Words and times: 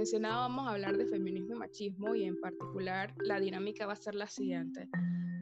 mencionaba, 0.00 0.48
vamos 0.48 0.66
a 0.66 0.70
hablar 0.70 0.96
de 0.96 1.04
feminismo 1.04 1.56
y 1.56 1.58
machismo 1.58 2.14
y 2.14 2.24
en 2.24 2.40
particular 2.40 3.14
la 3.22 3.38
dinámica 3.38 3.84
va 3.84 3.92
a 3.92 3.96
ser 3.96 4.14
la 4.14 4.26
siguiente. 4.26 4.88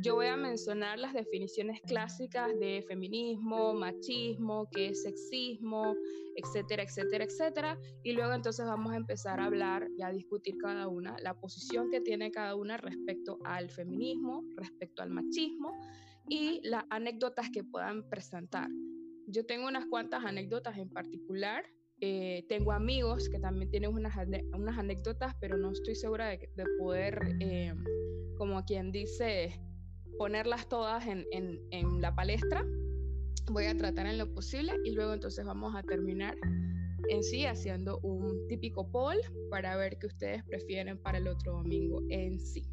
Yo 0.03 0.17
voy 0.17 0.27
a 0.27 0.37
mencionar 0.37 0.99
las 0.99 1.15
definiciones 1.15 1.81
clásicas 1.83 2.49
de 2.59 2.85
feminismo, 2.89 3.73
machismo, 3.75 4.69
qué 4.73 4.89
es 4.89 5.05
sexismo, 5.05 5.95
etcétera, 6.35 6.83
etcétera, 6.83 7.25
etcétera. 7.25 7.79
Y 8.03 8.15
luego 8.15 8.33
entonces 8.33 8.67
vamos 8.67 8.93
a 8.93 8.97
empezar 8.97 9.39
a 9.39 9.45
hablar 9.45 9.87
y 9.97 10.03
a 10.03 10.11
discutir 10.11 10.57
cada 10.59 10.89
una, 10.89 11.17
la 11.23 11.35
posición 11.35 11.89
que 11.89 12.01
tiene 12.01 12.33
cada 12.33 12.57
una 12.57 12.79
respecto 12.79 13.39
al 13.45 13.71
feminismo, 13.71 14.43
respecto 14.57 15.03
al 15.03 15.11
machismo 15.11 15.73
y 16.29 16.61
las 16.65 16.83
anécdotas 16.91 17.49
que 17.51 17.63
puedan 17.63 18.09
presentar. 18.09 18.69
Yo 19.29 19.47
tengo 19.47 19.69
unas 19.69 19.87
cuantas 19.87 20.25
anécdotas 20.25 20.79
en 20.79 20.89
particular. 20.89 21.65
Eh, 22.01 22.45
tengo 22.49 22.73
amigos 22.73 23.29
que 23.29 23.41
también 23.41 23.71
tienen 23.71 23.93
unas, 23.93 24.15
unas 24.55 24.79
anécdotas, 24.79 25.35
pero 25.41 25.57
no 25.57 25.73
estoy 25.73 25.97
segura 25.97 26.29
de, 26.29 26.49
poder, 26.79 27.37
eh, 27.41 27.75
como 28.37 28.65
quien 28.65 28.93
dice, 28.93 29.61
ponerlas 30.17 30.69
todas 30.69 31.07
en, 31.07 31.27
en, 31.33 32.01
la 32.01 32.15
palestra. 32.15 32.65
Voy 33.51 33.65
a 33.65 33.77
tratar 33.77 34.07
en 34.07 34.19
lo 34.19 34.33
posible 34.33 34.75
y 34.85 34.93
luego 34.93 35.13
entonces 35.13 35.45
vamos 35.45 35.75
a 35.75 35.83
terminar 35.83 36.37
en 37.09 37.23
sí 37.25 37.47
haciendo 37.47 37.99
un 38.01 38.47
típico 38.47 38.91
poll 38.91 39.17
para 39.51 39.77
ver 39.77 39.99
qué 39.99 40.07
ustedes 40.07 40.45
prefieren 40.45 40.99
para 40.99 41.19
el 41.19 41.27
otro 41.27 41.53
domingo 41.53 42.03
en 42.11 42.39
sí. 42.39 42.65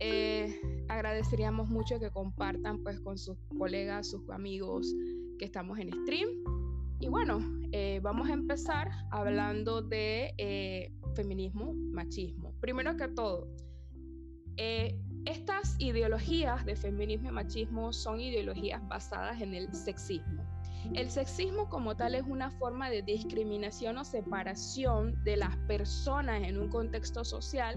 Eh, 0.00 0.58
agradeceríamos 0.88 1.68
mucho 1.68 2.00
que 2.00 2.10
compartan 2.10 2.82
pues 2.82 3.00
con 3.00 3.18
sus 3.18 3.36
colegas, 3.58 4.10
sus 4.10 4.28
amigos 4.30 4.92
que 5.38 5.44
estamos 5.44 5.78
en 5.78 5.92
stream. 5.92 6.59
Y 7.00 7.08
bueno, 7.08 7.40
eh, 7.72 7.98
vamos 8.02 8.28
a 8.28 8.34
empezar 8.34 8.90
hablando 9.10 9.80
de 9.80 10.34
eh, 10.36 10.92
feminismo, 11.14 11.72
machismo. 11.72 12.52
Primero 12.60 12.96
que 12.96 13.08
todo, 13.08 13.48
estas 15.24 15.76
ideologías 15.78 16.66
de 16.66 16.76
feminismo 16.76 17.30
y 17.30 17.32
machismo 17.32 17.94
son 17.94 18.20
ideologías 18.20 18.86
basadas 18.88 19.40
en 19.40 19.54
el 19.54 19.72
sexismo. 19.74 20.44
El 20.94 21.10
sexismo 21.10 21.68
como 21.68 21.96
tal 21.96 22.14
es 22.14 22.24
una 22.26 22.50
forma 22.50 22.90
de 22.90 23.02
discriminación 23.02 23.96
o 23.98 24.04
separación 24.04 25.22
de 25.24 25.36
las 25.36 25.56
personas 25.68 26.42
en 26.42 26.58
un 26.58 26.68
contexto 26.68 27.24
social 27.24 27.76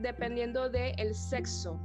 dependiendo 0.00 0.68
del 0.68 1.14
sexo. 1.14 1.78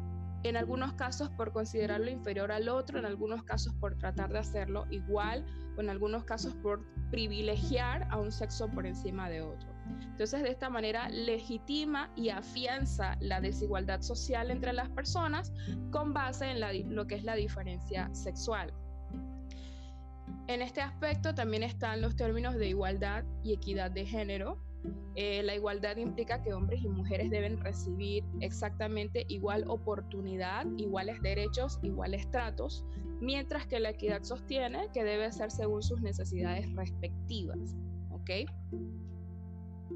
En 0.44 0.58
algunos 0.58 0.94
casos 0.94 1.30
por 1.30 1.52
considerarlo 1.52 2.10
inferior 2.10 2.52
al 2.52 2.68
otro, 2.68 2.98
en 2.98 3.06
algunos 3.06 3.44
casos 3.44 3.74
por 3.76 3.98
tratar 3.98 4.32
de 4.32 4.40
hacerlo 4.40 4.86
igual, 4.90 5.46
o 5.78 5.82
en 5.82 5.90
algunos 5.90 6.24
casos 6.24 6.56
por 6.56 6.84
privilegiar 7.12 8.08
a 8.10 8.18
un 8.18 8.32
sexo 8.32 8.68
por 8.70 8.86
encima 8.86 9.30
de 9.30 9.42
otro. 9.42 9.70
Entonces, 10.04 10.42
de 10.42 10.50
esta 10.50 10.70
manera 10.70 11.10
legitima 11.10 12.10
y 12.16 12.30
afianza 12.30 13.18
la 13.20 13.42
desigualdad 13.42 14.02
social 14.02 14.50
entre 14.50 14.74
las 14.74 14.90
personas 14.90 15.54
con 15.92 16.14
base 16.14 16.50
en 16.50 16.96
lo 16.96 17.08
que 17.08 17.16
es 17.16 17.24
la 17.24 17.36
diferencia 17.36 18.10
sexual. 18.14 18.74
En 20.48 20.62
este 20.62 20.82
aspecto 20.82 21.36
también 21.36 21.64
están 21.64 22.02
los 22.02 22.16
términos 22.16 22.56
de 22.56 22.68
igualdad 22.68 23.24
y 23.44 23.54
equidad 23.54 23.92
de 23.92 24.06
género. 24.06 24.62
Eh, 25.16 25.44
la 25.44 25.56
igualdad 25.56 25.98
implica 25.98 26.42
que 26.42 26.54
hombres 26.54 26.82
y 26.84 26.88
mujeres 26.88 27.30
deben 27.30 27.60
recibir 27.60 28.24
exactamente 28.40 29.26
igual 29.28 29.66
oportunidad, 29.68 30.66
iguales 30.78 31.22
derechos, 31.22 31.80
iguales 31.84 32.30
tratos, 32.32 32.86
mientras 33.20 33.68
que 33.68 33.80
la 33.80 33.90
equidad 33.90 34.24
sostiene 34.24 34.88
que 34.94 35.04
debe 35.04 35.32
ser 35.32 35.52
según 35.52 35.84
sus 35.84 36.02
necesidades 36.02 36.74
respectivas. 36.76 37.76
¿ok?, 38.10 38.30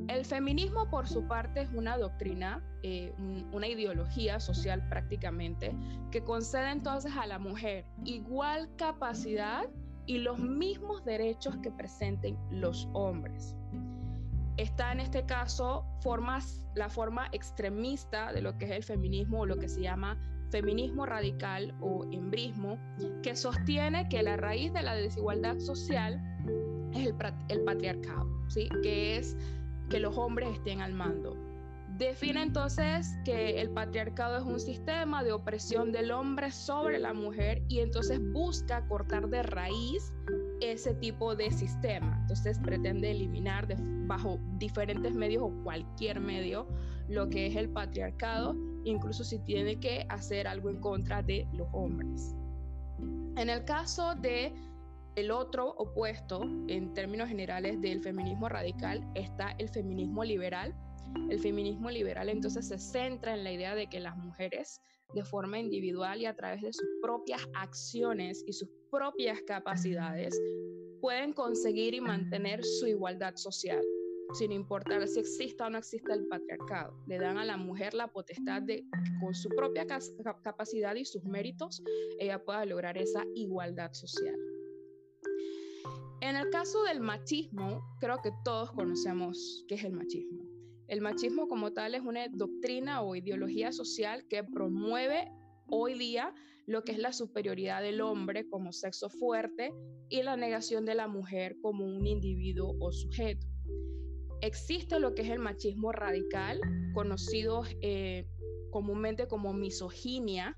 el 0.07 0.25
feminismo, 0.25 0.89
por 0.89 1.07
su 1.07 1.27
parte, 1.27 1.61
es 1.61 1.69
una 1.73 1.97
doctrina, 1.97 2.63
eh, 2.83 3.13
una 3.51 3.67
ideología 3.67 4.39
social 4.39 4.87
prácticamente, 4.89 5.75
que 6.11 6.23
concede 6.23 6.69
entonces 6.71 7.13
a 7.15 7.25
la 7.25 7.39
mujer 7.39 7.85
igual 8.03 8.69
capacidad 8.75 9.67
y 10.05 10.19
los 10.19 10.37
mismos 10.37 11.03
derechos 11.05 11.57
que 11.57 11.71
presenten 11.71 12.37
los 12.51 12.87
hombres. 12.93 13.55
Está 14.57 14.91
en 14.91 15.01
este 15.01 15.25
caso 15.25 15.85
formas, 16.01 16.65
la 16.75 16.89
forma 16.89 17.27
extremista 17.31 18.31
de 18.31 18.41
lo 18.41 18.57
que 18.57 18.65
es 18.65 18.71
el 18.71 18.83
feminismo 18.83 19.41
o 19.41 19.45
lo 19.45 19.57
que 19.57 19.67
se 19.67 19.81
llama 19.81 20.17
feminismo 20.49 21.05
radical 21.05 21.75
o 21.81 22.05
embrismo, 22.11 22.79
que 23.21 23.35
sostiene 23.35 24.07
que 24.07 24.23
la 24.23 24.37
raíz 24.37 24.71
de 24.71 24.83
la 24.83 24.95
desigualdad 24.95 25.59
social 25.59 26.21
es 26.93 27.07
el, 27.07 27.15
el 27.49 27.63
patriarcado, 27.63 28.29
¿sí? 28.47 28.69
que 28.81 29.17
es 29.17 29.35
que 29.89 29.99
los 29.99 30.17
hombres 30.17 30.49
estén 30.53 30.81
al 30.81 30.93
mando. 30.93 31.35
Define 31.97 32.43
entonces 32.43 33.17
que 33.23 33.61
el 33.61 33.69
patriarcado 33.69 34.37
es 34.37 34.43
un 34.43 34.59
sistema 34.59 35.23
de 35.23 35.31
opresión 35.31 35.91
del 35.91 36.11
hombre 36.11 36.51
sobre 36.51 36.99
la 36.99 37.13
mujer 37.13 37.63
y 37.69 37.79
entonces 37.79 38.19
busca 38.31 38.85
cortar 38.87 39.29
de 39.29 39.43
raíz 39.43 40.11
ese 40.61 40.93
tipo 40.95 41.35
de 41.35 41.51
sistema. 41.51 42.17
Entonces 42.21 42.59
pretende 42.59 43.11
eliminar 43.11 43.67
bajo 44.07 44.39
diferentes 44.57 45.13
medios 45.13 45.43
o 45.43 45.63
cualquier 45.63 46.19
medio 46.19 46.67
lo 47.07 47.29
que 47.29 47.47
es 47.47 47.55
el 47.55 47.69
patriarcado, 47.69 48.55
incluso 48.83 49.23
si 49.23 49.39
tiene 49.39 49.79
que 49.79 50.05
hacer 50.09 50.47
algo 50.47 50.69
en 50.69 50.79
contra 50.79 51.21
de 51.21 51.47
los 51.53 51.67
hombres. 51.71 52.35
En 53.37 53.49
el 53.49 53.65
caso 53.65 54.15
de 54.15 54.53
el 55.15 55.31
otro 55.31 55.69
opuesto, 55.77 56.43
en 56.67 56.93
términos 56.93 57.29
generales, 57.29 57.79
del 57.79 58.01
feminismo 58.01 58.49
radical 58.49 59.05
está 59.15 59.51
el 59.59 59.69
feminismo 59.69 60.23
liberal. 60.23 60.75
El 61.29 61.39
feminismo 61.39 61.89
liberal 61.89 62.27
entonces 62.27 62.67
se 62.67 62.77
centra 62.77 63.33
en 63.33 63.43
la 63.43 63.51
idea 63.51 63.75
de 63.75 63.87
que 63.87 64.01
las 64.01 64.17
mujeres, 64.17 64.81
de 65.13 65.23
forma 65.23 65.59
individual 65.59 66.21
y 66.21 66.25
a 66.25 66.35
través 66.35 66.61
de 66.61 66.73
sus 66.73 66.87
propias 67.01 67.41
acciones 67.53 68.43
y 68.45 68.53
sus 68.53 68.69
propias 68.95 69.41
capacidades, 69.41 70.41
pueden 71.01 71.33
conseguir 71.33 71.93
y 71.93 71.99
mantener 71.99 72.63
su 72.63 72.87
igualdad 72.87 73.35
social, 73.35 73.83
sin 74.33 74.53
importar 74.53 75.05
si 75.05 75.19
exista 75.19 75.67
o 75.67 75.69
no 75.69 75.79
exista 75.79 76.13
el 76.13 76.25
patriarcado. 76.27 76.97
Le 77.05 77.19
dan 77.19 77.37
a 77.37 77.43
la 77.43 77.57
mujer 77.57 77.93
la 77.93 78.07
potestad 78.07 78.61
de 78.61 78.85
con 79.19 79.35
su 79.35 79.49
propia 79.49 79.85
capacidad 80.41 80.95
y 80.95 81.03
sus 81.03 81.25
méritos, 81.25 81.83
ella 82.19 82.41
pueda 82.41 82.63
lograr 82.65 82.97
esa 82.97 83.25
igualdad 83.35 83.91
social. 83.91 84.37
En 86.21 86.37
el 86.37 86.49
caso 86.49 86.83
del 86.83 87.01
machismo, 87.01 87.83
creo 87.99 88.21
que 88.23 88.31
todos 88.45 88.71
conocemos 88.71 89.65
qué 89.67 89.75
es 89.75 89.83
el 89.83 89.91
machismo. 89.91 90.45
El 90.87 91.01
machismo 91.01 91.49
como 91.49 91.73
tal 91.73 91.95
es 91.95 92.01
una 92.01 92.27
doctrina 92.29 93.01
o 93.01 93.13
ideología 93.13 93.73
social 93.73 94.25
que 94.29 94.43
promueve 94.43 95.29
hoy 95.67 95.97
día 95.97 96.33
lo 96.67 96.83
que 96.83 96.93
es 96.93 96.97
la 96.97 97.13
superioridad 97.13 97.81
del 97.81 98.01
hombre 98.01 98.47
como 98.47 98.71
sexo 98.71 99.09
fuerte 99.09 99.73
y 100.09 100.23
la 100.23 100.35
negación 100.35 100.85
de 100.85 100.95
la 100.95 101.07
mujer 101.07 101.57
como 101.61 101.85
un 101.85 102.07
individuo 102.07 102.75
o 102.79 102.91
sujeto. 102.91 103.47
Existe 104.41 104.99
lo 104.99 105.15
que 105.15 105.23
es 105.23 105.29
el 105.29 105.39
machismo 105.39 105.91
radical, 105.91 106.59
conocido 106.93 107.63
eh, 107.81 108.27
comúnmente 108.71 109.27
como 109.27 109.53
misoginia, 109.53 110.57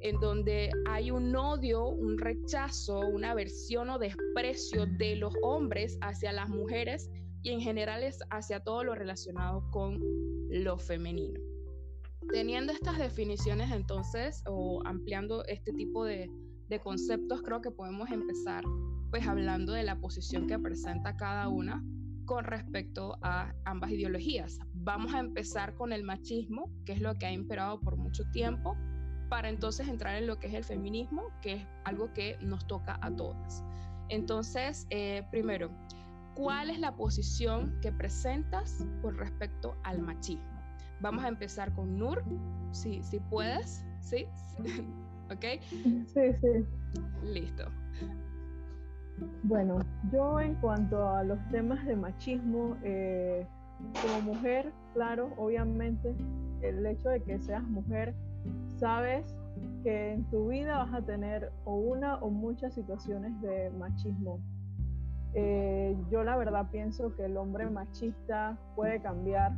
en 0.00 0.20
donde 0.20 0.70
hay 0.86 1.10
un 1.10 1.34
odio, 1.34 1.86
un 1.86 2.18
rechazo, 2.18 3.00
una 3.00 3.30
aversión 3.30 3.88
o 3.90 3.98
desprecio 3.98 4.86
de 4.86 5.16
los 5.16 5.34
hombres 5.42 5.96
hacia 6.02 6.32
las 6.32 6.48
mujeres 6.50 7.10
y 7.42 7.50
en 7.50 7.60
general 7.60 8.02
es 8.02 8.18
hacia 8.30 8.60
todo 8.60 8.84
lo 8.84 8.94
relacionado 8.94 9.70
con 9.70 9.98
lo 10.50 10.78
femenino. 10.78 11.53
Teniendo 12.32 12.72
estas 12.72 12.98
definiciones 12.98 13.70
entonces 13.70 14.42
o 14.46 14.82
ampliando 14.86 15.44
este 15.46 15.72
tipo 15.72 16.04
de, 16.04 16.30
conceptos, 16.82 17.40
creo 17.42 17.60
que 17.60 17.70
podemos 17.70 18.10
empezar 18.10 18.64
pues 19.10 19.28
hablando 19.28 19.72
de 19.72 19.84
la 19.84 20.00
posición 20.00 20.48
que 20.48 20.58
presenta 20.58 21.16
cada 21.16 21.48
una 21.48 21.84
con 22.24 22.42
respecto 22.42 23.16
a 23.22 23.54
ambas 23.64 23.92
ideologías. 23.92 24.58
Vamos 24.72 25.14
a 25.14 25.20
empezar 25.20 25.76
con 25.76 25.92
el 25.92 26.02
machismo, 26.02 26.68
que 26.84 26.94
es 26.94 27.00
lo 27.00 27.14
que 27.14 27.26
ha 27.26 27.32
imperado 27.32 27.78
por 27.80 27.96
mucho 27.96 28.24
tiempo 28.32 28.76
para 29.28 29.48
entonces 29.48 29.86
entrar 29.86 30.16
en 30.16 30.26
lo 30.26 30.40
que 30.40 30.48
es 30.48 30.54
el 30.54 30.64
feminismo, 30.64 31.22
que 31.42 31.52
es 31.54 31.66
algo 31.84 32.12
que 32.12 32.36
nos 32.40 32.66
toca 32.66 32.98
a 33.00 33.14
todas. 33.14 33.62
Entonces, 34.08 34.86
eh, 34.90 35.22
primero, 35.30 35.70
¿cuál 36.34 36.70
es 36.70 36.80
la 36.80 36.96
posición 36.96 37.78
que 37.80 37.92
presentas 37.92 38.84
con 39.00 39.16
respecto 39.16 39.76
al 39.84 40.00
machismo? 40.00 40.53
Vamos 41.04 41.22
a 41.22 41.28
empezar 41.28 41.70
con 41.74 41.98
Nur, 41.98 42.24
si, 42.70 43.02
si 43.02 43.20
puedes, 43.20 43.84
¿sí? 44.00 44.26
¿Ok? 45.30 45.60
Sí, 46.06 46.32
sí. 46.40 46.64
Listo. 47.22 47.64
Bueno, 49.42 49.80
yo 50.10 50.40
en 50.40 50.54
cuanto 50.54 51.06
a 51.06 51.22
los 51.22 51.38
temas 51.50 51.84
de 51.84 51.94
machismo, 51.94 52.78
eh, 52.82 53.46
como 54.00 54.32
mujer, 54.32 54.72
claro, 54.94 55.34
obviamente, 55.36 56.14
el 56.62 56.86
hecho 56.86 57.10
de 57.10 57.22
que 57.22 57.38
seas 57.38 57.62
mujer 57.64 58.14
sabes 58.78 59.26
que 59.82 60.14
en 60.14 60.24
tu 60.30 60.48
vida 60.48 60.78
vas 60.78 60.94
a 60.94 61.02
tener 61.02 61.52
o 61.66 61.74
una 61.74 62.16
o 62.16 62.30
muchas 62.30 62.72
situaciones 62.72 63.38
de 63.42 63.68
machismo. 63.78 64.40
Eh, 65.34 65.94
yo 66.10 66.24
la 66.24 66.38
verdad 66.38 66.70
pienso 66.70 67.14
que 67.14 67.26
el 67.26 67.36
hombre 67.36 67.68
machista 67.68 68.56
puede 68.74 69.02
cambiar 69.02 69.52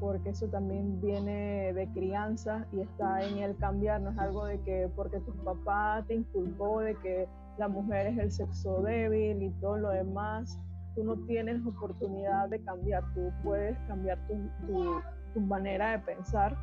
porque 0.00 0.30
eso 0.30 0.46
también 0.48 1.00
viene 1.00 1.72
de 1.72 1.88
crianza 1.88 2.66
y 2.72 2.80
está 2.80 3.24
en 3.24 3.38
el 3.38 3.56
cambiar, 3.56 4.00
no 4.00 4.10
es 4.10 4.18
algo 4.18 4.44
de 4.44 4.60
que 4.60 4.90
porque 4.94 5.20
tu 5.20 5.32
papá 5.44 6.04
te 6.06 6.14
inculcó 6.14 6.80
de 6.80 6.94
que 6.96 7.28
la 7.58 7.68
mujer 7.68 8.08
es 8.08 8.18
el 8.18 8.30
sexo 8.30 8.82
débil 8.82 9.42
y 9.42 9.50
todo 9.60 9.78
lo 9.78 9.90
demás, 9.90 10.58
tú 10.94 11.04
no 11.04 11.16
tienes 11.26 11.64
oportunidad 11.66 12.48
de 12.48 12.60
cambiar, 12.60 13.02
tú 13.14 13.32
puedes 13.42 13.78
cambiar 13.86 14.18
tu, 14.26 15.40
manera 15.40 15.92
de 15.92 15.98
pensar. 16.00 16.56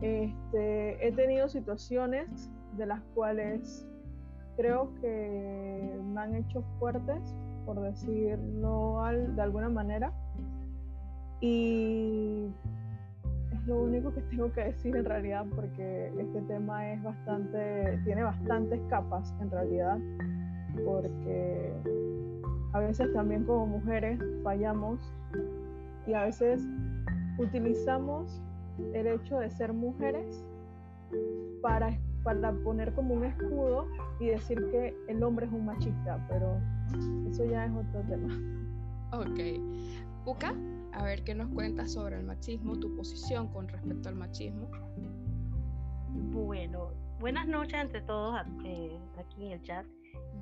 Este, 0.00 1.06
he 1.06 1.12
tenido 1.12 1.48
situaciones 1.48 2.50
de 2.76 2.86
las 2.86 3.00
cuales 3.14 3.86
creo 4.56 4.92
que 5.00 6.00
me 6.12 6.20
han 6.20 6.34
hecho 6.34 6.62
fuertes, 6.78 7.34
por 7.66 7.80
decirlo 7.80 9.02
de 9.36 9.42
alguna 9.42 9.68
manera, 9.68 10.12
y 11.40 12.46
es 13.52 13.66
lo 13.66 13.82
único 13.82 14.12
que 14.12 14.20
tengo 14.22 14.52
que 14.52 14.64
decir 14.64 14.96
en 14.96 15.04
realidad 15.04 15.46
porque 15.54 16.12
este 16.18 16.40
tema 16.42 16.92
es 16.92 17.02
bastante, 17.02 17.98
tiene 18.04 18.22
bastantes 18.22 18.80
capas 18.88 19.34
en 19.40 19.50
realidad, 19.50 19.98
porque 20.84 21.72
a 22.72 22.80
veces 22.80 23.12
también 23.12 23.44
como 23.44 23.66
mujeres 23.66 24.20
fallamos 24.42 25.00
y 26.06 26.14
a 26.14 26.24
veces 26.24 26.62
utilizamos 27.38 28.40
el 28.94 29.06
hecho 29.06 29.38
de 29.38 29.50
ser 29.50 29.72
mujeres 29.72 30.44
para, 31.62 31.98
para 32.22 32.52
poner 32.52 32.94
como 32.94 33.14
un 33.14 33.24
escudo 33.24 33.86
y 34.18 34.26
decir 34.26 34.58
que 34.70 34.94
el 35.08 35.22
hombre 35.22 35.46
es 35.46 35.52
un 35.52 35.66
machista, 35.66 36.24
pero 36.28 36.56
eso 37.28 37.44
ya 37.44 37.66
es 37.66 37.72
otro 37.72 38.00
tema. 38.02 38.28
Ok. 39.12 39.40
¿Uka? 40.26 40.54
A 40.92 41.04
ver 41.04 41.22
qué 41.24 41.34
nos 41.34 41.48
cuentas 41.50 41.92
sobre 41.92 42.16
el 42.16 42.24
machismo, 42.24 42.78
tu 42.78 42.94
posición 42.96 43.48
con 43.48 43.68
respecto 43.68 44.08
al 44.08 44.16
machismo. 44.16 44.70
Bueno, 46.32 46.92
buenas 47.18 47.46
noches 47.46 47.74
entre 47.74 48.02
todos 48.02 48.40
eh, 48.64 48.98
aquí 49.18 49.46
en 49.46 49.52
el 49.52 49.62
chat. 49.62 49.86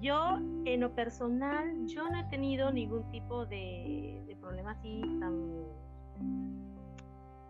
Yo, 0.00 0.38
en 0.64 0.80
lo 0.80 0.94
personal, 0.94 1.86
yo 1.86 2.08
no 2.08 2.18
he 2.18 2.24
tenido 2.24 2.70
ningún 2.70 3.10
tipo 3.10 3.46
de, 3.46 4.22
de 4.26 4.36
problema 4.36 4.72
así 4.72 5.00
tan, 5.20 5.64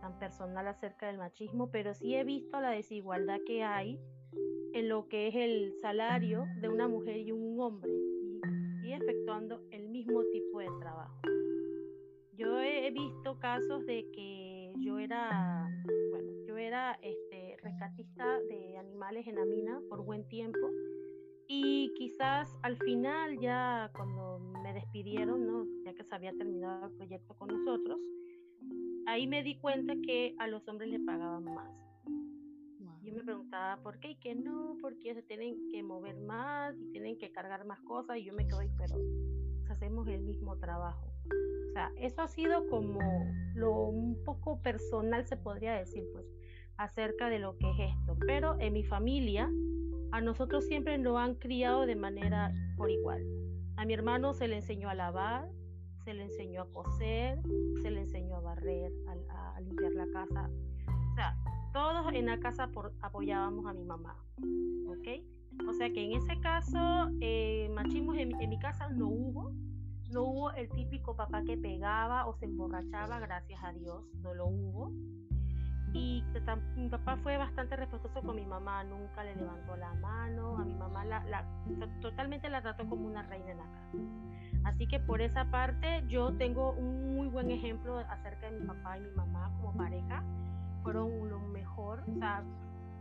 tan 0.00 0.18
personal 0.18 0.66
acerca 0.66 1.06
del 1.06 1.18
machismo, 1.18 1.70
pero 1.70 1.94
sí 1.94 2.14
he 2.14 2.24
visto 2.24 2.60
la 2.60 2.70
desigualdad 2.70 3.38
que 3.46 3.62
hay 3.62 4.00
en 4.72 4.88
lo 4.88 5.08
que 5.08 5.28
es 5.28 5.34
el 5.34 5.74
salario 5.80 6.46
de 6.60 6.68
una 6.68 6.88
mujer 6.88 7.16
y 7.18 7.32
un 7.32 7.60
hombre 7.60 7.92
y 8.82 8.92
efectuando 8.92 9.62
el 9.70 9.88
mismo 9.88 10.22
tipo 10.32 10.60
de 10.60 10.68
trabajo. 10.80 11.20
Yo 12.38 12.60
he 12.60 12.88
visto 12.92 13.36
casos 13.40 13.84
de 13.84 14.08
que 14.12 14.72
yo 14.78 15.00
era, 15.00 15.68
bueno, 16.12 16.30
yo 16.46 16.56
era 16.56 16.96
este, 17.02 17.56
rescatista 17.60 18.38
de 18.48 18.78
animales 18.78 19.26
en 19.26 19.34
la 19.34 19.44
mina 19.44 19.80
por 19.88 20.04
buen 20.04 20.26
tiempo 20.28 20.70
y 21.48 21.92
quizás 21.96 22.56
al 22.62 22.76
final 22.76 23.40
ya 23.40 23.90
cuando 23.92 24.38
me 24.62 24.72
despidieron, 24.72 25.48
¿no? 25.48 25.66
ya 25.84 25.92
que 25.94 26.04
se 26.04 26.14
había 26.14 26.32
terminado 26.32 26.86
el 26.86 26.92
proyecto 26.92 27.34
con 27.34 27.48
nosotros, 27.48 27.98
ahí 29.06 29.26
me 29.26 29.42
di 29.42 29.58
cuenta 29.58 29.94
que 30.06 30.36
a 30.38 30.46
los 30.46 30.68
hombres 30.68 30.90
le 30.90 31.00
pagaban 31.00 31.42
más. 31.42 31.72
Yo 33.02 33.14
me 33.14 33.24
preguntaba 33.24 33.82
por 33.82 33.98
qué 33.98 34.12
y 34.12 34.16
que 34.16 34.36
no, 34.36 34.76
porque 34.80 35.12
se 35.12 35.22
tienen 35.22 35.70
que 35.70 35.82
mover 35.82 36.16
más 36.20 36.78
y 36.78 36.92
tienen 36.92 37.18
que 37.18 37.32
cargar 37.32 37.64
más 37.64 37.80
cosas 37.80 38.18
y 38.18 38.24
yo 38.24 38.32
me 38.32 38.46
quedo, 38.46 38.60
pero 38.76 38.94
hacemos 39.70 40.06
el 40.06 40.20
mismo 40.20 40.56
trabajo. 40.58 41.17
O 41.68 41.72
sea, 41.72 41.92
eso 41.96 42.22
ha 42.22 42.28
sido 42.28 42.66
como 42.68 43.00
lo 43.54 43.72
un 43.72 44.22
poco 44.24 44.60
personal, 44.62 45.24
se 45.26 45.36
podría 45.36 45.74
decir, 45.74 46.04
pues, 46.12 46.26
acerca 46.76 47.28
de 47.28 47.38
lo 47.38 47.56
que 47.58 47.70
es 47.70 47.92
esto. 47.92 48.16
Pero 48.26 48.56
en 48.58 48.72
mi 48.72 48.84
familia, 48.84 49.50
a 50.12 50.20
nosotros 50.20 50.64
siempre 50.64 50.96
lo 50.98 51.18
han 51.18 51.34
criado 51.34 51.86
de 51.86 51.96
manera 51.96 52.52
por 52.76 52.90
igual. 52.90 53.22
A 53.76 53.84
mi 53.84 53.94
hermano 53.94 54.32
se 54.32 54.48
le 54.48 54.56
enseñó 54.56 54.88
a 54.88 54.94
lavar, 54.94 55.48
se 56.04 56.14
le 56.14 56.24
enseñó 56.24 56.62
a 56.62 56.72
coser, 56.72 57.40
se 57.82 57.90
le 57.90 58.00
enseñó 58.00 58.36
a 58.36 58.40
barrer, 58.40 58.92
a, 59.28 59.60
limpiar 59.60 59.92
la 59.92 60.06
casa. 60.12 60.50
O 61.12 61.14
sea, 61.14 61.36
todos 61.72 62.12
en 62.14 62.26
la 62.26 62.38
casa 62.38 62.70
apoyábamos 63.02 63.66
a 63.66 63.74
mi 63.74 63.84
mamá. 63.84 64.16
¿Ok? 64.88 65.08
O 65.68 65.72
sea 65.74 65.90
que 65.90 66.04
en 66.04 66.12
ese 66.12 66.40
caso, 66.40 67.10
eh, 67.20 67.68
machismo 67.74 68.14
en 68.14 68.48
mi 68.48 68.58
casa 68.58 68.88
no 68.88 69.08
hubo, 69.08 69.52
no 70.10 70.22
hubo 70.22 70.50
el 70.52 70.68
típico 70.70 71.14
papá 71.16 71.42
que 71.42 71.56
pegaba 71.56 72.26
o 72.26 72.36
se 72.38 72.46
emborrachaba, 72.46 73.18
gracias 73.20 73.62
a 73.62 73.72
Dios, 73.72 74.04
no 74.22 74.34
lo 74.34 74.46
hubo. 74.46 74.92
Y 75.92 76.22
mi 76.76 76.88
papá 76.88 77.16
fue 77.22 77.38
bastante 77.38 77.74
respetuoso 77.76 78.20
con 78.20 78.36
mi 78.36 78.44
mamá, 78.44 78.84
nunca 78.84 79.24
le 79.24 79.34
levantó 79.36 79.74
la 79.76 79.94
mano, 79.94 80.58
a 80.58 80.64
mi 80.64 80.74
mamá 80.74 81.04
la, 81.04 81.44
totalmente 82.02 82.48
la 82.50 82.60
trató 82.60 82.86
como 82.88 83.06
una 83.06 83.22
reina 83.22 83.50
en 83.52 83.58
la 83.58 83.64
casa. 83.64 83.98
Así 84.64 84.86
que 84.86 85.00
por 85.00 85.22
esa 85.22 85.50
parte 85.50 86.04
yo 86.08 86.32
tengo 86.36 86.72
un 86.72 87.14
muy 87.14 87.28
buen 87.28 87.50
ejemplo 87.50 87.98
acerca 87.98 88.50
de 88.50 88.60
mi 88.60 88.66
papá 88.66 88.98
y 88.98 89.00
mi 89.00 89.10
mamá 89.10 89.50
como 89.56 89.72
pareja. 89.76 90.22
Fueron 90.82 91.28
lo 91.28 91.40
mejor, 91.40 92.02
o 92.06 92.18
sea, 92.18 92.42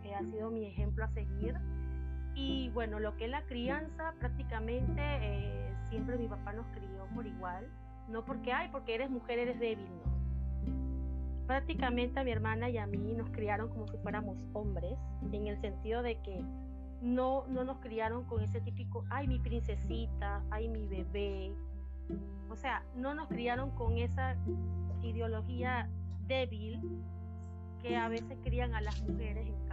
que 0.02 0.16
ha 0.16 0.22
sido 0.22 0.50
mi 0.50 0.66
ejemplo 0.66 1.04
a 1.04 1.10
seguir. 1.10 1.56
Y 2.38 2.70
bueno, 2.70 3.00
lo 3.00 3.18
que 3.18 3.26
es 3.26 3.32
la 3.32 3.42
crianza, 3.48 4.14
prácticamente 4.20 5.02
eh, 5.02 5.74
siempre 5.90 6.20
mi 6.20 6.28
papá 6.28 6.54
nos 6.54 6.68
crió 6.68 7.08
por 7.16 7.26
igual, 7.26 7.68
no 8.10 8.24
porque, 8.26 8.54
ay, 8.54 8.70
porque 8.72 8.94
eres 8.94 9.10
mujer, 9.10 9.40
eres 9.40 9.60
débil, 9.60 9.90
no. 10.06 11.48
Prácticamente 11.48 12.20
a 12.20 12.24
mi 12.24 12.30
hermana 12.30 12.70
y 12.70 12.78
a 12.78 12.86
mí 12.86 13.16
nos 13.16 13.32
criaron 13.32 13.70
como 13.70 13.88
si 13.88 13.98
fuéramos 13.98 14.38
hombres, 14.54 15.00
en 15.32 15.48
el 15.48 15.60
sentido 15.62 16.04
de 16.04 16.22
que 16.22 16.44
no, 17.02 17.48
no 17.48 17.64
nos 17.64 17.80
criaron 17.80 18.24
con 18.26 18.44
ese 18.44 18.62
típico, 18.62 19.04
ay, 19.10 19.28
mi 19.28 19.40
princesita, 19.40 20.44
ay, 20.52 20.70
mi 20.70 20.86
bebé. 20.86 21.56
O 22.52 22.56
sea, 22.56 22.84
no 22.96 23.16
nos 23.16 23.30
criaron 23.30 23.72
con 23.72 23.98
esa 23.98 24.36
ideología 25.02 25.90
débil 26.28 27.02
que 27.82 27.98
a 27.98 28.10
veces 28.10 28.38
crían 28.44 28.76
a 28.76 28.82
las 28.82 29.02
mujeres 29.02 29.48
en 29.48 29.67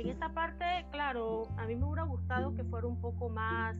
en 0.00 0.08
esa 0.08 0.28
parte, 0.28 0.64
claro, 0.90 1.48
a 1.56 1.66
mí 1.66 1.74
me 1.74 1.84
hubiera 1.84 2.04
gustado 2.04 2.54
que 2.54 2.64
fuera 2.64 2.86
un 2.86 3.00
poco 3.00 3.28
más 3.28 3.76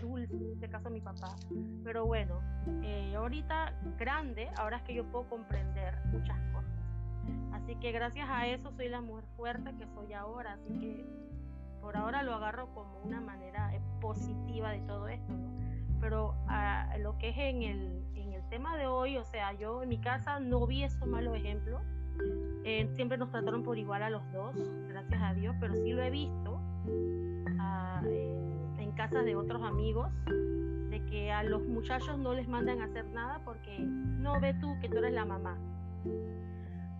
dulce, 0.00 0.34
en 0.34 0.52
este 0.52 0.68
caso 0.68 0.90
mi 0.90 1.00
papá. 1.00 1.36
Pero 1.84 2.06
bueno, 2.06 2.40
eh, 2.82 3.14
ahorita 3.16 3.72
grande, 3.98 4.48
ahora 4.56 4.78
es 4.78 4.82
que 4.82 4.94
yo 4.94 5.04
puedo 5.04 5.28
comprender 5.28 5.94
muchas 6.06 6.38
cosas. 6.52 6.72
Así 7.52 7.76
que 7.76 7.92
gracias 7.92 8.28
a 8.28 8.46
eso 8.46 8.72
soy 8.72 8.88
la 8.88 9.00
mujer 9.00 9.24
fuerte 9.36 9.74
que 9.76 9.86
soy 9.94 10.12
ahora. 10.12 10.54
Así 10.54 10.78
que 10.80 11.06
por 11.80 11.96
ahora 11.96 12.22
lo 12.22 12.34
agarro 12.34 12.72
como 12.74 12.98
una 13.04 13.20
manera 13.20 13.74
eh, 13.74 13.80
positiva 14.00 14.70
de 14.70 14.80
todo 14.80 15.08
esto, 15.08 15.32
Pero 16.00 16.34
a 16.48 16.90
ah, 16.90 16.98
lo 16.98 17.18
que 17.18 17.30
es 17.30 17.36
en 17.38 17.62
el, 17.62 18.04
en 18.14 18.32
el 18.32 18.48
tema 18.48 18.76
de 18.76 18.86
hoy, 18.86 19.16
o 19.16 19.24
sea, 19.24 19.52
yo 19.52 19.82
en 19.82 19.88
mi 19.88 19.98
casa 19.98 20.40
no 20.40 20.66
vi 20.66 20.84
esos 20.84 21.06
malos 21.06 21.36
ejemplos. 21.36 21.82
Eh, 22.64 22.88
siempre 22.94 23.18
nos 23.18 23.30
trataron 23.30 23.62
por 23.62 23.78
igual 23.78 24.02
a 24.02 24.10
los 24.10 24.22
dos, 24.32 24.54
gracias 24.88 25.20
a 25.20 25.34
Dios, 25.34 25.56
pero 25.60 25.74
sí 25.74 25.92
lo 25.92 26.02
he 26.02 26.10
visto. 26.10 26.60
Ah, 27.58 28.02
casas 28.94 29.24
de 29.24 29.36
otros 29.36 29.62
amigos 29.62 30.08
de 30.90 31.02
que 31.10 31.32
a 31.32 31.42
los 31.42 31.62
muchachos 31.66 32.18
no 32.18 32.34
les 32.34 32.48
mandan 32.48 32.80
a 32.80 32.84
hacer 32.84 33.06
nada 33.06 33.40
porque 33.44 33.78
no 33.78 34.40
ve 34.40 34.54
tú 34.54 34.78
que 34.80 34.88
tú 34.88 34.98
eres 34.98 35.12
la 35.12 35.24
mamá. 35.24 35.56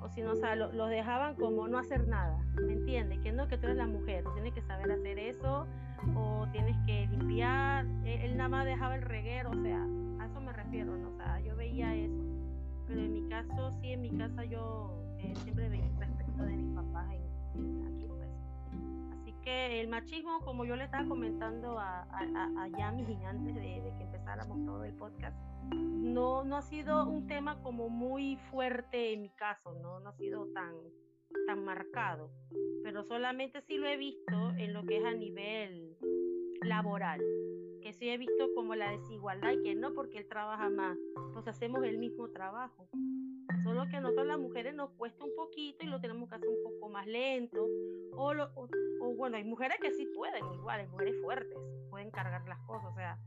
O 0.01 0.09
si 0.09 0.23
no, 0.23 0.33
o 0.33 0.37
sea, 0.37 0.57
los 0.57 0.91
dejaban 0.91 1.37
como 1.37 1.69
no 1.69 1.79
hacer 1.79 2.09
nada, 2.09 2.37
¿me 2.55 2.73
entiendes? 2.73 3.21
Que 3.21 3.31
no, 3.31 3.47
que 3.47 3.57
tú 3.57 3.67
eres 3.67 3.77
la 3.77 3.87
mujer, 3.87 4.25
tienes 4.35 4.53
que 4.53 4.63
saber 4.63 4.91
hacer 4.91 5.19
eso 5.19 5.67
o 6.17 6.47
tienes 6.51 6.77
que 6.87 7.07
limpiar. 7.07 7.87
Él, 8.05 8.37
nada 8.37 8.49
más 8.49 8.65
dejaba 8.65 8.97
el 8.97 9.03
reguero, 9.03 9.51
o 9.51 9.63
sea, 9.63 9.87
a 10.19 10.27
eso 10.27 10.41
me 10.41 10.53
refiero, 10.53 10.97
¿no? 10.97 11.11
O 11.11 11.17
sea, 11.17 11.41
yo 11.41 11.55
veía 11.55 11.95
eso. 11.95 12.32
Pero 12.93 13.07
en 13.07 13.13
mi 13.15 13.27
caso, 13.27 13.73
sí, 13.81 13.93
en 13.93 14.03
mi 14.03 14.11
casa 14.11 14.45
yo 14.45 15.03
eh, 15.19 15.33
siempre 15.45 15.67
veía 15.71 15.89
respecto 15.99 16.43
de 16.43 16.57
mis 16.57 16.75
papás 16.75 17.11
en, 17.11 17.87
aquí 17.87 18.07
que 19.43 19.81
el 19.81 19.89
machismo, 19.89 20.41
como 20.45 20.67
yo 20.67 20.77
le 20.77 20.85
estaba 20.85 21.09
comentando 21.09 21.79
a, 21.79 22.03
a, 22.03 22.63
a 22.63 22.69
Yami 22.69 23.03
antes 23.25 23.55
de, 23.55 23.95
que 23.97 24.05
empezáramos 24.05 24.63
todo 24.67 24.85
el 24.85 24.95
podcast, 24.95 25.37
no, 25.73 26.45
no 26.45 26.59
ha 26.59 26.63
sido 26.63 27.09
un 27.09 27.27
tema 27.27 27.63
como 27.63 27.89
muy 27.89 28.37
fuerte 28.51 29.15
en 29.15 29.23
mi 29.23 29.31
caso, 29.31 29.73
no, 29.81 29.99
no 30.01 30.11
ha 30.11 30.13
sido 30.13 30.47
tan, 30.53 30.75
tan 31.47 31.65
marcado, 31.65 32.31
pero 32.85 33.05
solamente 33.05 33.63
sí 33.63 33.79
lo 33.79 33.89
he 33.89 33.97
visto 33.97 34.51
en 34.59 34.75
lo 34.75 34.85
que 34.85 34.99
es 34.99 35.05
a 35.05 35.15
nivel 35.15 35.97
laboral, 36.63 37.21
que 37.83 37.93
sí 37.93 38.09
he 38.09 38.19
visto 38.19 38.55
como 38.55 38.75
la 38.75 38.91
desigualdad 38.91 39.53
y 39.53 39.63
que 39.63 39.75
no 39.75 39.93
porque 39.95 40.19
él 40.19 40.27
trabaja 40.27 40.71
más, 40.71 40.99
pues 41.33 41.47
hacemos 41.49 41.85
el 41.85 41.99
mismo 41.99 42.29
trabajo. 42.31 42.89
Solo 43.65 43.87
que 43.89 43.97
a 43.97 44.01
nosotros 44.01 44.27
las 44.27 44.39
mujeres 44.39 44.75
nos 44.75 44.91
cuesta 44.93 45.25
un 45.25 45.35
poquito 45.37 45.85
y 45.85 45.89
lo 45.89 46.01
tenemos 46.01 46.29
que 46.29 46.37
hacer 46.37 46.49
un 46.49 46.63
poco 46.63 46.89
más 46.89 47.07
lento 47.07 47.67
o, 48.13 48.33
o 49.01 49.15
bueno, 49.15 49.37
hay 49.37 49.45
mujeres 49.45 49.79
que 49.81 49.93
sí 49.93 50.07
pueden, 50.15 50.45
igual, 50.55 50.81
hay 50.81 50.87
mujeres 50.89 51.15
fuertes, 51.21 51.59
pueden 51.91 52.11
cargar 52.11 52.47
las 52.49 52.59
cosas, 52.67 52.91
o 52.91 52.95
sea, 52.95 53.19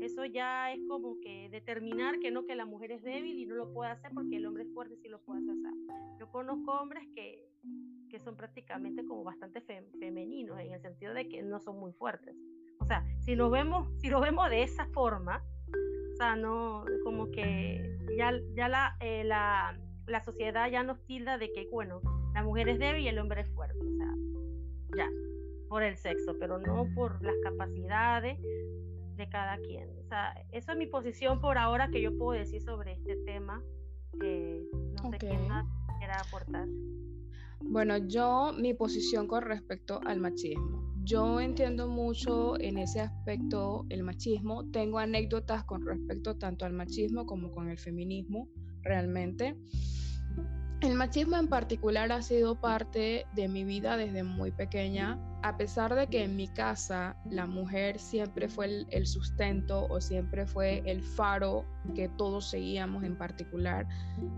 eso 0.00 0.24
ya 0.24 0.72
es 0.72 0.80
como 0.88 1.20
que 1.20 1.48
determinar 1.50 2.18
que 2.18 2.30
no, 2.30 2.44
que 2.44 2.54
la 2.54 2.64
mujer 2.64 2.92
es 2.92 3.02
débil 3.02 3.38
y 3.38 3.46
no 3.46 3.54
lo 3.54 3.72
puede 3.72 3.90
hacer 3.90 4.12
porque 4.14 4.36
el 4.36 4.46
hombre 4.46 4.64
es 4.64 4.72
fuerte 4.72 4.96
sí 4.96 5.08
lo 5.08 5.20
puede 5.20 5.40
hacer. 5.40 5.72
yo 6.18 6.28
conozco 6.30 6.72
hombres 6.72 7.04
que, 7.14 7.48
que 8.08 8.20
son 8.20 8.36
prácticamente 8.36 9.04
como 9.04 9.24
bastante 9.24 9.60
femeninos 9.60 10.58
en 10.60 10.72
el 10.72 10.80
sentido 10.80 11.14
de 11.14 11.28
que 11.28 11.42
no 11.42 11.60
son 11.60 11.78
muy 11.78 11.92
fuertes. 11.92 12.36
O 12.86 12.88
sea, 12.88 13.04
si 13.18 13.34
lo 13.34 13.50
vemos, 13.50 13.88
si 13.98 14.08
lo 14.08 14.20
vemos 14.20 14.48
de 14.48 14.62
esa 14.62 14.86
forma, 14.86 15.42
o 16.12 16.16
sea, 16.16 16.36
no, 16.36 16.84
como 17.02 17.32
que 17.32 17.98
ya, 18.16 18.32
ya 18.54 18.68
la, 18.68 18.96
eh, 19.00 19.24
la, 19.24 19.76
la 20.06 20.20
sociedad 20.22 20.70
ya 20.70 20.84
nos 20.84 21.04
tilda 21.04 21.36
de 21.36 21.52
que, 21.52 21.66
bueno, 21.72 22.00
la 22.32 22.44
mujer 22.44 22.68
es 22.68 22.78
débil 22.78 23.02
y 23.02 23.08
el 23.08 23.18
hombre 23.18 23.40
es 23.40 23.50
fuerte, 23.50 23.76
o 23.80 23.96
sea, 23.96 24.14
ya, 24.96 25.10
por 25.68 25.82
el 25.82 25.96
sexo, 25.96 26.36
pero 26.38 26.58
no 26.58 26.86
por 26.94 27.20
las 27.24 27.34
capacidades 27.42 28.38
de 29.16 29.28
cada 29.30 29.58
quien. 29.58 29.88
O 29.98 30.08
sea, 30.08 30.32
esa 30.52 30.70
es 30.70 30.78
mi 30.78 30.86
posición 30.86 31.40
por 31.40 31.58
ahora 31.58 31.88
que 31.88 32.00
yo 32.00 32.16
puedo 32.16 32.38
decir 32.38 32.62
sobre 32.62 32.92
este 32.92 33.16
tema. 33.24 33.64
Eh, 34.22 34.64
no 35.02 35.10
sé 35.10 35.18
quién 35.18 35.48
más 35.48 35.66
quiera 35.98 36.20
aportar. 36.20 36.68
Bueno, 37.62 37.96
yo 37.96 38.52
mi 38.56 38.74
posición 38.74 39.26
con 39.26 39.42
respecto 39.42 40.00
al 40.06 40.20
machismo. 40.20 40.86
Yo 41.06 41.38
entiendo 41.40 41.86
mucho 41.86 42.58
en 42.58 42.78
ese 42.78 43.00
aspecto 43.00 43.86
el 43.90 44.02
machismo. 44.02 44.68
Tengo 44.72 44.98
anécdotas 44.98 45.62
con 45.62 45.86
respecto 45.86 46.36
tanto 46.36 46.64
al 46.64 46.72
machismo 46.72 47.26
como 47.26 47.52
con 47.52 47.70
el 47.70 47.78
feminismo, 47.78 48.48
realmente. 48.82 49.56
El 50.80 50.94
machismo 50.94 51.36
en 51.36 51.46
particular 51.46 52.10
ha 52.10 52.22
sido 52.22 52.60
parte 52.60 53.24
de 53.36 53.46
mi 53.46 53.62
vida 53.62 53.96
desde 53.96 54.24
muy 54.24 54.50
pequeña, 54.50 55.16
a 55.44 55.56
pesar 55.56 55.94
de 55.94 56.08
que 56.08 56.24
en 56.24 56.34
mi 56.34 56.48
casa 56.48 57.16
la 57.30 57.46
mujer 57.46 58.00
siempre 58.00 58.48
fue 58.48 58.84
el, 58.90 59.06
sustento 59.06 59.86
o 59.88 60.00
siempre 60.00 60.44
fue 60.44 60.82
el 60.86 61.04
faro 61.04 61.64
que 61.94 62.08
todos 62.08 62.50
seguíamos 62.50 63.04
en 63.04 63.16
particular. 63.16 63.86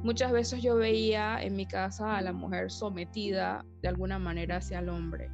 Muchas 0.05 0.33
veces 0.33 0.63
yo 0.63 0.77
veía 0.77 1.43
en 1.43 1.57
mi 1.57 1.65
casa 1.65 2.19
a 2.19 2.21
la 2.21 2.35
mujer 2.35 2.71
sometida 2.71 3.65
de 3.81 3.89
alguna 3.89 4.19
manera 4.19 4.59
hacia 4.59 4.81
el 4.81 4.91
hombre, 4.91 5.31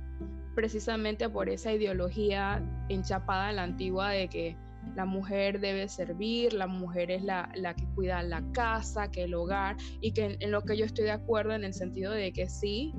precisamente 0.54 1.28
por 1.28 1.48
esa 1.48 1.72
ideología 1.72 2.62
enchapada 2.88 3.50
en 3.50 3.56
la 3.56 3.62
antigua 3.64 4.10
de 4.10 4.28
que 4.28 4.56
la 4.94 5.04
mujer 5.04 5.60
debe 5.60 5.88
servir, 5.88 6.52
la 6.52 6.66
mujer 6.66 7.10
es 7.10 7.22
la, 7.22 7.50
que 7.76 7.86
cuida 7.94 8.22
la 8.22 8.42
casa, 8.52 9.10
que 9.10 9.24
el 9.24 9.34
hogar, 9.34 9.76
y 10.00 10.12
que 10.12 10.36
en, 10.38 10.50
lo 10.50 10.62
que 10.62 10.76
yo 10.76 10.84
estoy 10.84 11.04
de 11.04 11.12
acuerdo 11.12 11.52
en 11.52 11.64
el 11.64 11.74
sentido 11.74 12.12
de 12.12 12.32
que 12.32 12.48
sí, 12.48 12.94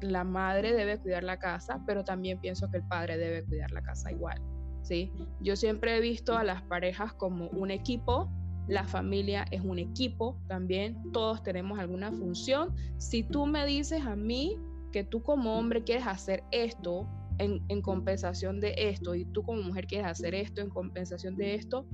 la 0.00 0.24
madre 0.24 0.72
debe 0.72 0.98
cuidar 0.98 1.24
la 1.24 1.38
casa, 1.38 1.82
pero 1.86 2.04
también 2.04 2.38
pienso 2.40 2.70
que 2.70 2.78
el 2.78 2.86
padre 2.86 3.18
debe 3.18 3.44
cuidar 3.44 3.70
la 3.72 3.82
casa 3.82 4.10
igual. 4.10 4.40
¿sí? 4.82 5.12
Yo 5.40 5.56
siempre 5.56 5.96
he 5.96 6.00
visto 6.00 6.36
a 6.36 6.44
las 6.44 6.62
parejas 6.62 7.12
como 7.14 7.48
un 7.48 7.70
equipo, 7.70 8.30
la 8.66 8.84
familia 8.84 9.44
es 9.50 9.60
un 9.62 9.78
equipo 9.78 10.40
también, 10.48 11.12
todos 11.12 11.42
tenemos 11.42 11.78
alguna 11.78 12.10
función. 12.12 12.74
Si 12.96 13.22
tú 13.22 13.44
me 13.44 13.66
dices 13.66 14.02
a 14.06 14.16
mí 14.16 14.58
que 14.94 15.02
tú 15.02 15.24
como 15.24 15.58
hombre 15.58 15.82
quieres 15.82 16.06
hacer 16.06 16.44
esto, 16.52 17.08
en, 17.38 17.82
compensación 17.82 18.60
de 18.60 18.74
esto 18.76 19.16
y 19.16 19.24
tú 19.24 19.42
como 19.42 19.60
mujer 19.60 19.88
quieres 19.88 20.06
hacer 20.06 20.36
esto 20.36 20.60
en 20.60 20.70
compensación 20.70 21.36
de 21.36 21.56
esto, 21.56 21.84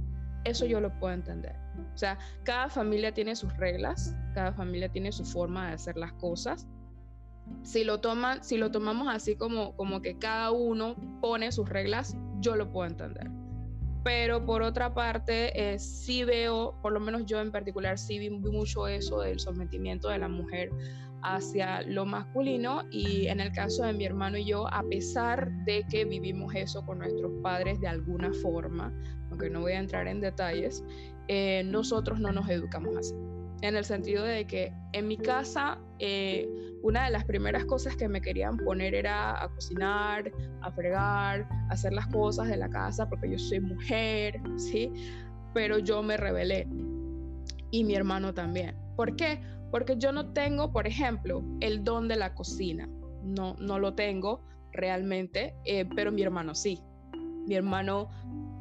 eso 0.45 0.67
yo 0.67 0.83
lo 0.83 0.93
puedo 0.99 1.15
entender. 1.15 1.57
O 1.95 1.97
sea, 1.97 2.19
cada 2.45 2.69
familia 2.69 3.15
tiene 3.15 3.35
sus 3.37 3.57
reglas, 3.57 4.15
cada 4.35 4.53
familia 4.53 4.91
tiene 4.91 5.13
su 5.13 5.25
forma 5.25 5.69
de 5.69 5.75
hacer 5.77 5.97
las 5.97 6.13
cosas. 6.13 6.69
Si 7.63 7.85
lo 7.85 8.03
toman, 8.03 8.45
si 8.45 8.59
lo 8.59 8.71
tomamos 8.71 9.09
así 9.09 9.35
como, 9.35 9.75
como 9.77 10.03
que 10.03 10.19
cada 10.19 10.51
uno 10.51 10.95
pone 11.23 11.53
sus 11.53 11.71
reglas, 11.71 12.19
yo 12.41 12.55
lo 12.55 12.71
puedo 12.71 12.87
entender. 12.87 13.31
Pero 14.05 14.45
por 14.45 14.61
otra 14.61 14.93
parte, 14.93 15.73
eh, 15.73 15.79
sí 15.79 16.25
veo, 16.25 16.79
por 16.83 16.93
lo 16.93 17.01
menos 17.01 17.25
yo 17.25 17.41
en 17.41 17.51
particular, 17.51 17.99
sí 17.99 18.19
vi 18.19 18.29
mucho 18.29 18.87
eso 18.89 19.21
del 19.21 19.41
sometimiento 19.41 20.11
de 20.11 20.19
la 20.19 20.29
mujer 20.29 20.71
hacia 21.23 21.83
lo 21.83 22.07
masculino 22.07 22.83
y 22.91 23.27
en 23.27 23.41
el 23.41 23.53
caso 23.53 23.85
de 23.85 23.93
mi 23.93 24.05
hermano 24.05 24.39
y 24.39 24.47
yo, 24.47 24.67
a 24.73 24.83
pesar 24.83 25.51
de 25.65 25.85
que 25.91 26.05
vivimos 26.05 26.55
eso 26.55 26.85
con 26.85 26.99
nuestros 26.99 27.33
padres 27.43 27.81
de 27.81 27.89
alguna 27.89 28.33
forma, 28.43 28.93
aunque 29.31 29.51
no 29.51 29.61
voy 29.61 29.73
a 29.73 29.81
entrar 29.81 30.09
en 30.09 30.21
detalles, 30.21 30.83
eh, 31.29 31.63
nosotros 31.65 32.21
no 32.21 32.33
nos 32.33 32.49
educamos 32.49 32.97
así. 32.97 33.15
En 33.63 33.77
el 33.77 33.85
sentido 33.85 34.25
de 34.25 34.47
que 34.47 34.73
en 34.93 35.07
mi 35.07 35.19
casa, 35.19 35.79
eh, 35.99 36.49
una 36.83 37.05
de 37.05 37.11
las 37.11 37.25
primeras 37.25 37.67
cosas 37.67 37.95
que 37.95 38.09
me 38.09 38.23
querían 38.23 38.57
poner 38.57 38.95
era 38.95 39.43
a 39.43 39.49
cocinar, 39.49 40.33
a 40.63 40.73
fregar, 40.73 41.47
a 41.69 41.73
hacer 41.73 41.93
las 41.93 42.07
cosas 42.07 42.49
de 42.49 42.57
la 42.57 42.71
casa, 42.71 43.09
porque 43.09 43.31
yo 43.31 43.39
soy 43.39 43.61
mujer, 43.61 44.41
¿sí? 44.57 44.91
Pero 45.53 45.79
yo 45.79 46.03
me 46.03 46.17
rebelé. 46.17 46.67
Y 47.71 47.85
mi 47.85 47.95
hermano 47.95 48.33
también. 48.33 48.75
¿Por 48.97 49.15
qué? 49.15 49.41
Porque 49.71 49.97
yo 49.97 50.13
no 50.13 50.33
tengo, 50.33 50.73
por 50.73 50.87
ejemplo, 50.87 51.45
el 51.61 51.85
don 51.85 52.09
de 52.09 52.17
la 52.17 52.35
cocina. 52.35 52.89
No, 53.23 53.55
no 53.61 53.79
lo 53.79 53.95
tengo 53.95 54.43
realmente, 54.73 55.55
eh, 55.65 55.85
pero 55.95 56.13
mi 56.13 56.23
hermano 56.23 56.55
sí. 56.55 56.81
Mi 57.47 57.55
hermano 57.55 58.09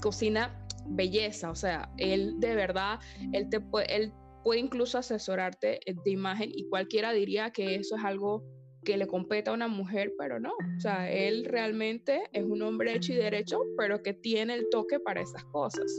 cocina 0.02 0.66
belleza, 0.88 1.52
o 1.52 1.56
sea, 1.56 1.92
él 1.98 2.40
de 2.40 2.56
verdad, 2.56 3.00
él, 3.34 3.50
te 3.50 3.60
puede, 3.60 3.96
él 3.96 4.14
puede 4.44 4.60
incluso 4.60 4.98
asesorarte 4.98 5.80
de 5.86 6.12
imagen 6.12 6.50
y 6.54 6.68
cualquiera 6.70 7.12
diría 7.12 7.52
que 7.52 7.76
eso 7.76 7.96
es 7.96 8.04
algo 8.04 8.44
que 8.84 8.98
le 8.98 9.08
compete 9.08 9.50
a 9.50 9.54
una 9.54 9.68
mujer, 9.68 10.14
pero 10.18 10.40
no. 10.40 10.52
O 10.52 10.80
sea, 10.80 11.12
él 11.12 11.46
realmente 11.46 12.24
es 12.32 12.44
un 12.44 12.62
hombre 12.62 12.96
hecho 12.96 13.14
y 13.14 13.18
derecho, 13.18 13.62
pero 13.78 14.02
que 14.02 14.14
tiene 14.14 14.54
el 14.54 14.68
toque 14.70 15.00
para 15.00 15.22
esas 15.22 15.44
cosas. 15.46 15.92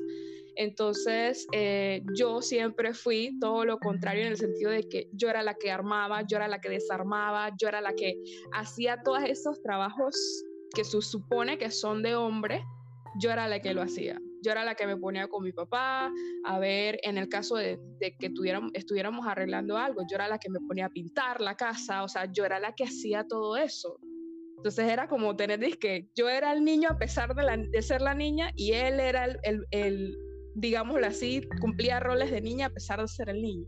Entonces, 0.61 1.47
eh, 1.53 2.03
yo 2.15 2.43
siempre 2.43 2.93
fui 2.93 3.39
todo 3.41 3.65
lo 3.65 3.79
contrario 3.79 4.27
en 4.27 4.33
el 4.33 4.37
sentido 4.37 4.71
de 4.71 4.87
que 4.87 5.09
yo 5.15 5.31
era 5.31 5.43
la 5.43 5.55
que 5.55 5.71
armaba, 5.71 6.21
yo 6.27 6.37
era 6.37 6.49
la 6.49 6.61
que 6.61 6.69
desarmaba, 6.69 7.51
yo 7.59 7.69
era 7.69 7.81
la 7.81 7.95
que 7.95 8.15
hacía 8.53 9.01
todos 9.03 9.23
esos 9.25 9.63
trabajos 9.63 10.15
que 10.75 10.85
se 10.85 11.01
supone 11.01 11.57
que 11.57 11.71
son 11.71 12.03
de 12.03 12.15
hombre, 12.15 12.63
yo 13.23 13.31
era 13.31 13.49
la 13.49 13.61
que 13.61 13.73
lo 13.73 13.81
hacía. 13.81 14.21
Yo 14.43 14.53
era 14.53 14.63
la 14.63 14.75
que 14.75 14.87
me 14.87 14.99
ponía 14.99 15.29
con 15.29 15.45
mi 15.45 15.53
papá 15.53 16.13
a 16.45 16.59
ver, 16.59 17.01
en 17.05 17.17
el 17.17 17.31
caso 17.31 17.57
de, 17.57 17.79
que 17.99 18.31
estuviéramos 18.75 19.27
arreglando 19.27 19.79
algo, 19.79 20.03
yo 20.11 20.17
era 20.17 20.29
la 20.29 20.39
que 20.39 20.51
me 20.51 20.61
ponía 20.61 20.87
a 20.87 20.91
pintar 20.91 21.41
la 21.41 21.57
casa, 21.57 22.05
o 22.05 22.09
sea, 22.09 22.31
yo 22.31 22.45
era 22.45 22.61
la 22.61 22.75
que 22.75 22.85
hacía 22.85 23.25
todo 23.27 23.57
eso. 23.57 23.99
Entonces 24.59 24.91
era 24.91 25.09
como 25.09 25.37
tener, 25.37 25.79
que 25.79 26.11
yo 26.15 26.29
era 26.29 26.53
el 26.53 26.65
niño 26.65 26.91
a 26.91 26.99
pesar 26.99 27.35
de, 27.35 27.81
ser 27.81 28.03
la 28.03 28.15
niña 28.15 28.53
y 28.57 28.73
él 28.73 29.01
era 29.01 29.25
el, 29.25 30.15
digámoslo 30.55 31.07
así, 31.07 31.43
cumplía 31.61 32.01
roles 32.01 32.31
de 32.31 32.41
niña 32.41 32.67
a 32.67 32.71
pesar 32.71 33.01
de 33.01 33.09
ser 33.09 33.29
el 33.29 33.43
niño. 33.43 33.67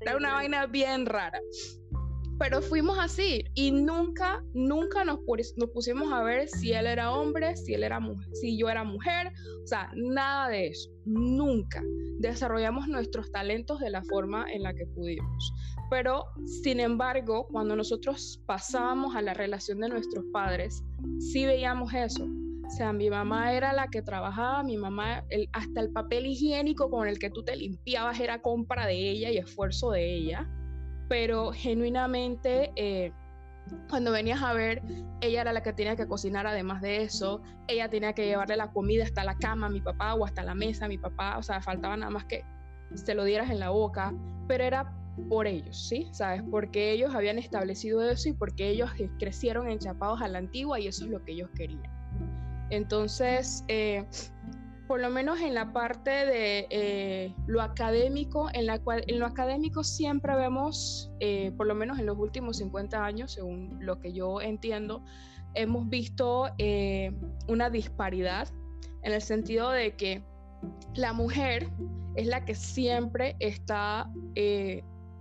Era 0.00 0.16
una 0.16 0.34
vaina 0.34 0.66
bien 0.66 1.06
rara. 1.06 1.40
Pero 2.38 2.62
fuimos 2.62 2.98
así 2.98 3.44
y 3.54 3.70
nunca, 3.70 4.42
nunca 4.54 5.04
nos, 5.04 5.18
nos 5.56 5.70
pusimos 5.70 6.10
a 6.10 6.22
ver 6.22 6.48
si 6.48 6.72
él 6.72 6.86
era 6.86 7.12
hombre, 7.12 7.54
si 7.54 7.74
él 7.74 7.84
era 7.84 8.00
mujer, 8.00 8.26
si 8.32 8.58
yo 8.58 8.70
era 8.70 8.82
mujer, 8.82 9.30
o 9.62 9.66
sea, 9.66 9.90
nada 9.94 10.48
de 10.48 10.68
eso, 10.68 10.90
nunca. 11.04 11.82
Desarrollamos 12.18 12.88
nuestros 12.88 13.30
talentos 13.30 13.78
de 13.80 13.90
la 13.90 14.02
forma 14.04 14.50
en 14.50 14.62
la 14.62 14.72
que 14.72 14.86
pudimos. 14.86 15.52
Pero, 15.90 16.24
sin 16.46 16.80
embargo, 16.80 17.46
cuando 17.50 17.76
nosotros 17.76 18.40
pasábamos 18.46 19.14
a 19.14 19.20
la 19.20 19.34
relación 19.34 19.80
de 19.80 19.90
nuestros 19.90 20.24
padres, 20.32 20.82
sí 21.18 21.44
veíamos 21.44 21.92
eso 21.92 22.26
o 22.70 22.72
sea, 22.72 22.92
mi 22.92 23.10
mamá 23.10 23.52
era 23.52 23.72
la 23.72 23.88
que 23.88 24.00
trabajaba, 24.00 24.62
mi 24.62 24.76
mamá, 24.76 25.24
hasta 25.52 25.80
el 25.80 25.90
papel 25.90 26.26
higiénico 26.26 26.88
con 26.88 27.08
el 27.08 27.18
que 27.18 27.28
tú 27.28 27.42
te 27.42 27.56
limpiabas 27.56 28.20
era 28.20 28.42
compra 28.42 28.86
de 28.86 28.94
ella 28.94 29.28
y 29.32 29.38
esfuerzo 29.38 29.90
de 29.90 30.14
ella, 30.14 30.48
pero 31.08 31.50
genuinamente 31.50 32.70
eh, 32.76 33.12
cuando 33.88 34.12
venías 34.12 34.40
a 34.40 34.52
ver, 34.52 34.82
ella 35.20 35.40
era 35.40 35.52
la 35.52 35.64
que 35.64 35.72
tenía 35.72 35.96
que 35.96 36.06
cocinar 36.06 36.46
además 36.46 36.80
de 36.80 37.02
eso, 37.02 37.42
ella 37.66 37.90
tenía 37.90 38.12
que 38.12 38.26
llevarle 38.26 38.56
la 38.56 38.70
comida 38.70 39.02
hasta 39.02 39.24
la 39.24 39.36
cama 39.36 39.66
a 39.66 39.70
mi 39.70 39.80
papá 39.80 40.14
o 40.14 40.24
hasta 40.24 40.44
la 40.44 40.54
mesa 40.54 40.84
a 40.84 40.88
mi 40.88 40.96
papá, 40.96 41.38
o 41.38 41.42
sea, 41.42 41.60
faltaba 41.60 41.96
nada 41.96 42.12
más 42.12 42.24
que 42.26 42.44
se 42.94 43.16
lo 43.16 43.24
dieras 43.24 43.50
en 43.50 43.58
la 43.58 43.70
boca, 43.70 44.14
pero 44.46 44.62
era 44.62 44.94
por 45.28 45.48
ellos, 45.48 45.88
¿sí? 45.88 46.08
¿Sabes? 46.12 46.44
Porque 46.48 46.92
ellos 46.92 47.16
habían 47.16 47.36
establecido 47.36 48.00
eso 48.08 48.28
y 48.28 48.32
porque 48.32 48.68
ellos 48.68 48.92
crecieron 49.18 49.68
enchapados 49.68 50.22
a 50.22 50.28
la 50.28 50.38
antigua 50.38 50.78
y 50.78 50.86
eso 50.86 51.04
es 51.04 51.10
lo 51.10 51.24
que 51.24 51.32
ellos 51.32 51.50
querían. 51.56 51.99
Entonces, 52.70 53.64
eh, 53.68 54.04
por 54.86 55.00
lo 55.00 55.10
menos 55.10 55.40
en 55.40 55.54
la 55.54 55.72
parte 55.72 56.10
de 56.10 56.66
eh, 56.70 57.34
lo 57.46 57.62
académico, 57.62 58.48
en, 58.52 58.66
lo 58.66 59.26
académico 59.26 59.84
siempre 59.84 60.34
vemos, 60.36 61.10
eh, 61.20 61.52
por 61.56 61.66
lo 61.66 61.74
menos 61.74 61.98
en 61.98 62.06
los 62.06 62.16
últimos 62.18 62.58
50 62.58 63.04
años, 63.04 63.32
según 63.32 63.78
lo 63.80 64.00
que 64.00 64.12
yo 64.12 64.40
entiendo, 64.40 65.04
hemos 65.54 65.88
visto 65.88 66.48
una 67.48 67.70
disparidad 67.70 68.48
en 69.02 69.12
el 69.12 69.20
sentido 69.20 69.70
de 69.70 69.96
que 69.96 70.22
la 70.94 71.12
mujer 71.12 71.68
es 72.14 72.26
la 72.26 72.44
que 72.44 72.54
siempre 72.54 73.34
está 73.40 74.08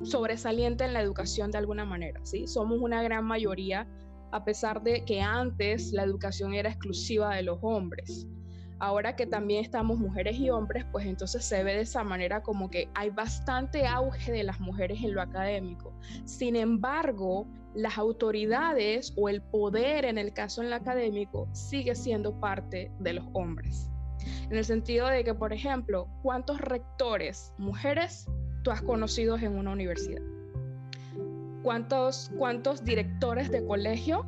sobresaliente 0.03 0.83
en 0.83 0.93
la 0.93 1.01
educación 1.01 1.51
de 1.51 1.57
alguna 1.57 1.85
manera, 1.85 2.19
¿sí? 2.23 2.47
Somos 2.47 2.79
una 2.79 3.01
gran 3.01 3.25
mayoría 3.25 3.87
a 4.31 4.43
pesar 4.43 4.81
de 4.81 5.03
que 5.05 5.21
antes 5.21 5.91
la 5.91 6.03
educación 6.03 6.53
era 6.53 6.69
exclusiva 6.69 7.35
de 7.35 7.43
los 7.43 7.59
hombres. 7.61 8.27
Ahora 8.81 9.15
que 9.15 9.25
también 9.25 9.63
estamos 9.63 9.99
mujeres 9.99 10.37
y 10.37 10.49
hombres, 10.49 10.85
pues 10.91 11.05
entonces 11.05 11.43
se 11.43 11.63
ve 11.63 11.73
de 11.73 11.81
esa 11.81 12.03
manera 12.03 12.41
como 12.41 12.69
que 12.69 12.89
hay 12.95 13.09
bastante 13.09 13.85
auge 13.85 14.31
de 14.31 14.43
las 14.43 14.61
mujeres 14.61 15.03
en 15.03 15.13
lo 15.13 15.21
académico. 15.21 15.93
Sin 16.23 16.55
embargo, 16.55 17.45
las 17.75 17.97
autoridades 17.97 19.13
o 19.17 19.27
el 19.27 19.41
poder 19.41 20.05
en 20.05 20.17
el 20.17 20.33
caso 20.33 20.63
en 20.63 20.69
lo 20.69 20.77
académico 20.77 21.49
sigue 21.51 21.93
siendo 21.93 22.39
parte 22.39 22.89
de 22.99 23.13
los 23.13 23.25
hombres. 23.33 23.89
En 24.49 24.57
el 24.57 24.63
sentido 24.63 25.07
de 25.07 25.25
que, 25.25 25.33
por 25.33 25.51
ejemplo, 25.51 26.07
¿cuántos 26.23 26.61
rectores 26.61 27.53
mujeres 27.57 28.27
tú 28.63 28.71
has 28.71 28.81
conocido 28.81 29.37
en 29.37 29.57
una 29.57 29.71
universidad? 29.71 30.21
¿Cuántos, 31.63 32.31
cuántos 32.37 32.83
directores 32.83 33.51
de 33.51 33.65
colegio 33.65 34.25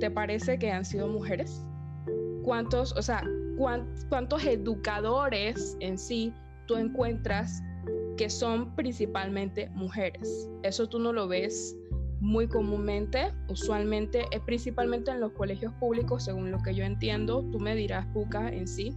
te 0.00 0.10
parece 0.10 0.58
que 0.58 0.70
han 0.70 0.84
sido 0.84 1.08
mujeres? 1.08 1.64
¿Cuántos, 2.44 2.92
o 2.92 3.02
sea, 3.02 3.22
cuántos 3.56 4.44
educadores 4.44 5.76
en 5.80 5.98
sí 5.98 6.32
tú 6.66 6.76
encuentras 6.76 7.62
que 8.16 8.30
son 8.30 8.74
principalmente 8.76 9.68
mujeres? 9.70 10.48
Eso 10.62 10.88
tú 10.88 10.98
no 10.98 11.12
lo 11.12 11.28
ves 11.28 11.76
muy 12.20 12.48
comúnmente, 12.48 13.32
usualmente, 13.48 14.24
es 14.32 14.40
principalmente 14.40 15.10
en 15.10 15.20
los 15.20 15.32
colegios 15.32 15.72
públicos, 15.74 16.24
según 16.24 16.50
lo 16.50 16.58
que 16.58 16.74
yo 16.74 16.84
entiendo. 16.84 17.44
Tú 17.52 17.60
me 17.60 17.74
dirás, 17.74 18.06
Puca, 18.12 18.48
en 18.48 18.66
sí, 18.66 18.96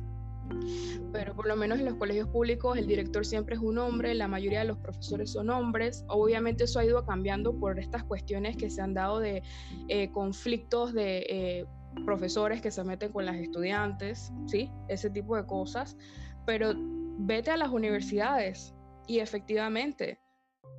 pero 1.11 1.35
por 1.35 1.47
lo 1.47 1.55
menos 1.55 1.79
en 1.79 1.85
los 1.85 1.95
colegios 1.95 2.27
públicos 2.27 2.77
el 2.77 2.87
director 2.87 3.25
siempre 3.25 3.55
es 3.55 3.61
un 3.61 3.77
hombre, 3.77 4.13
la 4.13 4.27
mayoría 4.27 4.59
de 4.59 4.65
los 4.65 4.77
profesores 4.77 5.31
son 5.31 5.49
hombres. 5.49 6.05
Obviamente 6.07 6.63
eso 6.65 6.79
ha 6.79 6.85
ido 6.85 7.05
cambiando 7.05 7.57
por 7.57 7.79
estas 7.79 8.03
cuestiones 8.03 8.57
que 8.57 8.69
se 8.69 8.81
han 8.81 8.93
dado 8.93 9.19
de 9.19 9.43
eh, 9.87 10.11
conflictos 10.11 10.93
de 10.93 11.25
eh, 11.29 11.65
profesores 12.05 12.61
que 12.61 12.71
se 12.71 12.83
meten 12.83 13.11
con 13.11 13.25
las 13.25 13.35
estudiantes, 13.35 14.31
¿sí? 14.47 14.69
Ese 14.87 15.09
tipo 15.09 15.35
de 15.35 15.45
cosas. 15.45 15.97
Pero 16.45 16.73
vete 16.75 17.51
a 17.51 17.57
las 17.57 17.69
universidades 17.69 18.73
y 19.07 19.19
efectivamente, 19.19 20.19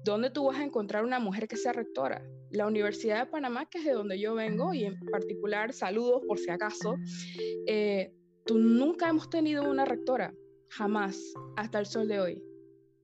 ¿dónde 0.05 0.31
tú 0.31 0.47
vas 0.47 0.59
a 0.59 0.65
encontrar 0.65 1.05
una 1.05 1.19
mujer 1.19 1.49
que 1.49 1.57
sea 1.57 1.73
rectora? 1.73 2.23
La 2.51 2.67
Universidad 2.67 3.25
de 3.25 3.31
Panamá, 3.31 3.67
que 3.67 3.79
es 3.79 3.85
de 3.85 3.93
donde 3.93 4.19
yo 4.19 4.35
vengo, 4.35 4.75
y 4.75 4.85
en 4.85 4.99
particular, 5.11 5.73
saludos 5.73 6.23
por 6.27 6.39
si 6.39 6.51
acaso, 6.51 6.97
eh, 7.67 8.13
Tú 8.45 8.59
nunca 8.59 9.09
hemos 9.09 9.31
tenido 9.31 9.69
una 9.69 9.85
rectora, 9.85 10.35
jamás, 10.69 11.17
hasta 11.57 11.79
el 11.79 11.87
sol 11.87 12.09
de 12.09 12.21
hoy. 12.21 12.43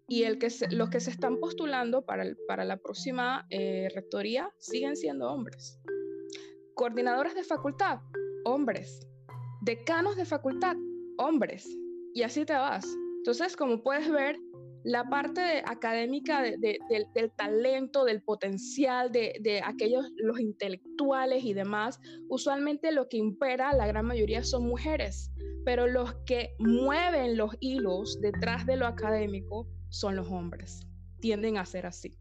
Y 0.09 0.25
los 0.71 0.89
que 0.89 1.01
se 1.01 1.11
están 1.11 1.39
postulando 1.39 2.05
para, 2.05 2.65
la 2.65 2.77
próxima 2.79 3.47
eh, 3.51 3.89
rectoría 3.95 4.51
siguen 4.59 4.97
siendo 4.97 5.31
hombres. 5.31 5.79
Coordinadores 6.75 7.35
de 7.35 7.45
facultad, 7.45 8.01
hombres. 8.45 9.07
Decanos 9.61 10.17
de 10.17 10.25
facultad, 10.25 10.77
hombres. 11.19 11.69
Y 12.15 12.23
así 12.23 12.45
te 12.45 12.55
vas. 12.55 12.87
Entonces, 13.19 13.55
como 13.55 13.83
puedes 13.83 14.11
ver, 14.11 14.39
la 14.85 15.09
parte 15.09 15.63
académica 15.67 16.43
del, 16.43 17.33
talento, 17.37 18.05
del 18.05 18.23
potencial, 18.23 19.11
de, 19.11 19.61
aquellos, 19.65 20.07
los 20.17 20.41
intelectuales 20.41 21.45
y 21.45 21.55
demás, 21.55 22.01
usualmente 22.29 22.93
lo 22.93 23.09
que 23.09 23.17
impera, 23.17 23.73
la 23.73 23.87
gran 23.87 24.07
mayoría 24.07 24.45
son 24.45 24.67
mujeres, 24.67 25.33
pero 25.65 25.87
los 25.87 26.15
que 26.27 26.55
mueven 26.59 27.37
los 27.37 27.57
hilos 27.61 28.21
detrás 28.21 28.67
de 28.67 28.77
lo 28.77 28.87
académico 28.87 29.69
son 29.89 30.17
los 30.17 30.29
hombres, 30.29 30.87
tienden 31.21 31.57
a 31.57 31.67
ser 31.67 31.87
así. 31.87 32.19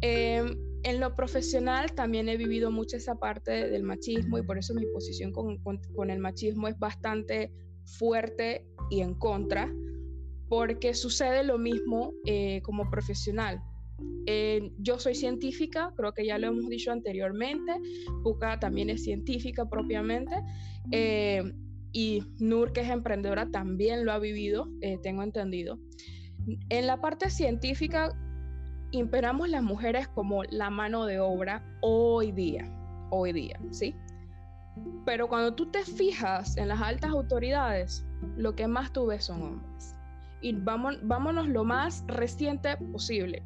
Em, 0.00 0.56
en 0.84 1.00
lo 1.00 1.14
profesional 1.16 1.92
también 1.92 2.28
he 2.28 2.36
vivido 2.36 2.70
mucho 2.70 2.96
esa 2.96 3.16
parte 3.16 3.68
del 3.68 3.82
machismo 3.82 4.38
y 4.38 4.42
por 4.42 4.56
eso 4.56 4.74
mi 4.74 4.86
posición 4.86 5.32
con 5.32 6.10
el 6.10 6.18
machismo 6.20 6.68
es 6.68 6.78
bastante 6.78 7.52
fuerte 7.84 8.64
y 8.90 9.00
en 9.00 9.14
contra 9.14 9.72
porque 10.48 10.94
sucede 10.94 11.44
lo 11.44 11.58
mismo 11.58 12.12
eh, 12.24 12.60
como 12.62 12.90
profesional. 12.90 13.62
Eh, 14.26 14.70
yo 14.78 14.98
soy 14.98 15.14
científica, 15.14 15.92
creo 15.96 16.12
que 16.12 16.24
ya 16.24 16.38
lo 16.38 16.48
hemos 16.48 16.68
dicho 16.68 16.92
anteriormente, 16.92 17.72
Puka 18.22 18.58
también 18.60 18.90
es 18.90 19.04
científica 19.04 19.68
propiamente, 19.68 20.34
eh, 20.92 21.42
y 21.92 22.22
Nur, 22.38 22.72
que 22.72 22.82
es 22.82 22.90
emprendedora, 22.90 23.50
también 23.50 24.04
lo 24.04 24.12
ha 24.12 24.18
vivido, 24.18 24.68
tengo 25.02 25.22
entendido. 25.22 25.78
En 26.68 26.86
la 26.86 27.00
parte 27.00 27.30
científica, 27.30 28.14
imperamos 28.92 29.48
las 29.48 29.62
mujeres 29.62 30.06
como 30.08 30.44
la 30.44 30.70
mano 30.70 31.06
de 31.06 31.18
obra 31.18 31.64
hoy 31.80 32.30
día, 32.30 32.70
hoy 33.10 33.32
día, 33.32 33.58
¿sí? 33.70 33.96
Pero 35.06 35.28
cuando 35.28 35.54
tú 35.54 35.70
te 35.70 35.82
fijas 35.82 36.56
en 36.56 36.68
las 36.68 36.80
altas 36.80 37.10
autoridades, 37.10 38.06
lo 38.36 38.54
que 38.54 38.68
más 38.68 38.92
tú 38.92 39.06
ves 39.06 39.24
son 39.24 39.42
hombres 39.42 39.97
y 40.40 40.52
vámonos 40.52 41.48
lo 41.48 41.64
más 41.64 42.04
reciente 42.06 42.76
posible. 42.76 43.44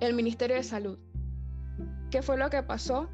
El 0.00 0.14
Ministerio 0.14 0.56
de 0.56 0.62
Salud. 0.62 0.98
¿Qué 2.10 2.22
fue 2.22 2.36
lo 2.36 2.50
que 2.50 2.62
pasó? 2.62 3.08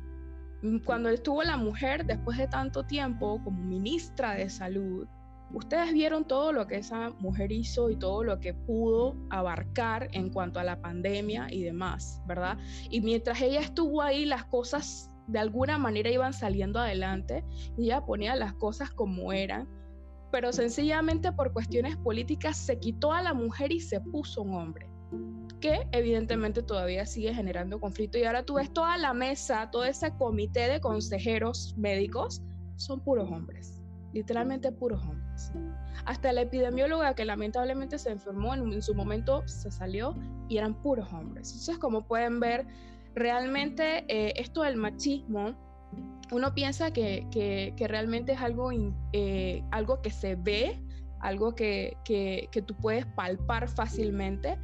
Cuando 0.85 1.11
estuvo 1.11 1.43
la 1.43 1.57
mujer 1.57 2.07
después 2.07 2.39
de 2.39 2.49
tanto 2.49 2.85
tiempo 2.85 3.41
como 3.45 3.63
ministra 3.63 4.35
de 4.35 4.49
Salud, 4.49 5.07
ustedes 5.53 5.93
vieron 5.93 6.27
todo 6.27 6.53
lo 6.53 6.67
que 6.67 6.77
esa 6.77 7.11
mujer 7.21 7.53
hizo 7.53 7.91
y 7.91 7.97
todo 7.97 8.25
lo 8.25 8.41
que 8.41 8.55
pudo 8.55 9.17
abarcar 9.31 10.09
en 10.13 10.31
cuanto 10.31 10.59
a 10.59 10.65
la 10.65 10.81
pandemia 10.81 11.47
y 11.51 11.63
demás, 11.63 12.21
¿verdad? 12.27 12.59
Y 12.91 13.01
mientras 13.01 13.41
ella 13.43 13.61
estuvo 13.61 14.03
ahí, 14.03 14.25
las 14.25 14.45
cosas 14.47 15.11
de 15.29 15.39
alguna 15.39 15.79
manera 15.79 16.11
iban 16.11 16.33
saliendo 16.33 16.79
adelante 16.81 17.45
y 17.77 17.85
ella 17.85 18.05
ponía 18.05 18.35
las 18.37 18.55
cosas 18.55 18.91
como 18.91 19.33
eran 19.33 19.69
pero 20.31 20.53
sencillamente 20.53 21.33
por 21.33 21.53
cuestiones 21.53 21.97
políticas 21.97 22.57
se 22.57 22.79
quitó 22.79 23.13
a 23.13 23.23
la 23.23 23.35
mujer 23.35 23.73
y 23.73 23.81
se 23.81 24.01
puso 24.01 24.43
un 24.43 24.55
hombre, 24.55 24.89
que 25.61 25.87
evidentemente 25.93 26.63
todavía 26.63 27.07
sigue 27.07 27.33
generando 27.33 27.81
conflicto. 27.81 28.19
Y 28.19 28.25
ahora 28.25 28.45
tú 28.45 28.55
ves 28.55 28.73
toda 28.73 28.97
la 28.99 29.13
mesa, 29.15 29.71
todo 29.71 29.85
ese 29.85 30.13
comité 30.17 30.69
de 30.69 30.81
consejeros 30.81 31.75
médicos, 31.77 32.43
son 32.77 33.01
puros 33.01 33.31
hombres, 33.31 33.83
literalmente 34.13 34.71
puros 34.73 35.03
hombres. 35.03 35.53
Hasta 36.05 36.33
la 36.33 36.43
epidemióloga 36.43 37.15
que 37.15 37.25
lamentablemente 37.25 37.99
se 37.99 38.11
enfermó 38.11 38.55
en, 38.55 38.83
su 38.83 38.95
momento 38.95 39.47
se 39.49 39.71
salió 39.71 40.15
y 40.49 40.59
eran 40.59 40.75
puros 40.83 41.13
hombres. 41.13 41.51
Entonces, 41.51 41.79
como 41.79 42.07
pueden 42.07 42.39
ver, 42.39 42.67
realmente 43.15 44.05
eh, 44.09 44.35
esto 44.37 44.63
del 44.63 44.77
machismo 44.77 45.57
uno 46.33 46.55
piensa 46.55 46.91
que, 46.91 47.27
que, 47.31 47.89
realmente 47.89 48.33
es 48.33 48.41
algo, 48.41 48.71
eh, 49.13 49.63
algo 49.71 50.03
que 50.03 50.11
se 50.11 50.35
ve, 50.37 50.81
algo 51.21 51.55
que, 51.55 51.97
que, 52.05 52.63
tú 52.67 52.75
puedes 52.75 53.07
palpar 53.07 53.69
fácilmente, 53.69 54.59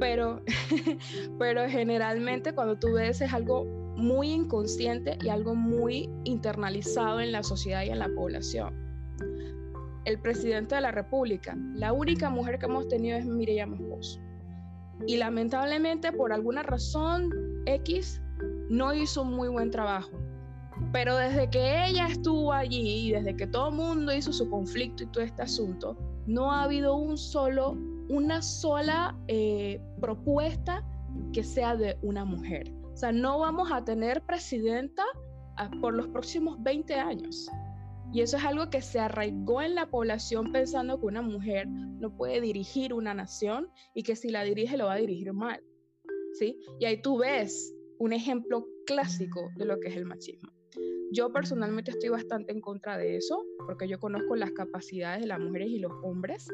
pero, 0.00 0.42
pero 1.38 1.68
generalmente 1.68 2.54
cuando 2.54 2.78
tú 2.78 2.94
ves 2.94 3.20
es 3.20 3.32
algo 3.32 3.64
muy 3.96 4.30
inconsciente 4.30 5.18
y 5.22 5.28
algo 5.28 5.54
muy 5.54 6.08
internalizado 6.24 7.20
en 7.20 7.32
la 7.32 7.42
sociedad 7.42 7.82
y 7.82 7.90
en 7.90 7.98
la 7.98 8.08
población. 8.08 8.74
El 10.04 10.18
presidente 10.18 10.74
de 10.74 10.80
la 10.80 10.90
República, 10.90 11.56
la 11.74 11.92
única 11.92 12.30
mujer 12.30 12.58
que 12.58 12.66
hemos 12.66 12.88
tenido 12.88 13.18
es 13.18 13.26
Mireya 13.26 13.66
Moscoso. 13.66 14.20
Y 15.06 15.16
lamentablemente 15.16 16.10
por 16.12 16.32
alguna 16.32 16.62
razón 16.62 17.30
X 17.66 18.20
no 18.68 18.94
hizo 18.94 19.24
muy 19.24 19.48
buen 19.48 19.70
trabajo 19.70 20.21
pero 20.92 21.16
desde 21.16 21.48
que 21.48 21.86
ella 21.86 22.06
estuvo 22.06 22.52
allí 22.52 23.08
y 23.08 23.12
desde 23.12 23.34
que 23.34 23.46
todo 23.46 23.70
el 23.70 23.76
mundo 23.76 24.14
hizo 24.14 24.32
su 24.32 24.48
conflicto 24.50 25.02
y 25.02 25.06
todo 25.06 25.24
este 25.24 25.42
asunto, 25.42 25.96
no 26.26 26.52
ha 26.52 26.64
habido 26.64 26.94
un 26.96 27.16
solo, 27.16 27.76
una 28.10 28.42
sola 28.42 29.18
eh, 29.26 29.80
propuesta 30.00 30.84
que 31.32 31.42
sea 31.42 31.76
de 31.76 31.98
una 32.02 32.24
mujer. 32.24 32.70
O 32.92 32.96
sea, 32.96 33.10
no 33.10 33.38
vamos 33.38 33.72
a 33.72 33.82
tener 33.84 34.22
presidenta 34.22 35.02
ah, 35.56 35.70
por 35.80 35.94
los 35.94 36.08
próximos 36.08 36.62
20 36.62 36.94
años. 36.94 37.48
Y 38.12 38.20
eso 38.20 38.36
es 38.36 38.44
algo 38.44 38.68
que 38.68 38.82
se 38.82 39.00
arraigó 39.00 39.62
en 39.62 39.74
la 39.74 39.86
población 39.86 40.52
pensando 40.52 41.00
que 41.00 41.06
una 41.06 41.22
mujer 41.22 41.66
no 41.68 42.14
puede 42.14 42.42
dirigir 42.42 42.92
una 42.92 43.14
nación 43.14 43.70
y 43.94 44.02
que 44.02 44.14
si 44.14 44.28
la 44.28 44.44
dirige 44.44 44.76
lo 44.76 44.86
va 44.86 44.94
a 44.94 44.98
dirigir 44.98 45.32
mal. 45.32 45.62
¿sí? 46.34 46.58
Y 46.78 46.84
ahí 46.84 47.00
tú 47.00 47.18
ves 47.18 47.74
un 47.98 48.12
ejemplo 48.12 48.66
clásico 48.86 49.40
de 49.56 49.64
lo 49.64 49.80
que 49.80 49.88
es 49.88 49.96
el 49.96 50.04
machismo. 50.04 50.50
Yo 51.12 51.32
personalmente 51.32 51.90
estoy 51.90 52.08
bastante 52.08 52.52
en 52.52 52.60
contra 52.60 52.96
de 52.96 53.16
eso, 53.16 53.44
porque 53.66 53.88
yo 53.88 53.98
conozco 53.98 54.36
las 54.36 54.52
capacidades 54.52 55.22
de 55.22 55.28
las 55.28 55.40
mujeres 55.40 55.68
y 55.68 55.78
los 55.78 55.92
hombres, 56.02 56.48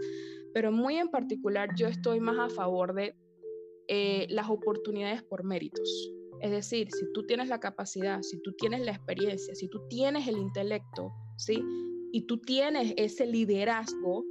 pero 0.53 0.73
muy 0.73 0.97
en 0.97 1.09
particular 1.09 1.71
yo 1.77 1.87
estoy 1.87 2.21
más 2.21 2.39
a 2.39 2.49
favor 2.55 2.95
de 2.95 3.15
eh, 3.89 4.27
las 4.31 4.51
oportunidades 4.51 5.23
por 5.23 5.45
méritos. 5.45 6.13
Es 6.41 6.51
decir, 6.51 6.89
si 6.93 7.13
tú 7.13 7.27
tienes 7.27 7.49
la 7.49 7.59
capacidad, 7.59 8.23
si 8.23 8.41
tú 8.43 8.53
tienes 8.53 8.85
la 8.85 8.93
experiencia, 8.93 9.55
si 9.55 9.69
tú 9.69 9.81
tienes 9.89 10.29
el 10.29 10.39
intelecto, 10.39 11.13
¿sí? 11.37 11.63
Y 12.13 12.23
tú 12.27 12.39
tienes 12.39 12.95
ese 12.97 13.27
liderazgo, 13.27 14.25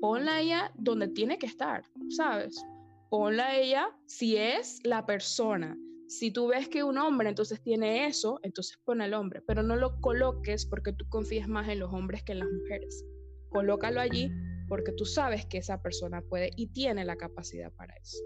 ponla 0.00 0.40
ella 0.40 0.72
donde 0.76 1.08
tiene 1.08 1.38
que 1.38 1.46
estar, 1.46 1.84
¿sabes? 2.10 2.64
Ponla 3.10 3.56
ella 3.56 3.90
si 4.06 4.36
es 4.36 4.78
la 4.84 5.04
persona 5.04 5.76
Si 6.10 6.32
tú 6.32 6.48
ves 6.48 6.68
que 6.68 6.82
un 6.82 6.98
hombre 6.98 7.28
entonces 7.28 7.62
tiene 7.62 8.08
eso, 8.08 8.40
entonces 8.42 8.76
pon 8.84 9.00
al 9.00 9.14
hombre, 9.14 9.42
pero 9.46 9.62
no 9.62 9.76
lo 9.76 10.00
coloques 10.00 10.66
porque 10.66 10.92
tú 10.92 11.08
confías 11.08 11.46
más 11.46 11.68
en 11.68 11.78
los 11.78 11.92
hombres 11.92 12.24
que 12.24 12.32
en 12.32 12.40
las 12.40 12.48
mujeres. 12.50 13.04
Colócalo 13.48 14.00
allí 14.00 14.28
porque 14.66 14.90
tú 14.90 15.04
sabes 15.04 15.46
que 15.46 15.58
esa 15.58 15.80
persona 15.80 16.20
puede 16.22 16.50
y 16.56 16.66
tiene 16.72 17.04
la 17.04 17.14
capacidad 17.14 17.72
para 17.74 17.94
eso. 17.94 18.18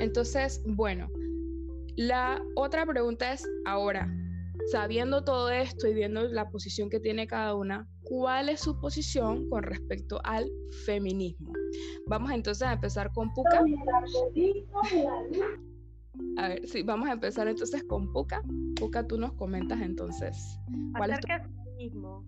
Entonces, 0.00 0.62
bueno, 0.66 1.08
la 1.96 2.44
otra 2.56 2.84
pregunta 2.84 3.32
es 3.32 3.42
ahora, 3.64 4.14
sabiendo 4.70 5.24
todo 5.24 5.48
esto 5.48 5.88
y 5.88 5.94
viendo 5.94 6.28
la 6.28 6.50
posición 6.50 6.90
que 6.90 7.00
tiene 7.00 7.26
cada 7.26 7.54
una, 7.54 7.88
¿cuál 8.02 8.50
es 8.50 8.60
su 8.60 8.78
posición 8.78 9.48
con 9.48 9.62
respecto 9.62 10.20
al 10.24 10.46
feminismo? 10.84 11.54
Vamos 12.06 12.32
entonces 12.32 12.68
a 12.68 12.74
empezar 12.74 13.10
con 13.14 13.32
Puka. 13.32 13.64
A 16.38 16.48
ver, 16.48 16.66
sí, 16.66 16.82
vamos 16.82 17.08
a 17.08 17.12
empezar 17.12 17.48
entonces 17.48 17.82
con 17.84 18.12
Puka. 18.12 18.42
Puka, 18.78 19.06
tú 19.06 19.18
nos 19.18 19.32
comentas 19.32 19.80
entonces. 19.80 20.58
¿Cuál 20.96 21.12
es 21.12 21.20
tu... 21.20 21.28
feminismo. 21.28 22.24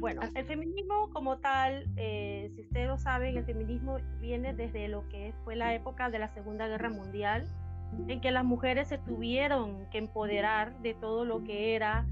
Bueno, 0.00 0.22
el 0.34 0.46
feminismo 0.46 1.10
como 1.12 1.38
tal, 1.38 1.86
eh, 1.96 2.50
si 2.54 2.62
ustedes 2.62 2.88
lo 2.88 2.96
saben, 2.96 3.36
el 3.36 3.44
feminismo 3.44 3.98
viene 4.18 4.54
desde 4.54 4.88
lo 4.88 5.06
que 5.10 5.34
fue 5.44 5.56
la 5.56 5.74
época 5.74 6.08
de 6.08 6.18
la 6.18 6.32
Segunda 6.32 6.66
Guerra 6.68 6.88
Mundial, 6.88 7.46
en 8.08 8.20
que 8.22 8.30
las 8.30 8.44
mujeres 8.44 8.88
se 8.88 8.96
tuvieron 8.96 9.90
que 9.90 9.98
empoderar 9.98 10.80
de 10.80 10.94
todo 10.94 11.26
lo 11.26 11.44
que 11.44 11.74
era 11.74 12.06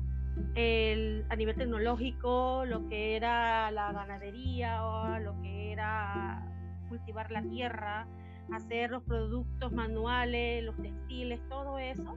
el, 0.55 1.25
a 1.31 1.37
nivel 1.37 1.57
tecnológico, 1.57 2.65
lo 2.67 2.87
que 2.89 3.17
era 3.17 3.71
la 3.71 3.93
ganadería, 3.93 4.85
o 4.85 5.19
lo 5.21 5.41
que 5.41 5.73
era 5.73 6.45
cultivar 6.91 7.31
la 7.31 7.43
tierra, 7.43 8.07
hacer 8.53 8.91
los 8.91 9.03
productos 9.03 9.73
manuales, 9.73 10.65
los 10.65 10.77
textiles, 10.77 11.41
todo 11.49 11.79
eso. 11.79 12.17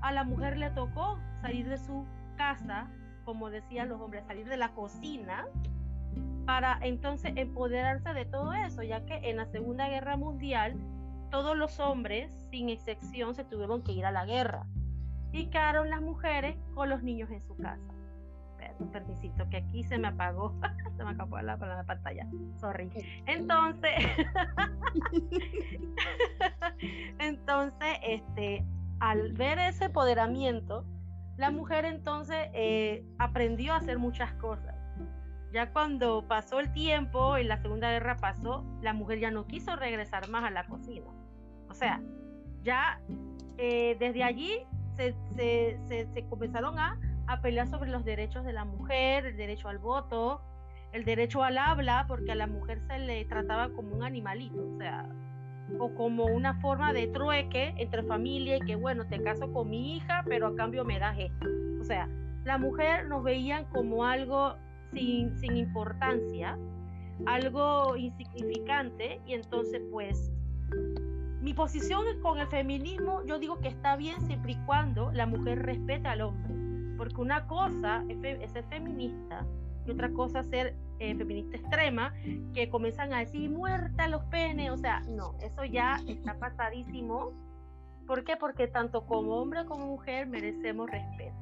A 0.00 0.12
la 0.12 0.24
mujer 0.24 0.56
le 0.56 0.70
tocó 0.70 1.18
salir 1.42 1.68
de 1.68 1.78
su 1.78 2.06
casa 2.36 2.88
como 3.28 3.50
decían 3.50 3.90
los 3.90 4.00
hombres, 4.00 4.24
salir 4.24 4.48
de 4.48 4.56
la 4.56 4.70
cocina 4.70 5.46
para 6.46 6.78
entonces 6.80 7.34
empoderarse 7.36 8.14
de 8.14 8.24
todo 8.24 8.54
eso, 8.54 8.82
ya 8.82 9.04
que 9.04 9.16
en 9.28 9.36
la 9.36 9.44
Segunda 9.44 9.86
Guerra 9.86 10.16
Mundial 10.16 10.78
todos 11.30 11.54
los 11.54 11.78
hombres, 11.78 12.32
sin 12.50 12.70
excepción, 12.70 13.34
se 13.34 13.44
tuvieron 13.44 13.82
que 13.82 13.92
ir 13.92 14.06
a 14.06 14.12
la 14.12 14.24
guerra 14.24 14.64
y 15.30 15.50
quedaron 15.50 15.90
las 15.90 16.00
mujeres 16.00 16.56
con 16.74 16.88
los 16.88 17.02
niños 17.02 17.30
en 17.30 17.42
su 17.42 17.54
casa. 17.56 17.97
Un 18.78 18.90
permisito, 18.90 19.48
que 19.48 19.58
aquí 19.58 19.82
se 19.82 19.98
me 19.98 20.08
apagó, 20.08 20.54
se 20.96 21.04
me 21.04 21.10
acabó 21.10 21.40
la, 21.40 21.56
la 21.56 21.84
pantalla, 21.84 22.26
sorry. 22.56 22.90
Entonces, 23.26 23.90
entonces, 27.18 27.98
este, 28.02 28.64
al 29.00 29.32
ver 29.32 29.58
ese 29.58 29.86
empoderamiento, 29.86 30.84
la 31.36 31.50
mujer 31.50 31.84
entonces 31.84 32.48
eh, 32.52 33.04
aprendió 33.18 33.72
a 33.72 33.76
hacer 33.76 33.98
muchas 33.98 34.32
cosas. 34.34 34.74
Ya 35.52 35.72
cuando 35.72 36.26
pasó 36.26 36.60
el 36.60 36.72
tiempo 36.72 37.38
y 37.38 37.44
la 37.44 37.62
Segunda 37.62 37.90
Guerra 37.90 38.16
pasó, 38.16 38.64
la 38.82 38.92
mujer 38.92 39.20
ya 39.20 39.30
no 39.30 39.46
quiso 39.46 39.76
regresar 39.76 40.28
más 40.28 40.44
a 40.44 40.50
la 40.50 40.66
cocina. 40.66 41.06
O 41.70 41.74
sea, 41.74 42.02
ya 42.62 43.00
eh, 43.56 43.96
desde 43.98 44.24
allí 44.24 44.58
se, 44.96 45.14
comenzaron 46.28 46.78
a, 46.78 46.98
a, 47.28 47.40
pelear 47.40 47.68
sobre 47.68 47.90
los 47.90 48.04
derechos 48.04 48.44
de 48.44 48.52
la 48.52 48.64
mujer, 48.64 49.26
el 49.26 49.36
derecho 49.36 49.68
al 49.68 49.78
voto, 49.78 50.40
el 50.92 51.04
derecho 51.04 51.42
al 51.42 51.58
habla, 51.58 52.06
porque 52.08 52.32
a 52.32 52.34
la 52.34 52.46
mujer 52.46 52.80
se 52.86 52.98
le 52.98 53.24
trataba 53.26 53.68
como 53.70 53.94
un 53.94 54.02
animalito. 54.02 54.66
O 54.74 54.78
sea, 54.78 55.08
o 55.78 55.94
como 55.94 56.24
una 56.24 56.54
forma 56.60 56.92
de 56.92 57.08
trueque 57.08 57.74
entre 57.76 58.02
familia 58.04 58.56
y 58.56 58.60
que 58.60 58.76
bueno, 58.76 59.06
te 59.06 59.22
caso 59.22 59.52
con 59.52 59.68
mi 59.68 59.96
hija, 59.96 60.24
pero 60.26 60.46
a 60.48 60.56
cambio 60.56 60.84
me 60.84 60.98
das 60.98 61.18
esto. 61.18 61.46
O 61.80 61.84
sea, 61.84 62.08
la 62.44 62.58
mujer 62.58 63.06
nos 63.06 63.22
veían 63.22 63.66
como 63.66 64.04
algo 64.04 64.54
sin, 64.92 65.38
sin 65.38 65.56
importancia, 65.56 66.58
algo 67.26 67.96
insignificante 67.96 69.20
y 69.26 69.34
entonces 69.34 69.82
pues 69.90 70.32
mi 71.40 71.54
posición 71.54 72.04
con 72.20 72.38
el 72.38 72.48
feminismo, 72.48 73.24
yo 73.26 73.38
digo 73.38 73.60
que 73.60 73.68
está 73.68 73.96
bien 73.96 74.20
siempre 74.22 74.52
y 74.52 74.56
cuando 74.66 75.12
la 75.12 75.26
mujer 75.26 75.62
respeta 75.62 76.12
al 76.12 76.22
hombre, 76.22 76.54
porque 76.98 77.20
una 77.20 77.46
cosa 77.46 78.04
es, 78.08 78.20
ser 78.50 78.64
feminista 78.64 79.46
y 79.86 79.92
otra 79.92 80.12
cosa 80.12 80.42
ser 80.42 80.74
eh, 80.98 81.14
feminista 81.14 81.56
extrema 81.56 82.12
que 82.52 82.68
comienzan 82.68 83.14
a 83.14 83.20
decir 83.20 83.48
muerta 83.48 84.08
los 84.08 84.24
penes, 84.24 84.70
o 84.72 84.76
sea, 84.76 85.00
no, 85.08 85.38
eso 85.40 85.64
ya 85.64 86.02
está 86.08 86.38
pasadísimo. 86.38 87.32
¿Por 88.06 88.24
qué? 88.24 88.36
Porque 88.36 88.66
tanto 88.66 89.06
como 89.06 89.36
hombre 89.36 89.64
como 89.64 89.86
mujer 89.86 90.26
merecemos 90.26 90.90
respeto. 90.90 91.36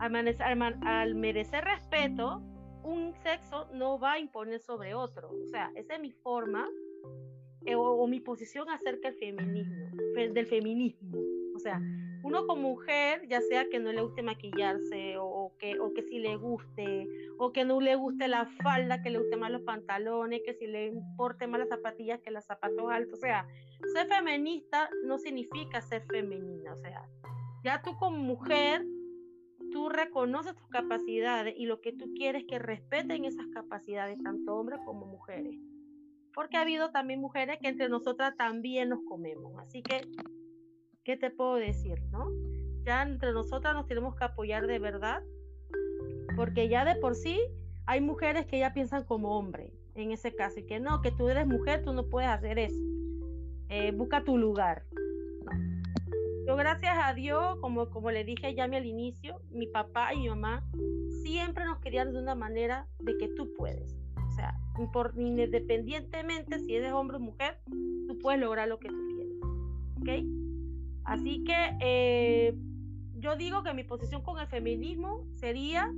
Al, 0.00 1.14
merecer 1.14 1.64
respeto, 1.64 2.42
un 2.82 3.14
sexo 3.22 3.68
no 3.72 3.98
va 3.98 4.14
a 4.14 4.18
imponer 4.18 4.60
sobre 4.60 4.94
otro. 4.94 5.30
O 5.30 5.46
sea, 5.46 5.70
esa 5.76 5.94
es 5.94 6.00
mi 6.00 6.10
forma 6.10 6.68
eh, 7.64 7.76
o, 7.76 8.06
mi 8.06 8.20
posición 8.20 8.68
acerca 8.68 9.10
del 9.10 9.18
feminismo, 9.18 9.86
del 10.14 10.46
feminismo. 10.46 11.18
O 11.54 11.58
sea, 11.58 11.80
uno 12.24 12.46
como 12.46 12.70
mujer, 12.70 13.28
ya 13.28 13.42
sea 13.42 13.68
que 13.68 13.78
no 13.78 13.92
le 13.92 14.00
guste 14.00 14.22
maquillarse 14.22 15.16
o, 15.18 15.52
que, 15.58 15.78
o 15.78 15.92
que 15.92 16.02
si 16.04 16.18
le 16.18 16.36
guste, 16.36 17.06
o 17.38 17.52
que 17.52 17.66
no 17.66 17.78
le 17.82 17.96
guste 17.96 18.28
la 18.28 18.46
falda, 18.62 19.02
que 19.02 19.10
le 19.10 19.18
guste 19.18 19.36
más 19.36 19.50
los 19.50 19.60
pantalones, 19.60 20.40
que 20.42 20.54
si 20.54 20.66
le 20.66 20.86
importe 20.86 21.46
más 21.46 21.60
las 21.60 21.68
zapatillas 21.68 22.20
que 22.22 22.30
los 22.30 22.42
zapatos 22.46 22.90
altos. 22.90 23.18
O 23.18 23.20
sea, 23.20 23.46
ser 23.92 24.08
feminista 24.08 24.88
no 25.04 25.18
significa 25.18 25.82
ser 25.82 26.02
femenina. 26.06 26.72
O 26.72 26.76
sea, 26.78 27.06
ya 27.62 27.82
tú 27.82 27.94
como 27.98 28.16
mujer, 28.16 28.82
tú 29.70 29.90
reconoces 29.90 30.56
tus 30.56 30.68
capacidades 30.68 31.54
y 31.58 31.66
lo 31.66 31.82
que 31.82 31.92
tú 31.92 32.14
quieres 32.14 32.44
que 32.48 32.58
respeten 32.58 33.26
esas 33.26 33.48
capacidades, 33.48 34.18
tanto 34.22 34.56
hombres 34.56 34.80
como 34.86 35.04
mujeres. 35.04 35.60
Porque 36.32 36.56
ha 36.56 36.62
habido 36.62 36.90
también 36.90 37.20
mujeres 37.20 37.58
que 37.60 37.68
entre 37.68 37.90
nosotras 37.90 38.34
también 38.38 38.88
nos 38.88 39.00
comemos. 39.04 39.52
Así 39.58 39.82
que 39.82 40.00
¿qué 41.04 41.16
te 41.16 41.30
puedo 41.30 41.54
decir, 41.54 42.02
no? 42.10 42.30
Ya 42.84 43.02
entre 43.02 43.32
nosotras 43.32 43.74
nos 43.74 43.86
tenemos 43.86 44.16
que 44.16 44.24
apoyar 44.24 44.66
de 44.66 44.78
verdad, 44.78 45.22
porque 46.36 46.68
ya 46.68 46.84
de 46.84 46.96
por 46.96 47.14
sí 47.14 47.40
hay 47.86 48.00
mujeres 48.00 48.46
que 48.46 48.58
ya 48.58 48.72
piensan 48.72 49.04
como 49.04 49.38
hombre 49.38 49.72
en 49.94 50.10
ese 50.10 50.34
caso, 50.34 50.60
y 50.60 50.64
que 50.64 50.80
no, 50.80 51.00
que 51.02 51.12
tú 51.12 51.28
eres 51.28 51.46
mujer, 51.46 51.84
tú 51.84 51.92
no 51.92 52.06
puedes 52.06 52.28
hacer 52.28 52.58
eso. 52.58 52.80
Eh, 53.68 53.92
busca 53.92 54.24
tu 54.24 54.36
lugar. 54.38 54.84
Yo 56.46 56.56
gracias 56.56 56.96
a 57.00 57.14
Dios, 57.14 57.56
como, 57.60 57.88
como 57.90 58.10
le 58.10 58.24
dije 58.24 58.54
ya 58.54 58.64
al 58.64 58.86
inicio, 58.86 59.40
mi 59.50 59.66
papá 59.66 60.12
y 60.12 60.20
mi 60.20 60.28
mamá 60.28 60.68
siempre 61.22 61.64
nos 61.64 61.78
querían 61.78 62.12
de 62.12 62.18
una 62.18 62.34
manera 62.34 62.86
de 62.98 63.16
que 63.16 63.28
tú 63.28 63.52
puedes. 63.54 63.96
O 64.16 64.30
sea, 64.32 64.58
independientemente 65.16 66.58
si 66.58 66.74
eres 66.74 66.92
hombre 66.92 67.16
o 67.16 67.20
mujer, 67.20 67.60
tú 68.08 68.18
puedes 68.18 68.40
lograr 68.40 68.68
lo 68.68 68.78
que 68.78 68.88
tú 68.88 69.00
quieres. 69.14 69.34
¿Ok? 70.00 70.43
Así 71.04 71.44
que 71.44 71.76
eh, 71.80 72.54
yo 73.16 73.36
digo 73.36 73.62
que 73.62 73.74
mi 73.74 73.84
posición 73.84 74.22
con 74.22 74.38
el 74.40 74.46
feminismo 74.46 75.26
sería 75.34 75.92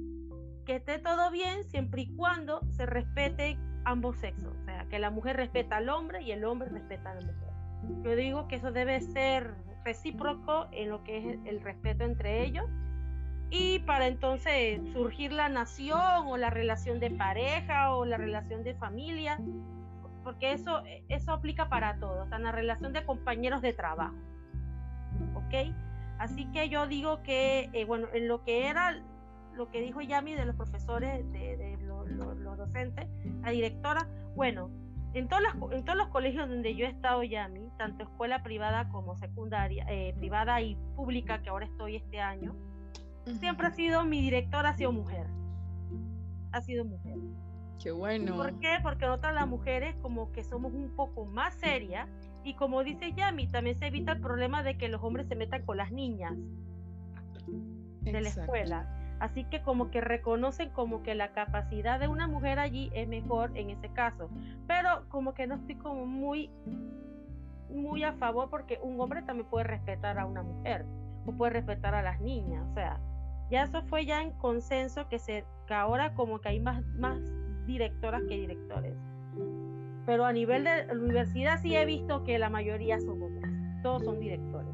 que 0.64 0.76
esté 0.76 0.98
todo 0.98 1.30
bien 1.30 1.64
siempre 1.64 2.02
y 2.02 2.14
cuando 2.16 2.60
se 2.70 2.86
respete 2.86 3.58
ambos 3.84 4.16
sexos, 4.16 4.52
o 4.60 4.64
sea, 4.64 4.86
que 4.88 4.98
la 4.98 5.10
mujer 5.10 5.36
respeta 5.36 5.76
al 5.76 5.88
hombre 5.88 6.22
y 6.22 6.32
el 6.32 6.44
hombre 6.44 6.68
respeta 6.68 7.12
a 7.12 7.14
la 7.14 7.20
mujer. 7.20 8.02
Yo 8.02 8.16
digo 8.16 8.48
que 8.48 8.56
eso 8.56 8.72
debe 8.72 9.00
ser 9.00 9.54
recíproco 9.84 10.66
en 10.72 10.90
lo 10.90 11.04
que 11.04 11.18
es 11.18 11.38
el 11.44 11.60
respeto 11.60 12.02
entre 12.02 12.44
ellos 12.44 12.66
y 13.50 13.78
para 13.80 14.08
entonces 14.08 14.80
surgir 14.92 15.32
la 15.32 15.48
nación 15.48 16.26
o 16.26 16.36
la 16.36 16.50
relación 16.50 16.98
de 16.98 17.10
pareja 17.12 17.94
o 17.94 18.04
la 18.04 18.16
relación 18.16 18.64
de 18.64 18.74
familia, 18.74 19.38
porque 20.24 20.52
eso, 20.52 20.82
eso 21.08 21.32
aplica 21.32 21.68
para 21.68 22.00
todos, 22.00 22.24
hasta 22.24 22.36
en 22.36 22.42
la 22.42 22.52
relación 22.52 22.92
de 22.92 23.04
compañeros 23.04 23.62
de 23.62 23.72
trabajo. 23.72 24.16
¿Ok? 25.46 25.74
Así 26.18 26.46
que 26.46 26.68
yo 26.68 26.86
digo 26.86 27.22
que, 27.22 27.68
eh, 27.72 27.84
bueno, 27.84 28.08
en 28.14 28.28
lo 28.28 28.42
que 28.42 28.68
era, 28.68 29.02
lo 29.54 29.70
que 29.70 29.80
dijo 29.80 30.00
Yami 30.00 30.34
de 30.34 30.46
los 30.46 30.56
profesores, 30.56 31.30
de, 31.32 31.78
los 31.78 32.56
docentes, 32.56 33.06
la 33.42 33.50
directora, 33.50 34.08
bueno, 34.34 34.70
en 35.14 35.28
todos, 35.28 35.42
los, 35.42 35.72
en 35.72 35.84
todos 35.84 35.96
los 35.96 36.08
colegios 36.08 36.48
donde 36.48 36.74
yo 36.74 36.86
he 36.86 36.90
estado, 36.90 37.22
Yami, 37.22 37.70
tanto 37.78 38.04
escuela 38.04 38.42
privada 38.42 38.88
como 38.90 39.16
secundaria, 39.16 39.86
eh, 39.88 40.14
privada 40.16 40.60
y 40.60 40.76
pública, 40.94 41.42
que 41.42 41.50
ahora 41.50 41.66
estoy 41.66 41.96
este 41.96 42.20
año, 42.20 42.54
siempre 43.40 43.66
ha 43.66 43.70
sido, 43.70 44.04
mi 44.04 44.22
directora 44.22 44.70
ha 44.70 44.74
sido 44.74 44.92
mujer. 44.92 45.26
Ha 46.52 46.60
sido 46.60 46.84
mujer. 46.84 47.16
Qué 47.82 47.90
bueno. 47.90 48.36
¿Por 48.36 48.58
qué? 48.58 48.78
Porque 48.82 49.06
nosotras 49.06 49.34
las 49.34 49.46
mujeres 49.46 49.94
como 50.00 50.32
que 50.32 50.44
somos 50.44 50.72
un 50.72 50.94
poco 50.96 51.26
más 51.26 51.54
serias 51.54 52.08
y 52.46 52.54
como 52.54 52.84
dice 52.84 53.12
Yami, 53.12 53.48
también 53.48 53.76
se 53.76 53.88
evita 53.88 54.12
el 54.12 54.20
problema 54.20 54.62
de 54.62 54.78
que 54.78 54.88
los 54.88 55.02
hombres 55.02 55.26
se 55.26 55.34
metan 55.34 55.66
con 55.66 55.78
las 55.78 55.90
niñas 55.90 56.32
de 58.02 58.20
la 58.20 58.28
escuela. 58.28 59.16
Así 59.18 59.42
que 59.44 59.62
como 59.62 59.90
que 59.90 60.00
reconocen 60.00 60.70
como 60.70 61.02
que 61.02 61.16
la 61.16 61.32
capacidad 61.32 61.98
de 61.98 62.06
una 62.06 62.28
mujer 62.28 62.60
allí 62.60 62.88
es 62.94 63.08
mejor 63.08 63.50
en 63.56 63.70
ese 63.70 63.88
caso. 63.88 64.30
Pero 64.68 65.08
como 65.08 65.34
que 65.34 65.48
no 65.48 65.56
estoy 65.56 65.74
como 65.74 66.06
muy 66.06 66.48
muy 67.68 68.04
a 68.04 68.12
favor 68.12 68.48
porque 68.48 68.78
un 68.80 69.00
hombre 69.00 69.22
también 69.22 69.48
puede 69.48 69.64
respetar 69.64 70.16
a 70.16 70.24
una 70.24 70.44
mujer 70.44 70.86
o 71.26 71.32
puede 71.32 71.54
respetar 71.54 71.96
a 71.96 72.02
las 72.02 72.20
niñas. 72.20 72.64
O 72.70 72.74
sea, 72.74 73.00
ya 73.50 73.64
eso 73.64 73.82
fue 73.88 74.06
ya 74.06 74.22
en 74.22 74.30
consenso 74.32 75.08
que, 75.08 75.18
se, 75.18 75.44
que 75.66 75.74
ahora 75.74 76.14
como 76.14 76.40
que 76.40 76.50
hay 76.50 76.60
más, 76.60 76.80
más 76.94 77.18
directoras 77.66 78.22
que 78.28 78.36
directores. 78.36 78.94
Pero 80.06 80.24
a 80.24 80.32
nivel 80.32 80.64
de 80.64 80.86
universidad 80.92 81.60
sí 81.60 81.74
he 81.76 81.84
visto 81.84 82.22
que 82.22 82.38
la 82.38 82.48
mayoría 82.48 82.98
son 83.00 83.20
hombres, 83.20 83.52
todos 83.82 84.04
son 84.04 84.20
directores. 84.20 84.72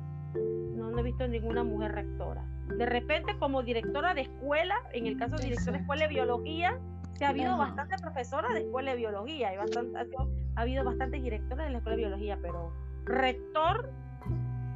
No, 0.76 0.90
no 0.90 0.98
he 0.98 1.02
visto 1.02 1.26
ninguna 1.26 1.64
mujer 1.64 1.92
rectora. 1.92 2.44
De 2.76 2.86
repente 2.86 3.36
como 3.38 3.62
directora 3.62 4.14
de 4.14 4.22
escuela, 4.22 4.74
en 4.92 5.06
el 5.06 5.16
caso 5.16 5.36
de 5.36 5.44
directora 5.44 5.72
de 5.72 5.78
escuela 5.78 6.02
de 6.02 6.08
biología, 6.08 6.78
se 7.14 7.24
ha 7.24 7.30
habido 7.30 7.56
bastante 7.56 7.96
profesoras 7.96 8.52
de 8.52 8.60
escuela 8.60 8.92
de 8.92 8.98
biología, 8.98 9.48
hay 9.48 9.56
bastante, 9.56 9.98
ha, 9.98 10.60
habido 10.60 10.84
bastantes 10.84 11.22
directores 11.22 11.66
de 11.66 11.72
la 11.72 11.78
escuela 11.78 11.96
de 11.96 12.02
biología, 12.02 12.38
pero 12.40 12.72
rector, 13.04 13.90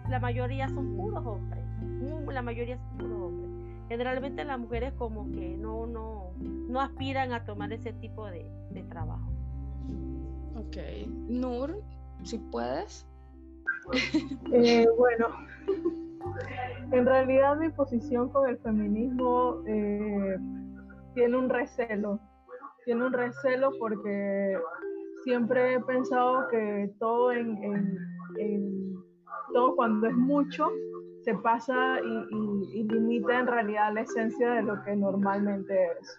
la 0.08 0.20
mayoría 0.20 0.68
son 0.68 0.96
puros 0.96 1.24
hombres. 1.26 1.64
La 2.32 2.42
mayoría 2.42 2.78
son 2.78 2.98
puros 2.98 3.20
hombres. 3.20 3.50
Generalmente 3.88 4.44
las 4.44 4.58
mujeres 4.58 4.92
como 4.94 5.30
que 5.32 5.56
no, 5.56 5.86
no, 5.86 6.32
no 6.38 6.80
aspiran 6.80 7.32
a 7.32 7.44
tomar 7.44 7.72
ese 7.72 7.92
tipo 7.92 8.26
de, 8.26 8.50
de 8.70 8.82
trabajo. 8.84 9.30
Ok. 10.56 10.76
Nur, 11.28 11.82
si 12.22 12.38
puedes. 12.38 13.06
Eh, 14.52 14.86
bueno, 14.96 15.28
en 16.92 17.06
realidad 17.06 17.56
mi 17.56 17.68
posición 17.70 18.28
con 18.30 18.48
el 18.48 18.58
feminismo 18.58 19.62
eh, 19.66 20.36
tiene 21.14 21.36
un 21.36 21.48
recelo. 21.48 22.18
Tiene 22.84 23.06
un 23.06 23.12
recelo 23.12 23.70
porque 23.78 24.58
siempre 25.24 25.74
he 25.74 25.80
pensado 25.80 26.48
que 26.48 26.92
todo 26.98 27.32
en, 27.32 27.98
todo 29.52 29.74
cuando 29.76 30.06
es 30.06 30.14
mucho 30.14 30.68
se 31.22 31.34
pasa 31.34 31.98
y, 32.00 32.84
limita 32.84 33.40
en 33.40 33.46
realidad 33.48 33.92
la 33.92 34.02
esencia 34.02 34.52
de 34.52 34.62
lo 34.62 34.82
que 34.84 34.94
normalmente 34.94 35.86
es. 36.00 36.18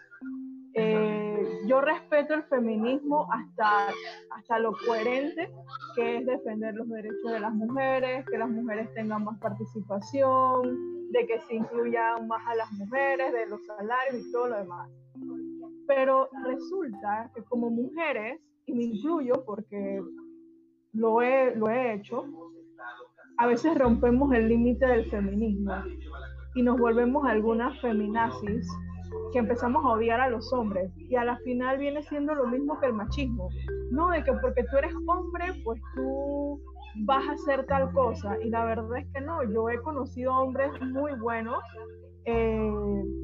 Eh, 0.73 1.26
yo 1.65 1.81
respeto 1.81 2.33
el 2.33 2.43
feminismo 2.43 3.27
hasta, 3.31 3.93
hasta 4.31 4.59
lo 4.59 4.73
coherente, 4.85 5.49
que 5.95 6.17
es 6.17 6.25
defender 6.25 6.75
los 6.75 6.87
derechos 6.89 7.31
de 7.31 7.39
las 7.39 7.53
mujeres, 7.53 8.25
que 8.29 8.37
las 8.37 8.49
mujeres 8.49 8.93
tengan 8.93 9.23
más 9.23 9.37
participación, 9.39 11.11
de 11.11 11.25
que 11.27 11.39
se 11.41 11.55
incluyan 11.55 12.27
más 12.27 12.45
a 12.47 12.55
las 12.55 12.71
mujeres, 12.73 13.33
de 13.33 13.47
los 13.47 13.65
salarios 13.65 14.25
y 14.25 14.31
todo 14.31 14.47
lo 14.47 14.57
demás. 14.57 14.89
Pero 15.87 16.29
resulta 16.45 17.31
que 17.33 17.43
como 17.43 17.69
mujeres, 17.69 18.39
y 18.65 18.73
me 18.73 18.83
incluyo 18.83 19.43
porque 19.45 20.01
lo 20.93 21.21
he, 21.21 21.55
lo 21.55 21.69
he 21.69 21.93
hecho, 21.93 22.25
a 23.37 23.47
veces 23.47 23.77
rompemos 23.77 24.33
el 24.33 24.49
límite 24.49 24.85
del 24.85 25.09
feminismo 25.09 25.73
y 26.55 26.63
nos 26.63 26.77
volvemos 26.79 27.25
algunas 27.25 27.79
feminazis 27.81 28.67
que 29.31 29.39
empezamos 29.39 29.83
a 29.85 29.89
odiar 29.89 30.19
a 30.19 30.29
los 30.29 30.51
hombres 30.53 30.91
y 30.97 31.15
a 31.15 31.23
la 31.23 31.37
final 31.39 31.77
viene 31.77 32.01
siendo 32.03 32.33
lo 32.35 32.47
mismo 32.47 32.79
que 32.79 32.87
el 32.87 32.93
machismo. 32.93 33.49
No, 33.91 34.09
de 34.09 34.23
que 34.23 34.33
porque 34.33 34.63
tú 34.63 34.77
eres 34.77 34.93
hombre, 35.07 35.53
pues 35.63 35.81
tú 35.95 36.61
vas 37.05 37.27
a 37.27 37.33
hacer 37.33 37.65
tal 37.65 37.91
cosa. 37.93 38.37
Y 38.43 38.49
la 38.49 38.65
verdad 38.65 38.97
es 38.97 39.07
que 39.13 39.21
no, 39.21 39.43
yo 39.43 39.69
he 39.69 39.81
conocido 39.81 40.35
hombres 40.35 40.71
muy 40.81 41.13
buenos, 41.19 41.59
eh, 42.25 42.71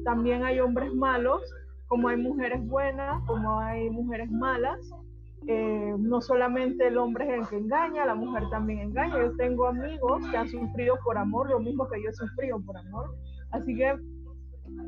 también 0.04 0.44
hay 0.44 0.60
hombres 0.60 0.92
malos, 0.94 1.42
como 1.88 2.08
hay 2.08 2.16
mujeres 2.16 2.64
buenas, 2.66 3.22
como 3.26 3.60
hay 3.60 3.90
mujeres 3.90 4.30
malas. 4.30 4.80
Eh, 5.46 5.94
no 5.98 6.22
solamente 6.22 6.86
el 6.86 6.96
hombre 6.96 7.28
es 7.28 7.42
el 7.42 7.48
que 7.48 7.56
engaña, 7.58 8.06
la 8.06 8.14
mujer 8.14 8.44
también 8.50 8.78
engaña. 8.80 9.18
Yo 9.18 9.36
tengo 9.36 9.66
amigos 9.66 10.26
que 10.30 10.36
han 10.36 10.48
sufrido 10.48 10.96
por 11.04 11.18
amor, 11.18 11.50
lo 11.50 11.60
mismo 11.60 11.86
que 11.88 12.02
yo 12.02 12.08
he 12.08 12.14
sufrido 12.14 12.58
por 12.64 12.78
amor. 12.78 13.14
Así 13.50 13.76
que 13.76 13.94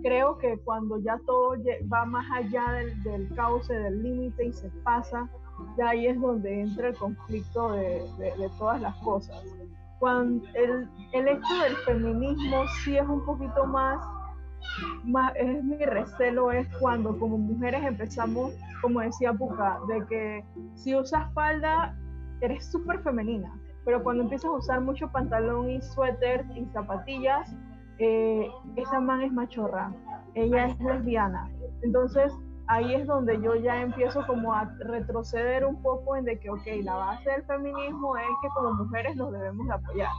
creo 0.03 0.39
que 0.39 0.59
cuando 0.59 0.99
ya 0.99 1.19
todo 1.27 1.57
va 1.93 2.05
más 2.05 2.27
allá 2.33 2.73
del, 2.73 3.03
del 3.03 3.35
cauce, 3.35 3.73
del 3.73 4.03
límite 4.03 4.47
y 4.47 4.53
se 4.53 4.69
pasa, 4.85 5.29
ya 5.77 5.91
ahí 5.91 6.07
es 6.07 6.21
donde 6.21 6.61
entra 6.61 6.89
el 6.89 6.97
conflicto 6.97 7.73
de, 7.73 8.03
de, 8.19 8.51
todas 8.59 8.81
las 8.81 8.95
cosas. 8.97 9.43
Cuando 9.99 10.47
el, 10.55 10.89
el, 11.13 11.29
hecho 11.29 11.55
del 11.63 11.77
feminismo 11.85 12.65
sí 12.83 12.97
es 12.97 13.09
un 13.09 13.25
poquito 13.25 13.67
más, 13.67 13.99
más, 15.05 15.33
es 15.37 15.65
mi 15.65 15.79
recelo, 15.79 16.53
es 16.53 16.69
cuando 16.79 17.19
como 17.19 17.39
mujeres 17.39 17.83
empezamos, 17.85 18.53
como 18.83 19.01
decía 19.01 19.33
Puka, 19.33 19.79
de 19.89 20.07
que 20.07 20.45
si 20.75 20.95
usas 20.95 21.33
falda, 21.33 21.97
eres 22.43 22.67
súper 22.67 23.01
femenina, 23.01 23.59
pero 23.85 24.03
cuando 24.03 24.25
empiezas 24.25 24.51
a 24.51 24.55
usar 24.55 24.81
mucho 24.83 25.11
pantalón 25.11 25.71
y 25.71 25.81
suéter 25.81 26.45
y 26.55 26.67
zapatillas, 26.67 27.55
eh, 27.99 28.51
esa 28.77 29.01
man 29.01 29.23
es 29.23 29.33
machorra, 29.33 29.93
ella 30.35 30.67
es 30.67 30.81
lesbiana. 30.81 31.51
Entonces, 31.83 32.33
ahí 32.67 32.95
es 32.95 33.07
donde 33.07 33.41
yo 33.41 33.55
ya 33.55 33.81
empiezo 33.81 34.27
como 34.27 34.53
a 34.53 34.65
retroceder 34.81 35.65
un 35.65 35.81
poco 35.83 36.17
en 36.17 36.25
de 36.25 36.39
que, 36.39 36.51
ok, 36.51 36.67
la 36.83 36.95
base 36.95 37.31
del 37.31 37.45
feminismo 37.45 38.17
es 38.17 38.27
que 38.43 38.49
como 38.55 38.75
mujeres 38.75 39.17
nos 39.17 39.33
debemos 39.33 39.67
de 39.67 39.75
apoyar. 39.75 40.11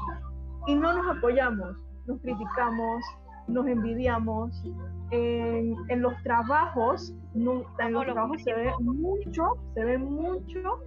Y 0.65 0.75
no 0.75 0.93
nos 0.93 1.17
apoyamos, 1.17 1.75
nos 2.07 2.19
criticamos, 2.21 3.03
nos 3.47 3.67
envidiamos. 3.67 4.63
En, 5.09 5.73
en 5.87 6.01
los 6.01 6.13
trabajos, 6.23 7.13
no, 7.33 7.63
en 7.79 7.93
los 7.93 8.03
trabajos 8.03 8.43
se 8.43 8.53
ve 8.53 8.73
mucho, 8.81 9.55
se 9.73 9.85
ve 9.85 9.97
mucho 9.97 10.79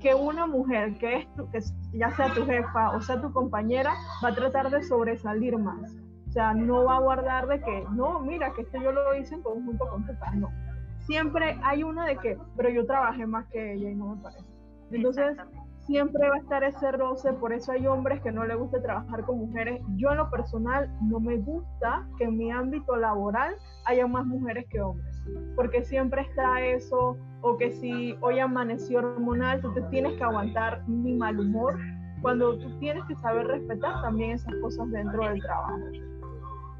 que 0.00 0.14
una 0.14 0.46
mujer 0.46 0.98
que 0.98 1.18
es 1.18 1.26
que 1.52 1.60
ya 1.96 2.10
sea 2.16 2.32
tu 2.34 2.44
jefa 2.44 2.90
o 2.96 3.00
sea 3.00 3.20
tu 3.20 3.32
compañera 3.32 3.94
va 4.22 4.30
a 4.30 4.34
tratar 4.34 4.68
de 4.70 4.82
sobresalir 4.82 5.56
más 5.58 5.96
sea, 6.36 6.52
no 6.52 6.84
va 6.84 6.96
a 6.96 7.00
guardar 7.00 7.46
de 7.46 7.60
que, 7.60 7.84
no, 7.92 8.20
mira, 8.20 8.52
que 8.52 8.60
esto 8.60 8.78
yo 8.78 8.92
lo 8.92 9.14
hice 9.16 9.34
en 9.34 9.42
conjunto 9.42 9.88
con 9.88 10.04
tu 10.04 10.12
no. 10.34 10.50
Siempre 11.06 11.58
hay 11.62 11.82
una 11.82 12.04
de 12.04 12.16
que, 12.18 12.36
pero 12.56 12.68
yo 12.68 12.84
trabajé 12.84 13.26
más 13.26 13.46
que 13.46 13.72
ella 13.72 13.90
y 13.90 13.94
no 13.94 14.14
me 14.14 14.22
parece. 14.22 14.44
Entonces, 14.90 15.38
siempre 15.86 16.28
va 16.28 16.34
a 16.34 16.38
estar 16.38 16.62
ese 16.62 16.92
roce, 16.92 17.32
por 17.32 17.54
eso 17.54 17.72
hay 17.72 17.86
hombres 17.86 18.20
que 18.20 18.32
no 18.32 18.44
les 18.44 18.58
gusta 18.58 18.82
trabajar 18.82 19.24
con 19.24 19.38
mujeres. 19.38 19.80
Yo 19.96 20.10
en 20.10 20.18
lo 20.18 20.30
personal 20.30 20.90
no 21.00 21.20
me 21.20 21.38
gusta 21.38 22.06
que 22.18 22.24
en 22.24 22.36
mi 22.36 22.50
ámbito 22.50 22.96
laboral 22.96 23.54
haya 23.86 24.06
más 24.06 24.26
mujeres 24.26 24.66
que 24.68 24.80
hombres, 24.82 25.24
porque 25.54 25.84
siempre 25.84 26.20
está 26.22 26.60
eso, 26.60 27.16
o 27.40 27.56
que 27.56 27.72
si 27.72 28.14
hoy 28.20 28.40
amaneció 28.40 28.98
hormonal, 28.98 29.62
tú 29.62 29.72
te 29.72 29.80
tienes 29.82 30.18
que 30.18 30.24
aguantar 30.24 30.86
mi 30.86 31.14
mal 31.14 31.38
humor, 31.38 31.78
cuando 32.20 32.58
tú 32.58 32.78
tienes 32.78 33.04
que 33.04 33.14
saber 33.16 33.46
respetar 33.46 34.02
también 34.02 34.32
esas 34.32 34.54
cosas 34.60 34.90
dentro 34.90 35.26
del 35.28 35.40
trabajo 35.40 35.78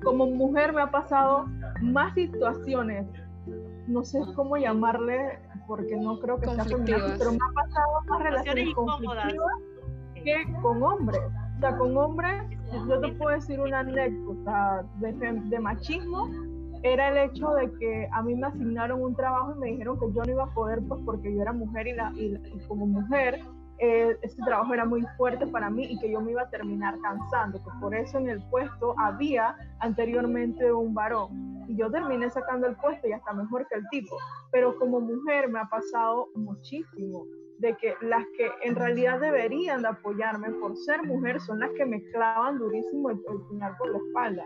como 0.02 0.26
mujer 0.26 0.72
me 0.72 0.82
ha 0.82 0.90
pasado 0.90 1.46
más 1.82 2.14
situaciones, 2.14 3.06
no 3.86 4.04
sé 4.04 4.20
cómo 4.34 4.56
llamarle, 4.56 5.38
porque 5.66 5.96
no 5.96 6.18
creo 6.18 6.38
que 6.38 6.48
sea 6.48 6.64
feminazi, 6.64 7.12
pero 7.18 7.32
me 7.32 7.38
ha 7.38 7.54
pasado 7.54 7.86
más 8.08 8.22
relaciones 8.22 8.74
conflictivas 8.74 9.52
que 10.14 10.44
con 10.62 10.82
hombres. 10.82 11.20
O 11.56 11.60
sea, 11.60 11.76
con 11.78 11.96
hombres, 11.96 12.42
yo 12.88 13.00
te 13.00 13.12
puedo 13.12 13.34
decir 13.34 13.60
una 13.60 13.80
anécdota 13.80 14.84
de, 15.00 15.12
de 15.12 15.60
machismo, 15.60 16.28
era 16.82 17.08
el 17.08 17.30
hecho 17.30 17.50
de 17.50 17.72
que 17.78 18.08
a 18.12 18.22
mí 18.22 18.34
me 18.34 18.46
asignaron 18.46 19.02
un 19.02 19.14
trabajo 19.14 19.54
y 19.56 19.58
me 19.58 19.66
dijeron 19.68 19.98
que 19.98 20.12
yo 20.12 20.22
no 20.22 20.30
iba 20.30 20.44
a 20.44 20.54
poder, 20.54 20.82
pues 20.86 21.00
porque 21.04 21.34
yo 21.34 21.42
era 21.42 21.52
mujer 21.52 21.86
y, 21.86 21.94
la, 21.94 22.12
y 22.14 22.38
como 22.68 22.86
mujer 22.86 23.40
eh, 23.78 24.16
este 24.22 24.42
trabajo 24.42 24.72
era 24.72 24.84
muy 24.84 25.02
fuerte 25.16 25.46
para 25.46 25.68
mí 25.68 25.84
y 25.84 25.98
que 25.98 26.10
yo 26.10 26.20
me 26.20 26.32
iba 26.32 26.42
a 26.42 26.50
terminar 26.50 26.98
cansando, 27.00 27.62
que 27.62 27.70
por 27.80 27.94
eso 27.94 28.18
en 28.18 28.30
el 28.30 28.42
puesto 28.48 28.94
había 28.98 29.54
anteriormente 29.80 30.72
un 30.72 30.94
varón 30.94 31.64
y 31.68 31.76
yo 31.76 31.90
terminé 31.90 32.30
sacando 32.30 32.66
el 32.66 32.76
puesto 32.76 33.06
y 33.08 33.12
hasta 33.12 33.32
mejor 33.32 33.66
que 33.68 33.76
el 33.76 33.88
tipo, 33.90 34.16
pero 34.50 34.78
como 34.78 35.00
mujer 35.00 35.48
me 35.48 35.60
ha 35.60 35.68
pasado 35.68 36.28
muchísimo 36.34 37.26
de 37.58 37.76
que 37.76 37.94
las 38.02 38.24
que 38.36 38.50
en 38.62 38.76
realidad 38.76 39.20
deberían 39.20 39.82
de 39.82 39.88
apoyarme 39.88 40.50
por 40.52 40.76
ser 40.76 41.02
mujer 41.02 41.40
son 41.40 41.60
las 41.60 41.70
que 41.72 41.86
me 41.86 42.02
clavan 42.10 42.58
durísimo 42.58 43.10
el, 43.10 43.16
el 43.16 43.40
puñal 43.48 43.76
por 43.78 43.90
la 43.90 43.98
espalda. 43.98 44.44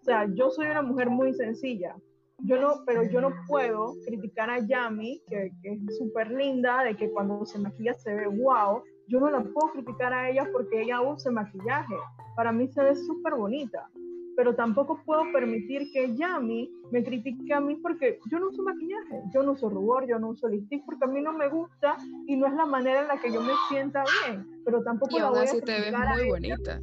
O 0.00 0.04
sea, 0.04 0.26
yo 0.34 0.50
soy 0.50 0.66
una 0.66 0.82
mujer 0.82 1.10
muy 1.10 1.34
sencilla, 1.34 1.96
yo 2.42 2.60
no, 2.60 2.82
pero 2.86 3.02
yo 3.04 3.20
no 3.20 3.32
puedo 3.46 3.94
criticar 4.06 4.50
a 4.50 4.58
Yami, 4.58 5.22
que, 5.28 5.52
es 5.62 5.98
súper 5.98 6.30
linda, 6.30 6.84
de 6.84 6.96
que 6.96 7.10
cuando 7.10 7.44
se 7.44 7.58
maquilla 7.58 7.94
se 7.94 8.14
ve 8.14 8.26
wow. 8.26 8.82
Yo 9.08 9.18
no 9.18 9.30
la 9.30 9.42
puedo 9.42 9.72
criticar 9.72 10.12
a 10.12 10.30
ella 10.30 10.48
porque 10.52 10.82
ella 10.82 11.00
usa 11.00 11.32
maquillaje. 11.32 11.94
Para 12.36 12.52
mí 12.52 12.68
se 12.68 12.82
ve 12.82 12.94
súper 12.94 13.34
bonita. 13.34 13.90
Pero 14.36 14.54
tampoco 14.54 15.02
puedo 15.04 15.22
permitir 15.32 15.90
que 15.92 16.14
Yami 16.14 16.70
me 16.92 17.02
critique 17.02 17.52
a 17.52 17.60
mí 17.60 17.76
porque 17.76 18.20
yo 18.30 18.38
no 18.38 18.48
uso 18.48 18.62
maquillaje, 18.62 19.22
yo 19.34 19.42
no 19.42 19.52
uso 19.52 19.68
rubor, 19.68 20.06
yo 20.06 20.18
no 20.18 20.28
uso 20.28 20.48
lipstick 20.48 20.84
porque 20.86 21.04
a 21.04 21.08
mí 21.08 21.20
no 21.20 21.32
me 21.32 21.48
gusta 21.48 21.96
y 22.26 22.36
no 22.36 22.46
es 22.46 22.54
la 22.54 22.64
manera 22.64 23.02
en 23.02 23.08
la 23.08 23.20
que 23.20 23.32
yo 23.32 23.42
me 23.42 23.52
sienta 23.68 24.04
bien. 24.24 24.46
Pero 24.64 24.82
tampoco 24.82 25.18
la 25.18 25.30
voy 25.30 25.40
a 25.40 25.50
criticar 25.50 25.64
te 25.64 25.90
ves 25.90 26.22
muy 26.22 26.30
bonita 26.30 26.80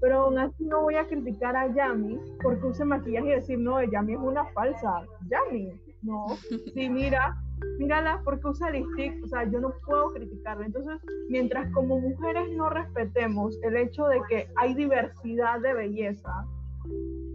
pero 0.00 0.22
aún 0.22 0.38
así 0.38 0.64
no 0.64 0.82
voy 0.82 0.96
a 0.96 1.06
criticar 1.06 1.56
a 1.56 1.72
Yami 1.72 2.18
porque 2.42 2.66
use 2.66 2.84
maquillaje 2.84 3.28
y 3.28 3.30
decir, 3.30 3.58
no, 3.58 3.82
Yami 3.82 4.14
es 4.14 4.18
una 4.18 4.44
falsa. 4.52 5.02
Yami, 5.28 5.72
no. 6.02 6.26
Sí, 6.74 6.88
mira, 6.88 7.36
mírala 7.78 8.20
porque 8.24 8.46
usa 8.48 8.70
lipstick, 8.70 9.24
o 9.24 9.28
sea, 9.28 9.44
yo 9.44 9.60
no 9.60 9.72
puedo 9.84 10.12
criticarla. 10.12 10.66
Entonces, 10.66 11.00
mientras 11.28 11.70
como 11.72 12.00
mujeres 12.00 12.48
no 12.56 12.68
respetemos 12.70 13.58
el 13.62 13.76
hecho 13.76 14.06
de 14.06 14.20
que 14.28 14.48
hay 14.56 14.74
diversidad 14.74 15.60
de 15.60 15.74
belleza, 15.74 16.46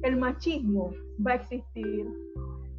el 0.03 0.17
machismo 0.17 0.91
va 1.25 1.31
a 1.31 1.35
existir 1.35 2.07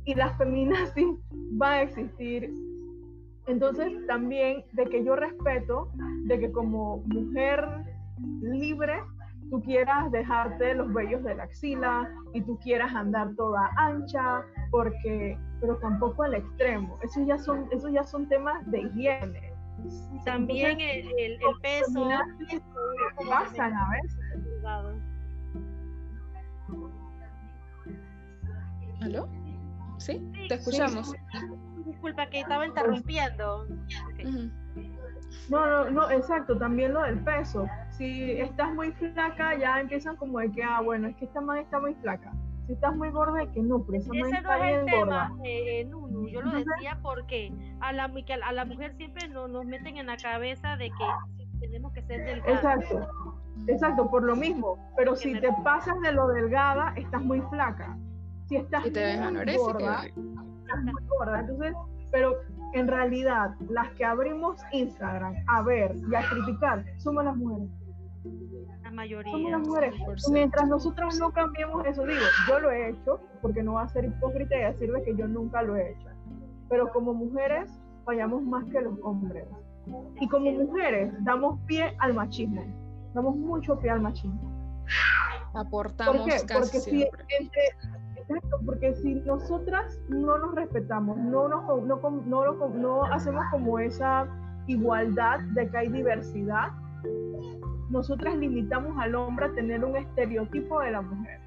y 0.04 0.14
la 0.14 0.36
feminazis 0.36 1.08
va 1.60 1.72
a 1.72 1.82
existir. 1.82 2.52
Entonces, 3.46 3.92
también 4.06 4.64
de 4.72 4.84
que 4.86 5.04
yo 5.04 5.16
respeto, 5.16 5.90
de 6.26 6.38
que 6.38 6.52
como 6.52 6.98
mujer 7.06 7.64
libre, 8.42 9.02
tú 9.50 9.62
quieras 9.62 10.10
dejarte 10.10 10.74
los 10.74 10.92
vellos 10.92 11.22
de 11.24 11.34
la 11.34 11.44
axila 11.44 12.08
y 12.32 12.42
tú 12.42 12.58
quieras 12.58 12.94
andar 12.94 13.34
toda 13.36 13.70
ancha, 13.76 14.42
porque, 14.70 15.38
pero 15.60 15.76
tampoco 15.78 16.22
al 16.22 16.34
extremo. 16.34 16.98
Esos 17.02 17.26
ya 17.26 17.38
son, 17.38 17.66
esos 17.70 17.92
ya 17.92 18.02
son 18.04 18.28
temas 18.28 18.64
de 18.70 18.80
higiene. 18.80 19.52
También 20.24 20.80
el, 20.80 21.06
el, 21.18 21.38
peso. 21.60 22.08
Pasan 23.28 23.74
a 23.74 23.90
veces. 23.90 24.18
¿Aló? 29.02 29.28
¿Sí? 29.98 30.20
Te 30.48 30.54
escuchamos. 30.54 31.12
Disculpa 31.84 32.26
que 32.26 32.40
estaba 32.40 32.66
interrumpiendo. 32.66 33.66
No, 35.48 35.66
no, 35.66 35.90
no, 35.90 36.10
exacto, 36.10 36.56
también 36.56 36.92
lo 36.94 37.02
del 37.02 37.18
peso. 37.24 37.66
Si 38.02 38.32
estás 38.32 38.74
muy 38.74 38.90
flaca, 38.92 39.56
ya 39.56 39.80
empiezan 39.80 40.16
como 40.16 40.40
de 40.40 40.50
que, 40.50 40.62
ah, 40.64 40.80
bueno, 40.80 41.06
es 41.06 41.14
que 41.16 41.24
esta 41.26 41.40
man 41.40 41.58
está 41.58 41.78
muy 41.78 41.94
flaca. 41.94 42.32
Si 42.66 42.72
estás 42.72 42.96
muy 42.96 43.10
gorda, 43.10 43.44
es 43.44 43.48
que 43.50 43.62
no, 43.62 43.84
pero 43.84 43.98
esa 43.98 44.12
man 44.12 44.34
está 44.34 44.56
bien 44.58 44.86
gorda. 44.90 45.32
Eh, 45.44 45.88
Yo 46.32 46.42
lo 46.42 46.50
decía 46.50 46.98
porque 47.00 47.52
a 47.80 47.92
la, 47.92 48.10
a 48.44 48.52
la 48.52 48.64
mujer 48.64 48.96
siempre 48.96 49.28
nos, 49.28 49.48
nos 49.50 49.64
meten 49.66 49.98
en 49.98 50.06
la 50.06 50.16
cabeza 50.16 50.76
de 50.76 50.90
que 50.90 51.58
tenemos 51.60 51.92
que 51.92 52.02
ser 52.02 52.24
delgadas. 52.24 52.56
Exacto, 52.56 53.08
exacto, 53.68 54.10
por 54.10 54.24
lo 54.24 54.34
mismo. 54.34 54.78
Pero 54.96 55.14
si 55.14 55.38
te 55.40 55.50
pasas 55.62 56.00
de 56.00 56.10
lo 56.10 56.26
delgada, 56.26 56.94
estás 56.96 57.22
muy 57.22 57.40
flaca. 57.50 57.96
Si 58.46 58.56
estás 58.56 58.82
te 58.92 59.16
muy 59.16 59.56
gorda, 59.56 60.06
estás 60.06 60.82
muy 60.82 61.06
gorda. 61.06 61.38
Entonces, 61.38 61.72
pero 62.10 62.34
en 62.74 62.88
realidad 62.88 63.54
las 63.68 63.90
que 63.90 64.04
abrimos 64.04 64.60
Instagram 64.72 65.34
a 65.46 65.62
ver 65.62 65.94
y 66.10 66.14
a 66.16 66.28
criticar 66.28 66.84
somos 66.98 67.24
las 67.24 67.36
mujeres. 67.36 67.70
La 68.82 68.90
mayoría. 68.90 69.32
Somos 69.32 69.50
las 69.50 69.60
mujeres. 69.60 69.94
Mientras 70.30 70.68
nosotras 70.68 71.18
no 71.18 71.32
cambiemos 71.32 71.84
eso, 71.86 72.04
digo, 72.04 72.20
yo 72.48 72.60
lo 72.60 72.70
he 72.70 72.90
hecho, 72.90 73.20
porque 73.40 73.62
no 73.62 73.74
va 73.74 73.82
a 73.82 73.88
ser 73.88 74.04
hipócrita 74.04 74.56
y 74.56 74.60
decirle 74.60 75.02
que 75.02 75.16
yo 75.16 75.26
nunca 75.26 75.62
lo 75.62 75.76
he 75.76 75.92
hecho. 75.92 76.08
Pero 76.68 76.90
como 76.92 77.14
mujeres 77.14 77.70
fallamos 78.04 78.42
más 78.42 78.64
que 78.66 78.80
los 78.80 78.98
hombres. 79.02 79.46
Y 80.20 80.28
como 80.28 80.50
mujeres 80.52 81.12
damos 81.24 81.58
pie 81.66 81.96
al 81.98 82.14
machismo. 82.14 82.64
Damos 83.14 83.36
mucho 83.36 83.78
pie 83.78 83.90
al 83.90 84.00
machismo. 84.00 84.40
Aportamos 85.54 86.16
¿Por 86.16 86.26
qué? 86.26 86.36
Porque 86.52 86.80
si 86.80 87.02
entre, 87.02 87.62
porque 88.64 88.94
si 88.94 89.14
nosotras 89.14 89.98
no 90.08 90.38
nos 90.38 90.54
respetamos, 90.54 91.18
no, 91.18 91.48
nos, 91.48 91.64
no, 91.84 92.00
no, 92.26 92.68
no 92.68 93.04
hacemos 93.04 93.44
como 93.50 93.78
esa 93.78 94.26
igualdad 94.66 95.40
de 95.54 95.68
que 95.68 95.76
hay 95.76 95.88
diversidad, 95.88 96.68
nosotras 97.92 98.36
limitamos 98.36 98.98
al 98.98 99.14
hombre 99.14 99.46
a 99.46 99.52
tener 99.52 99.84
un 99.84 99.96
estereotipo 99.96 100.80
de 100.80 100.90
la 100.90 101.02
mujer. 101.02 101.40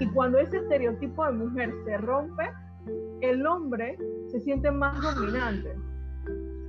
Y 0.00 0.06
cuando 0.08 0.38
ese 0.38 0.56
estereotipo 0.56 1.24
de 1.26 1.32
mujer 1.32 1.72
se 1.84 1.96
rompe, 1.98 2.50
el 3.20 3.46
hombre 3.46 3.98
se 4.28 4.40
siente 4.40 4.70
más 4.70 5.00
dominante. 5.00 5.76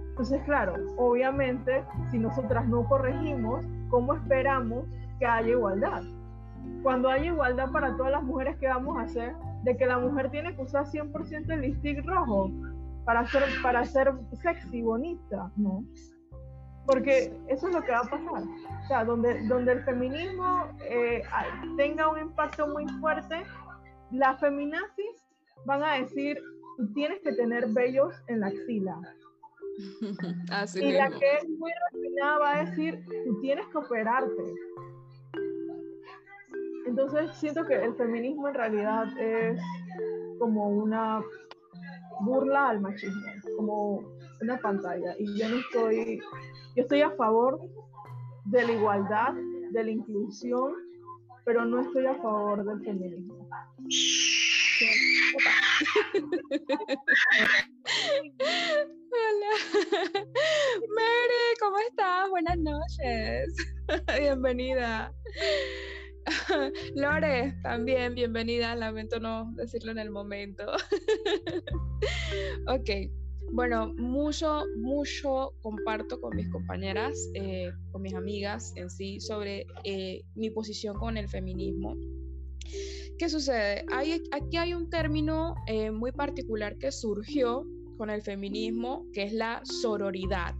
Entonces, 0.09 0.41
claro, 0.43 0.75
obviamente, 0.97 1.83
si 2.11 2.19
nosotras 2.19 2.67
no 2.67 2.83
corregimos, 2.87 3.65
¿cómo 3.89 4.13
esperamos 4.13 4.85
que 5.19 5.25
haya 5.25 5.49
igualdad? 5.49 6.03
cuando 6.83 7.09
hay 7.09 7.27
igualdad 7.27 7.71
para 7.71 7.95
todas 7.95 8.11
las 8.11 8.23
mujeres, 8.23 8.57
¿qué 8.59 8.67
vamos 8.67 8.97
a 8.97 9.01
hacer? 9.01 9.35
De 9.63 9.77
que 9.77 9.85
la 9.85 9.99
mujer 9.99 10.29
tiene 10.31 10.55
que 10.55 10.61
usar 10.61 10.85
100% 10.85 11.51
el 11.51 11.61
lipstick 11.61 12.05
rojo 12.05 12.51
para 13.05 13.25
ser, 13.27 13.43
para 13.61 13.83
ser 13.85 14.13
sexy, 14.33 14.81
bonita, 14.81 15.51
¿no? 15.55 15.83
Porque 16.85 17.33
eso 17.47 17.67
es 17.67 17.73
lo 17.73 17.81
que 17.81 17.91
va 17.91 17.99
a 17.99 18.03
pasar. 18.03 18.43
O 18.43 18.87
sea, 18.87 19.05
donde, 19.05 19.47
donde 19.47 19.73
el 19.73 19.83
feminismo 19.83 20.67
eh, 20.89 21.21
tenga 21.77 22.09
un 22.09 22.19
impacto 22.19 22.67
muy 22.67 22.87
fuerte, 22.99 23.43
las 24.11 24.39
feminazis 24.39 25.23
van 25.65 25.83
a 25.83 25.93
decir, 25.93 26.41
tienes 26.93 27.21
que 27.21 27.33
tener 27.33 27.67
vellos 27.69 28.13
en 28.27 28.39
la 28.39 28.47
axila. 28.47 28.99
y 30.75 30.91
la 30.91 31.09
que 31.09 31.35
es 31.37 31.49
muy 31.49 31.71
refinada 31.91 32.39
va 32.39 32.55
a 32.57 32.65
decir, 32.65 33.05
tú 33.25 33.39
tienes 33.41 33.65
que 33.67 33.77
operarte. 33.77 34.53
Entonces 36.85 37.31
siento 37.35 37.65
que 37.65 37.75
el 37.75 37.95
feminismo 37.95 38.49
en 38.49 38.53
realidad 38.53 39.17
es 39.17 39.61
como 40.39 40.67
una 40.67 41.23
burla 42.21 42.69
al 42.69 42.81
machismo, 42.81 43.31
como 43.55 44.03
una 44.41 44.57
pantalla. 44.57 45.15
Y 45.17 45.39
yo 45.39 45.49
no 45.49 45.57
estoy, 45.57 46.19
yo 46.75 46.83
estoy 46.83 47.01
a 47.01 47.11
favor 47.11 47.59
de 48.45 48.65
la 48.65 48.71
igualdad, 48.71 49.33
de 49.71 49.83
la 49.83 49.91
inclusión, 49.91 50.73
pero 51.45 51.65
no 51.65 51.81
estoy 51.81 52.05
a 52.05 52.15
favor 52.15 52.63
del 52.63 52.81
feminismo. 52.83 53.49
Hola. 59.11 59.51
Mary, 60.95 61.43
¿cómo 61.59 61.77
estás? 61.89 62.29
Buenas 62.29 62.57
noches. 62.57 63.55
Bienvenida. 64.19 65.13
Lore, 66.95 67.53
también 67.63 68.15
bienvenida. 68.15 68.75
Lamento 68.75 69.19
no 69.19 69.51
decirlo 69.55 69.91
en 69.91 69.99
el 69.99 70.11
momento. 70.11 70.65
ok, 72.67 72.89
bueno, 73.53 73.93
mucho, 73.97 74.63
mucho 74.77 75.53
comparto 75.61 76.19
con 76.21 76.35
mis 76.35 76.49
compañeras, 76.49 77.29
eh, 77.33 77.71
con 77.91 78.01
mis 78.01 78.13
amigas 78.13 78.73
en 78.75 78.89
sí, 78.89 79.19
sobre 79.19 79.65
eh, 79.83 80.21
mi 80.35 80.49
posición 80.49 80.97
con 80.97 81.17
el 81.17 81.27
feminismo. 81.27 81.95
¿Qué 83.17 83.29
sucede? 83.29 83.85
Hay, 83.91 84.21
aquí 84.31 84.57
hay 84.57 84.73
un 84.73 84.89
término 84.89 85.55
eh, 85.67 85.91
muy 85.91 86.11
particular 86.11 86.77
que 86.77 86.91
surgió 86.91 87.65
con 87.97 88.09
el 88.09 88.21
feminismo, 88.21 89.05
que 89.13 89.23
es 89.23 89.33
la 89.33 89.61
sororidad. 89.63 90.55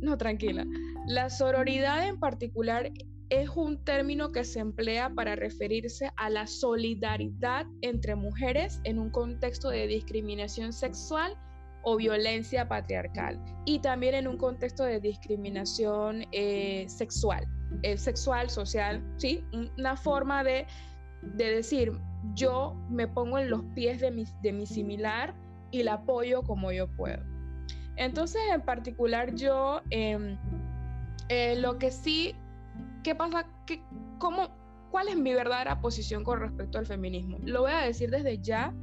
No, 0.00 0.16
tranquila. 0.18 0.66
La 1.06 1.30
sororidad 1.30 2.06
en 2.06 2.20
particular 2.20 2.92
es 3.30 3.48
un 3.48 3.82
término 3.82 4.30
que 4.30 4.44
se 4.44 4.60
emplea 4.60 5.10
para 5.14 5.34
referirse 5.34 6.10
a 6.16 6.28
la 6.30 6.46
solidaridad 6.46 7.66
entre 7.80 8.14
mujeres 8.14 8.80
en 8.84 8.98
un 8.98 9.10
contexto 9.10 9.70
de 9.70 9.86
discriminación 9.86 10.72
sexual 10.72 11.36
o 11.84 11.96
violencia 11.96 12.66
patriarcal 12.66 13.38
y 13.64 13.78
también 13.78 14.14
en 14.14 14.26
un 14.26 14.36
contexto 14.36 14.84
de 14.84 15.00
discriminación 15.00 16.24
eh, 16.32 16.86
sexual, 16.88 17.46
eh, 17.82 17.96
sexual, 17.96 18.50
social, 18.50 19.02
¿sí? 19.16 19.44
Una 19.78 19.96
forma 19.96 20.42
de, 20.42 20.66
decir, 21.22 21.92
yo 22.34 22.74
me 22.90 23.06
pongo 23.06 23.38
en 23.38 23.50
los 23.50 23.62
pies 23.74 24.00
de 24.00 24.10
mi, 24.10 24.24
de 24.42 24.52
mi 24.52 24.66
similar 24.66 25.34
y 25.70 25.82
la 25.82 25.94
apoyo 25.94 26.42
como 26.42 26.72
yo 26.72 26.88
puedo. 26.96 27.22
Entonces, 27.96 28.40
en 28.52 28.62
particular, 28.62 29.34
yo 29.34 29.80
em, 29.90 30.36
eh, 31.28 31.56
lo 31.56 31.78
que 31.78 31.90
sí 31.90 32.34
¿qué 33.04 33.14
pasa? 33.14 33.46
¿Qué, 33.66 33.80
cómo, 34.18 34.48
¿Cuál 34.90 35.08
es 35.08 35.16
mi 35.16 35.32
verdadera 35.32 35.80
posición 35.80 36.24
con 36.24 36.40
respecto 36.40 36.78
al 36.78 36.86
feminismo? 36.86 37.38
Lo 37.44 37.60
voy 37.60 37.72
a 37.72 37.82
decir 37.82 38.10
desde 38.10 38.38
ya 38.38 38.74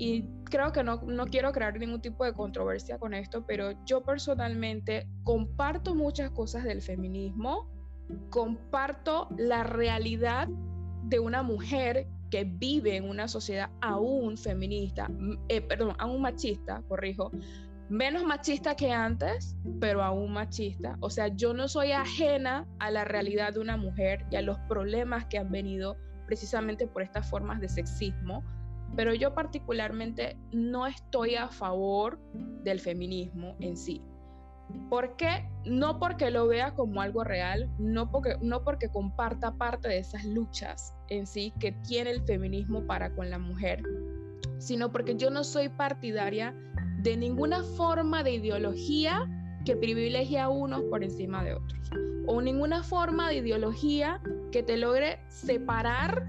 y 0.00 0.24
creo 0.44 0.72
que 0.72 0.82
no, 0.82 1.02
no 1.02 1.26
quiero 1.26 1.52
crear 1.52 1.78
ningún 1.78 2.00
tipo 2.00 2.24
de 2.24 2.32
controversia 2.32 2.98
con 2.98 3.12
esto, 3.12 3.44
pero 3.46 3.72
yo 3.84 4.02
personalmente 4.02 5.06
comparto 5.24 5.94
muchas 5.94 6.30
cosas 6.30 6.64
del 6.64 6.80
feminismo, 6.80 7.68
comparto 8.30 9.28
la 9.36 9.62
realidad 9.62 10.48
de 11.02 11.18
una 11.18 11.42
mujer 11.42 12.08
que 12.30 12.44
vive 12.44 12.96
en 12.96 13.10
una 13.10 13.28
sociedad 13.28 13.68
aún 13.82 14.38
feminista, 14.38 15.10
eh, 15.50 15.60
perdón, 15.60 15.94
aún 15.98 16.22
machista, 16.22 16.82
corrijo, 16.88 17.30
menos 17.90 18.24
machista 18.24 18.74
que 18.76 18.92
antes, 18.92 19.54
pero 19.80 20.02
aún 20.02 20.32
machista. 20.32 20.96
O 21.00 21.10
sea, 21.10 21.28
yo 21.28 21.52
no 21.52 21.68
soy 21.68 21.92
ajena 21.92 22.66
a 22.78 22.90
la 22.90 23.04
realidad 23.04 23.52
de 23.52 23.60
una 23.60 23.76
mujer 23.76 24.24
y 24.30 24.36
a 24.36 24.40
los 24.40 24.58
problemas 24.60 25.26
que 25.26 25.36
han 25.36 25.50
venido 25.50 25.98
precisamente 26.24 26.86
por 26.86 27.02
estas 27.02 27.28
formas 27.28 27.60
de 27.60 27.68
sexismo, 27.68 28.42
pero 28.96 29.14
yo 29.14 29.34
particularmente 29.34 30.36
no 30.52 30.86
estoy 30.86 31.36
a 31.36 31.48
favor 31.48 32.18
del 32.64 32.80
feminismo 32.80 33.56
en 33.60 33.76
sí. 33.76 34.02
¿Por 34.88 35.16
qué? 35.16 35.48
No 35.64 35.98
porque 35.98 36.30
lo 36.30 36.46
vea 36.46 36.74
como 36.74 37.00
algo 37.00 37.24
real, 37.24 37.68
no 37.78 38.10
porque, 38.10 38.36
no 38.40 38.62
porque 38.62 38.88
comparta 38.88 39.52
parte 39.56 39.88
de 39.88 39.98
esas 39.98 40.24
luchas 40.24 40.94
en 41.08 41.26
sí 41.26 41.52
que 41.58 41.72
tiene 41.72 42.10
el 42.10 42.22
feminismo 42.22 42.86
para 42.86 43.14
con 43.14 43.30
la 43.30 43.38
mujer, 43.38 43.82
sino 44.58 44.92
porque 44.92 45.16
yo 45.16 45.30
no 45.30 45.44
soy 45.44 45.68
partidaria 45.68 46.54
de 46.98 47.16
ninguna 47.16 47.62
forma 47.62 48.22
de 48.22 48.34
ideología 48.34 49.28
que 49.64 49.76
privilegie 49.76 50.38
a 50.38 50.48
unos 50.48 50.82
por 50.82 51.02
encima 51.02 51.42
de 51.44 51.54
otros, 51.54 51.90
o 52.26 52.40
ninguna 52.40 52.82
forma 52.82 53.28
de 53.28 53.36
ideología 53.36 54.20
que 54.52 54.62
te 54.62 54.76
logre 54.76 55.20
separar 55.28 56.26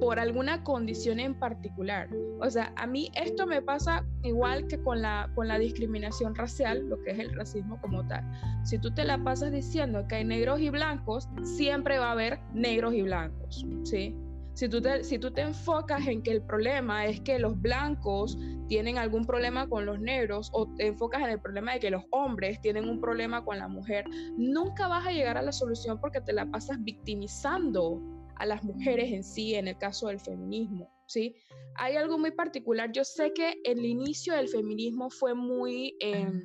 por 0.00 0.18
alguna 0.18 0.64
condición 0.64 1.20
en 1.20 1.34
particular. 1.34 2.08
O 2.40 2.50
sea, 2.50 2.72
a 2.76 2.86
mí 2.86 3.12
esto 3.14 3.46
me 3.46 3.60
pasa 3.60 4.04
igual 4.22 4.66
que 4.66 4.82
con 4.82 5.02
la, 5.02 5.30
con 5.34 5.46
la 5.46 5.58
discriminación 5.58 6.34
racial, 6.34 6.88
lo 6.88 7.00
que 7.02 7.10
es 7.10 7.18
el 7.18 7.34
racismo 7.34 7.78
como 7.80 8.06
tal. 8.08 8.24
Si 8.64 8.78
tú 8.78 8.92
te 8.92 9.04
la 9.04 9.22
pasas 9.22 9.52
diciendo 9.52 10.06
que 10.08 10.16
hay 10.16 10.24
negros 10.24 10.60
y 10.60 10.70
blancos, 10.70 11.28
siempre 11.42 11.98
va 11.98 12.08
a 12.08 12.12
haber 12.12 12.40
negros 12.54 12.94
y 12.94 13.02
blancos, 13.02 13.66
¿sí? 13.84 14.16
Si 14.54 14.68
tú, 14.68 14.82
te, 14.82 15.04
si 15.04 15.18
tú 15.18 15.30
te 15.30 15.42
enfocas 15.42 16.06
en 16.06 16.22
que 16.22 16.32
el 16.32 16.42
problema 16.42 17.06
es 17.06 17.20
que 17.20 17.38
los 17.38 17.58
blancos 17.60 18.36
tienen 18.68 18.98
algún 18.98 19.24
problema 19.24 19.68
con 19.68 19.86
los 19.86 20.00
negros 20.00 20.50
o 20.52 20.66
te 20.76 20.88
enfocas 20.88 21.22
en 21.22 21.30
el 21.30 21.40
problema 21.40 21.72
de 21.72 21.80
que 21.80 21.90
los 21.90 22.04
hombres 22.10 22.60
tienen 22.60 22.88
un 22.88 23.00
problema 23.00 23.44
con 23.44 23.58
la 23.58 23.68
mujer, 23.68 24.04
nunca 24.36 24.88
vas 24.88 25.06
a 25.06 25.12
llegar 25.12 25.38
a 25.38 25.42
la 25.42 25.52
solución 25.52 26.00
porque 26.00 26.20
te 26.20 26.32
la 26.32 26.46
pasas 26.46 26.82
victimizando 26.82 28.02
a 28.40 28.46
las 28.46 28.64
mujeres 28.64 29.12
en 29.12 29.22
sí, 29.22 29.54
en 29.54 29.68
el 29.68 29.76
caso 29.76 30.08
del 30.08 30.18
feminismo, 30.18 30.90
¿sí? 31.06 31.36
Hay 31.76 31.96
algo 31.96 32.16
muy 32.18 32.30
particular. 32.30 32.90
Yo 32.90 33.04
sé 33.04 33.32
que 33.34 33.60
el 33.64 33.84
inicio 33.84 34.34
del 34.34 34.48
feminismo 34.48 35.10
fue 35.10 35.34
muy, 35.34 35.94
em, 36.00 36.42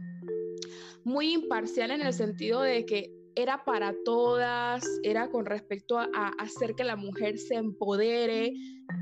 muy 1.05 1.33
imparcial 1.33 1.91
en 1.91 2.01
el 2.01 2.11
sentido 2.11 2.61
de 2.61 2.85
que 2.85 3.11
era 3.37 3.63
para 3.63 3.95
todas, 4.03 4.85
era 5.03 5.29
con 5.29 5.45
respecto 5.45 5.97
a, 5.97 6.07
hacer 6.37 6.75
que 6.75 6.83
la 6.83 6.97
mujer 6.97 7.37
se 7.37 7.55
empodere. 7.55 8.53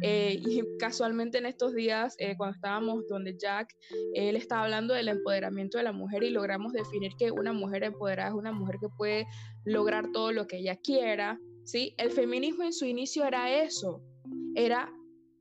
Eh, 0.02 0.40
y 0.40 0.62
casualmente 0.78 1.40
en 1.40 1.48
estos 1.48 1.74
días, 1.74 2.16
eh, 2.20 2.36
cuando 2.38 2.56
estábamos 2.56 3.08
donde 3.08 3.36
Jack, 3.38 3.76
él 4.14 4.36
estaba 4.36 4.66
hablando 4.66 4.94
del 4.94 5.08
empoderamiento 5.08 5.78
de 5.80 5.84
la 5.84 5.92
mujer 5.92 6.24
y 6.24 6.30
logramos 6.30 6.74
definir 6.74 7.12
que 7.18 7.32
una 7.32 7.54
mujer 7.54 7.84
empoderada 7.84 8.30
es 8.30 8.36
una 8.36 8.52
mujer 8.52 8.78
que 8.80 8.88
puede 8.90 9.26
lograr 9.66 10.12
todo 10.12 10.32
lo 10.32 10.46
que 10.46 10.58
ella 10.58 10.76
quiera. 10.76 11.40
¿Sí? 11.64 11.94
El 11.98 12.12
feminismo 12.12 12.64
en 12.64 12.74
su 12.74 12.86
inicio 12.86 13.26
era 13.26 13.64
eso, 13.64 14.02
era 14.56 14.92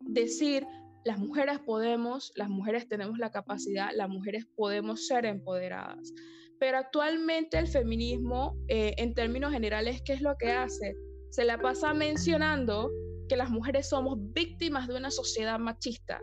decir, 0.00 0.66
las 1.04 1.18
mujeres 1.18 1.58
podemos, 1.60 2.32
las 2.36 2.48
mujeres 2.48 2.88
tenemos 2.88 3.18
la 3.18 3.30
capacidad, 3.30 3.90
las 3.94 4.08
mujeres 4.08 4.46
podemos 4.56 5.06
ser 5.06 5.26
empoderadas. 5.26 6.12
Pero 6.60 6.78
actualmente 6.78 7.58
el 7.58 7.66
feminismo, 7.66 8.56
eh, 8.68 8.94
en 8.98 9.14
términos 9.14 9.52
generales, 9.52 10.00
¿qué 10.04 10.12
es 10.12 10.20
lo 10.20 10.36
que 10.38 10.50
hace? 10.52 10.94
Se 11.30 11.44
la 11.44 11.58
pasa 11.58 11.92
mencionando 11.92 12.90
que 13.28 13.36
las 13.36 13.50
mujeres 13.50 13.88
somos 13.88 14.16
víctimas 14.32 14.86
de 14.86 14.96
una 14.96 15.10
sociedad 15.10 15.58
machista, 15.58 16.20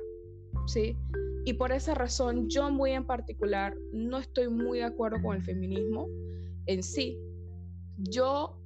¿sí? 0.67 0.95
Y 1.45 1.53
por 1.53 1.71
esa 1.71 1.93
razón, 1.93 2.47
yo 2.47 2.69
muy 2.69 2.91
en 2.91 3.05
particular 3.05 3.75
no 3.91 4.19
estoy 4.19 4.49
muy 4.49 4.79
de 4.79 4.85
acuerdo 4.85 5.21
con 5.21 5.35
el 5.35 5.43
feminismo 5.43 6.07
en 6.67 6.83
sí. 6.83 7.17
Yo 7.97 8.59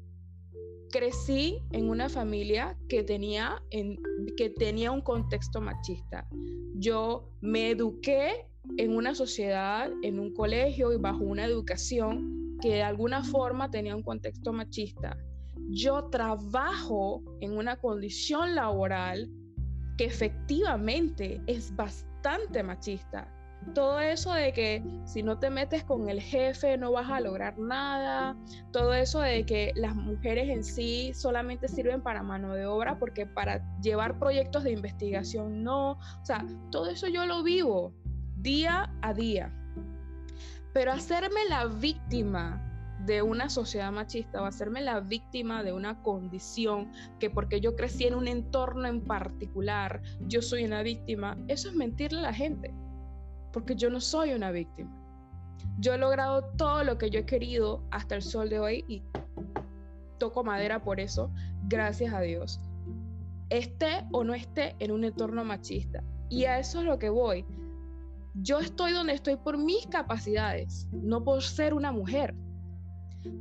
crecí 0.93 1.59
en 1.71 1.89
una 1.89 2.07
familia 2.07 2.77
que 2.87 3.01
tenía, 3.03 3.63
en, 3.71 3.97
que 4.37 4.51
tenía 4.51 4.91
un 4.91 5.01
contexto 5.01 5.59
machista. 5.59 6.27
Yo 6.75 7.31
me 7.41 7.71
eduqué 7.71 8.47
en 8.77 8.95
una 8.95 9.15
sociedad, 9.15 9.91
en 10.03 10.19
un 10.19 10.31
colegio 10.35 10.93
y 10.93 10.97
bajo 10.97 11.23
una 11.23 11.45
educación 11.45 12.59
que 12.61 12.75
de 12.75 12.83
alguna 12.83 13.23
forma 13.23 13.71
tenía 13.71 13.95
un 13.95 14.03
contexto 14.03 14.53
machista. 14.53 15.17
Yo 15.71 16.09
trabajo 16.11 17.23
en 17.41 17.57
una 17.57 17.75
condición 17.77 18.53
laboral 18.53 19.31
que 19.97 20.05
efectivamente 20.05 21.41
es 21.47 21.75
bastante 21.75 22.61
machista. 22.61 23.32
Todo 23.73 23.99
eso 23.99 24.33
de 24.33 24.53
que 24.53 24.83
si 25.05 25.23
no 25.23 25.39
te 25.39 25.49
metes 25.49 25.83
con 25.83 26.09
el 26.09 26.21
jefe 26.21 26.77
no 26.77 26.91
vas 26.91 27.09
a 27.09 27.19
lograr 27.19 27.57
nada, 27.57 28.37
todo 28.71 28.93
eso 28.93 29.19
de 29.19 29.45
que 29.45 29.71
las 29.75 29.95
mujeres 29.95 30.49
en 30.49 30.63
sí 30.63 31.11
solamente 31.13 31.67
sirven 31.67 32.01
para 32.01 32.23
mano 32.23 32.53
de 32.53 32.65
obra 32.65 32.99
porque 32.99 33.25
para 33.25 33.63
llevar 33.81 34.19
proyectos 34.19 34.63
de 34.63 34.71
investigación 34.71 35.63
no, 35.63 35.91
o 35.91 36.25
sea, 36.25 36.45
todo 36.71 36.89
eso 36.89 37.07
yo 37.07 37.25
lo 37.25 37.43
vivo, 37.43 37.93
día 38.37 38.91
a 39.01 39.13
día. 39.13 39.51
Pero 40.73 40.91
hacerme 40.91 41.45
la 41.49 41.65
víctima 41.65 42.69
de 43.05 43.21
una 43.21 43.49
sociedad 43.49 43.91
machista 43.91 44.41
o 44.41 44.45
hacerme 44.45 44.81
la 44.81 44.99
víctima 44.99 45.63
de 45.63 45.73
una 45.73 46.01
condición 46.01 46.91
que 47.19 47.29
porque 47.29 47.59
yo 47.59 47.75
crecí 47.75 48.05
en 48.05 48.15
un 48.15 48.27
entorno 48.27 48.87
en 48.87 49.01
particular, 49.01 50.01
yo 50.27 50.41
soy 50.41 50.63
una 50.63 50.83
víctima, 50.83 51.37
eso 51.47 51.69
es 51.69 51.75
mentirle 51.75 52.19
a 52.19 52.23
la 52.23 52.33
gente, 52.33 52.73
porque 53.53 53.75
yo 53.75 53.89
no 53.89 54.01
soy 54.01 54.33
una 54.33 54.51
víctima. 54.51 54.91
Yo 55.79 55.93
he 55.93 55.97
logrado 55.97 56.43
todo 56.57 56.83
lo 56.83 56.97
que 56.97 57.09
yo 57.09 57.21
he 57.21 57.25
querido 57.25 57.81
hasta 57.91 58.15
el 58.15 58.21
sol 58.21 58.49
de 58.49 58.59
hoy 58.59 58.85
y 58.89 59.01
toco 60.17 60.43
madera 60.43 60.83
por 60.83 60.99
eso, 60.99 61.31
gracias 61.69 62.13
a 62.13 62.19
Dios. 62.19 62.59
Esté 63.49 64.05
o 64.11 64.25
no 64.25 64.33
esté 64.33 64.75
en 64.79 64.91
un 64.91 65.05
entorno 65.05 65.45
machista. 65.45 66.03
Y 66.29 66.45
a 66.45 66.59
eso 66.59 66.79
es 66.79 66.85
lo 66.85 66.99
que 66.99 67.09
voy 67.09 67.45
yo 68.35 68.59
estoy 68.59 68.93
donde 68.93 69.13
estoy 69.13 69.35
por 69.35 69.57
mis 69.57 69.85
capacidades, 69.87 70.87
no 70.91 71.23
por 71.23 71.43
ser 71.43 71.73
una 71.73 71.91
mujer. 71.91 72.33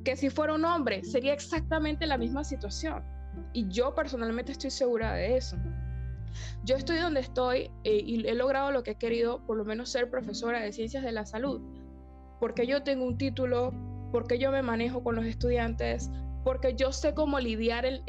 Que 0.05 0.17
si 0.17 0.31
fuera 0.31 0.55
un 0.55 0.65
hombre 0.65 1.03
sería 1.03 1.33
exactamente 1.33 2.07
la 2.07 2.19
misma 2.19 2.45
situación. 2.45 3.03
Y 3.55 3.67
yo 3.69 3.95
personalmente 3.95 4.53
estoy 4.53 4.71
segura 4.71 5.15
de 5.15 5.37
eso. 5.37 5.57
Yo 6.65 6.77
estoy 6.77 6.99
donde 6.99 7.21
estoy 7.21 7.71
eh, 7.85 8.03
y 8.05 8.27
he 8.27 8.35
logrado 8.35 8.71
lo 8.71 8.83
que 8.83 8.93
he 8.93 8.97
querido, 8.97 9.45
por 9.47 9.57
lo 9.57 9.65
menos 9.65 9.91
ser 9.91 10.11
profesora 10.11 10.61
de 10.61 10.73
ciencias 10.73 11.03
de 11.03 11.13
la 11.13 11.27
salud, 11.27 11.61
porque 12.41 12.67
yo 12.67 12.83
tengo 12.83 13.05
un 13.05 13.19
título, 13.19 13.73
porque 14.11 14.39
yo 14.39 14.51
me 14.51 14.63
manejo 14.63 15.03
con 15.03 15.17
los 15.17 15.25
estudiantes, 15.25 16.11
porque 16.45 16.75
yo 16.75 16.93
sé 16.93 17.15
cómo 17.15 17.39
lidiar 17.39 17.85
eh, 17.87 18.03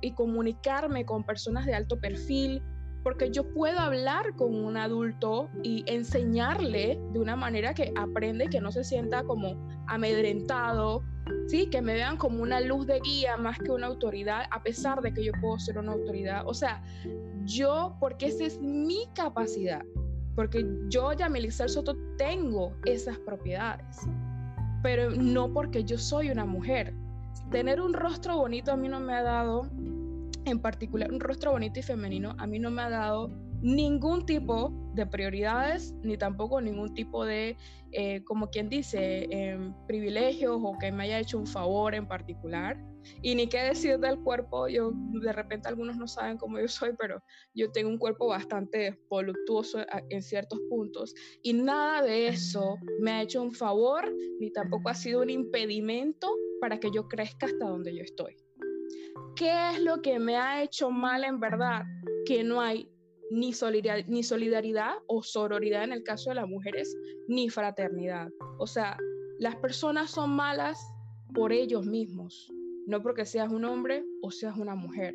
y 0.00 0.12
comunicarme 0.12 1.04
con 1.04 1.24
personas 1.24 1.66
de 1.66 1.74
alto 1.74 1.98
perfil, 2.00 2.62
porque 3.02 3.30
yo 3.30 3.52
puedo 3.52 3.78
hablar 3.78 4.36
con 4.36 4.54
un 4.54 4.76
adulto 4.76 5.48
y 5.62 5.84
enseñarle 5.86 7.00
de 7.12 7.18
una 7.18 7.34
manera 7.34 7.74
que 7.74 7.92
aprende, 7.96 8.48
que 8.48 8.60
no 8.60 8.70
se 8.72 8.84
sienta 8.84 9.24
como 9.24 9.56
amedrentado, 9.86 11.02
¿sí? 11.46 11.66
que 11.66 11.82
me 11.82 11.94
vean 11.94 12.16
como 12.16 12.42
una 12.42 12.60
luz 12.60 12.86
de 12.86 13.00
guía 13.00 13.36
más 13.36 13.58
que 13.58 13.70
una 13.70 13.86
autoridad, 13.86 14.44
a 14.50 14.62
pesar 14.62 15.00
de 15.00 15.12
que 15.12 15.24
yo 15.24 15.32
puedo 15.40 15.58
ser 15.58 15.78
una 15.78 15.92
autoridad. 15.92 16.42
O 16.46 16.54
sea, 16.54 16.82
yo, 17.44 17.96
porque 18.00 18.26
esa 18.26 18.44
es 18.44 18.60
mi 18.60 19.08
capacidad, 19.14 19.84
porque 20.34 20.66
yo, 20.88 21.12
Yamilixer 21.12 21.68
Soto, 21.68 21.96
tengo 22.16 22.74
esas 22.84 23.18
propiedades, 23.18 24.00
pero 24.82 25.10
no 25.10 25.52
porque 25.52 25.84
yo 25.84 25.98
soy 25.98 26.30
una 26.30 26.44
mujer. 26.44 26.94
Tener 27.50 27.80
un 27.80 27.92
rostro 27.92 28.36
bonito 28.36 28.72
a 28.72 28.76
mí 28.76 28.88
no 28.88 29.00
me 29.00 29.14
ha 29.14 29.22
dado 29.22 29.68
en 30.44 30.58
particular 30.58 31.12
un 31.12 31.20
rostro 31.20 31.52
bonito 31.52 31.80
y 31.80 31.82
femenino, 31.82 32.34
a 32.38 32.46
mí 32.46 32.58
no 32.58 32.70
me 32.70 32.82
ha 32.82 32.90
dado 32.90 33.30
ningún 33.62 34.24
tipo 34.26 34.72
de 34.94 35.06
prioridades, 35.06 35.94
ni 36.02 36.16
tampoco 36.16 36.60
ningún 36.60 36.92
tipo 36.94 37.24
de, 37.24 37.56
eh, 37.92 38.22
como 38.24 38.48
quien 38.50 38.68
dice, 38.68 39.26
em, 39.30 39.74
privilegios 39.86 40.58
o 40.62 40.76
que 40.78 40.90
me 40.90 41.04
haya 41.04 41.20
hecho 41.20 41.38
un 41.38 41.46
favor 41.46 41.94
en 41.94 42.06
particular. 42.06 42.76
Y 43.22 43.34
ni 43.34 43.46
qué 43.46 43.62
decir 43.62 43.98
del 43.98 44.18
cuerpo, 44.20 44.68
yo 44.68 44.92
de 44.94 45.32
repente 45.32 45.68
algunos 45.68 45.96
no 45.96 46.06
saben 46.06 46.36
cómo 46.36 46.58
yo 46.58 46.68
soy, 46.68 46.92
pero 46.98 47.22
yo 47.54 47.70
tengo 47.72 47.88
un 47.88 47.98
cuerpo 47.98 48.26
bastante 48.26 48.98
voluptuoso 49.08 49.78
en 50.10 50.22
ciertos 50.22 50.60
puntos. 50.68 51.14
Y 51.42 51.52
nada 51.52 52.02
de 52.02 52.28
eso 52.28 52.76
me 53.00 53.12
ha 53.12 53.22
hecho 53.22 53.42
un 53.42 53.52
favor, 53.52 54.12
ni 54.38 54.50
tampoco 54.50 54.90
ha 54.90 54.94
sido 54.94 55.22
un 55.22 55.30
impedimento 55.30 56.28
para 56.60 56.78
que 56.78 56.90
yo 56.90 57.08
crezca 57.08 57.46
hasta 57.46 57.66
donde 57.66 57.96
yo 57.96 58.02
estoy. 58.02 58.36
¿Qué 59.34 59.70
es 59.70 59.80
lo 59.80 60.02
que 60.02 60.18
me 60.18 60.36
ha 60.36 60.62
hecho 60.62 60.90
mal 60.90 61.24
en 61.24 61.40
verdad? 61.40 61.84
Que 62.26 62.44
no 62.44 62.60
hay 62.60 62.90
ni 63.30 63.52
solidaridad, 63.52 64.08
ni 64.08 64.22
solidaridad 64.22 64.94
o 65.06 65.22
sororidad 65.22 65.84
en 65.84 65.92
el 65.92 66.02
caso 66.02 66.30
de 66.30 66.36
las 66.36 66.48
mujeres, 66.48 66.96
ni 67.28 67.48
fraternidad. 67.48 68.28
O 68.58 68.66
sea, 68.66 68.98
las 69.38 69.56
personas 69.56 70.10
son 70.10 70.30
malas 70.30 70.78
por 71.32 71.52
ellos 71.52 71.86
mismos, 71.86 72.52
no 72.86 73.02
porque 73.02 73.24
seas 73.24 73.50
un 73.50 73.64
hombre 73.64 74.04
o 74.22 74.30
seas 74.30 74.56
una 74.56 74.74
mujer. 74.74 75.14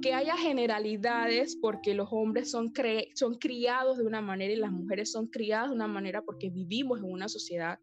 Que 0.00 0.14
haya 0.14 0.36
generalidades 0.36 1.56
porque 1.60 1.94
los 1.94 2.08
hombres 2.10 2.50
son, 2.50 2.72
son 3.14 3.34
criados 3.34 3.98
de 3.98 4.04
una 4.04 4.20
manera 4.20 4.52
y 4.52 4.56
las 4.56 4.72
mujeres 4.72 5.12
son 5.12 5.26
criadas 5.26 5.70
de 5.70 5.76
una 5.76 5.88
manera 5.88 6.22
porque 6.22 6.50
vivimos 6.50 7.00
en 7.00 7.10
una 7.10 7.28
sociedad 7.28 7.78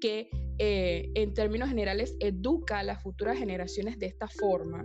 que 0.00 0.28
eh, 0.58 1.10
en 1.14 1.34
términos 1.34 1.68
generales 1.68 2.16
educa 2.20 2.80
a 2.80 2.82
las 2.82 3.02
futuras 3.02 3.38
generaciones 3.38 3.98
de 3.98 4.06
esta 4.06 4.28
forma. 4.28 4.84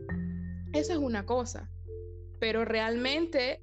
Esa 0.73 0.93
es 0.93 0.99
una 0.99 1.25
cosa, 1.25 1.69
pero 2.39 2.65
realmente 2.65 3.61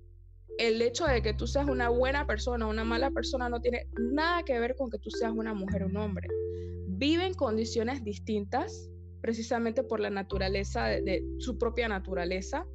el 0.59 0.83
hecho 0.83 1.07
de 1.07 1.23
que 1.23 1.33
tú 1.33 1.47
seas 1.47 1.69
una 1.69 1.89
buena 1.89 2.27
persona 2.27 2.67
o 2.67 2.71
una 2.71 2.85
mala 2.85 3.11
persona 3.11 3.49
no 3.49 3.61
tiene 3.61 3.87
nada 3.99 4.43
que 4.43 4.59
ver 4.59 4.75
con 4.77 4.91
que 4.91 4.99
tú 4.99 5.11
seas 5.11 5.33
una 5.33 5.55
mujer 5.55 5.85
o 5.85 5.87
un 5.87 5.97
hombre. 5.97 6.29
Viven 6.89 7.35
condiciones 7.35 8.03
distintas 8.03 8.91
precisamente 9.21 9.85
por 9.85 10.01
la 10.01 10.11
naturaleza 10.11 10.87
de, 10.87 11.25
su 11.39 11.59
propia 11.59 11.89
naturaleza, 11.89 12.67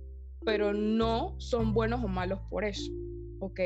pero 0.45 0.73
no 0.73 1.35
son 1.39 1.73
buenos 1.73 2.03
o 2.03 2.07
malos 2.07 2.39
por 2.49 2.63
eso, 2.63 2.91
¿ok? 3.39 3.59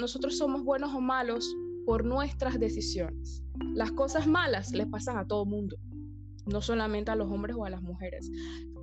nosotros 0.00 0.36
somos 0.36 0.64
buenos 0.64 0.92
o 0.92 1.00
malos 1.00 1.54
por 1.86 2.04
nuestras 2.04 2.58
decisiones. 2.58 3.44
Las 3.72 3.92
cosas 3.92 4.26
malas 4.26 4.72
les 4.72 4.86
pasan 4.88 5.16
a 5.16 5.26
todo 5.26 5.44
mundo, 5.44 5.76
no 6.48 6.60
solamente 6.60 7.10
a 7.10 7.14
los 7.14 7.30
hombres 7.30 7.56
o 7.56 7.64
a 7.64 7.70
las 7.70 7.82
mujeres. 7.82 8.30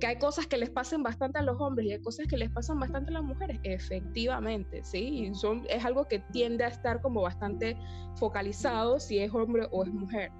Que 0.00 0.06
hay 0.06 0.18
cosas 0.18 0.46
que 0.46 0.56
les 0.56 0.70
pasan 0.70 1.02
bastante 1.02 1.38
a 1.38 1.42
los 1.42 1.60
hombres 1.60 1.86
y 1.86 1.92
hay 1.92 2.00
cosas 2.00 2.26
que 2.26 2.36
les 2.36 2.50
pasan 2.50 2.78
bastante 2.78 3.10
a 3.10 3.14
las 3.14 3.24
mujeres, 3.24 3.58
efectivamente, 3.62 4.82
¿sí? 4.84 5.30
son, 5.34 5.64
es 5.68 5.84
algo 5.84 6.06
que 6.06 6.20
tiende 6.32 6.64
a 6.64 6.68
estar 6.68 7.00
como 7.00 7.22
bastante 7.22 7.76
focalizado 8.16 9.00
si 9.00 9.18
es 9.18 9.32
hombre 9.34 9.68
o 9.70 9.84
es 9.84 9.92
mujer. 9.92 10.30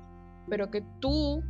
Pero 0.48 0.70
que 0.70 0.82
tú 1.00 1.42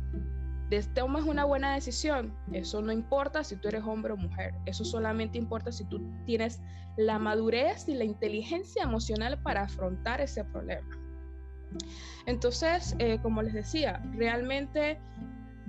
tomas 0.93 1.23
una 1.23 1.45
buena 1.45 1.73
decisión, 1.75 2.35
eso 2.51 2.81
no 2.81 2.91
importa 2.91 3.43
si 3.43 3.55
tú 3.55 3.69
eres 3.69 3.83
hombre 3.83 4.11
o 4.13 4.17
mujer, 4.17 4.53
eso 4.65 4.83
solamente 4.83 5.37
importa 5.37 5.71
si 5.71 5.85
tú 5.85 6.01
tienes 6.25 6.61
la 6.97 7.19
madurez 7.19 7.87
y 7.87 7.93
la 7.93 8.03
inteligencia 8.03 8.83
emocional 8.83 9.41
para 9.41 9.61
afrontar 9.61 10.19
ese 10.19 10.43
problema. 10.43 10.89
Entonces, 12.25 12.95
eh, 12.99 13.19
como 13.21 13.41
les 13.41 13.53
decía, 13.53 14.01
realmente 14.13 14.99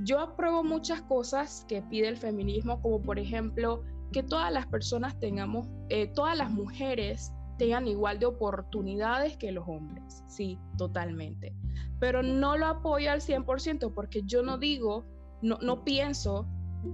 yo 0.02 0.20
apruebo 0.20 0.62
muchas 0.62 1.02
cosas 1.02 1.64
que 1.68 1.82
pide 1.82 2.08
el 2.08 2.16
feminismo, 2.16 2.80
como 2.80 3.02
por 3.02 3.18
ejemplo 3.18 3.82
que 4.12 4.22
todas 4.22 4.52
las 4.52 4.66
personas 4.66 5.18
tengamos, 5.18 5.68
eh, 5.88 6.08
todas 6.14 6.36
las 6.36 6.50
mujeres 6.50 7.32
tengan 7.58 7.88
igual 7.88 8.18
de 8.18 8.26
oportunidades 8.26 9.36
que 9.36 9.50
los 9.50 9.66
hombres, 9.66 10.22
sí, 10.28 10.58
totalmente. 10.76 11.54
Pero 11.98 12.22
no 12.22 12.56
lo 12.56 12.66
apoyo 12.66 13.10
al 13.10 13.20
100% 13.20 13.92
porque 13.92 14.22
yo 14.24 14.42
no 14.42 14.58
digo, 14.58 15.04
no, 15.42 15.58
no 15.60 15.84
pienso 15.84 16.46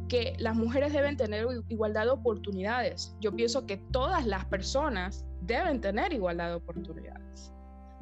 que 0.08 0.34
las 0.38 0.56
mujeres 0.56 0.92
deben 0.94 1.16
tener 1.16 1.46
igualdad 1.68 2.04
de 2.04 2.10
oportunidades. 2.10 3.14
Yo 3.20 3.36
pienso 3.36 3.66
que 3.66 3.76
todas 3.76 4.26
las 4.26 4.46
personas 4.46 5.26
deben 5.42 5.80
tener 5.82 6.14
igualdad 6.14 6.48
de 6.48 6.54
oportunidades 6.54 7.54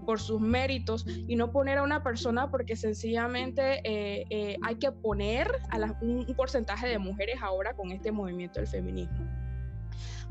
por 0.05 0.21
sus 0.21 0.41
méritos 0.41 1.07
y 1.07 1.37
no 1.37 1.51
poner 1.53 1.79
a 1.79 1.83
una 1.83 2.03
persona 2.03 2.51
porque 2.51 2.77
sencillamente 2.77 3.81
eh, 3.85 4.25
eh, 4.31 4.57
hay 4.63 4.77
que 4.77 4.93
poner 4.93 5.51
a 5.71 5.79
un, 6.01 6.27
porcentaje 6.37 6.89
de 6.89 6.99
mujeres 6.99 7.37
ahora 7.43 7.75
con 7.75 7.93
este 7.93 8.11
movimiento 8.13 8.61
del 8.61 8.69
feminismo. 8.69 9.27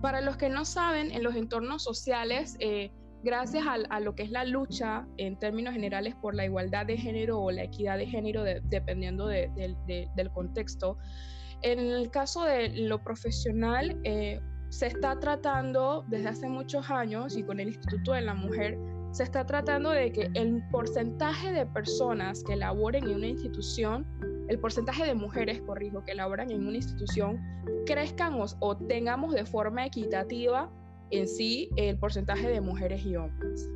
Para 0.02 0.22
los 0.22 0.38
que 0.38 0.50
no 0.50 0.66
saben, 0.66 1.12
en 1.12 1.24
los 1.24 1.36
entornos 1.36 1.84
sociales, 1.84 2.58
eh, 2.60 2.92
gracias 3.24 3.66
a, 3.68 4.00
lo 4.00 4.16
que 4.16 4.24
es 4.24 4.32
la 4.32 4.46
lucha 4.46 5.08
en 5.18 5.38
términos 5.38 5.74
generales 5.74 6.16
por 6.16 6.34
la 6.34 6.46
igualdad 6.46 6.88
de 6.88 6.98
género 6.98 7.40
o 7.40 7.52
la 7.52 7.64
equidad 7.64 7.98
de 7.98 8.08
género, 8.08 8.44
dependiendo 8.44 9.28
del 9.28 10.32
contexto. 10.34 10.98
En 11.62 11.80
el 11.80 12.10
caso 12.10 12.44
de 12.44 12.70
lo 12.70 13.04
profesional, 13.04 14.00
eh, 14.04 14.40
se 14.70 14.88
está 14.88 15.20
tratando 15.20 16.04
desde 16.08 16.30
hace 16.30 16.50
muchos 16.50 16.90
años 16.90 17.38
y 17.38 17.44
con 17.44 17.60
el 17.60 17.68
Instituto 17.68 18.14
de 18.14 18.22
la 18.22 18.34
Mujer, 18.34 18.80
se 19.12 19.24
está 19.24 19.46
tratando 19.46 19.92
de 19.92 20.12
que 20.12 20.30
el 20.34 20.64
porcentaje 20.72 21.52
de 21.52 21.66
personas 21.66 22.44
que 22.44 22.56
laboren 22.56 23.04
en 23.04 23.16
una 23.16 23.28
institución, 23.28 24.06
el 24.48 24.60
porcentaje 24.60 25.06
de 25.06 25.14
mujeres, 25.14 25.62
corrijo, 25.62 26.04
que 26.04 26.16
laboran 26.16 26.52
en 26.52 26.66
una 26.66 26.78
institución, 26.78 27.40
crezcan 27.86 28.40
o 28.60 28.78
tengamos 28.78 29.34
de 29.34 29.46
forma 29.46 29.86
equitativa 29.86 30.72
en 31.12 31.28
sí 31.28 31.70
el 31.76 31.98
porcentaje 31.98 32.48
de 32.50 32.62
mujeres 32.62 33.06
y 33.06 33.16
hombres. 33.16 33.70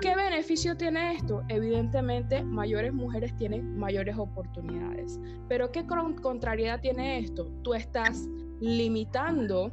¿Qué 0.00 0.16
beneficio 0.16 0.76
tiene 0.76 1.14
esto? 1.14 1.42
Evidentemente, 1.48 2.42
mayores 2.42 2.92
mujeres 2.92 3.34
tienen 3.36 3.78
mayores 3.78 4.18
oportunidades. 4.18 5.18
Pero 5.48 5.70
¿qué 5.70 5.86
contrariedad 5.86 6.80
tiene 6.80 7.20
esto? 7.20 7.46
Tú 7.62 7.72
estás 7.72 8.28
limitando 8.60 9.72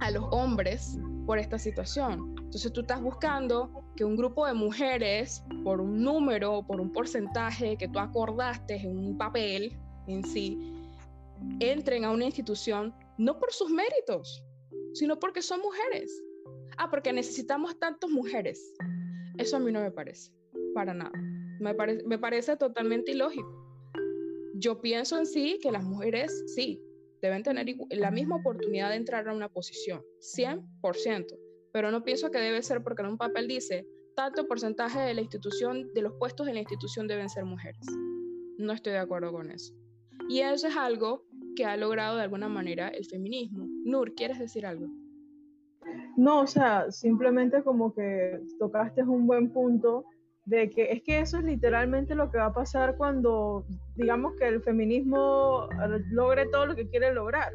a 0.00 0.10
los 0.10 0.24
hombres 0.32 0.98
por 1.24 1.38
esta 1.38 1.58
situación. 1.58 2.37
Entonces 2.48 2.72
tú 2.72 2.80
estás 2.80 3.02
buscando 3.02 3.84
que 3.94 4.06
un 4.06 4.16
grupo 4.16 4.46
de 4.46 4.54
mujeres, 4.54 5.44
por 5.64 5.82
un 5.82 6.02
número, 6.02 6.66
por 6.66 6.80
un 6.80 6.90
porcentaje 6.90 7.76
que 7.76 7.88
tú 7.88 7.98
acordaste 7.98 8.76
en 8.76 8.96
un 8.96 9.18
papel 9.18 9.76
en 10.06 10.24
sí, 10.24 10.58
entren 11.60 12.06
a 12.06 12.10
una 12.10 12.24
institución 12.24 12.94
no 13.18 13.38
por 13.38 13.52
sus 13.52 13.68
méritos, 13.68 14.42
sino 14.94 15.18
porque 15.18 15.42
son 15.42 15.60
mujeres. 15.60 16.22
Ah, 16.78 16.88
porque 16.88 17.12
necesitamos 17.12 17.78
tantas 17.78 18.08
mujeres. 18.08 18.72
Eso 19.36 19.58
a 19.58 19.60
mí 19.60 19.70
no 19.70 19.82
me 19.82 19.90
parece, 19.90 20.32
para 20.72 20.94
nada. 20.94 21.12
Me, 21.60 21.74
parece, 21.74 22.02
me 22.04 22.18
parece 22.18 22.56
totalmente 22.56 23.12
ilógico. 23.12 23.62
Yo 24.54 24.80
pienso 24.80 25.18
en 25.18 25.26
sí 25.26 25.58
que 25.62 25.70
las 25.70 25.84
mujeres, 25.84 26.32
sí, 26.54 26.82
deben 27.20 27.42
tener 27.42 27.66
la 27.90 28.10
misma 28.10 28.36
oportunidad 28.36 28.88
de 28.88 28.96
entrar 28.96 29.28
a 29.28 29.34
una 29.34 29.50
posición, 29.50 30.02
100%, 30.20 31.47
pero 31.72 31.90
no 31.90 32.02
pienso 32.02 32.30
que 32.30 32.38
debe 32.38 32.62
ser 32.62 32.82
porque 32.82 33.02
en 33.02 33.08
un 33.08 33.18
papel 33.18 33.48
dice 33.48 33.86
tanto 34.14 34.48
porcentaje 34.48 34.98
de 35.00 35.14
la 35.14 35.20
institución, 35.20 35.92
de 35.94 36.02
los 36.02 36.12
puestos 36.14 36.48
en 36.48 36.54
la 36.54 36.60
institución 36.60 37.06
deben 37.06 37.28
ser 37.28 37.44
mujeres. 37.44 37.86
No 38.58 38.72
estoy 38.72 38.94
de 38.94 38.98
acuerdo 38.98 39.30
con 39.30 39.50
eso. 39.50 39.72
Y 40.28 40.40
eso 40.40 40.66
es 40.66 40.76
algo 40.76 41.24
que 41.54 41.64
ha 41.64 41.76
logrado 41.76 42.16
de 42.16 42.22
alguna 42.22 42.48
manera 42.48 42.88
el 42.88 43.04
feminismo. 43.04 43.66
Nur, 43.84 44.14
¿quieres 44.14 44.38
decir 44.38 44.66
algo? 44.66 44.88
No, 46.16 46.40
o 46.40 46.46
sea, 46.46 46.90
simplemente 46.90 47.62
como 47.62 47.94
que 47.94 48.40
tocaste 48.58 49.04
un 49.04 49.26
buen 49.26 49.52
punto 49.52 50.04
de 50.44 50.68
que 50.68 50.90
es 50.92 51.02
que 51.02 51.20
eso 51.20 51.38
es 51.38 51.44
literalmente 51.44 52.14
lo 52.14 52.30
que 52.30 52.38
va 52.38 52.46
a 52.46 52.52
pasar 52.52 52.96
cuando 52.96 53.64
digamos 53.94 54.34
que 54.36 54.48
el 54.48 54.62
feminismo 54.62 55.68
logre 56.10 56.46
todo 56.46 56.66
lo 56.66 56.74
que 56.74 56.88
quiere 56.88 57.12
lograr 57.12 57.52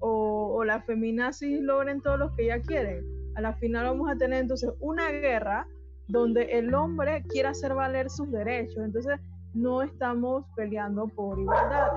o, 0.00 0.54
o 0.56 0.64
las 0.64 0.84
feminazis 0.86 1.60
logren 1.60 2.00
todo 2.00 2.16
lo 2.16 2.34
que 2.34 2.46
ya 2.46 2.60
quieren. 2.60 3.04
A 3.36 3.40
la 3.40 3.54
final 3.54 3.86
vamos 3.86 4.10
a 4.10 4.16
tener 4.16 4.40
entonces 4.40 4.70
una 4.80 5.10
guerra 5.10 5.66
donde 6.08 6.44
el 6.44 6.74
hombre 6.74 7.22
quiera 7.28 7.50
hacer 7.50 7.74
valer 7.74 8.10
sus 8.10 8.30
derechos. 8.30 8.78
Entonces 8.84 9.18
no 9.54 9.82
estamos 9.82 10.44
peleando 10.56 11.06
por 11.08 11.38
igualdad, 11.38 11.92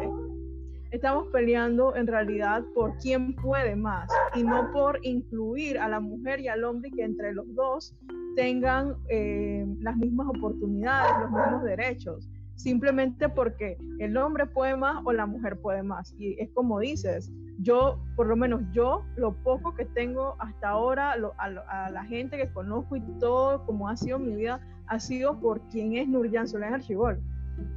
estamos 0.91 1.27
peleando 1.27 1.95
en 1.95 2.07
realidad 2.07 2.63
por 2.73 2.95
quién 2.97 3.35
puede 3.35 3.75
más 3.75 4.09
y 4.35 4.43
no 4.43 4.71
por 4.71 4.99
incluir 5.03 5.77
a 5.79 5.89
la 5.89 5.99
mujer 5.99 6.39
y 6.39 6.47
al 6.47 6.63
hombre 6.63 6.91
que 6.91 7.03
entre 7.03 7.33
los 7.33 7.45
dos 7.55 7.95
tengan 8.35 8.95
eh, 9.09 9.65
las 9.79 9.97
mismas 9.97 10.27
oportunidades, 10.27 11.11
los 11.21 11.31
mismos 11.31 11.63
derechos, 11.63 12.29
simplemente 12.57 13.29
porque 13.29 13.77
el 13.99 14.17
hombre 14.17 14.47
puede 14.47 14.75
más 14.75 15.01
o 15.05 15.13
la 15.13 15.25
mujer 15.25 15.61
puede 15.61 15.83
más. 15.83 16.13
Y 16.17 16.35
es 16.41 16.49
como 16.53 16.79
dices, 16.79 17.31
yo, 17.59 17.99
por 18.15 18.27
lo 18.27 18.35
menos 18.35 18.61
yo, 18.71 19.05
lo 19.15 19.33
poco 19.43 19.73
que 19.73 19.85
tengo 19.85 20.35
hasta 20.39 20.69
ahora, 20.69 21.13
a, 21.37 21.89
la 21.89 22.03
gente 22.05 22.35
que 22.37 22.51
conozco 22.51 22.95
y 22.95 23.01
todo 23.19 23.65
como 23.65 23.87
ha 23.87 23.95
sido 23.95 24.19
mi 24.19 24.35
vida, 24.35 24.59
ha 24.87 24.99
sido 24.99 25.39
por 25.39 25.61
quién 25.69 25.95
es 25.95 26.07
Nurjan 26.07 26.47
Solán 26.47 26.73
Archibol. 26.73 27.21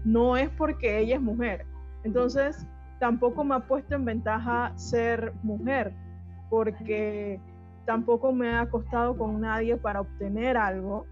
No 0.05 0.37
es 0.37 0.49
porque 0.51 0.99
ella 0.99 1.17
es 1.17 1.23
mujer. 1.23 1.67
Entonces, 2.03 2.67
tampoco 2.99 3.45
me 3.45 3.55
ha 3.55 3.61
puesto 3.61 3.95
en 3.95 4.07
ventaja 4.07 4.73
ser 4.77 5.35
mujer, 5.43 5.93
porque 6.49 7.39
tampoco 7.85 8.33
me 8.33 8.57
ha 8.57 8.69
costado 8.71 9.17
con 9.17 9.41
nadie 9.41 9.77
para 9.77 10.01
obtener 10.01 10.57
algo, 10.57 11.07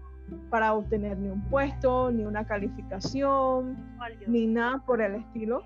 para 0.49 0.73
obtener 0.73 1.17
ni 1.17 1.29
un 1.29 1.41
puesto, 1.49 2.11
ni 2.11 2.23
una 2.23 2.45
calificación, 2.45 3.77
ni 4.27 4.47
nada 4.47 4.79
por 4.85 5.01
el 5.01 5.15
estilo. 5.15 5.63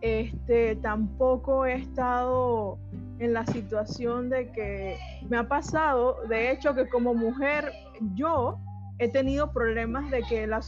Este, 0.00 0.76
tampoco 0.76 1.66
he 1.66 1.74
estado 1.74 2.78
en 3.18 3.32
la 3.32 3.46
situación 3.46 4.28
de 4.28 4.52
que 4.52 4.96
me 5.28 5.38
ha 5.38 5.48
pasado, 5.48 6.18
de 6.28 6.50
hecho, 6.50 6.74
que 6.74 6.88
como 6.88 7.14
mujer 7.14 7.72
yo 8.14 8.58
he 8.98 9.08
tenido 9.08 9.52
problemas 9.52 10.10
de 10.10 10.22
que 10.22 10.46
la, 10.46 10.60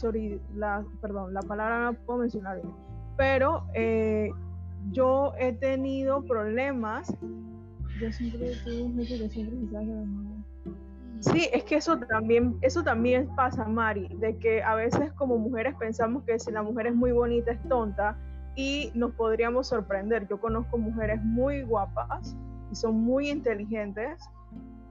la 0.55 0.83
perdón, 1.01 1.33
la 1.33 1.41
palabra 1.41 1.91
no 1.91 1.93
puedo 2.05 2.19
mencionar 2.19 2.61
bien, 2.61 2.73
pero 3.17 3.65
eh, 3.73 4.31
yo 4.91 5.33
he 5.37 5.53
tenido 5.53 6.23
problemas. 6.23 7.15
Yo 7.99 8.11
siempre 8.11 8.53
Sí, 11.19 11.49
es 11.51 11.65
que 11.65 11.75
eso 11.75 11.99
también, 11.99 12.57
eso 12.61 12.81
también 12.83 13.27
pasa, 13.35 13.65
Mari, 13.65 14.07
de 14.19 14.37
que 14.37 14.63
a 14.63 14.75
veces 14.75 15.11
como 15.13 15.37
mujeres 15.37 15.75
pensamos 15.77 16.23
que 16.23 16.39
si 16.39 16.51
la 16.51 16.63
mujer 16.63 16.87
es 16.87 16.95
muy 16.95 17.11
bonita 17.11 17.51
es 17.51 17.61
tonta 17.67 18.17
y 18.55 18.91
nos 18.95 19.13
podríamos 19.15 19.67
sorprender. 19.67 20.27
Yo 20.29 20.39
conozco 20.39 20.77
mujeres 20.77 21.21
muy 21.21 21.63
guapas 21.63 22.37
y 22.71 22.75
son 22.75 23.01
muy 23.01 23.29
inteligentes 23.29 24.29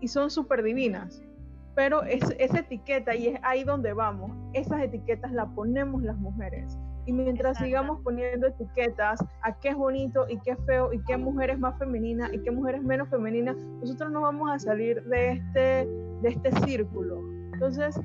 y 0.01 0.09
son 0.09 0.31
súper 0.31 0.63
divinas, 0.63 1.23
pero 1.75 2.03
es, 2.03 2.23
esa 2.39 2.61
etiqueta, 2.61 3.15
y 3.15 3.29
es 3.29 3.41
ahí 3.43 3.65
donde 3.65 3.93
vamos, 3.95 4.33
esas 4.53 4.83
etiquetas 4.83 5.33
las 5.33 5.49
ponemos 5.51 6.03
las 6.03 6.19
mujeres. 6.19 6.77
Y 7.09 7.13
mientras 7.13 7.57
sigamos 7.57 8.03
poniendo 8.03 8.49
etiquetas 8.49 9.25
a 9.41 9.59
qué 9.61 9.71
es 9.71 9.77
bonito 9.77 10.27
y 10.29 10.39
qué 10.41 10.51
es 10.51 10.59
feo 10.67 10.93
y 10.93 11.03
qué 11.05 11.17
mujer 11.17 11.49
es 11.49 11.59
más 11.59 11.79
femenina 11.79 12.29
y 12.35 12.39
qué 12.41 12.51
mujer 12.51 12.75
es 12.75 12.83
menos 12.83 13.09
femenina, 13.09 13.57
nosotros 13.81 14.13
no 14.13 14.21
vamos 14.21 14.51
a 14.51 14.59
salir 14.59 15.03
de 15.05 15.33
este, 15.33 15.89
de 16.21 16.29
este 16.29 16.53
círculo. 16.67 17.23
Entonces, 17.55 17.99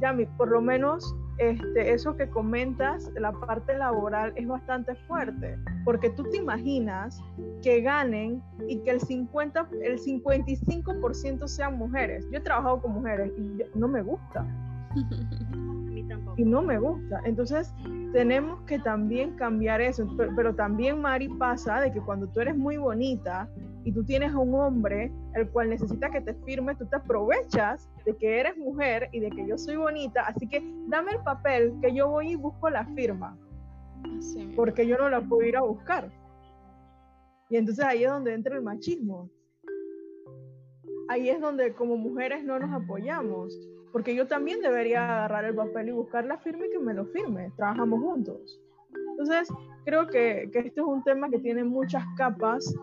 Yami, 0.00 0.26
por 0.36 0.48
lo 0.48 0.60
menos 0.60 1.14
este, 1.38 1.92
eso 1.92 2.16
que 2.16 2.28
comentas, 2.28 3.08
la 3.14 3.30
parte 3.30 3.78
laboral 3.78 4.32
es 4.34 4.48
bastante 4.48 4.96
fuerte, 5.06 5.56
porque 5.84 6.10
tú 6.10 6.24
te 6.24 6.38
imaginas 6.38 7.22
que 7.62 7.82
ganen 7.82 8.42
y 8.66 8.78
que 8.80 8.90
el, 8.90 9.00
50, 9.00 9.68
el 9.80 10.00
55% 10.00 11.46
sean 11.46 11.78
mujeres. 11.78 12.26
Yo 12.32 12.38
he 12.38 12.42
trabajado 12.42 12.82
con 12.82 12.94
mujeres 12.94 13.30
y 13.38 13.78
no 13.78 13.86
me 13.86 14.02
gusta 14.02 14.44
Y 16.36 16.44
no 16.44 16.62
me 16.62 16.78
gusta. 16.78 17.20
Entonces, 17.24 17.72
tenemos 18.12 18.60
que 18.62 18.78
también 18.78 19.36
cambiar 19.36 19.80
eso. 19.80 20.06
Pero, 20.16 20.54
también, 20.54 21.00
Mari, 21.00 21.28
pasa 21.28 21.80
de 21.80 21.92
que 21.92 22.00
cuando 22.00 22.26
tú 22.28 22.40
eres 22.40 22.56
muy 22.56 22.76
bonita 22.76 23.48
y 23.84 23.92
tú 23.92 24.04
tienes 24.04 24.32
a 24.32 24.38
un 24.38 24.54
hombre 24.54 25.12
el 25.34 25.48
cual 25.50 25.70
necesita 25.70 26.10
que 26.10 26.20
te 26.20 26.34
firme, 26.34 26.74
tú 26.74 26.86
te 26.86 26.96
aprovechas 26.96 27.88
de 28.04 28.16
que 28.16 28.40
eres 28.40 28.56
mujer 28.56 29.08
y 29.12 29.20
de 29.20 29.30
que 29.30 29.46
yo 29.46 29.58
soy 29.58 29.76
bonita, 29.76 30.22
así 30.26 30.48
que 30.48 30.62
dame 30.88 31.12
el 31.12 31.22
papel 31.22 31.74
que 31.82 31.94
yo 31.94 32.08
voy 32.08 32.32
y 32.32 32.36
busco 32.36 32.70
la 32.70 32.86
firma. 32.94 33.36
porque 34.56 34.86
yo 34.86 34.96
no 34.98 35.08
la 35.08 35.20
puedo 35.20 35.42
ir 35.46 35.56
a 35.56 35.62
buscar. 35.62 36.10
Y 37.50 37.56
entonces 37.56 37.84
ahí 37.84 38.04
es 38.04 38.10
donde 38.10 38.34
entra 38.34 38.56
el 38.56 38.62
machismo. 38.62 39.30
Ahí 41.08 41.28
es 41.28 41.40
donde 41.40 41.74
como 41.74 41.96
mujeres 41.96 42.44
no 42.44 42.58
nos 42.58 42.72
apoyamos 42.72 43.54
porque 43.94 44.12
yo 44.12 44.26
también 44.26 44.60
debería 44.60 45.04
agarrar 45.04 45.44
el 45.44 45.54
papel 45.54 45.90
y 45.90 45.92
buscar 45.92 46.26
la 46.26 46.36
firma 46.38 46.66
y 46.66 46.70
que 46.70 46.80
me 46.80 46.94
lo 46.94 47.06
firme, 47.06 47.52
trabajamos 47.56 48.00
juntos. 48.00 48.60
Entonces, 49.10 49.48
creo 49.84 50.08
que, 50.08 50.50
que 50.52 50.58
este 50.58 50.80
es 50.80 50.86
un 50.86 51.04
tema 51.04 51.30
que 51.30 51.38
tiene 51.38 51.62
muchas 51.62 52.02
capas. 52.16 52.74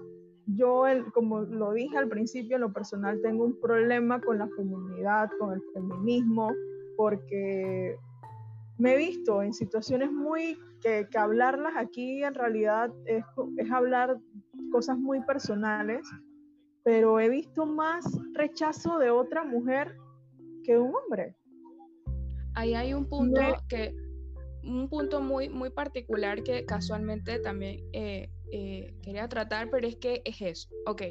Yo, 0.45 0.87
el, 0.87 1.03
como 1.11 1.41
lo 1.41 1.73
dije 1.73 1.97
al 1.97 2.07
principio, 2.07 2.55
en 2.55 2.61
lo 2.61 2.71
personal 2.71 3.19
tengo 3.21 3.43
un 3.43 3.59
problema 3.59 4.21
con 4.21 4.37
la 4.37 4.47
feminidad, 4.55 5.29
con 5.37 5.53
el 5.53 5.61
feminismo, 5.73 6.49
porque 6.95 7.97
me 8.77 8.93
he 8.93 8.97
visto 8.97 9.41
en 9.41 9.53
situaciones 9.53 10.13
muy 10.13 10.57
que, 10.79 11.09
que 11.11 11.17
hablarlas 11.17 11.73
aquí 11.75 12.23
en 12.23 12.35
realidad 12.35 12.89
es, 13.03 13.25
es 13.57 13.69
hablar 13.69 14.17
cosas 14.71 14.97
muy 14.97 15.19
personales, 15.25 16.09
pero 16.83 17.19
he 17.19 17.27
visto 17.27 17.65
más 17.65 18.17
rechazo 18.33 18.97
de 18.97 19.09
otra 19.09 19.43
mujer 19.43 19.93
que 20.63 20.77
un 20.77 20.93
hombre. 20.95 21.35
Ahí 22.53 22.73
hay 22.73 22.93
un 22.93 23.07
punto 23.07 23.41
que, 23.69 23.95
un 24.63 24.89
punto 24.89 25.21
muy, 25.21 25.49
muy 25.49 25.69
particular 25.69 26.43
que 26.43 26.65
casualmente 26.65 27.39
también 27.39 27.79
eh, 27.93 28.29
eh, 28.51 28.93
quería 29.01 29.27
tratar, 29.27 29.69
pero 29.69 29.87
es 29.87 29.95
que 29.95 30.21
es 30.25 30.41
eso. 30.41 30.69
Ok, 30.85 31.03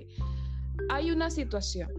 hay 0.88 1.10
una 1.10 1.30
situación. 1.30 1.90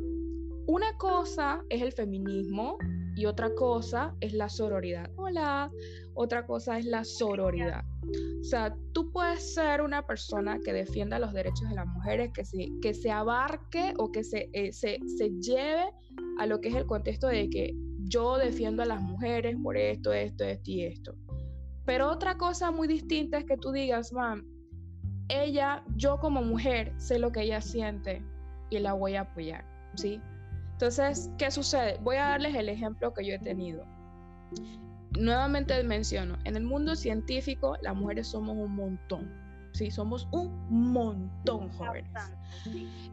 Una 0.67 0.95
cosa 0.97 1.63
es 1.69 1.81
el 1.81 1.91
feminismo 1.91 2.77
y 3.15 3.25
otra 3.25 3.53
cosa 3.55 4.15
es 4.21 4.33
la 4.33 4.47
sororidad. 4.47 5.09
Hola, 5.15 5.71
otra 6.13 6.45
cosa 6.45 6.77
es 6.77 6.85
la 6.85 7.03
sororidad. 7.03 7.83
O 8.41 8.43
sea, 8.43 8.75
tú 8.93 9.11
puedes 9.11 9.53
ser 9.53 9.81
una 9.81 10.05
persona 10.05 10.59
que 10.63 10.73
defienda 10.73 11.19
los 11.19 11.33
derechos 11.33 11.69
de 11.69 11.75
las 11.75 11.87
mujeres, 11.87 12.31
que 12.33 12.45
se, 12.45 12.69
que 12.81 12.93
se 12.93 13.11
abarque 13.11 13.93
o 13.97 14.11
que 14.11 14.23
se, 14.23 14.49
eh, 14.53 14.73
se, 14.73 14.97
se 15.17 15.29
lleve 15.39 15.91
a 16.39 16.45
lo 16.45 16.59
que 16.59 16.69
es 16.69 16.75
el 16.75 16.85
contexto 16.85 17.27
de 17.27 17.49
que 17.49 17.73
yo 17.99 18.37
defiendo 18.37 18.83
a 18.83 18.85
las 18.85 19.01
mujeres 19.01 19.55
por 19.61 19.77
esto, 19.77 20.11
esto, 20.11 20.43
esto 20.43 20.71
y 20.71 20.83
esto. 20.83 21.15
Pero 21.85 22.09
otra 22.09 22.37
cosa 22.37 22.71
muy 22.71 22.87
distinta 22.87 23.37
es 23.37 23.45
que 23.45 23.57
tú 23.57 23.71
digas, 23.71 24.11
mam, 24.11 24.45
ella, 25.29 25.83
yo 25.95 26.19
como 26.19 26.41
mujer, 26.41 26.93
sé 26.97 27.19
lo 27.19 27.31
que 27.31 27.41
ella 27.43 27.61
siente 27.61 28.21
y 28.69 28.79
la 28.79 28.93
voy 28.93 29.15
a 29.15 29.21
apoyar, 29.21 29.65
¿sí? 29.95 30.19
Entonces, 30.73 31.29
¿qué 31.37 31.51
sucede? 31.51 31.99
Voy 32.01 32.17
a 32.17 32.29
darles 32.29 32.55
el 32.55 32.67
ejemplo 32.67 33.13
que 33.13 33.25
yo 33.25 33.35
he 33.35 33.39
tenido. 33.39 33.85
Nuevamente 35.19 35.81
menciono, 35.83 36.37
en 36.45 36.55
el 36.55 36.63
mundo 36.63 36.95
científico 36.95 37.77
las 37.81 37.95
mujeres 37.95 38.27
somos 38.27 38.55
un 38.55 38.75
montón, 38.75 39.29
¿sí? 39.73 39.91
Somos 39.91 40.27
un 40.31 40.51
montón 40.69 41.69
jóvenes. 41.69 42.11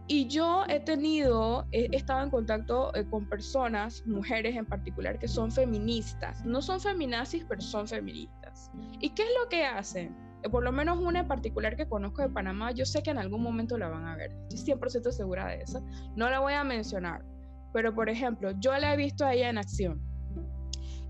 Y 0.07 0.28
yo 0.28 0.64
he 0.68 0.80
tenido, 0.80 1.66
he 1.72 1.88
estado 1.96 2.22
en 2.22 2.30
contacto 2.30 2.94
eh, 2.94 3.05
con 3.11 3.28
personas, 3.28 4.07
mujeres 4.07 4.57
en 4.57 4.64
particular, 4.64 5.18
que 5.18 5.28
son 5.28 5.51
feministas. 5.51 6.44
No 6.44 6.62
son 6.62 6.80
feminazis, 6.80 7.44
pero 7.49 7.61
son 7.61 7.88
feministas. 7.88 8.70
¿Y 9.01 9.11
qué 9.11 9.22
es 9.22 9.30
lo 9.42 9.49
que 9.49 9.64
hacen? 9.64 10.16
Eh, 10.42 10.49
por 10.49 10.62
lo 10.62 10.72
menos 10.72 10.99
una 10.99 11.20
en 11.20 11.28
particular 11.28 11.76
que 11.76 11.88
conozco 11.88 12.22
de 12.22 12.28
Panamá, 12.28 12.70
yo 12.70 12.84
sé 12.86 13.03
que 13.03 13.11
en 13.11 13.18
algún 13.18 13.42
momento 13.42 13.76
la 13.76 13.88
van 13.88 14.07
a 14.07 14.16
ver. 14.16 14.32
Estoy 14.51 14.74
100% 14.74 15.11
segura 15.11 15.49
de 15.49 15.62
eso. 15.62 15.84
No 16.16 16.30
la 16.30 16.40
voy 16.40 16.55
a 16.55 16.64
mencionar. 16.64 17.24
Pero, 17.72 17.94
por 17.94 18.09
ejemplo, 18.09 18.53
yo 18.61 18.76
la 18.78 18.94
he 18.94 18.96
visto 18.96 19.26
a 19.26 19.34
ella 19.34 19.51
en 19.51 19.59
acción. 19.59 20.01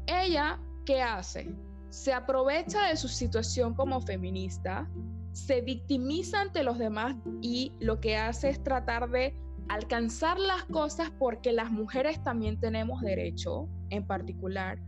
Ella, 0.07 0.59
¿qué 0.89 1.03
hace? 1.03 1.55
Se 1.91 2.15
aprovecha 2.15 2.89
de 2.89 2.97
su 2.97 3.09
situación 3.09 3.75
como 3.75 4.01
feminista, 4.01 4.89
se 5.33 5.61
victimiza 5.61 6.41
ante 6.41 6.63
los 6.63 6.79
demás 6.79 7.15
y 7.43 7.75
lo 7.79 8.01
que 8.01 8.17
hace 8.17 8.49
es 8.49 8.63
tratar 8.65 9.11
de 9.11 9.35
alcanzar 9.69 10.39
las 10.39 10.65
cosas 10.65 11.13
porque 11.19 11.53
las 11.53 11.71
mujeres 11.71 12.25
también 12.25 12.59
tenemos 12.59 13.03
derecho 13.03 13.69
en 13.91 14.07
particular. 14.07 14.79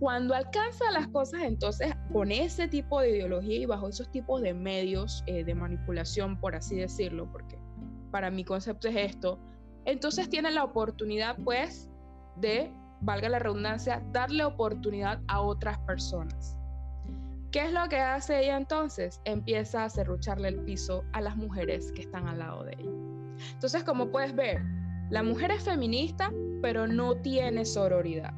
Cuando 0.00 0.34
alcanza 0.34 0.90
las 0.90 1.06
cosas, 1.06 1.42
entonces 1.42 1.94
con 2.12 2.32
ese 2.32 2.66
tipo 2.66 3.00
de 3.00 3.10
ideología 3.10 3.60
y 3.60 3.66
bajo 3.66 3.88
esos 3.88 4.10
tipos 4.10 4.42
de 4.42 4.52
medios 4.52 5.22
eh, 5.28 5.44
de 5.44 5.54
manipulación, 5.54 6.40
por 6.40 6.56
así 6.56 6.74
decirlo, 6.74 7.30
porque 7.30 7.56
para 8.10 8.32
mi 8.32 8.42
concepto 8.42 8.88
es 8.88 8.96
esto, 8.96 9.38
entonces 9.84 10.28
tiene 10.28 10.50
la 10.50 10.64
oportunidad 10.64 11.36
pues 11.44 11.88
de, 12.34 12.72
valga 13.00 13.28
la 13.28 13.38
redundancia, 13.38 14.02
darle 14.12 14.44
oportunidad 14.44 15.20
a 15.28 15.40
otras 15.40 15.78
personas. 15.80 16.56
¿Qué 17.50 17.64
es 17.64 17.72
lo 17.72 17.88
que 17.88 17.98
hace 17.98 18.44
ella 18.44 18.56
entonces? 18.56 19.20
Empieza 19.24 19.84
a 19.84 19.90
cerrucharle 19.90 20.48
el 20.48 20.60
piso 20.60 21.02
a 21.12 21.20
las 21.20 21.36
mujeres 21.36 21.90
que 21.92 22.02
están 22.02 22.28
al 22.28 22.38
lado 22.38 22.62
de 22.62 22.74
ella. 22.78 22.90
Entonces, 23.54 23.82
como 23.82 24.10
puedes 24.10 24.34
ver, 24.36 24.62
la 25.10 25.24
mujer 25.24 25.50
es 25.50 25.64
feminista, 25.64 26.32
pero 26.62 26.86
no 26.86 27.16
tiene 27.16 27.64
sororidad. 27.64 28.32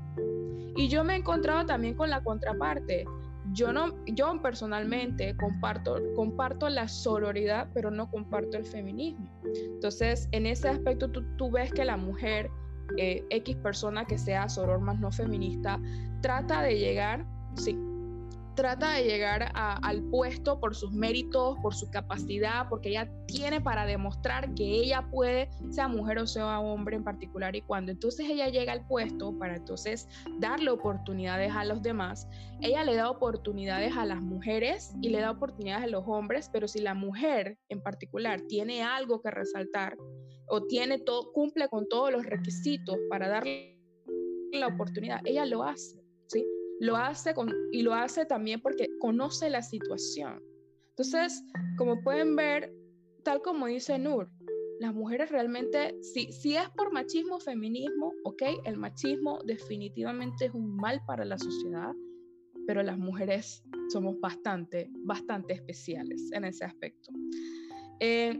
Y 0.76 0.88
yo 0.88 1.04
me 1.04 1.12
he 1.12 1.16
encontrado 1.18 1.66
también 1.66 1.94
con 1.94 2.08
la 2.08 2.22
contraparte. 2.22 3.04
Yo 3.52 3.70
no, 3.72 3.92
yo 4.06 4.40
personalmente 4.40 5.36
comparto, 5.36 5.96
comparto 6.16 6.70
la 6.70 6.88
sororidad, 6.88 7.68
pero 7.74 7.90
no 7.90 8.10
comparto 8.10 8.56
el 8.56 8.64
feminismo. 8.64 9.28
Entonces, 9.44 10.28
en 10.32 10.46
ese 10.46 10.68
aspecto 10.70 11.10
tú, 11.10 11.22
tú 11.36 11.50
ves 11.50 11.70
que 11.70 11.84
la 11.84 11.98
mujer, 11.98 12.50
eh, 12.96 13.24
X 13.30 13.56
persona 13.56 14.04
que 14.04 14.18
sea 14.18 14.48
soror 14.48 14.80
más 14.80 14.98
no 15.00 15.10
feminista, 15.10 15.80
trata 16.20 16.62
de 16.62 16.78
llegar, 16.78 17.26
sí, 17.56 17.76
trata 18.54 18.92
de 18.92 19.04
llegar 19.04 19.50
al 19.54 20.02
puesto 20.04 20.60
por 20.60 20.74
sus 20.74 20.92
méritos, 20.92 21.58
por 21.62 21.74
su 21.74 21.90
capacidad, 21.90 22.68
porque 22.68 22.90
ella 22.90 23.10
tiene 23.26 23.60
para 23.60 23.86
demostrar 23.86 24.54
que 24.54 24.64
ella 24.64 25.08
puede, 25.10 25.50
sea 25.70 25.88
mujer 25.88 26.18
o 26.18 26.26
sea 26.26 26.60
hombre 26.60 26.96
en 26.96 27.04
particular, 27.04 27.56
y 27.56 27.62
cuando 27.62 27.92
entonces 27.92 28.28
ella 28.28 28.48
llega 28.48 28.72
al 28.72 28.86
puesto 28.86 29.36
para 29.38 29.56
entonces 29.56 30.08
darle 30.38 30.70
oportunidades 30.70 31.52
a 31.54 31.64
los 31.64 31.82
demás, 31.82 32.28
ella 32.60 32.84
le 32.84 32.94
da 32.94 33.10
oportunidades 33.10 33.96
a 33.96 34.04
las 34.04 34.20
mujeres 34.20 34.94
y 35.00 35.08
le 35.08 35.20
da 35.20 35.30
oportunidades 35.30 35.84
a 35.84 35.88
los 35.88 36.04
hombres, 36.06 36.50
pero 36.52 36.68
si 36.68 36.80
la 36.80 36.94
mujer 36.94 37.58
en 37.68 37.82
particular 37.82 38.42
tiene 38.42 38.82
algo 38.82 39.20
que 39.22 39.30
resaltar 39.30 39.96
o 40.52 40.62
tiene 40.64 40.98
todo, 40.98 41.32
cumple 41.32 41.66
con 41.68 41.88
todos 41.88 42.12
los 42.12 42.26
requisitos 42.26 42.98
para 43.08 43.26
darle 43.26 43.74
la 44.52 44.66
oportunidad, 44.66 45.22
ella 45.24 45.46
lo 45.46 45.62
hace, 45.62 45.98
¿sí? 46.26 46.44
lo 46.78 46.94
hace 46.94 47.32
con, 47.32 47.50
y 47.72 47.80
lo 47.80 47.94
hace 47.94 48.26
también 48.26 48.60
porque 48.60 48.86
conoce 49.00 49.48
la 49.48 49.62
situación. 49.62 50.42
Entonces, 50.90 51.42
como 51.78 52.02
pueden 52.02 52.36
ver, 52.36 52.70
tal 53.22 53.40
como 53.40 53.66
dice 53.66 53.98
Nur, 53.98 54.28
las 54.78 54.92
mujeres 54.92 55.30
realmente, 55.30 55.96
si, 56.02 56.30
si 56.30 56.54
es 56.54 56.68
por 56.76 56.92
machismo, 56.92 57.40
feminismo, 57.40 58.12
ok, 58.24 58.42
el 58.66 58.76
machismo 58.76 59.38
definitivamente 59.46 60.46
es 60.46 60.52
un 60.52 60.76
mal 60.76 61.00
para 61.06 61.24
la 61.24 61.38
sociedad, 61.38 61.92
pero 62.66 62.82
las 62.82 62.98
mujeres 62.98 63.64
somos 63.90 64.20
bastante, 64.20 64.90
bastante 65.06 65.54
especiales 65.54 66.30
en 66.32 66.44
ese 66.44 66.66
aspecto. 66.66 67.10
Eh, 68.00 68.38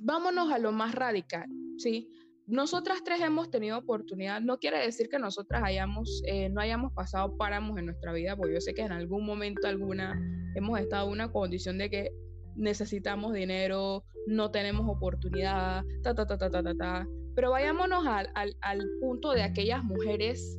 vámonos 0.00 0.50
a 0.52 0.58
lo 0.58 0.72
más 0.72 0.94
radical, 0.94 1.48
¿sí? 1.78 2.08
nosotras 2.50 3.02
tres 3.04 3.20
hemos 3.20 3.48
tenido 3.48 3.78
oportunidad, 3.78 4.40
no 4.40 4.58
quiere 4.58 4.78
decir 4.78 5.08
que 5.08 5.20
nosotras 5.20 5.62
hayamos, 5.64 6.20
eh, 6.26 6.48
no 6.48 6.60
hayamos 6.60 6.92
pasado 6.92 7.36
páramos 7.36 7.78
en 7.78 7.86
nuestra 7.86 8.12
vida, 8.12 8.36
porque 8.36 8.54
yo 8.54 8.60
sé 8.60 8.74
que 8.74 8.82
en 8.82 8.90
algún 8.90 9.24
momento 9.24 9.68
alguna 9.68 10.20
hemos 10.56 10.80
estado 10.80 11.06
en 11.06 11.12
una 11.12 11.30
condición 11.30 11.78
de 11.78 11.88
que 11.88 12.10
necesitamos 12.56 13.34
dinero, 13.34 14.04
no 14.26 14.50
tenemos 14.50 14.88
oportunidad, 14.88 15.84
ta, 16.02 16.12
ta, 16.12 16.26
ta, 16.26 16.36
ta, 16.36 16.50
ta, 16.50 16.62
ta, 16.62 16.74
ta. 16.74 17.08
Pero 17.36 17.52
vayámonos 17.52 18.04
al, 18.04 18.28
al, 18.34 18.56
al 18.62 18.84
punto 19.00 19.30
de 19.30 19.42
aquellas 19.42 19.84
mujeres 19.84 20.58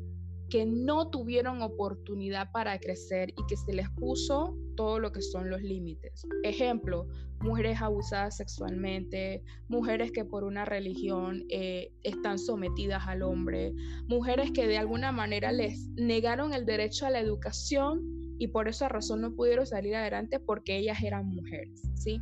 que 0.51 0.65
no 0.65 1.09
tuvieron 1.09 1.61
oportunidad 1.61 2.51
para 2.51 2.77
crecer 2.77 3.29
y 3.29 3.45
que 3.47 3.55
se 3.55 3.71
les 3.73 3.89
puso 3.91 4.53
todo 4.75 4.99
lo 4.99 5.13
que 5.13 5.21
son 5.21 5.49
los 5.49 5.61
límites. 5.61 6.27
Ejemplo, 6.43 7.07
mujeres 7.39 7.81
abusadas 7.81 8.35
sexualmente, 8.35 9.43
mujeres 9.69 10.11
que 10.11 10.25
por 10.25 10.43
una 10.43 10.65
religión 10.65 11.45
eh, 11.49 11.93
están 12.03 12.37
sometidas 12.37 13.07
al 13.07 13.23
hombre, 13.23 13.73
mujeres 14.09 14.51
que 14.51 14.67
de 14.67 14.77
alguna 14.77 15.13
manera 15.13 15.53
les 15.53 15.87
negaron 15.95 16.53
el 16.53 16.65
derecho 16.65 17.05
a 17.05 17.11
la 17.11 17.21
educación 17.21 18.01
y 18.37 18.47
por 18.47 18.67
esa 18.67 18.89
razón 18.89 19.21
no 19.21 19.33
pudieron 19.33 19.65
salir 19.65 19.95
adelante 19.95 20.37
porque 20.39 20.77
ellas 20.77 21.01
eran 21.01 21.27
mujeres, 21.27 21.81
¿sí? 21.95 22.19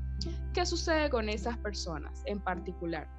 ¿Qué 0.53 0.67
sucede 0.67 1.09
con 1.09 1.29
esas 1.29 1.57
personas 1.57 2.21
en 2.27 2.39
particular? 2.43 3.09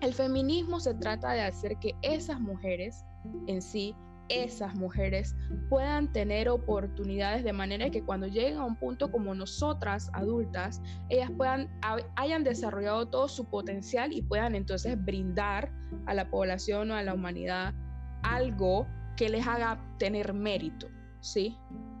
El 0.00 0.14
feminismo 0.14 0.80
se 0.80 0.94
trata 0.94 1.32
de 1.32 1.42
hacer 1.42 1.76
que 1.78 1.94
esas 2.02 2.40
mujeres 2.40 3.04
en 3.46 3.60
sí 3.60 3.94
esas 4.30 4.74
mujeres 4.76 5.34
puedan 5.68 6.12
tener 6.12 6.48
oportunidades 6.48 7.44
de 7.44 7.52
manera 7.52 7.90
que 7.90 8.02
cuando 8.02 8.28
lleguen 8.28 8.58
a 8.58 8.64
un 8.64 8.76
punto 8.76 9.10
como 9.10 9.34
nosotras 9.34 10.08
adultas, 10.12 10.80
ellas 11.08 11.30
puedan 11.36 11.68
hayan 12.16 12.44
desarrollado 12.44 13.08
todo 13.08 13.28
su 13.28 13.44
potencial 13.50 14.12
y 14.12 14.22
puedan 14.22 14.54
entonces 14.54 14.96
brindar 15.04 15.72
a 16.06 16.14
la 16.14 16.30
población 16.30 16.90
o 16.92 16.94
a 16.94 17.02
la 17.02 17.14
humanidad 17.14 17.74
algo 18.22 18.86
que 19.16 19.28
les 19.28 19.46
haga 19.46 19.78
tener 19.98 20.32
mérito, 20.32 20.88
¿sí? 21.20 21.58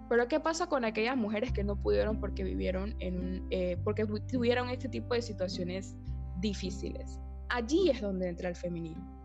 Pero 0.08 0.26
¿qué 0.26 0.40
pasa 0.40 0.66
con 0.66 0.84
aquellas 0.84 1.16
mujeres 1.16 1.52
que 1.52 1.62
no 1.62 1.76
pudieron 1.76 2.18
porque 2.18 2.42
vivieron 2.44 2.94
en, 2.98 3.46
eh, 3.50 3.76
porque 3.84 4.06
tuvieron 4.28 4.68
este 4.70 4.88
tipo 4.88 5.14
de 5.14 5.22
situaciones 5.22 5.96
difíciles? 6.40 7.20
Allí 7.48 7.90
es 7.90 8.00
donde 8.00 8.28
entra 8.28 8.48
el 8.48 8.56
feminismo. 8.56 9.19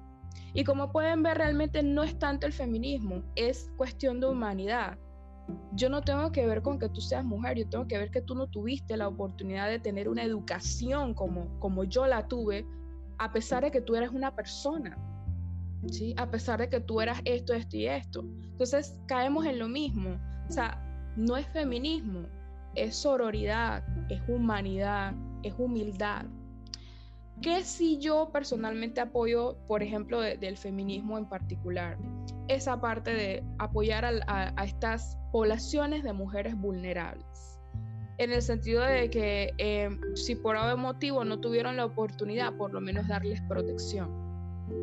Y 0.53 0.63
como 0.63 0.91
pueden 0.91 1.23
ver, 1.23 1.37
realmente 1.37 1.83
no 1.83 2.03
es 2.03 2.17
tanto 2.17 2.47
el 2.47 2.53
feminismo, 2.53 3.23
es 3.35 3.71
cuestión 3.77 4.19
de 4.19 4.27
humanidad. 4.27 4.97
Yo 5.73 5.89
no 5.89 6.01
tengo 6.01 6.31
que 6.31 6.47
ver 6.47 6.61
con 6.61 6.79
que 6.79 6.89
tú 6.89 7.01
seas 7.01 7.23
mujer, 7.23 7.57
yo 7.57 7.69
tengo 7.69 7.87
que 7.87 7.97
ver 7.97 8.09
que 8.09 8.21
tú 8.21 8.35
no 8.35 8.47
tuviste 8.47 8.97
la 8.97 9.07
oportunidad 9.07 9.67
de 9.69 9.79
tener 9.79 10.09
una 10.09 10.23
educación 10.23 11.13
como, 11.13 11.59
como 11.59 11.83
yo 11.83 12.07
la 12.07 12.27
tuve, 12.27 12.65
a 13.17 13.31
pesar 13.31 13.63
de 13.63 13.71
que 13.71 13.81
tú 13.81 13.95
eres 13.95 14.09
una 14.09 14.35
persona, 14.35 14.97
¿sí? 15.91 16.15
A 16.17 16.29
pesar 16.29 16.59
de 16.59 16.69
que 16.69 16.79
tú 16.79 17.01
eras 17.01 17.21
esto, 17.25 17.53
esto 17.53 17.77
y 17.77 17.87
esto. 17.87 18.25
Entonces 18.51 18.99
caemos 19.07 19.45
en 19.45 19.59
lo 19.59 19.67
mismo. 19.67 20.19
O 20.47 20.51
sea, 20.51 20.81
no 21.15 21.37
es 21.37 21.47
feminismo, 21.47 22.27
es 22.75 22.95
sororidad, 22.95 23.83
es 24.09 24.21
humanidad, 24.27 25.13
es 25.43 25.53
humildad. 25.57 26.25
¿Qué 27.41 27.63
si 27.63 27.99
yo 27.99 28.29
personalmente 28.31 29.01
apoyo, 29.01 29.57
por 29.67 29.83
ejemplo, 29.83 30.21
del 30.21 30.57
feminismo 30.57 31.17
en 31.17 31.27
particular? 31.27 31.97
Esa 32.47 32.79
parte 32.79 33.13
de 33.13 33.43
apoyar 33.59 34.05
a, 34.05 34.63
estas 34.63 35.17
poblaciones 35.31 36.03
de 36.03 36.13
mujeres 36.13 36.55
vulnerables. 36.55 37.59
En 38.17 38.31
el 38.31 38.41
sentido 38.41 38.83
de 38.83 39.09
que 39.09 39.53
eh, 39.57 39.89
si 40.15 40.35
por 40.35 40.55
algún 40.55 40.81
motivo 40.81 41.25
no 41.25 41.39
tuvieron 41.39 41.75
la 41.75 41.85
oportunidad, 41.85 42.53
por 42.55 42.73
lo 42.73 42.79
menos 42.79 43.07
darles 43.07 43.41
protección. 43.41 44.09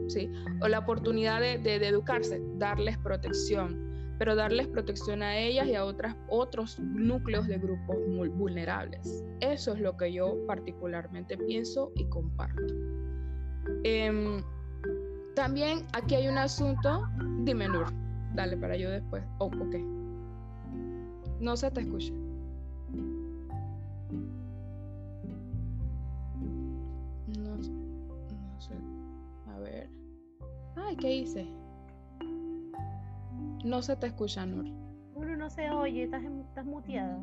¿sí? 0.09 0.31
O 0.61 0.69
la 0.69 0.81
oportunidad 0.81 1.41
de, 1.41 1.59
de 1.59 1.87
educarse, 1.87 2.41
darles 2.59 2.99
protección 2.99 3.92
pero 4.23 4.37
darles 4.37 4.69
protección 4.69 5.21
a 5.21 5.37
ellas 5.37 5.67
y 5.67 5.75
a 5.75 5.85
otras, 5.85 6.15
otros 6.29 6.79
núcleos 6.79 7.49
de 7.49 7.59
grupos 7.59 7.97
vulnerables. 8.37 9.25
Eso 9.41 9.75
es 9.75 9.81
lo 9.81 9.97
que 9.97 10.13
yo 10.13 10.37
particularmente 10.47 11.37
pienso 11.37 11.91
y 11.97 12.05
comparto. 12.05 12.63
Em, 13.83 14.41
también 15.35 15.85
aquí 15.93 16.15
hay 16.15 16.29
un 16.29 16.39
asunto, 16.39 17.03
dime 17.41 17.67
Nur, 17.67 17.87
dale 18.37 18.57
para 18.57 18.77
yo 18.77 18.91
después. 18.91 19.25
Oh, 19.39 19.47
ok. 19.47 19.75
No 21.41 21.57
se 21.57 21.73
te 21.73 21.81
escucha. 21.81 22.13
No, 27.27 27.57
no 27.57 28.61
sé. 28.61 28.75
A 29.49 29.59
ver. 29.59 29.91
Ay, 30.77 30.95
¿qué 30.95 31.13
hice? 31.13 31.62
No 33.65 33.83
se 33.83 33.97
te 33.97 34.09
escucha, 34.09 34.45
Nur. 34.47 34.65
Nur, 35.15 35.37
no 35.39 35.51
se 35.51 35.71
oye, 35.71 36.05
estás, 36.05 36.23
estás 36.25 36.65
muteada. 36.65 37.23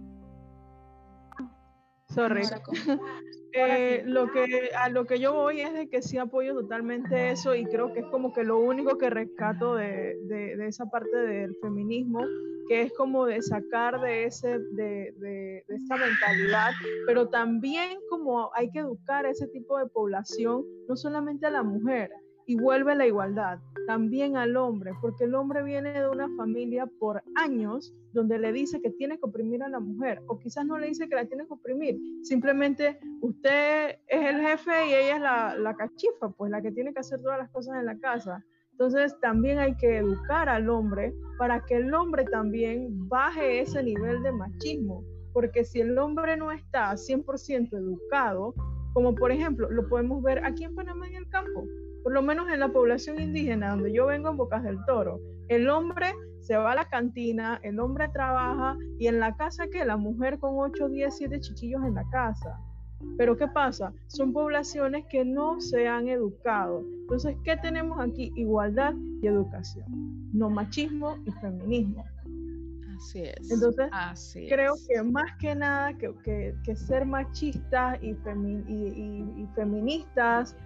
Sorry. 2.10 2.44
Eh, 3.52 4.04
lo 4.06 4.32
que, 4.32 4.70
a 4.78 4.90
lo 4.90 5.06
que 5.06 5.20
yo 5.20 5.34
voy 5.34 5.62
es 5.62 5.74
de 5.74 5.90
que 5.90 6.04
sí 6.04 6.20
apoyo 6.20 6.54
totalmente 6.54 7.32
eso 7.32 7.56
y 7.56 7.66
creo 7.66 7.92
que 7.94 8.02
es 8.02 8.06
como 8.06 8.32
que 8.32 8.44
lo 8.44 8.60
único 8.60 9.00
que 9.00 9.10
rescato 9.10 9.74
de, 9.74 10.16
de, 10.28 10.68
esa 10.68 10.86
parte 10.86 11.18
del 11.18 11.56
feminismo, 11.60 12.20
que 12.68 12.84
es 12.84 12.94
como 12.94 13.26
de 13.26 13.42
sacar 13.42 14.00
de, 14.02 14.26
ese, 14.26 14.60
de, 14.60 15.16
de, 15.18 15.66
esa 15.68 15.96
mentalidad, 15.98 16.70
pero 17.08 17.28
también 17.30 17.98
como 18.08 18.52
hay 18.54 18.70
que 18.70 18.80
educar 18.80 19.26
a 19.26 19.32
ese 19.32 19.48
tipo 19.48 19.80
de 19.80 19.88
población, 19.88 20.64
no 20.88 20.96
solamente 20.96 21.48
a 21.48 21.50
la 21.50 21.64
mujer, 21.64 22.12
y 22.50 22.56
vuelve 22.56 22.96
la 22.96 23.06
igualdad 23.06 23.60
también 23.86 24.36
al 24.36 24.58
hombre, 24.58 24.94
porque 25.02 25.26
el 25.26 25.36
hombre 25.36 25.62
viene 25.62 25.94
de 25.94 26.10
una 26.10 26.28
familia 26.36 26.88
por 27.00 27.22
años 27.36 27.94
donde 28.12 28.40
le 28.40 28.52
dice 28.52 28.82
que 28.82 28.90
tiene 28.90 29.20
que 29.20 29.26
oprimir 29.28 29.62
a 29.62 29.70
la 29.70 29.80
mujer, 29.80 30.24
o 30.26 30.40
quizás 30.40 30.66
no 30.66 30.80
le 30.80 30.88
dice 30.88 31.08
que 31.08 31.14
la 31.14 31.26
tiene 31.26 31.46
que 31.46 31.54
oprimir, 31.54 32.00
simplemente 32.24 33.00
usted 33.22 34.00
es 34.08 34.26
el 34.26 34.42
jefe 34.42 34.88
y 34.88 34.94
ella 34.96 35.16
es 35.16 35.22
la, 35.22 35.56
la 35.60 35.76
cachifa, 35.76 36.30
pues 36.32 36.50
la 36.50 36.60
que 36.60 36.72
tiene 36.72 36.92
que 36.92 37.02
hacer 37.02 37.22
todas 37.22 37.38
las 37.38 37.52
cosas 37.52 37.78
en 37.78 37.86
la 37.86 38.00
casa. 38.00 38.44
Entonces 38.72 39.16
también 39.20 39.60
hay 39.60 39.76
que 39.76 39.98
educar 39.98 40.50
al 40.50 40.72
hombre 40.72 41.14
para 41.38 41.64
que 41.66 41.76
el 41.76 41.94
hombre 41.94 42.26
también 42.26 43.08
baje 43.08 43.62
ese 43.62 43.84
nivel 43.84 44.24
de 44.24 44.32
machismo, 44.32 45.04
porque 45.34 45.64
si 45.64 45.82
el 45.82 45.96
hombre 46.00 46.36
no 46.36 46.52
está 46.52 46.94
100% 46.94 47.78
educado, 47.78 48.56
como 48.94 49.14
por 49.14 49.32
ejemplo 49.32 49.70
lo 49.70 49.88
podemos 49.88 50.24
ver 50.24 50.44
aquí 50.44 50.64
en 50.64 50.74
Panamá 50.74 51.08
en 51.08 51.16
el 51.16 51.30
campo, 51.30 51.68
por 52.04 52.14
lo 52.14 52.22
menos 52.22 52.50
en 52.52 52.60
la 52.60 52.70
población 52.70 53.20
indígena 53.20 53.72
donde 53.72 53.94
yo 53.94 54.08
vengo 54.08 54.30
en 54.30 54.38
Bocas 54.38 54.64
del 54.64 54.78
Toro, 54.86 55.20
el 55.48 55.70
hombre 55.70 56.14
se 56.42 56.56
va 56.56 56.72
a 56.72 56.76
la 56.76 56.86
cantina, 56.86 57.60
el 57.64 57.80
hombre 57.80 58.08
trabaja 58.10 58.78
y 58.98 59.08
en 59.08 59.20
la 59.20 59.36
casa 59.36 59.68
que 59.68 59.86
la 59.86 59.98
mujer 59.98 60.40
con 60.40 60.58
8, 60.58 60.90
10, 60.90 61.16
7 61.16 61.40
chiquillos 61.42 61.84
en 61.84 61.96
la 61.96 62.10
casa. 62.10 62.60
Pero 63.18 63.38
¿qué 63.38 63.48
pasa? 63.48 63.94
Son 64.08 64.34
poblaciones 64.34 65.06
que 65.10 65.24
no 65.24 65.60
se 65.62 65.88
han 65.88 66.08
educado. 66.08 66.84
Entonces, 67.02 67.38
¿qué 67.44 67.56
tenemos 67.58 68.00
aquí? 68.00 68.32
Igualdad 68.36 68.94
y 69.22 69.28
educación, 69.28 69.86
no 70.34 70.50
machismo 70.50 71.18
y 71.26 71.32
feminismo. 71.34 72.04
Así 72.98 73.22
es. 73.22 73.52
Entonces, 73.52 73.90
creo 74.50 74.74
que 74.88 75.02
más 75.04 75.32
que 75.40 75.56
nada 75.56 75.94
que, 75.94 76.14
que, 76.64 76.76
ser 76.76 77.06
machistas 77.06 77.98
y, 78.02 78.10
y, 78.10 79.34
y 79.38 79.48
feministas 79.56 80.58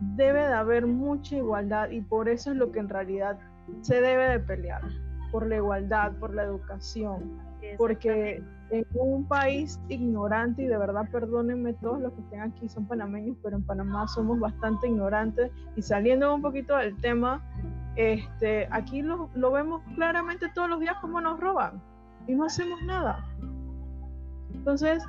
debe 0.00 0.40
de 0.40 0.54
haber 0.54 0.86
mucha 0.86 1.36
igualdad 1.36 1.90
y 1.90 2.00
por 2.00 2.28
eso 2.28 2.52
es 2.52 2.56
lo 2.56 2.70
que 2.72 2.78
en 2.78 2.88
realidad 2.88 3.38
se 3.82 4.00
debe 4.00 4.30
de 4.30 4.40
pelear, 4.40 4.82
por 5.30 5.46
la 5.46 5.56
igualdad, 5.56 6.12
por 6.18 6.34
la 6.34 6.44
educación, 6.44 7.38
porque 7.76 8.42
en 8.70 8.86
un 8.94 9.24
país 9.26 9.80
ignorante, 9.88 10.62
y 10.62 10.66
de 10.66 10.76
verdad 10.76 11.08
perdónenme 11.10 11.72
todos 11.74 12.00
los 12.00 12.12
que 12.12 12.20
estén 12.20 12.40
aquí, 12.40 12.68
son 12.68 12.86
panameños, 12.86 13.36
pero 13.42 13.56
en 13.56 13.64
Panamá 13.64 14.06
somos 14.08 14.38
bastante 14.38 14.88
ignorantes. 14.88 15.50
Y 15.76 15.82
saliendo 15.82 16.34
un 16.34 16.42
poquito 16.42 16.76
del 16.76 16.96
tema, 16.96 17.42
este, 17.96 18.68
aquí 18.70 19.02
lo, 19.02 19.30
lo 19.34 19.50
vemos 19.50 19.82
claramente 19.94 20.50
todos 20.54 20.68
los 20.68 20.80
días 20.80 20.96
cómo 21.00 21.20
nos 21.20 21.40
roban 21.40 21.82
y 22.26 22.34
no 22.34 22.44
hacemos 22.44 22.80
nada. 22.82 23.24
Entonces, 24.54 25.02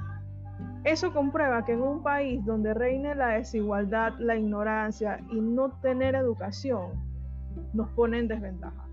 eso 0.83 1.13
comprueba 1.13 1.65
que 1.65 1.73
en 1.73 1.81
un 1.81 2.01
país 2.01 2.43
donde 2.45 2.73
reine 2.73 3.13
la 3.15 3.29
desigualdad, 3.29 4.13
la 4.19 4.35
ignorancia 4.37 5.19
y 5.31 5.39
no 5.39 5.71
tener 5.81 6.15
educación, 6.15 6.91
nos 7.73 7.89
pone 7.89 8.19
en 8.19 8.27
desventaja. 8.27 8.87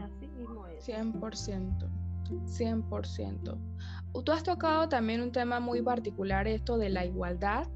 Así 0.00 0.26
mismo 0.28 0.66
es. 0.66 0.88
100%. 0.88 1.88
100%. 2.28 3.58
Tú 4.24 4.32
has 4.32 4.42
tocado 4.42 4.88
también 4.88 5.20
un 5.20 5.30
tema 5.30 5.60
muy 5.60 5.82
particular, 5.82 6.48
esto 6.48 6.78
de 6.78 6.88
la 6.88 7.04
igualdad 7.04 7.68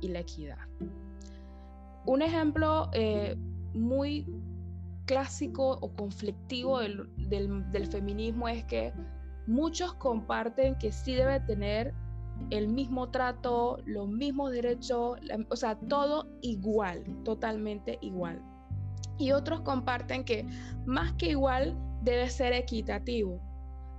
y 0.00 0.08
la 0.08 0.20
equidad. 0.20 0.58
Un 2.06 2.22
ejemplo 2.22 2.90
eh, 2.92 3.36
muy 3.74 4.26
clásico 5.06 5.78
o 5.80 5.92
conflictivo 5.94 6.78
del, 6.80 7.08
del 7.72 7.86
feminismo 7.86 8.48
es 8.48 8.64
que 8.64 8.92
muchos 9.46 9.94
comparten 9.94 10.76
que 10.78 10.92
sí 10.92 11.14
debe 11.14 11.40
tener 11.40 11.94
el 12.50 12.68
mismo 12.68 13.10
trato, 13.10 13.78
los 13.84 14.08
mismos 14.08 14.52
derechos, 14.52 15.18
o 15.48 15.56
sea, 15.56 15.78
todo 15.88 16.28
igual, 16.40 17.04
totalmente 17.24 17.98
igual. 18.00 18.42
Y 19.18 19.32
otros 19.32 19.60
comparten 19.60 20.24
que 20.24 20.46
más 20.86 21.12
que 21.14 21.30
igual 21.30 21.76
debe 22.02 22.28
ser 22.30 22.52
equitativo, 22.52 23.40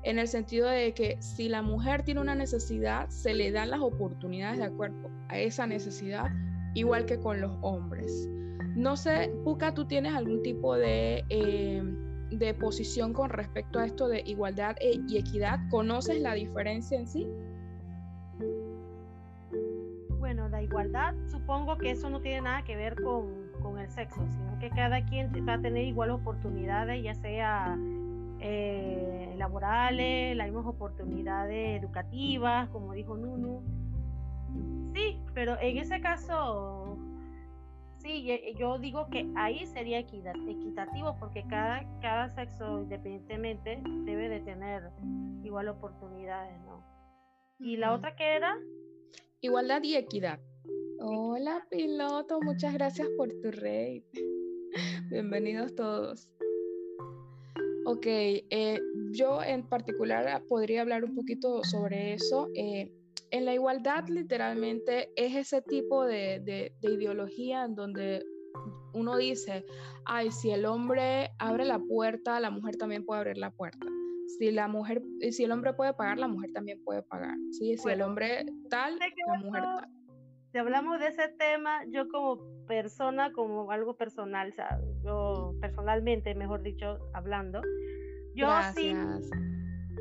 en 0.03 0.17
el 0.17 0.27
sentido 0.27 0.67
de 0.67 0.93
que 0.93 1.17
si 1.21 1.47
la 1.47 1.61
mujer 1.61 2.03
tiene 2.03 2.21
una 2.21 2.35
necesidad, 2.35 3.07
se 3.09 3.33
le 3.33 3.51
dan 3.51 3.69
las 3.69 3.81
oportunidades 3.81 4.57
de 4.57 4.65
acuerdo 4.65 5.09
a 5.29 5.37
esa 5.37 5.67
necesidad, 5.67 6.31
igual 6.73 7.05
que 7.05 7.19
con 7.19 7.39
los 7.39 7.55
hombres. 7.61 8.27
No 8.75 8.97
sé, 8.97 9.31
Puka, 9.43 9.73
¿tú 9.73 9.85
tienes 9.85 10.15
algún 10.15 10.41
tipo 10.41 10.75
de, 10.75 11.23
eh, 11.29 11.83
de 12.31 12.53
posición 12.53 13.13
con 13.13 13.29
respecto 13.29 13.79
a 13.79 13.85
esto 13.85 14.07
de 14.07 14.23
igualdad 14.25 14.75
e, 14.79 14.99
y 15.07 15.17
equidad? 15.17 15.59
¿Conoces 15.69 16.19
la 16.19 16.33
diferencia 16.33 16.97
en 16.97 17.07
sí? 17.07 17.27
Igualdad, 20.71 21.13
supongo 21.27 21.77
que 21.77 21.91
eso 21.91 22.09
no 22.09 22.21
tiene 22.21 22.41
nada 22.41 22.63
que 22.63 22.77
ver 22.77 22.95
con, 23.01 23.51
el 23.77 23.89
sexo, 23.89 24.25
sino 24.27 24.59
que 24.59 24.69
cada 24.69 25.03
quien 25.05 25.31
va 25.47 25.53
a 25.53 25.61
tener 25.61 25.85
igual 25.85 26.11
oportunidades, 26.11 27.01
ya 27.03 27.15
sea 27.15 27.77
eh, 28.39 29.33
laborales, 29.37 30.35
las 30.35 30.47
mismas 30.47 30.65
oportunidades 30.65 31.81
educativas, 31.81 32.69
como 32.69 32.93
dijo 32.93 33.15
Nunu. 33.17 33.61
Sí, 34.93 35.19
pero 35.33 35.59
en 35.59 35.77
ese 35.77 35.99
caso, 36.01 36.97
sí, 37.97 38.27
yo 38.57 38.77
digo 38.77 39.07
que 39.09 39.29
ahí 39.35 39.65
sería 39.67 39.99
equitativo 39.99 41.15
porque 41.19 41.43
cada, 41.47 41.85
cada 42.01 42.29
sexo 42.29 42.81
independientemente 42.81 43.81
debe 44.03 44.29
de 44.29 44.41
tener 44.41 44.89
igual 45.43 45.69
oportunidades, 45.69 46.59
¿no? 46.65 46.83
¿Y 47.59 47.77
la 47.77 47.93
otra 47.93 48.15
qué 48.15 48.35
era? 48.35 48.57
Igualdad 49.39 49.81
y 49.83 49.95
equidad. 49.95 50.39
Hola 50.99 51.65
piloto, 51.69 52.39
muchas 52.41 52.73
gracias 52.73 53.07
por 53.17 53.29
tu 53.41 53.51
rey. 53.51 54.03
Bienvenidos 55.09 55.73
todos. 55.75 56.29
Ok, 57.85 58.05
eh, 58.05 58.79
yo 59.11 59.41
en 59.41 59.67
particular 59.67 60.43
podría 60.47 60.81
hablar 60.81 61.03
un 61.03 61.15
poquito 61.15 61.63
sobre 61.63 62.13
eso. 62.13 62.49
Eh, 62.55 62.91
en 63.31 63.45
la 63.45 63.53
igualdad 63.53 64.07
literalmente 64.09 65.09
es 65.15 65.35
ese 65.35 65.61
tipo 65.63 66.05
de, 66.05 66.73
ideología 66.81 67.65
en 67.65 67.75
donde 67.75 68.23
uno 68.93 69.17
dice, 69.17 69.65
ay, 70.05 70.31
si 70.31 70.51
el 70.51 70.65
hombre 70.65 71.31
abre 71.39 71.65
la 71.65 71.79
puerta, 71.79 72.39
la 72.39 72.51
mujer 72.51 72.75
también 72.75 73.05
puede 73.05 73.21
abrir 73.21 73.37
la 73.37 73.51
puerta. 73.51 73.87
Si 74.37 74.51
la 74.51 74.67
mujer, 74.67 75.01
si 75.31 75.43
el 75.43 75.51
hombre 75.51 75.73
puede 75.73 75.93
pagar, 75.93 76.19
la 76.19 76.27
mujer 76.27 76.51
también 76.53 76.83
puede 76.83 77.01
pagar. 77.01 77.35
¿sí? 77.51 77.75
Si 77.77 77.89
el 77.89 78.01
hombre 78.01 78.45
tal, 78.69 78.97
la 78.99 79.39
mujer 79.39 79.63
tal. 79.63 80.00
Si 80.51 80.57
hablamos 80.57 80.99
de 80.99 81.07
ese 81.07 81.29
tema, 81.29 81.85
yo 81.85 82.09
como 82.09 82.41
persona, 82.67 83.31
como 83.31 83.71
algo 83.71 83.95
personal, 83.95 84.53
yo 85.01 85.53
personalmente, 85.61 86.35
mejor 86.35 86.61
dicho, 86.61 86.99
hablando, 87.13 87.61
yo 88.35 88.47
sí, 88.75 88.93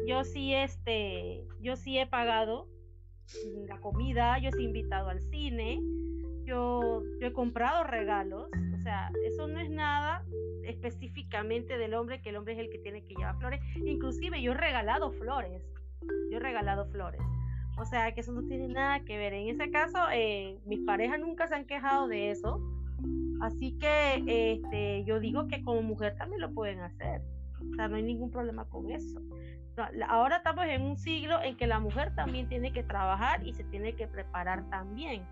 yo 0.09 0.25
sí, 0.25 0.53
este, 0.55 1.47
yo 1.61 1.77
sí 1.77 1.99
he 1.99 2.07
pagado 2.07 2.69
la 3.69 3.79
comida, 3.81 4.39
yo 4.39 4.51
he 4.59 4.63
invitado 4.63 5.09
al 5.09 5.21
cine, 5.21 5.81
yo, 6.43 7.05
yo 7.21 7.29
he 7.29 7.33
comprado 7.33 7.85
regalos, 7.85 8.51
o 8.75 8.83
sea, 8.83 9.13
eso 9.25 9.47
no 9.47 9.61
es 9.61 9.71
nada 9.71 10.25
específicamente 10.65 11.79
del 11.79 11.95
hombre, 11.95 12.21
que 12.23 12.31
el 12.31 12.37
hombre 12.37 12.55
es 12.55 12.59
el 12.59 12.71
que 12.71 12.79
tiene 12.79 13.05
que 13.05 13.15
llevar 13.15 13.39
flores, 13.39 13.61
inclusive 13.77 14.43
yo 14.43 14.51
he 14.51 14.57
regalado 14.57 15.13
flores, 15.13 15.63
yo 16.29 16.39
he 16.39 16.41
regalado 16.41 16.87
flores. 16.87 17.21
O 17.81 17.85
sea, 17.85 18.13
que 18.13 18.21
eso 18.21 18.33
no 18.33 18.43
tiene 18.43 18.69
nada 18.69 19.01
que 19.01 19.17
ver. 19.17 19.33
En 19.33 19.49
ese 19.49 19.71
caso, 19.71 19.99
eh, 20.13 20.59
mis 20.67 20.81
parejas 20.81 21.19
nunca 21.19 21.49
se 21.49 21.55
han 21.55 21.65
quejado 21.65 22.09
de 22.09 22.31
eso. 22.31 22.61
Así 23.41 23.79
que 23.79 24.23
este, 24.27 25.05
yo 25.05 25.19
digo 25.19 25.49
que 25.49 25.63
como 25.63 25.83
mujer 25.83 26.15
también 26.17 26.43
lo 26.43 26.53
pueden 26.53 26.81
hacer. 26.81 27.23
O 27.73 27.75
sea, 27.75 27.89
no 27.89 27.97
hay 27.97 28.03
ningún 28.03 28.31
problema 28.31 28.67
con 28.67 28.91
eso 28.91 29.21
ahora 30.09 30.37
estamos 30.39 30.65
en 30.67 30.83
un 30.83 30.97
siglo 30.97 31.41
en 31.43 31.57
que 31.57 31.67
la 31.67 31.79
mujer 31.79 32.15
también 32.15 32.49
tiene 32.49 32.73
que 32.73 32.83
trabajar 32.83 33.47
y 33.47 33.53
se 33.55 33.65
tiene 33.65 33.95
que 33.95 34.07
preparar 34.07 34.69
también, 34.71 35.23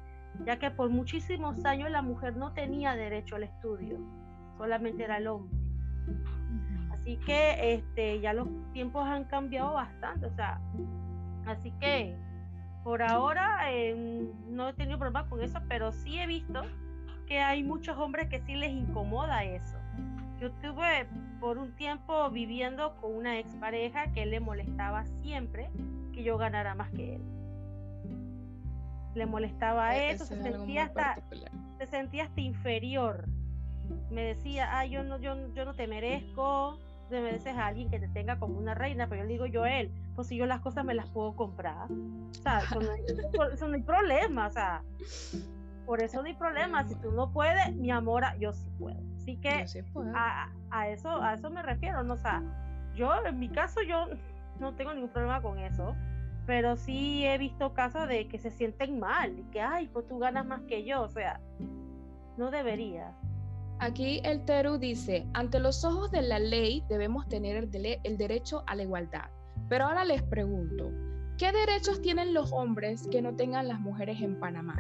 ya 0.45 0.59
que 0.59 0.71
por 0.71 0.91
muchísimos 0.91 1.65
años 1.65 1.91
la 1.91 2.03
mujer 2.03 2.37
no 2.37 2.53
tenía 2.53 2.95
derecho 2.95 3.37
al 3.37 3.45
estudio, 3.45 3.99
solamente 4.57 5.05
era 5.05 5.19
el 5.19 5.27
hombre. 5.27 5.57
Así 6.93 7.17
que 7.19 7.75
este, 7.75 8.21
ya 8.21 8.33
los 8.33 8.49
tiempos 8.73 9.07
han 9.07 9.25
cambiado 9.25 9.75
bastante, 9.75 10.27
o 10.27 10.35
sea, 10.35 10.61
así 11.47 11.73
que 11.81 12.17
por 12.89 13.03
ahora 13.03 13.71
eh, 13.71 13.95
no 14.49 14.71
he 14.71 14.73
tenido 14.73 14.99
problema 14.99 15.29
con 15.29 15.43
eso, 15.43 15.61
pero 15.69 15.93
sí 15.93 16.19
he 16.19 16.27
visto 16.27 16.63
que 17.27 17.39
hay 17.39 17.63
muchos 17.63 17.99
hombres 17.99 18.31
que 18.31 18.41
sí 18.41 18.55
les 18.55 18.71
incomoda 18.71 19.45
eso. 19.45 19.77
Yo 20.41 20.51
tuve 20.53 21.07
por 21.39 21.59
un 21.59 21.77
tiempo 21.77 22.31
viviendo 22.31 22.97
con 22.97 23.15
una 23.15 23.39
expareja 23.39 24.11
que 24.13 24.25
le 24.25 24.41
molestaba 24.41 25.05
siempre 25.21 25.69
que 26.15 26.23
yo 26.23 26.39
ganara 26.39 26.75
más 26.75 26.91
que 26.93 27.17
él. 27.17 27.23
Le 29.15 29.27
molestaba 29.27 29.95
e-, 29.95 30.13
eso, 30.13 30.25
se 30.25 30.41
sentía, 30.41 30.85
hasta, 30.85 31.19
se 31.77 31.87
sentía 31.89 32.25
hasta 32.25 32.41
inferior. 32.41 33.27
Me 34.11 34.23
decía, 34.23 34.79
ah, 34.79 34.87
yo 34.87 35.03
no, 35.03 35.19
yo, 35.19 35.37
yo 35.53 35.67
no 35.67 35.75
te 35.75 35.87
merezco, 35.89 36.79
te 37.09 37.21
mereces 37.21 37.57
a 37.57 37.67
alguien 37.67 37.91
que 37.91 37.99
te 37.99 38.09
tenga 38.09 38.39
como 38.39 38.59
una 38.59 38.75
reina, 38.75 39.09
pero 39.09 39.23
yo 39.23 39.27
le 39.27 39.33
digo 39.33 39.47
yo 39.47 39.65
a 39.65 39.73
él, 39.73 39.91
pues 40.15 40.29
si 40.29 40.37
yo 40.37 40.47
las 40.47 40.61
cosas 40.61 40.85
me 40.85 40.95
las 40.95 41.09
puedo 41.11 41.35
comprar. 41.35 41.91
O 41.91 42.35
sea, 42.35 42.59
eso 42.61 42.81
no, 42.81 43.45
eso 43.53 43.69
no 43.69 43.75
hay 43.75 43.83
problema, 43.83 44.47
o 44.47 44.51
sea, 44.51 44.83
por 45.87 46.03
eso 46.03 46.21
no 46.21 46.29
hay 46.29 46.35
problema. 46.35 46.85
Si 46.85 46.95
tú 46.97 47.11
no 47.13 47.33
puedes, 47.33 47.75
mi 47.75 47.91
amor, 47.91 48.25
yo 48.39 48.53
sí 48.53 48.69
puedo. 48.79 48.99
Así 49.17 49.37
que 49.37 49.65
a, 50.71 50.89
eso, 50.89 51.23
a 51.23 51.35
eso 51.35 51.51
me 51.51 51.63
refiero, 51.63 52.03
¿no? 52.03 52.15
O 52.15 52.19
sea, 52.19 52.43
yo 52.95 53.11
en 53.25 53.39
mi 53.39 53.49
caso 53.49 53.83
yo 53.83 54.07
no 54.59 54.75
tengo 54.75 54.93
ningún 54.93 55.11
problema 55.11 55.41
con 55.41 55.59
eso, 55.59 55.95
pero 56.47 56.77
sí 56.77 57.25
he 57.27 57.39
visto 57.39 57.75
casos 57.75 58.09
de 58.09 58.29
que 58.29 58.39
se 58.39 58.51
sienten 58.51 58.99
mal 58.99 59.39
y 59.39 59.43
que, 59.45 59.61
ay, 59.61 59.89
pues 59.93 60.07
tú 60.09 60.19
ganas 60.19 60.47
más 60.47 60.63
que 60.63 60.85
yo, 60.85 61.03
o 61.03 61.09
sea, 61.09 61.41
no 62.37 62.51
debería. 62.51 63.13
Aquí 63.81 64.21
el 64.25 64.45
Teru 64.45 64.79
dice, 64.79 65.27
ante 65.35 65.61
los 65.61 65.85
ojos 65.85 66.11
de 66.11 66.23
la 66.23 66.41
ley 66.41 66.85
debemos 66.89 67.29
tener 67.29 67.57
el, 67.57 67.71
el 68.03 68.17
derecho 68.17 68.65
a 68.67 68.75
la 68.75 68.83
igualdad. 68.83 69.31
Pero 69.69 69.85
ahora 69.85 70.05
les 70.05 70.23
pregunto, 70.23 70.91
¿qué 71.37 71.53
derechos 71.53 72.03
tienen 72.03 72.35
los 72.35 72.53
hombres 72.53 73.07
que 73.09 73.23
no 73.23 73.37
tengan 73.37 73.69
las 73.69 73.79
mujeres 73.79 74.21
en 74.21 74.39
Panamá? 74.41 74.77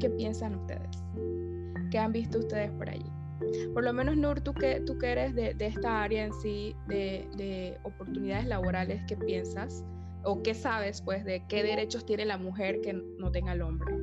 ¿Qué 0.00 0.10
piensan 0.10 0.56
ustedes? 0.56 1.04
¿Qué 1.90 1.98
han 1.98 2.12
visto 2.12 2.38
ustedes 2.38 2.70
por 2.72 2.90
allí? 2.90 3.10
Por 3.74 3.84
lo 3.84 3.92
menos, 3.92 4.16
Nur, 4.16 4.40
tú 4.40 4.54
que, 4.54 4.80
tú 4.80 4.98
que 4.98 5.12
eres 5.12 5.34
de, 5.34 5.54
esta 5.58 6.02
área 6.02 6.24
en 6.24 6.32
sí, 6.34 6.74
de, 6.88 7.78
oportunidades 7.84 8.46
laborales, 8.46 9.02
¿qué 9.06 9.16
piensas? 9.16 9.84
¿O 10.24 10.42
qué 10.42 10.54
sabes, 10.54 11.02
pues, 11.02 11.24
de 11.24 11.44
qué 11.48 11.62
derechos 11.62 12.06
tiene 12.06 12.24
la 12.24 12.38
mujer 12.38 12.80
que 12.80 12.92
no 12.92 13.30
tenga 13.30 13.52
el 13.52 13.62
hombre? 13.62 13.94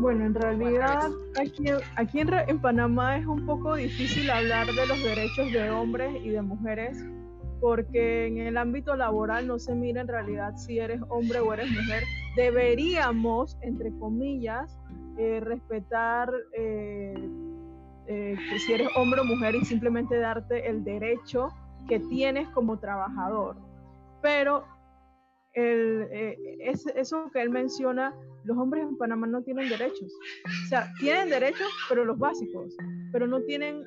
Bueno, 0.00 0.24
en 0.24 0.34
realidad 0.34 1.10
aquí, 1.38 1.64
aquí 1.96 2.20
en, 2.20 2.32
en, 2.32 2.58
Panamá 2.58 3.18
es 3.18 3.26
un 3.26 3.44
poco 3.44 3.74
difícil 3.74 4.30
hablar 4.30 4.66
de 4.66 4.86
los 4.86 5.02
derechos 5.02 5.52
de 5.52 5.70
hombres 5.70 6.14
y 6.24 6.30
de 6.30 6.40
mujeres 6.40 7.04
porque 7.60 8.26
en 8.26 8.38
el 8.38 8.56
ámbito 8.56 8.96
laboral 8.96 9.46
no 9.46 9.58
se 9.58 9.74
mira 9.74 10.00
en 10.00 10.08
realidad 10.08 10.56
si 10.56 10.78
eres 10.78 11.02
hombre 11.10 11.40
o 11.40 11.52
eres 11.52 11.70
mujer. 11.70 12.02
Deberíamos, 12.34 13.58
entre 13.60 13.92
comillas, 13.98 14.78
eh, 15.18 15.40
respetar 15.40 16.32
eh, 16.56 17.14
eh, 18.06 18.36
si 18.66 18.72
eres 18.72 18.88
hombre 18.96 19.20
o 19.20 19.24
mujer 19.24 19.54
y 19.54 19.64
simplemente 19.66 20.18
darte 20.18 20.66
el 20.66 20.82
derecho 20.82 21.50
que 21.86 22.00
tienes 22.00 22.48
como 22.48 22.78
trabajador. 22.78 23.56
Pero 24.22 24.64
el, 25.52 26.08
eh, 26.10 26.38
es, 26.60 26.86
eso 26.86 27.30
que 27.32 27.42
él 27.42 27.50
menciona, 27.50 28.14
los 28.44 28.56
hombres 28.56 28.84
en 28.84 28.96
Panamá 28.96 29.26
no 29.26 29.42
tienen 29.42 29.68
derechos. 29.68 30.12
O 30.64 30.68
sea, 30.68 30.90
tienen 31.00 31.28
derechos, 31.28 31.68
pero 31.88 32.04
los 32.04 32.18
básicos, 32.18 32.76
pero 33.12 33.26
no 33.26 33.42
tienen 33.42 33.84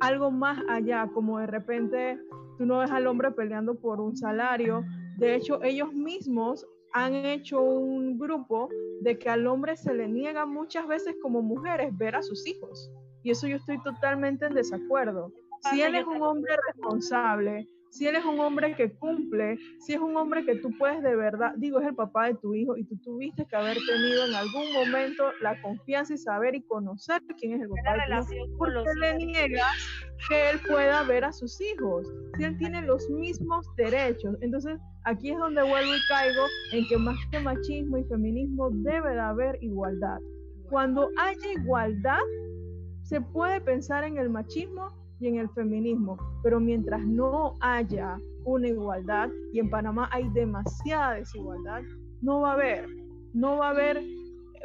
algo 0.00 0.30
más 0.30 0.62
allá, 0.68 1.08
como 1.12 1.38
de 1.38 1.46
repente 1.46 2.18
tú 2.56 2.66
no 2.66 2.78
ves 2.78 2.90
al 2.90 3.06
hombre 3.06 3.30
peleando 3.32 3.74
por 3.74 4.00
un 4.00 4.16
salario. 4.16 4.84
De 5.18 5.34
hecho, 5.34 5.62
ellos 5.62 5.92
mismos 5.92 6.66
han 6.92 7.14
hecho 7.14 7.60
un 7.62 8.18
grupo 8.18 8.68
de 9.02 9.18
que 9.18 9.28
al 9.28 9.46
hombre 9.46 9.76
se 9.76 9.94
le 9.94 10.08
niega 10.08 10.46
muchas 10.46 10.86
veces 10.86 11.16
como 11.22 11.42
mujeres 11.42 11.96
ver 11.96 12.16
a 12.16 12.22
sus 12.22 12.46
hijos. 12.46 12.90
Y 13.22 13.30
eso 13.30 13.46
yo 13.46 13.56
estoy 13.56 13.80
totalmente 13.82 14.46
en 14.46 14.54
desacuerdo. 14.54 15.32
Si 15.70 15.82
él 15.82 15.94
es 15.96 16.06
un 16.06 16.22
hombre 16.22 16.56
responsable, 16.68 17.68
si 17.90 18.06
él 18.06 18.16
es 18.16 18.24
un 18.24 18.38
hombre 18.40 18.74
que 18.76 18.90
cumple, 18.92 19.58
si 19.80 19.94
es 19.94 20.00
un 20.00 20.16
hombre 20.16 20.44
que 20.44 20.56
tú 20.56 20.70
puedes 20.78 21.02
de 21.02 21.16
verdad, 21.16 21.52
digo, 21.56 21.80
es 21.80 21.88
el 21.88 21.94
papá 21.94 22.26
de 22.26 22.34
tu 22.34 22.54
hijo 22.54 22.76
y 22.76 22.84
tú 22.84 22.96
tuviste 22.98 23.46
que 23.46 23.56
haber 23.56 23.76
tenido 23.76 24.26
en 24.26 24.34
algún 24.34 24.72
momento 24.72 25.32
la 25.40 25.60
confianza 25.62 26.14
y 26.14 26.18
saber 26.18 26.54
y 26.54 26.62
conocer 26.62 27.22
quién 27.38 27.54
es 27.54 27.62
el 27.62 27.68
papá 27.68 27.94
de 27.94 28.26
tu 28.26 28.32
hijo, 28.34 28.58
porque 28.58 28.94
le 29.00 29.26
niegas 29.26 29.76
que 30.28 30.50
él 30.50 30.60
pueda 30.68 31.02
ver 31.04 31.24
a 31.24 31.32
sus 31.32 31.60
hijos, 31.60 32.06
si 32.36 32.44
él 32.44 32.56
tiene 32.58 32.82
los 32.82 33.08
mismos 33.08 33.66
derechos. 33.76 34.36
Entonces, 34.40 34.78
aquí 35.04 35.30
es 35.30 35.38
donde 35.38 35.62
vuelvo 35.62 35.94
y 35.94 36.08
caigo 36.08 36.44
en 36.72 36.86
que 36.88 36.98
más 36.98 37.16
que 37.30 37.40
machismo 37.40 37.98
y 37.98 38.04
feminismo 38.04 38.70
debe 38.70 39.14
de 39.14 39.20
haber 39.20 39.58
igualdad. 39.62 40.18
Cuando 40.68 41.08
haya 41.18 41.52
igualdad, 41.52 42.20
se 43.02 43.20
puede 43.20 43.60
pensar 43.62 44.04
en 44.04 44.18
el 44.18 44.28
machismo 44.28 44.92
y 45.20 45.26
en 45.26 45.38
el 45.38 45.48
feminismo, 45.50 46.16
pero 46.42 46.60
mientras 46.60 47.04
no 47.04 47.54
haya 47.60 48.18
una 48.44 48.68
igualdad, 48.68 49.28
y 49.52 49.58
en 49.58 49.70
Panamá 49.70 50.08
hay 50.12 50.28
demasiada 50.30 51.14
desigualdad, 51.14 51.82
no 52.22 52.40
va 52.40 52.50
a 52.50 52.54
haber, 52.54 52.88
no 53.34 53.58
va 53.58 53.68
a 53.68 53.70
haber 53.70 54.02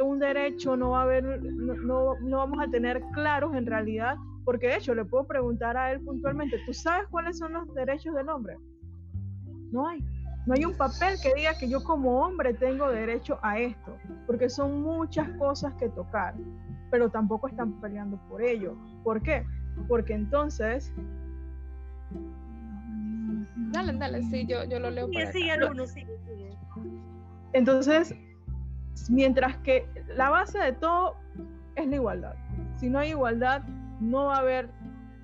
un 0.02 0.20
derecho, 0.20 0.76
no 0.76 0.92
va 0.92 1.02
a 1.02 1.04
haber, 1.04 1.24
no, 1.44 2.16
no, 2.20 2.38
vamos 2.38 2.60
a 2.62 2.70
tener 2.70 3.02
claros 3.14 3.56
en 3.56 3.66
realidad, 3.66 4.16
porque 4.46 4.68
de 4.68 4.78
hecho 4.78 4.96
le 4.96 5.06
puedo 5.06 5.26
preguntar 5.26 5.78
a 5.78 5.92
él 5.92 6.02
puntualmente, 6.02 6.58
¿tú 6.66 6.74
sabes 6.74 7.08
cuáles 7.10 7.38
son 7.38 7.54
los 7.54 7.74
derechos 7.74 8.14
del 8.16 8.30
hombre? 8.30 8.58
No 9.72 9.88
hay. 9.88 10.04
No 10.46 10.56
hay 10.56 10.66
un 10.66 10.76
papel 10.76 11.16
que 11.24 11.34
diga 11.36 11.58
que 11.58 11.70
yo 11.70 11.82
como 11.82 12.20
hombre 12.20 12.54
tengo 12.54 12.90
derecho 12.90 13.40
a 13.42 13.60
esto, 13.60 13.96
porque 14.28 14.50
son 14.50 14.82
muchas 14.82 15.30
cosas 15.38 15.74
que 15.76 15.88
tocar 15.88 16.36
pero 16.94 17.10
tampoco 17.10 17.48
están 17.48 17.82
peleando 17.82 18.20
por 18.30 18.44
ello. 18.44 18.78
¿Por 19.04 19.20
qué? 19.24 19.44
Porque 19.88 20.14
entonces... 20.14 20.94
Dale, 23.72 23.94
dale, 23.94 24.22
sí, 24.24 24.46
yo, 24.48 24.64
yo 24.66 24.80
lo 24.80 24.92
leo. 24.92 25.08
Sí, 25.08 25.20
sí, 25.32 25.50
uno, 25.70 25.86
sí, 25.88 26.06
Entonces, 27.54 28.16
mientras 29.10 29.58
que 29.58 29.88
la 30.16 30.30
base 30.30 30.60
de 30.60 30.74
todo 30.74 31.16
es 31.76 31.88
la 31.88 31.96
igualdad. 31.96 32.36
Si 32.78 32.90
no 32.90 33.00
hay 33.00 33.10
igualdad, 33.10 33.64
no 34.00 34.26
va 34.26 34.36
a 34.36 34.40
haber 34.40 34.70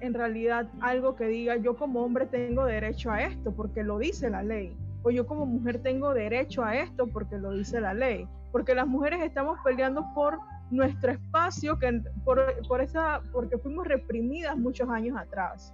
en 0.01 0.13
realidad 0.13 0.67
algo 0.81 1.15
que 1.15 1.25
diga 1.25 1.57
yo 1.57 1.75
como 1.75 2.01
hombre 2.01 2.25
tengo 2.25 2.65
derecho 2.65 3.11
a 3.11 3.21
esto 3.23 3.51
porque 3.51 3.83
lo 3.83 3.99
dice 3.99 4.29
la 4.29 4.43
ley. 4.43 4.75
O 5.03 5.11
yo 5.11 5.25
como 5.25 5.45
mujer 5.45 5.81
tengo 5.81 6.13
derecho 6.13 6.63
a 6.63 6.75
esto 6.75 7.07
porque 7.07 7.37
lo 7.37 7.51
dice 7.51 7.79
la 7.79 7.93
ley. 7.93 8.27
Porque 8.51 8.75
las 8.75 8.87
mujeres 8.87 9.21
estamos 9.21 9.57
peleando 9.63 10.05
por 10.13 10.39
nuestro 10.71 11.11
espacio, 11.11 11.77
que 11.79 12.03
por, 12.23 12.41
por 12.67 12.81
esa, 12.81 13.21
porque 13.31 13.57
fuimos 13.57 13.87
reprimidas 13.87 14.57
muchos 14.57 14.89
años 14.89 15.17
atrás. 15.17 15.73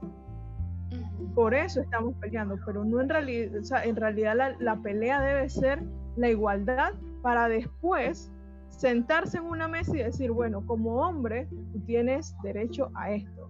Por 1.34 1.54
eso 1.54 1.82
estamos 1.82 2.16
peleando, 2.22 2.58
pero 2.66 2.86
no 2.86 3.02
en 3.02 3.10
realidad, 3.10 3.60
o 3.60 3.64
sea, 3.64 3.84
en 3.84 3.96
realidad 3.96 4.36
la, 4.36 4.56
la 4.60 4.76
pelea 4.78 5.20
debe 5.20 5.50
ser 5.50 5.84
la 6.16 6.30
igualdad 6.30 6.94
para 7.22 7.50
después 7.50 8.32
sentarse 8.70 9.38
en 9.38 9.46
una 9.46 9.68
mesa 9.68 9.96
y 9.96 10.04
decir, 10.04 10.32
bueno, 10.32 10.66
como 10.66 10.96
hombre, 10.98 11.48
tú 11.72 11.80
tienes 11.82 12.36
derecho 12.44 12.92
a 12.96 13.12
esto. 13.12 13.50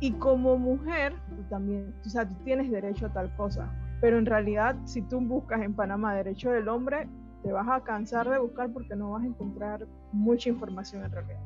Y 0.00 0.12
como 0.12 0.58
mujer, 0.58 1.14
tú 1.30 1.42
también, 1.48 1.94
o 2.04 2.08
sea, 2.08 2.28
tú 2.28 2.34
tienes 2.44 2.70
derecho 2.70 3.06
a 3.06 3.12
tal 3.12 3.34
cosa. 3.36 3.72
Pero 4.00 4.18
en 4.18 4.26
realidad, 4.26 4.76
si 4.84 5.00
tú 5.02 5.20
buscas 5.20 5.62
en 5.62 5.74
Panamá 5.74 6.14
derecho 6.14 6.50
del 6.50 6.68
hombre, 6.68 7.08
te 7.44 7.52
vas 7.52 7.68
a 7.68 7.84
cansar 7.84 8.28
de 8.28 8.38
buscar 8.38 8.72
porque 8.72 8.96
no 8.96 9.12
vas 9.12 9.22
a 9.22 9.26
encontrar 9.26 9.86
mucha 10.12 10.48
información 10.48 11.04
en 11.04 11.12
realidad. 11.12 11.40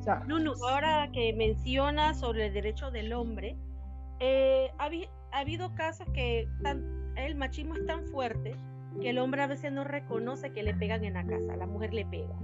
O 0.00 0.02
sea, 0.02 0.26
ahora 0.68 1.08
que 1.12 1.32
mencionas 1.32 2.18
sobre 2.18 2.48
el 2.48 2.52
derecho 2.52 2.90
del 2.90 3.12
hombre, 3.12 3.56
eh, 4.18 4.70
ha, 4.78 4.90
habido 5.38 5.72
casos 5.76 6.06
que 6.12 6.48
el 7.16 7.36
machismo 7.36 7.74
es 7.74 7.86
tan 7.86 8.04
fuerte 8.08 8.56
que 9.00 9.10
el 9.10 9.18
hombre 9.18 9.42
a 9.42 9.46
veces 9.46 9.72
no 9.72 9.84
reconoce 9.84 10.52
que 10.52 10.62
le 10.62 10.74
pegan 10.74 11.04
en 11.04 11.14
la 11.14 11.24
casa, 11.24 11.56
la 11.56 11.66
mujer 11.66 11.94
le 11.94 12.04
pega. 12.04 12.34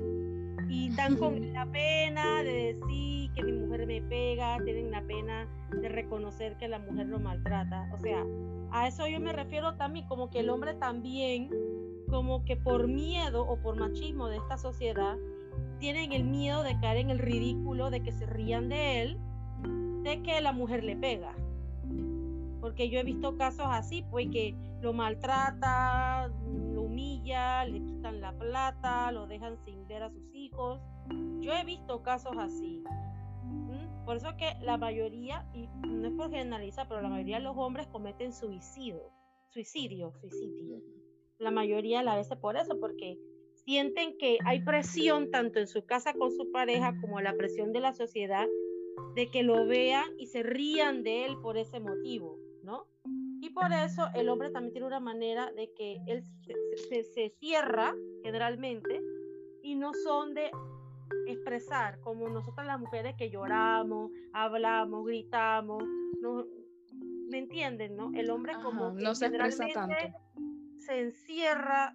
Y 0.68 0.88
están 0.88 1.16
con 1.16 1.52
la 1.52 1.66
pena 1.66 2.44
de 2.44 2.74
decir 2.74 3.32
que 3.34 3.42
mi 3.42 3.52
mujer 3.52 3.86
me 3.86 4.02
pega, 4.02 4.56
tienen 4.64 4.92
la 4.92 5.02
pena 5.02 5.48
de 5.72 5.88
reconocer 5.88 6.56
que 6.58 6.68
la 6.68 6.78
mujer 6.78 7.06
lo 7.06 7.18
maltrata. 7.18 7.90
O 7.92 7.98
sea, 7.98 8.24
a 8.70 8.86
eso 8.86 9.06
yo 9.08 9.20
me 9.20 9.32
refiero 9.32 9.74
también 9.74 10.06
como 10.06 10.30
que 10.30 10.40
el 10.40 10.48
hombre 10.48 10.74
también, 10.74 11.50
como 12.10 12.44
que 12.44 12.56
por 12.56 12.88
miedo 12.88 13.46
o 13.46 13.56
por 13.60 13.76
machismo 13.76 14.28
de 14.28 14.36
esta 14.36 14.58
sociedad, 14.58 15.16
tienen 15.78 16.12
el 16.12 16.24
miedo 16.24 16.62
de 16.62 16.78
caer 16.80 16.98
en 16.98 17.10
el 17.10 17.18
ridículo, 17.18 17.90
de 17.90 18.02
que 18.02 18.12
se 18.12 18.26
rían 18.26 18.68
de 18.68 19.02
él, 19.02 19.18
de 20.02 20.22
que 20.22 20.40
la 20.40 20.52
mujer 20.52 20.84
le 20.84 20.96
pega. 20.96 21.34
Porque 22.60 22.90
yo 22.90 23.00
he 23.00 23.04
visto 23.04 23.36
casos 23.36 23.66
así, 23.68 24.04
pues 24.10 24.28
que 24.30 24.54
lo 24.82 24.92
maltrata, 24.92 26.28
lo 26.74 26.82
humilla, 26.82 27.64
le 27.64 27.82
quitan 27.82 28.20
la 28.20 28.32
plata, 28.32 29.10
lo 29.12 29.26
dejan 29.26 29.56
sin 29.64 29.86
ver 29.86 30.02
a 30.02 30.10
sus 30.10 30.34
hijos. 30.34 30.80
Yo 31.40 31.52
he 31.52 31.64
visto 31.64 32.02
casos 32.02 32.36
así. 32.38 32.82
Por 34.04 34.16
eso 34.16 34.36
que 34.36 34.56
la 34.62 34.76
mayoría, 34.76 35.46
y 35.54 35.68
no 35.86 36.08
es 36.08 36.14
por 36.14 36.30
generalizar, 36.30 36.88
pero 36.88 37.00
la 37.00 37.08
mayoría 37.08 37.36
de 37.36 37.44
los 37.44 37.56
hombres 37.56 37.86
cometen 37.86 38.32
suicidio, 38.32 39.10
suicidio, 39.48 40.12
suicidio. 40.20 40.99
La 41.40 41.50
mayoría 41.50 42.02
la 42.02 42.16
veces 42.16 42.36
por 42.38 42.56
eso, 42.56 42.78
porque 42.78 43.18
sienten 43.64 44.16
que 44.18 44.38
hay 44.44 44.62
presión 44.62 45.30
tanto 45.30 45.58
en 45.58 45.66
su 45.66 45.84
casa 45.84 46.12
con 46.14 46.30
su 46.32 46.50
pareja 46.52 46.94
como 47.00 47.20
la 47.20 47.34
presión 47.34 47.72
de 47.72 47.80
la 47.80 47.94
sociedad 47.94 48.46
de 49.14 49.30
que 49.30 49.42
lo 49.42 49.66
vean 49.66 50.08
y 50.18 50.26
se 50.26 50.42
rían 50.42 51.02
de 51.02 51.24
él 51.24 51.36
por 51.42 51.56
ese 51.56 51.80
motivo, 51.80 52.38
¿no? 52.62 52.86
Y 53.40 53.50
por 53.50 53.72
eso 53.72 54.06
el 54.14 54.28
hombre 54.28 54.50
también 54.50 54.72
tiene 54.72 54.86
una 54.86 55.00
manera 55.00 55.50
de 55.52 55.72
que 55.72 55.98
él 56.06 56.24
se, 56.88 57.30
cierra 57.40 57.94
generalmente 58.22 59.00
y 59.62 59.74
no 59.76 59.94
son 59.94 60.34
de 60.34 60.50
expresar 61.26 62.00
como 62.00 62.28
nosotras 62.28 62.66
las 62.66 62.78
mujeres 62.78 63.14
que 63.16 63.30
lloramos, 63.30 64.10
hablamos, 64.32 65.06
gritamos, 65.06 65.82
no, 66.20 66.44
¿me 67.30 67.38
entienden? 67.38 67.96
No? 67.96 68.10
El 68.14 68.30
hombre 68.30 68.52
como 68.62 68.90
no 68.90 69.14
se 69.14 69.26
expresa 69.26 69.66
tanto. 69.72 69.94
Se 70.80 71.00
encierra 71.00 71.94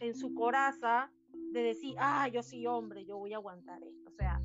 en 0.00 0.14
su 0.14 0.34
coraza 0.34 1.10
de 1.52 1.62
decir, 1.62 1.94
ah, 1.98 2.28
yo 2.28 2.42
soy 2.42 2.66
hombre, 2.66 3.04
yo 3.04 3.18
voy 3.18 3.32
a 3.32 3.36
aguantar 3.36 3.82
esto. 3.82 4.10
O 4.10 4.14
sea, 4.14 4.40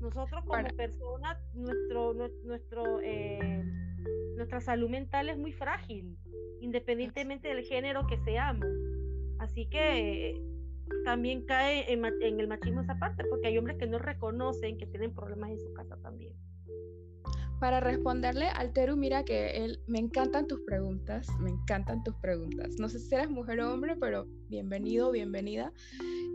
nosotros 0.00 0.44
como 0.44 0.68
personas, 0.76 1.38
nuestro, 1.54 2.14
nuestro, 2.14 3.00
eh, 3.00 3.64
nuestra 4.36 4.60
salud 4.60 4.88
mental 4.88 5.28
es 5.28 5.38
muy 5.38 5.52
frágil, 5.52 6.16
independientemente 6.60 7.48
del 7.48 7.64
género 7.64 8.06
que 8.06 8.18
seamos. 8.18 8.66
Así 9.38 9.66
que 9.66 10.40
también 11.04 11.44
cae 11.46 11.92
en, 11.92 12.04
el 12.04 12.48
machismo 12.48 12.80
esa 12.80 12.98
parte, 12.98 13.24
porque 13.24 13.48
hay 13.48 13.58
hombres 13.58 13.76
que 13.78 13.86
no 13.86 13.98
reconocen 13.98 14.78
que 14.78 14.86
tienen 14.86 15.14
problemas 15.14 15.50
en 15.50 15.60
su 15.60 15.72
casa 15.72 15.96
también. 16.02 16.34
Para 17.60 17.80
responderle 17.80 18.48
al 18.48 18.72
Teru, 18.72 18.96
mira 18.96 19.22
que 19.22 19.50
él, 19.50 19.80
me 19.86 19.98
encantan 19.98 20.46
tus 20.46 20.60
preguntas, 20.60 21.28
me 21.40 21.50
encantan 21.50 22.02
tus 22.02 22.14
preguntas. 22.14 22.76
No 22.78 22.88
sé 22.88 22.98
si 22.98 23.14
eres 23.14 23.28
mujer 23.28 23.60
o 23.60 23.74
hombre, 23.74 23.96
pero 23.96 24.26
bienvenido, 24.48 25.10
bienvenida. 25.10 25.70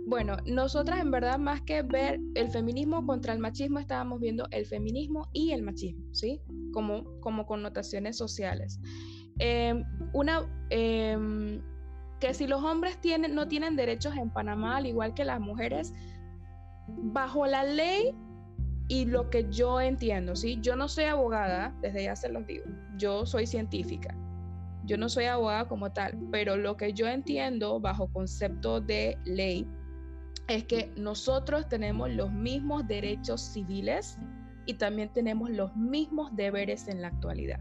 Bueno, 0.05 0.37
nosotras 0.45 0.99
en 1.01 1.09
verdad 1.09 1.39
más 1.39 1.61
que 1.61 1.81
ver 1.81 2.19
el 2.35 2.51
feminismo 2.51 3.03
contra 3.07 3.33
el 3.33 3.39
machismo, 3.39 3.79
estábamos 3.79 4.19
viendo 4.19 4.47
el 4.51 4.67
feminismo 4.67 5.27
y 5.33 5.51
el 5.51 5.63
machismo, 5.63 6.05
¿sí? 6.13 6.41
Como, 6.71 7.19
como 7.21 7.47
connotaciones 7.47 8.17
sociales. 8.17 8.79
Em, 9.39 9.83
una, 10.13 10.47
em, 10.69 11.59
que 12.19 12.35
si 12.35 12.45
los 12.45 12.63
hombres 12.63 13.01
tienen, 13.01 13.33
no 13.33 13.47
tienen 13.47 13.75
derechos 13.75 14.15
en 14.15 14.29
Panamá, 14.29 14.77
al 14.77 14.85
igual 14.85 15.15
que 15.15 15.25
las 15.25 15.39
mujeres, 15.39 15.91
bajo 16.87 17.47
la 17.47 17.63
ley 17.63 18.13
y 18.87 19.05
lo 19.05 19.29
que 19.29 19.49
yo 19.49 19.81
entiendo, 19.81 20.35
¿sí? 20.35 20.59
Yo 20.61 20.75
no 20.75 20.87
soy 20.87 21.05
abogada, 21.05 21.75
desde 21.81 22.03
ya 22.03 22.15
se 22.15 22.29
los 22.29 22.45
digo, 22.45 22.65
yo 22.97 23.25
soy 23.25 23.47
científica. 23.47 24.15
Yo 24.85 24.97
no 24.97 25.09
soy 25.09 25.25
abogada 25.25 25.67
como 25.67 25.91
tal, 25.91 26.15
pero 26.31 26.55
lo 26.57 26.77
que 26.77 26.93
yo 26.93 27.07
entiendo 27.07 27.79
bajo 27.79 28.07
concepto 28.07 28.79
de 28.79 29.17
ley 29.25 29.67
es 30.47 30.65
que 30.65 30.93
nosotros 30.95 31.67
tenemos 31.67 32.11
los 32.11 32.31
mismos 32.31 32.87
derechos 32.87 33.41
civiles 33.41 34.19
y 34.67 34.75
también 34.75 35.11
tenemos 35.11 35.49
los 35.49 35.75
mismos 35.75 36.35
deberes 36.35 36.87
en 36.87 37.01
la 37.01 37.07
actualidad. 37.07 37.59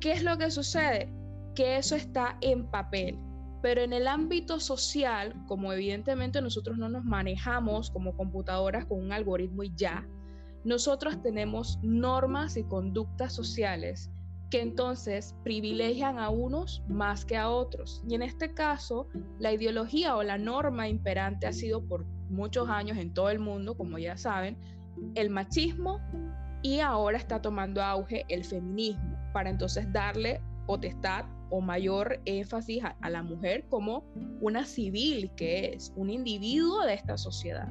¿Qué 0.00 0.12
es 0.12 0.22
lo 0.22 0.38
que 0.38 0.50
sucede? 0.50 1.12
Que 1.54 1.76
eso 1.76 1.94
está 1.94 2.38
en 2.40 2.66
papel, 2.66 3.18
pero 3.62 3.82
en 3.82 3.92
el 3.92 4.08
ámbito 4.08 4.60
social, 4.60 5.34
como 5.46 5.72
evidentemente 5.72 6.40
nosotros 6.40 6.78
no 6.78 6.88
nos 6.88 7.04
manejamos 7.04 7.90
como 7.90 8.16
computadoras 8.16 8.86
con 8.86 8.98
un 8.98 9.12
algoritmo 9.12 9.62
y 9.62 9.72
ya, 9.74 10.06
nosotros 10.64 11.22
tenemos 11.22 11.78
normas 11.82 12.56
y 12.56 12.64
conductas 12.64 13.32
sociales 13.32 14.10
que 14.50 14.60
entonces 14.60 15.34
privilegian 15.44 16.18
a 16.18 16.28
unos 16.28 16.82
más 16.88 17.24
que 17.24 17.36
a 17.36 17.48
otros. 17.48 18.02
Y 18.08 18.14
en 18.14 18.22
este 18.22 18.52
caso, 18.52 19.08
la 19.38 19.52
ideología 19.52 20.16
o 20.16 20.22
la 20.22 20.38
norma 20.38 20.88
imperante 20.88 21.46
ha 21.46 21.52
sido 21.52 21.86
por 21.86 22.04
muchos 22.28 22.68
años 22.68 22.98
en 22.98 23.14
todo 23.14 23.30
el 23.30 23.38
mundo, 23.38 23.76
como 23.76 23.98
ya 23.98 24.16
saben, 24.16 24.58
el 25.14 25.30
machismo 25.30 26.00
y 26.62 26.80
ahora 26.80 27.16
está 27.16 27.40
tomando 27.40 27.82
auge 27.82 28.24
el 28.28 28.44
feminismo 28.44 29.18
para 29.32 29.50
entonces 29.50 29.90
darle 29.92 30.40
potestad 30.70 31.24
o 31.50 31.60
mayor 31.60 32.20
énfasis 32.26 32.80
a, 32.84 33.10
la 33.10 33.24
mujer 33.24 33.66
como 33.68 34.04
una 34.40 34.64
civil 34.64 35.32
que 35.34 35.72
es, 35.74 35.92
un 35.96 36.10
individuo 36.10 36.86
de 36.86 36.94
esta 36.94 37.18
sociedad. 37.18 37.68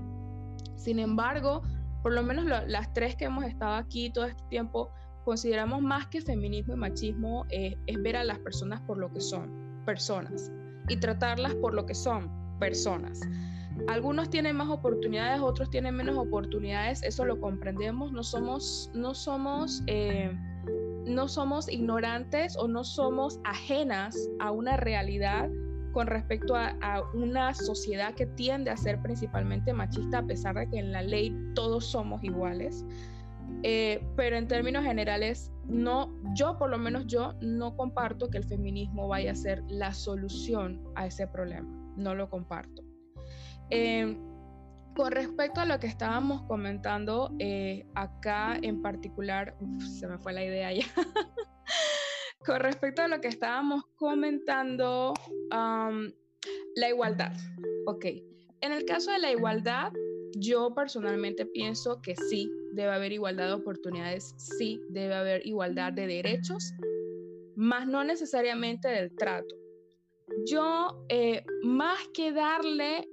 Sin 0.75 0.99
embargo, 0.99 1.61
por 2.03 2.11
lo 2.11 2.23
menos 2.23 2.43
las 2.43 2.91
tres 2.91 3.15
que 3.15 3.23
hemos 3.23 3.45
estado 3.45 3.75
aquí 3.75 4.09
todo 4.09 4.25
este 4.25 4.43
tiempo, 4.49 4.89
consideramos 5.23 5.81
más 5.81 6.07
que 6.07 6.19
feminismo 6.19 6.73
y 6.73 6.75
machismo 6.75 7.45
es 7.51 8.03
ver 8.03 8.17
a 8.17 8.25
las 8.25 8.39
personas 8.39 8.81
por 8.81 8.97
lo 8.97 9.09
que 9.13 9.21
son, 9.21 9.49
personas, 9.85 10.51
y 10.89 10.97
tratarlas 10.97 11.55
por 11.55 11.73
lo 11.73 11.85
que 11.85 11.95
son, 11.95 12.29
personas. 12.59 13.21
Algunos 13.87 14.29
tienen 14.29 14.57
más 14.57 14.67
oportunidades, 14.67 15.39
otros 15.39 15.69
tienen 15.69 15.95
menos 15.95 16.17
oportunidades, 16.17 17.01
eso 17.03 17.23
lo 17.23 17.39
comprendemos, 17.39 18.11
no 18.11 18.23
somos, 18.23 18.91
no 18.93 19.15
somos, 19.15 19.83
eh, 19.87 20.37
no 21.09 21.27
somos 21.27 21.67
ignorantes 21.67 22.55
o 22.57 22.67
no 22.67 22.83
somos 22.83 23.39
ajenas 23.43 24.15
a 24.39 24.51
una 24.51 24.77
realidad 24.77 25.49
con 25.91 26.05
respecto 26.07 26.55
a, 26.55 27.03
una 27.13 27.53
sociedad 27.53 28.13
que 28.13 28.27
tiende 28.27 28.69
a 28.69 28.77
ser 28.77 29.01
principalmente 29.01 29.73
machista, 29.73 30.19
a 30.19 30.25
pesar 30.25 30.55
de 30.55 30.69
que 30.69 30.77
en 30.77 30.91
la 30.91 31.01
ley 31.01 31.35
todos 31.55 31.85
somos 31.85 32.23
iguales. 32.23 32.85
Eh, 33.63 34.05
pero 34.15 34.37
en 34.37 34.47
términos 34.47 34.83
generales, 34.83 35.51
no, 35.65 36.13
yo 36.35 36.57
por 36.59 36.69
lo 36.69 36.77
menos 36.77 37.07
yo 37.07 37.33
no 37.41 37.75
comparto 37.75 38.29
que 38.29 38.37
el 38.37 38.43
feminismo 38.43 39.07
vaya 39.07 39.31
a 39.31 39.35
ser 39.35 39.63
la 39.67 39.93
solución 39.93 40.79
a 40.95 41.07
ese 41.07 41.25
problema. 41.25 41.67
No 41.97 42.13
lo 42.13 42.29
comparto. 42.29 42.83
Eh, 43.71 44.15
con 44.99 45.13
respecto 45.13 45.61
a 45.61 45.65
lo 45.65 45.79
que 45.79 45.87
estábamos 45.87 46.41
comentando 46.41 47.33
eh, 47.39 47.85
acá 47.95 48.59
en 48.61 48.81
particular, 48.81 49.55
se 49.97 50.05
me 50.07 50.17
fue 50.17 50.33
la 50.33 50.43
idea 50.43 50.73
ya. 50.73 50.83
con 52.45 52.59
respecto 52.59 53.03
a 53.03 53.07
lo 53.07 53.21
que 53.21 53.29
estábamos 53.29 53.85
comentando, 53.95 55.13
la 55.49 56.89
igualdad. 56.89 57.31
Ok, 57.85 58.07
en 58.59 58.73
el 58.73 58.83
caso 58.83 59.11
de 59.11 59.19
la 59.19 59.31
igualdad, 59.31 59.93
Yo 60.35 60.75
personalmente 60.75 61.45
pienso 61.45 62.01
que 62.01 62.17
sí, 62.17 62.51
debe 62.73 62.91
haber 62.91 63.13
igualdad 63.13 63.47
de 63.47 63.53
oportunidades, 63.53 64.35
sí, 64.37 64.81
debe 64.89 65.15
haber 65.15 65.47
igualdad 65.47 65.93
de 65.93 66.07
derechos, 66.07 66.73
más 67.55 67.87
no 67.87 68.03
necesariamente 68.03 68.89
del 68.89 69.15
trato. 69.15 69.55
Yo, 70.45 71.05
eh, 71.07 71.45
más 71.63 71.99
que 72.13 72.33
darle 72.33 73.07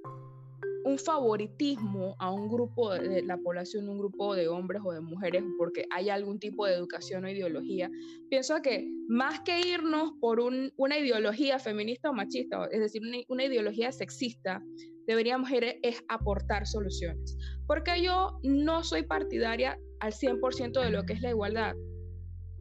un 0.87 0.97
favoritismo 0.97 2.15
a 2.17 2.31
un 2.31 2.47
grupo 2.47 2.93
de 2.93 3.21
la 3.21 3.35
población, 3.37 3.89
un 3.89 3.99
grupo 3.99 4.33
de 4.35 4.47
hombres 4.47 4.81
o 4.85 4.93
de 4.93 5.01
mujeres, 5.01 5.43
porque 5.57 5.85
hay 5.91 6.09
algún 6.09 6.39
tipo 6.39 6.65
de 6.65 6.75
educación 6.75 7.25
o 7.25 7.29
ideología, 7.29 7.91
pienso 8.29 8.61
que 8.61 8.89
más 9.09 9.41
que 9.41 9.67
irnos 9.67 10.13
por 10.21 10.39
una 10.39 10.97
ideología 10.97 11.59
feminista 11.59 12.09
o 12.09 12.13
machista, 12.13 12.69
es 12.71 12.79
decir, 12.79 13.01
una, 13.27 13.43
ideología 13.43 13.91
sexista, 13.91 14.63
deberíamos 15.05 15.51
ir 15.51 15.77
es 15.83 16.01
aportar 16.07 16.65
soluciones. 16.65 17.37
Porque 17.67 18.01
yo 18.01 18.39
no 18.43 18.81
soy 18.81 19.03
partidaria 19.03 19.77
al 19.99 20.13
100% 20.13 20.81
de 20.81 20.89
lo 20.89 21.03
que 21.03 21.13
es 21.13 21.21
la 21.21 21.31
igualdad, 21.31 21.75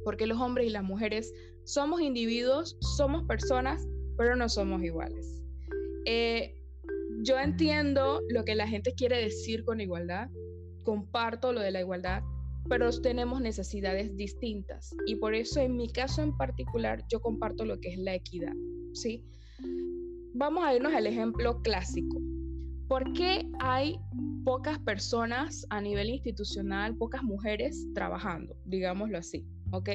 porque 0.04 0.26
los 0.26 0.40
hombres 0.40 0.66
y 0.66 0.70
las 0.70 0.82
mujeres 0.82 1.32
somos 1.64 2.00
individuos, 2.00 2.76
somos 2.80 3.22
personas, 3.28 3.86
pero 4.18 4.34
no 4.34 4.48
somos 4.48 4.82
iguales. 4.82 5.44
Eh, 6.06 6.55
yo 7.26 7.38
entiendo 7.40 8.22
lo 8.28 8.44
que 8.44 8.54
la 8.54 8.68
gente 8.68 8.94
quiere 8.94 9.20
decir 9.20 9.64
con 9.64 9.80
igualdad, 9.80 10.30
comparto 10.84 11.52
lo 11.52 11.60
de 11.60 11.72
la 11.72 11.80
igualdad, 11.80 12.22
pero 12.68 12.88
tenemos 13.00 13.40
necesidades 13.40 14.16
distintas 14.16 14.94
y 15.06 15.16
por 15.16 15.34
eso 15.34 15.60
en 15.60 15.76
mi 15.76 15.90
caso 15.90 16.22
en 16.22 16.36
particular 16.36 17.02
yo 17.08 17.20
comparto 17.20 17.64
lo 17.64 17.80
que 17.80 17.92
es 17.92 17.98
la 17.98 18.14
equidad, 18.14 18.54
¿sí? 18.92 19.24
Vamos 20.34 20.64
a 20.64 20.74
irnos 20.74 20.94
al 20.94 21.06
ejemplo 21.06 21.60
clásico. 21.62 22.20
¿Por 22.88 23.12
qué 23.14 23.48
hay 23.58 23.98
pocas 24.44 24.78
personas 24.78 25.66
a 25.70 25.80
nivel 25.80 26.08
institucional, 26.10 26.96
pocas 26.96 27.24
mujeres 27.24 27.88
trabajando, 27.94 28.54
digámoslo 28.66 29.18
así, 29.18 29.44
¿ok? 29.72 29.90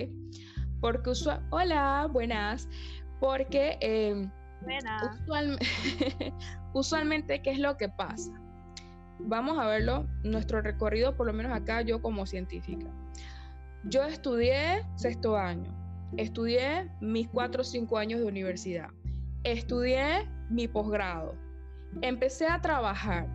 Porque 0.82 1.12
usual, 1.12 1.48
hola, 1.52 2.10
buenas, 2.12 2.68
porque 3.22 3.78
eh, 3.80 4.30
Usualmente, 6.74 7.42
¿qué 7.42 7.52
es 7.52 7.60
lo 7.60 7.78
que 7.78 7.90
pasa? 7.90 8.32
Vamos 9.20 9.58
a 9.60 9.68
verlo, 9.68 10.08
nuestro 10.24 10.62
recorrido, 10.62 11.16
por 11.16 11.28
lo 11.28 11.34
menos 11.34 11.52
acá, 11.52 11.82
yo 11.82 12.02
como 12.02 12.26
científica. 12.26 12.88
Yo 13.84 14.04
estudié 14.04 14.84
sexto 14.96 15.38
año, 15.38 15.74
estudié 16.18 16.90
mis 17.02 17.28
cuatro 17.28 17.62
o 17.62 17.64
cinco 17.64 17.98
años 17.98 18.20
de 18.20 18.26
universidad, 18.28 18.90
estudié 19.44 20.28
mi 20.50 20.68
posgrado, 20.68 21.36
empecé 22.02 22.48
a 22.48 22.62
trabajar. 22.62 23.28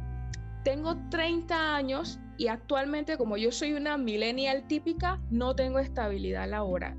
Tengo 0.65 0.97
30 1.11 1.77
años 1.77 2.19
y 2.39 2.49
actualmente, 2.49 3.17
como 3.17 3.37
yo 3.37 3.53
soy 3.53 3.73
una 3.73 3.97
millennial 3.97 4.67
típica, 4.67 5.21
no 5.31 5.55
tengo 5.55 5.79
estabilidad 5.79 6.49
laboral. 6.49 6.97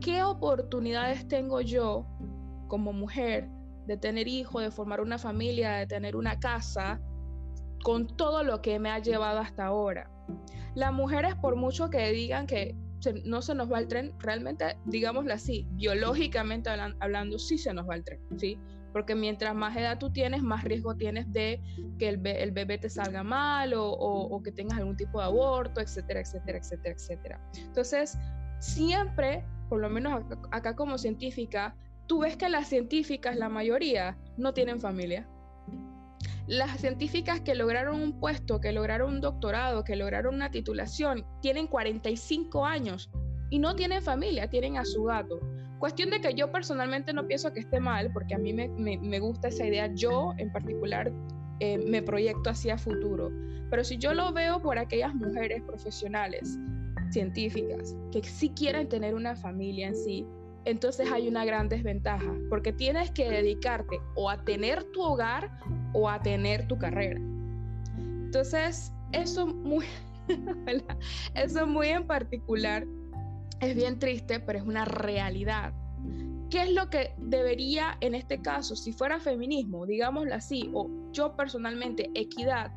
¿Qué 0.00 0.22
oportunidades 0.22 1.28
tengo 1.28 1.60
yo 1.60 2.06
como 2.72 2.94
mujer 2.94 3.50
de 3.86 3.98
tener 3.98 4.28
hijos, 4.28 4.62
de 4.62 4.70
formar 4.70 5.02
una 5.02 5.18
familia, 5.18 5.72
de 5.72 5.86
tener 5.86 6.16
una 6.16 6.40
casa, 6.40 7.02
con 7.84 8.06
todo 8.16 8.44
lo 8.44 8.62
que 8.62 8.78
me 8.78 8.88
ha 8.88 8.98
llevado 8.98 9.40
hasta 9.40 9.66
ahora. 9.66 10.10
Las 10.74 10.90
mujeres, 10.90 11.34
por 11.34 11.54
mucho 11.54 11.90
que 11.90 12.10
digan 12.12 12.46
que 12.46 12.74
no 13.26 13.42
se 13.42 13.54
nos 13.54 13.70
va 13.70 13.78
el 13.78 13.88
tren, 13.88 14.14
realmente, 14.20 14.78
digámoslo 14.86 15.34
así, 15.34 15.66
biológicamente 15.72 16.70
hablando, 16.70 17.38
sí 17.38 17.58
se 17.58 17.74
nos 17.74 17.86
va 17.86 17.96
el 17.96 18.04
tren, 18.04 18.20
¿sí? 18.38 18.58
Porque 18.94 19.14
mientras 19.14 19.54
más 19.54 19.76
edad 19.76 19.98
tú 19.98 20.10
tienes, 20.10 20.42
más 20.42 20.64
riesgo 20.64 20.96
tienes 20.96 21.30
de 21.30 21.60
que 21.98 22.08
el, 22.08 22.16
bebé 22.16 22.78
te 22.78 22.88
salga 22.88 23.22
mal 23.22 23.74
o, 23.74 23.84
o, 23.86 24.42
que 24.42 24.50
tengas 24.50 24.78
algún 24.78 24.96
tipo 24.96 25.18
de 25.18 25.26
aborto, 25.26 25.82
etcétera, 25.82 26.20
etcétera, 26.20 26.56
etcétera, 26.56 26.94
etcétera. 26.94 27.40
Entonces, 27.58 28.18
siempre, 28.60 29.44
por 29.68 29.78
lo 29.82 29.90
menos 29.90 30.24
acá 30.52 30.74
como 30.74 30.96
científica, 30.96 31.76
tú 32.06 32.20
ves 32.20 32.36
que 32.36 32.48
las 32.48 32.68
científicas, 32.68 33.36
la 33.36 33.48
mayoría, 33.48 34.18
no 34.36 34.52
tienen 34.52 34.80
familia. 34.80 35.28
Las 36.46 36.80
científicas 36.80 37.40
que 37.40 37.54
lograron 37.54 38.00
un 38.00 38.18
puesto, 38.18 38.60
que 38.60 38.72
lograron 38.72 39.14
un 39.14 39.20
doctorado, 39.20 39.84
que 39.84 39.96
lograron 39.96 40.34
una 40.34 40.50
titulación, 40.50 41.24
tienen 41.40 41.66
45 41.66 42.66
años 42.66 43.10
y 43.50 43.58
no 43.58 43.76
tienen 43.76 44.02
familia, 44.02 44.50
tienen 44.50 44.76
a 44.76 44.84
su 44.84 45.04
gato. 45.04 45.40
Cuestión 45.78 46.10
de 46.10 46.20
que 46.20 46.34
yo 46.34 46.50
personalmente 46.50 47.12
no 47.12 47.26
pienso 47.26 47.52
que 47.52 47.60
esté 47.60 47.80
mal, 47.80 48.12
porque 48.12 48.34
a 48.34 48.38
mí 48.38 48.52
me, 48.52 49.18
gusta 49.20 49.48
esa 49.48 49.66
idea. 49.66 49.92
Yo 49.94 50.32
en 50.38 50.52
particular 50.52 51.12
eh, 51.60 51.78
me 51.78 52.02
proyecto 52.02 52.50
hacia 52.50 52.78
futuro. 52.78 53.30
Pero 53.68 53.84
si 53.84 53.98
yo 53.98 54.14
lo 54.14 54.32
veo 54.32 54.60
por 54.60 54.78
aquellas 54.78 55.14
mujeres 55.14 55.62
profesionales, 55.62 56.58
científicas, 57.10 57.96
que 58.10 58.22
sí 58.22 58.50
quieren 58.50 58.88
tener 58.88 59.14
una 59.14 59.36
familia 59.36 59.88
en 59.88 59.96
sí, 59.96 60.26
entonces 60.64 61.10
hay 61.10 61.28
una 61.28 61.44
gran 61.44 61.68
desventaja, 61.68 62.32
porque 62.48 62.72
tienes 62.72 63.10
que 63.10 63.28
dedicarte 63.28 64.00
o 64.14 64.30
a 64.30 64.44
tener 64.44 64.84
tu 64.92 65.02
hogar 65.02 65.50
o 65.92 66.08
a 66.08 66.20
tener 66.20 66.66
tu 66.68 66.78
carrera. 66.78 67.20
Entonces, 67.96 68.92
eso 69.12 69.46
muy, 69.46 69.84
eso 71.34 71.66
muy 71.66 71.88
en 71.88 72.06
particular 72.06 72.86
es 73.60 73.74
bien 73.74 73.98
triste, 73.98 74.40
pero 74.40 74.58
es 74.58 74.64
una 74.64 74.84
realidad. 74.84 75.72
¿Qué 76.50 76.62
es 76.62 76.72
lo 76.72 76.90
que 76.90 77.14
debería 77.18 77.96
en 78.00 78.14
este 78.14 78.40
caso, 78.40 78.76
si 78.76 78.92
fuera 78.92 79.18
feminismo, 79.18 79.86
digámoslo 79.86 80.34
así, 80.34 80.70
o 80.74 80.90
yo 81.12 81.34
personalmente, 81.34 82.10
equidad, 82.14 82.72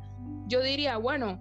yo 0.46 0.62
diría, 0.62 0.96
bueno, 0.96 1.38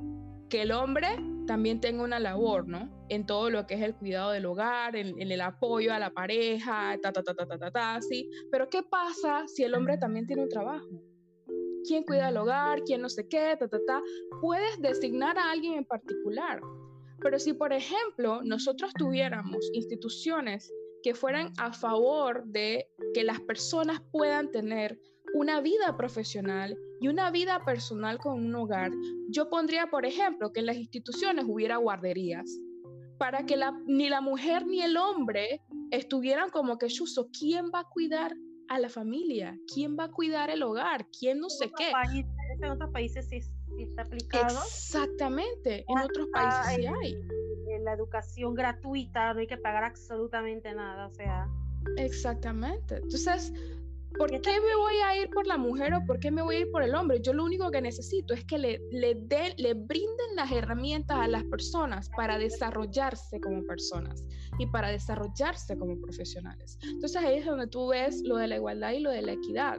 que 0.50 0.64
el 0.64 0.72
hombre 0.72 1.08
también 1.48 1.80
tenga 1.80 2.04
una 2.04 2.20
labor, 2.20 2.68
¿no? 2.68 2.90
En 3.10 3.26
todo 3.26 3.50
lo 3.50 3.68
que 3.68 3.76
es 3.76 3.82
el 3.82 3.96
cuidado 3.96 4.32
del 4.32 4.46
hogar, 4.46 4.96
en, 4.96 5.20
el 5.20 5.42
apoyo 5.42 5.94
a 5.94 6.00
la 6.00 6.12
pareja, 6.12 6.98
ta, 7.02 7.12
ta, 7.12 7.22
ta, 7.24 7.34
ta, 7.36 7.46
ta, 7.46 7.58
ta, 7.58 7.72
ta, 7.72 8.02
sí. 8.02 8.30
Pero 8.52 8.70
¿qué 8.70 8.82
pasa 8.84 9.48
si 9.48 9.64
el 9.64 9.76
hombre 9.76 9.98
también 9.98 10.26
tiene 10.26 10.44
un 10.44 10.50
trabajo? 10.50 10.88
¿Quién 11.88 12.04
cuida 12.04 12.30
el 12.30 12.38
hogar? 12.38 12.82
¿Quién 12.84 13.02
no 13.02 13.10
sé 13.10 13.28
qué? 13.28 13.56
Ta, 13.60 13.68
ta, 13.68 13.78
ta. 13.86 14.02
Puedes 14.42 14.82
designar 14.82 15.38
a 15.38 15.52
alguien 15.52 15.76
en 15.76 15.86
particular. 15.86 16.62
Pero 17.22 17.40
si, 17.40 17.54
por 17.54 17.74
ejemplo, 17.74 18.42
nosotros 18.44 18.92
tuviéramos 18.98 19.70
instituciones 19.74 20.72
que 21.04 21.14
fueran 21.14 21.54
a 21.58 21.72
favor 21.72 22.44
de 22.46 22.88
que 23.14 23.24
las 23.24 23.40
personas 23.42 24.02
puedan 24.12 24.52
tener 24.52 25.00
una 25.36 25.62
vida 25.62 25.96
profesional 25.98 26.78
y 27.00 27.08
una 27.08 27.30
vida 27.30 27.64
personal 27.66 28.18
con 28.18 28.44
un 28.44 28.56
hogar, 28.56 28.92
yo 29.30 29.50
pondría, 29.50 29.88
por 29.88 30.06
ejemplo, 30.06 30.52
que 30.52 30.62
en 30.62 30.66
las 30.66 30.78
instituciones 30.78 31.46
hubiera 31.48 31.78
guarderías, 31.78 32.50
para 33.18 33.46
que 33.46 33.56
ni 33.86 34.10
la 34.10 34.22
mujer 34.22 34.66
ni 34.66 34.82
el 34.82 34.98
hombre 34.98 35.62
estuvieran 35.92 36.50
como 36.50 36.78
que, 36.78 36.88
Chuso, 36.88 37.30
¿quién 37.38 37.72
va 37.74 37.82
a 37.82 37.90
cuidar 37.90 38.36
a 38.68 38.80
la 38.80 38.90
familia? 38.90 39.58
¿Quién 39.74 39.96
va 39.98 40.06
a 40.06 40.12
cuidar 40.12 40.50
el 40.50 40.64
hogar? 40.64 41.08
¿Quién 41.18 41.40
no 41.40 41.50
sé 41.50 41.72
qué? 41.78 41.92
en 42.62 42.72
otros 42.72 42.92
países 42.92 43.28
sí, 43.28 43.40
está 43.80 44.04
aplicado. 44.04 44.60
Exactamente, 44.66 45.86
en 45.88 45.98
otros 46.00 46.28
países 46.34 46.76
sí 46.76 46.86
hay. 46.86 47.18
la 47.82 47.94
educación 47.94 48.54
gratuita, 48.54 49.34
no 49.34 49.40
hay 49.42 49.48
que 49.48 49.58
pagar 49.58 49.84
absolutamente 49.84 50.74
nada, 50.74 51.08
o 51.08 51.12
sea. 51.12 51.48
Exactamente. 51.98 52.96
Entonces, 52.96 53.54
¿Por 54.18 54.30
qué 54.30 54.62
me 54.62 54.76
voy 54.76 54.96
a 55.06 55.22
ir 55.22 55.30
por 55.30 55.46
la 55.46 55.58
mujer 55.58 55.94
o 55.94 56.06
por 56.06 56.20
qué 56.20 56.32
me 56.32 56.42
voy 56.42 56.56
a 56.56 56.60
ir 56.62 56.72
por 56.72 56.84
el 56.84 56.96
hombre? 56.96 57.20
Yo 57.22 57.34
lo 57.34 57.44
único 57.44 57.70
que 57.72 57.82
necesito 57.82 58.34
es 58.34 58.46
que 58.46 58.58
le, 58.58 58.80
le, 58.92 59.16
le 59.58 59.74
brinden 59.74 60.36
las 60.36 60.52
herramientas 60.52 61.18
a 61.18 61.28
las 61.28 61.44
personas 61.46 62.10
para 62.16 62.38
desarrollarse 62.38 63.40
como 63.42 63.64
personas 63.66 64.24
y 64.58 64.68
para 64.68 64.90
desarrollarse 64.90 65.78
como 65.78 66.00
profesionales. 66.00 66.78
Entonces 66.84 67.22
ahí 67.22 67.38
es 67.40 67.46
donde 67.46 67.68
tú 67.68 67.90
ves 67.90 68.22
lo 68.24 68.38
de 68.38 68.48
la 68.48 68.56
igualdad 68.56 68.92
y 68.92 69.00
lo 69.00 69.12
de 69.12 69.22
la 69.22 69.34
equidad. 69.34 69.78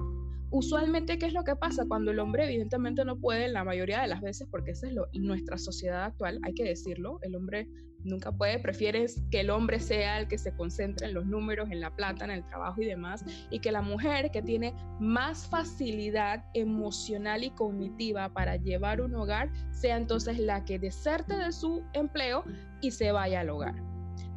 Usualmente, 0.51 1.19
¿qué 1.19 1.27
es 1.27 1.33
lo 1.33 1.43
que 1.43 1.57
pasa? 1.57 1.85
Cuando 1.89 2.13
el 2.13 2.19
hombre 2.19 2.45
evidentemente 2.45 3.05
no 3.05 3.19
puede, 3.19 3.49
la 3.49 3.65
mayoría 3.65 4.03
de 4.03 4.09
las 4.09 4.21
veces, 4.21 4.47
porque 4.51 4.73
esa 4.73 4.87
es 4.87 4.93
lo, 4.93 5.07
nuestra 5.15 5.59
sociedad 5.59 6.05
actual, 6.05 6.39
hay 6.45 6.55
que 6.55 6.65
decirlo, 6.65 7.19
el 7.23 7.35
hombre 7.35 7.69
nunca 8.07 8.33
puede, 8.33 8.59
prefieres 8.59 9.21
que 9.31 9.41
el 9.41 9.51
hombre 9.51 9.81
sea 9.81 10.19
el 10.19 10.29
que 10.29 10.39
se 10.39 10.55
concentre 10.55 11.07
en 11.07 11.15
los 11.15 11.27
números, 11.27 11.71
en 11.71 11.81
la 11.81 11.95
plata, 11.95 12.25
en 12.25 12.31
el 12.31 12.45
trabajo 12.45 12.81
y 12.81 12.87
demás, 12.87 13.25
y 13.51 13.61
que 13.61 13.73
la 13.73 13.83
mujer 13.83 14.31
que 14.31 14.43
tiene 14.43 14.75
más 15.01 15.47
facilidad 15.47 16.45
emocional 16.55 17.45
y 17.45 17.51
cognitiva 17.51 18.33
para 18.33 18.57
llevar 18.57 19.01
un 19.01 19.15
hogar 19.15 19.51
sea 19.71 19.97
entonces 19.97 20.39
la 20.39 20.65
que 20.65 20.79
deserte 20.79 21.37
de 21.37 21.53
su 21.53 21.85
empleo 21.93 22.45
y 22.81 22.91
se 22.91 23.13
vaya 23.13 23.41
al 23.41 23.51
hogar. 23.51 23.75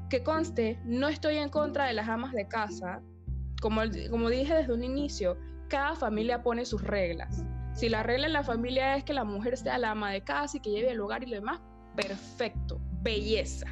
Que 0.10 0.24
conste, 0.24 0.80
no 0.86 1.08
estoy 1.08 1.38
en 1.38 1.50
contra 1.50 1.86
de 1.86 1.94
las 1.94 2.10
amas 2.10 2.34
de 2.34 2.48
casa, 2.48 3.02
como, 3.62 3.82
como 4.10 4.30
dije 4.30 4.56
desde 4.56 4.74
un 4.74 4.84
inicio, 4.84 5.38
cada 5.70 5.96
familia 5.96 6.42
pone 6.42 6.66
sus 6.66 6.82
reglas. 6.82 7.46
Si 7.74 7.88
la 7.88 8.02
regla 8.02 8.26
en 8.26 8.34
la 8.34 8.44
familia 8.44 8.96
es 8.98 9.04
que 9.04 9.14
la 9.14 9.24
mujer 9.24 9.56
sea 9.56 9.78
la 9.78 9.92
ama 9.92 10.12
de 10.12 10.22
casa 10.22 10.58
y 10.58 10.60
que 10.60 10.72
lleve 10.72 10.92
el 10.92 11.00
hogar 11.00 11.24
y 11.24 11.28
lo 11.28 11.36
demás, 11.36 11.62
perfecto 11.96 12.82
belleza. 13.02 13.68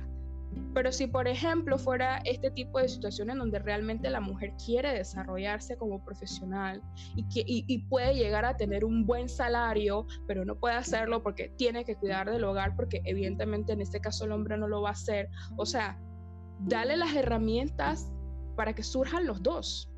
Pero 0.74 0.92
si, 0.92 1.08
por 1.08 1.28
ejemplo, 1.28 1.78
fuera 1.78 2.20
este 2.24 2.52
tipo 2.52 2.80
de 2.80 2.88
situaciones 2.88 3.38
donde 3.38 3.60
realmente 3.60 4.10
la 4.10 4.22
mujer 4.22 4.54
quiere 4.64 4.92
desarrollarse 4.94 5.76
como 5.78 6.04
profesional 6.04 6.82
y, 7.16 7.26
y, 7.36 7.78
puede 7.88 8.16
llegar 8.16 8.46
a 8.46 8.58
tener 8.58 8.86
un 8.86 9.06
buen 9.06 9.28
salario, 9.28 10.06
pero 10.28 10.46
no 10.46 10.56
puede 10.56 10.76
hacerlo 10.76 11.22
porque 11.24 11.50
tiene 11.58 11.84
que 11.84 11.96
cuidar 11.96 12.30
del 12.30 12.44
hogar, 12.44 12.76
porque 12.76 13.02
evidentemente 13.06 13.74
en 13.74 13.82
este 13.82 14.00
caso 14.00 14.26
el 14.26 14.32
hombre 14.32 14.58
no 14.58 14.68
lo 14.68 14.82
va 14.82 14.90
a 14.90 14.94
hacer. 14.94 15.30
O 15.58 15.66
sea, 15.66 16.00
dale 16.60 16.98
las 16.98 17.16
herramientas 17.16 18.12
para 18.56 18.74
que 18.74 18.84
surjan 18.84 19.26
los 19.26 19.42
dos, 19.44 19.92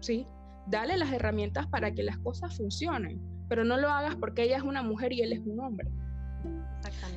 ¿sí? 0.00 0.26
Dale 0.66 0.96
las 0.96 1.12
herramientas 1.12 1.66
para 1.66 1.92
que 1.92 2.02
las 2.02 2.18
cosas 2.18 2.56
funcionen, 2.56 3.20
pero 3.48 3.64
no 3.64 3.76
lo 3.76 3.88
hagas 3.88 4.16
porque 4.16 4.44
ella 4.44 4.58
es 4.58 4.62
una 4.62 4.82
mujer 4.82 5.12
y 5.12 5.22
él 5.22 5.32
es 5.32 5.40
un 5.40 5.60
hombre. 5.60 5.90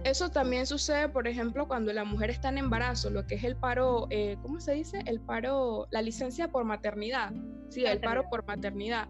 Eso 0.03 0.29
también 0.29 0.65
sucede, 0.65 1.09
por 1.09 1.27
ejemplo, 1.27 1.67
cuando 1.67 1.91
la 1.93 2.03
mujer 2.03 2.29
está 2.29 2.49
en 2.49 2.57
embarazo, 2.57 3.09
lo 3.09 3.25
que 3.25 3.35
es 3.35 3.43
el 3.43 3.55
paro, 3.55 4.07
eh, 4.09 4.37
¿cómo 4.41 4.59
se 4.59 4.73
dice? 4.73 5.01
El 5.05 5.21
paro, 5.21 5.87
la 5.91 6.01
licencia 6.01 6.49
por 6.49 6.65
maternidad. 6.65 7.31
Sí, 7.69 7.85
el 7.85 7.99
paro 7.99 8.29
por 8.29 8.45
maternidad. 8.45 9.07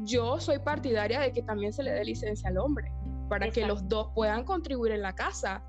Yo 0.00 0.40
soy 0.40 0.58
partidaria 0.58 1.20
de 1.20 1.32
que 1.32 1.42
también 1.42 1.72
se 1.72 1.82
le 1.82 1.92
dé 1.92 2.04
licencia 2.04 2.48
al 2.48 2.58
hombre, 2.58 2.92
para 3.28 3.50
que 3.50 3.66
los 3.66 3.86
dos 3.88 4.08
puedan 4.14 4.44
contribuir 4.44 4.92
en 4.92 5.02
la 5.02 5.14
casa 5.14 5.62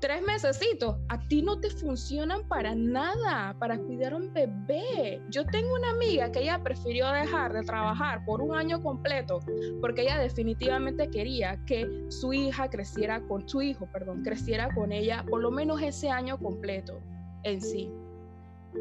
tres 0.00 0.22
mesecitos, 0.22 0.96
a 1.08 1.18
ti 1.28 1.42
no 1.42 1.60
te 1.60 1.68
funcionan 1.70 2.42
para 2.48 2.74
nada, 2.74 3.54
para 3.58 3.78
cuidar 3.78 4.14
a 4.14 4.16
un 4.16 4.32
bebé. 4.32 5.22
Yo 5.28 5.44
tengo 5.46 5.74
una 5.74 5.90
amiga 5.90 6.32
que 6.32 6.40
ella 6.40 6.62
prefirió 6.62 7.08
dejar 7.10 7.52
de 7.52 7.62
trabajar 7.62 8.24
por 8.24 8.40
un 8.40 8.56
año 8.56 8.82
completo 8.82 9.40
porque 9.80 10.02
ella 10.02 10.18
definitivamente 10.18 11.10
quería 11.10 11.62
que 11.66 12.06
su 12.08 12.32
hija 12.32 12.70
creciera 12.70 13.20
con 13.28 13.46
su 13.48 13.60
hijo, 13.60 13.86
perdón, 13.92 14.22
creciera 14.22 14.74
con 14.74 14.90
ella 14.90 15.24
por 15.28 15.42
lo 15.42 15.50
menos 15.50 15.82
ese 15.82 16.10
año 16.10 16.38
completo 16.38 17.00
en 17.42 17.60
sí. 17.60 17.92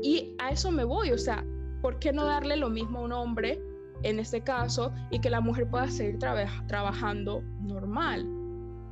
Y 0.01 0.35
a 0.39 0.51
eso 0.51 0.71
me 0.71 0.85
voy, 0.85 1.11
o 1.11 1.17
sea, 1.17 1.43
¿por 1.81 1.99
qué 1.99 2.13
no 2.13 2.25
darle 2.25 2.55
lo 2.55 2.69
mismo 2.69 2.99
a 2.99 3.03
un 3.03 3.11
hombre 3.11 3.61
en 4.03 4.19
este 4.19 4.41
caso 4.41 4.93
y 5.11 5.19
que 5.19 5.29
la 5.29 5.41
mujer 5.41 5.69
pueda 5.69 5.89
seguir 5.89 6.17
trabajando 6.19 7.41
normal? 7.61 8.38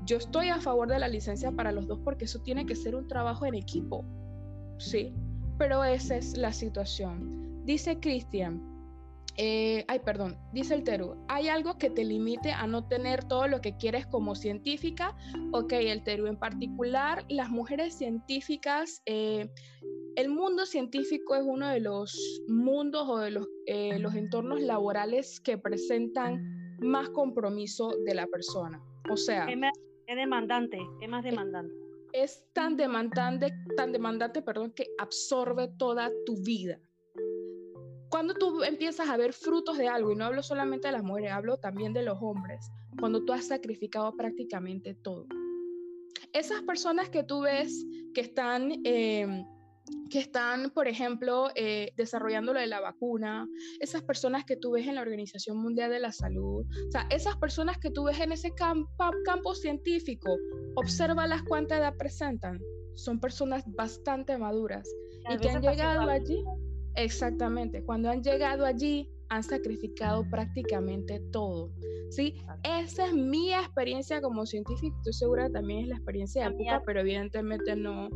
Yo 0.08 0.16
estoy 0.16 0.48
a 0.48 0.62
favor 0.62 0.88
de 0.88 1.00
la 1.00 1.10
licencia 1.10 1.52
para 1.52 1.74
los 1.74 1.86
dos 1.86 2.00
porque 2.02 2.26
eso 2.26 2.40
tiene 2.40 2.66
que 2.66 2.76
ser 2.76 2.96
un 2.96 3.10
trabajo 3.10 3.46
en 3.46 3.56
equipo, 3.56 4.06
¿sí? 4.78 5.14
Pero 5.58 5.84
esa 5.84 6.16
es 6.16 6.38
la 6.38 6.54
situación. 6.54 7.66
Dice 7.66 8.00
Cristian, 8.00 8.64
eh, 9.36 9.84
ay, 9.90 10.00
perdón, 10.00 10.38
dice 10.54 10.76
el 10.76 10.86
Teru, 10.86 11.18
¿hay 11.28 11.50
algo 11.50 11.78
que 11.78 11.90
te 11.90 12.06
limite 12.06 12.54
a 12.54 12.68
no 12.68 12.88
tener 12.88 13.26
todo 13.26 13.50
lo 13.50 13.60
que 13.60 13.76
quieres 13.76 14.08
como 14.08 14.34
científica? 14.34 15.14
Ok, 15.52 15.74
el 15.74 16.04
Teru, 16.04 16.28
en 16.28 16.38
particular, 16.38 17.26
las 17.28 17.50
mujeres 17.50 17.94
científicas, 17.98 19.02
eh, 19.06 19.52
el 20.16 20.30
mundo 20.30 20.66
científico 20.66 21.36
es 21.36 21.44
uno 21.46 21.68
de 21.68 21.82
los 21.82 22.42
mundos 22.48 23.10
o 23.10 23.18
de 23.18 23.32
los, 23.32 23.48
eh, 23.66 24.00
los 24.00 24.16
entornos 24.16 24.62
laborales 24.62 25.42
que 25.42 25.58
presentan 25.58 26.78
más 26.80 27.10
compromiso 27.10 27.92
de 28.06 28.16
la 28.16 28.26
persona. 28.28 28.82
O 29.10 29.18
sea, 29.18 29.48
es 30.08 30.16
demandante, 30.16 30.80
es 31.02 31.10
más 31.10 31.24
demandante. 31.24 31.74
Es 32.14 32.46
tan 32.54 32.78
demandante, 32.78 33.54
tan 33.76 33.92
demandante, 33.92 34.42
perdón, 34.42 34.72
que 34.72 34.88
absorbe 34.98 35.68
toda 35.78 36.10
tu 36.26 36.42
vida. 36.44 36.80
Cuando 38.10 38.34
tú 38.34 38.64
empiezas 38.64 39.10
a 39.10 39.18
ver 39.18 39.34
frutos 39.34 39.78
de 39.78 39.90
algo, 39.90 40.14
y 40.14 40.16
no 40.16 40.24
hablo 40.26 40.42
solamente 40.42 40.88
de 40.88 40.94
las 40.94 41.04
mujeres, 41.04 41.32
hablo 41.32 41.58
también 41.58 41.92
de 41.94 42.04
los 42.04 42.18
hombres, 42.22 42.72
cuando 43.00 43.24
tú 43.26 43.34
has 43.34 43.48
sacrificado 43.48 44.16
prácticamente 44.16 44.94
todo. 44.96 45.28
Esas 46.32 46.62
personas 46.64 47.10
que 47.10 47.24
tú 47.24 47.42
ves 47.42 47.86
que 48.14 48.22
están 48.22 48.72
eh, 48.86 49.46
que 50.10 50.20
están, 50.20 50.70
por 50.72 50.88
ejemplo, 50.88 51.50
eh, 51.56 51.92
desarrollando 51.96 52.54
lo 52.54 52.60
de 52.60 52.68
la 52.68 52.80
vacuna, 52.80 53.48
esas 53.80 54.04
personas 54.04 54.46
que 54.46 54.56
tú 54.56 54.72
ves 54.72 54.88
en 54.88 54.96
la 54.96 55.02
Organización 55.02 55.58
Mundial 55.58 55.92
de 55.92 56.00
la 56.00 56.12
Salud, 56.12 56.66
o 56.66 56.92
sea, 56.92 57.08
esas 57.10 57.38
personas 57.38 57.78
que 57.78 57.92
tú 57.92 58.06
ves 58.06 58.20
en 58.20 58.32
ese 58.32 58.52
campo, 58.52 58.90
campo 59.26 59.54
científico, 59.56 60.36
observa 60.76 61.28
las 61.28 61.44
cuánta 61.44 61.78
edad 61.78 61.96
presentan. 61.98 62.60
Son 62.96 63.20
personas 63.20 63.64
bastante 63.68 64.38
maduras 64.38 64.90
y 65.30 65.38
que 65.38 65.50
han 65.50 65.62
llegado 65.62 66.10
allí, 66.10 66.44
exactamente, 66.96 67.84
cuando 67.84 68.10
han 68.10 68.24
llegado 68.24 68.66
allí 68.66 69.12
han 69.30 69.44
sacrificado 69.44 70.28
prácticamente 70.30 71.20
todo. 71.32 71.72
¿sí? 72.10 72.36
Esa 72.64 73.08
es 73.08 73.14
mi 73.14 73.54
experiencia 73.54 74.22
como 74.22 74.46
científico, 74.46 74.96
estoy 74.98 75.14
segura 75.14 75.50
también 75.50 75.82
es 75.82 75.88
la 75.88 75.96
experiencia 75.96 76.44
de 76.44 76.56
época, 76.56 76.82
pero 76.86 77.02
evidentemente 77.02 77.76
no, 77.76 78.10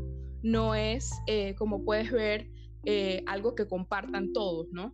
no 0.44 0.76
es, 0.76 1.12
eh, 1.28 1.56
como 1.56 1.84
puedes 1.84 2.12
ver, 2.12 2.50
eh, 2.86 3.24
algo 3.28 3.56
que 3.56 3.68
compartan 3.68 4.34
todos, 4.34 4.68
¿no? 4.72 4.94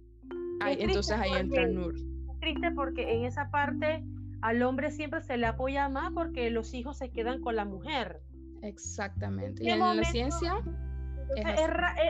entonces 0.65 1.15
ahí 1.17 1.31
entra 1.37 1.67
Nur. 1.67 1.95
Es 1.95 2.39
triste 2.39 2.71
porque 2.71 3.13
en 3.13 3.25
esa 3.25 3.49
parte 3.51 4.03
al 4.41 4.61
hombre 4.63 4.91
siempre 4.91 5.21
se 5.21 5.37
le 5.37 5.45
apoya 5.45 5.87
más 5.87 6.11
porque 6.13 6.49
los 6.49 6.73
hijos 6.73 6.97
se 6.97 7.11
quedan 7.11 7.41
con 7.41 7.55
la 7.55 7.65
mujer. 7.65 8.21
Exactamente. 8.63 9.63
Y 9.63 9.69
en 9.69 9.79
la 9.79 10.03
ciencia... 10.03 10.63
Es, 11.35 11.45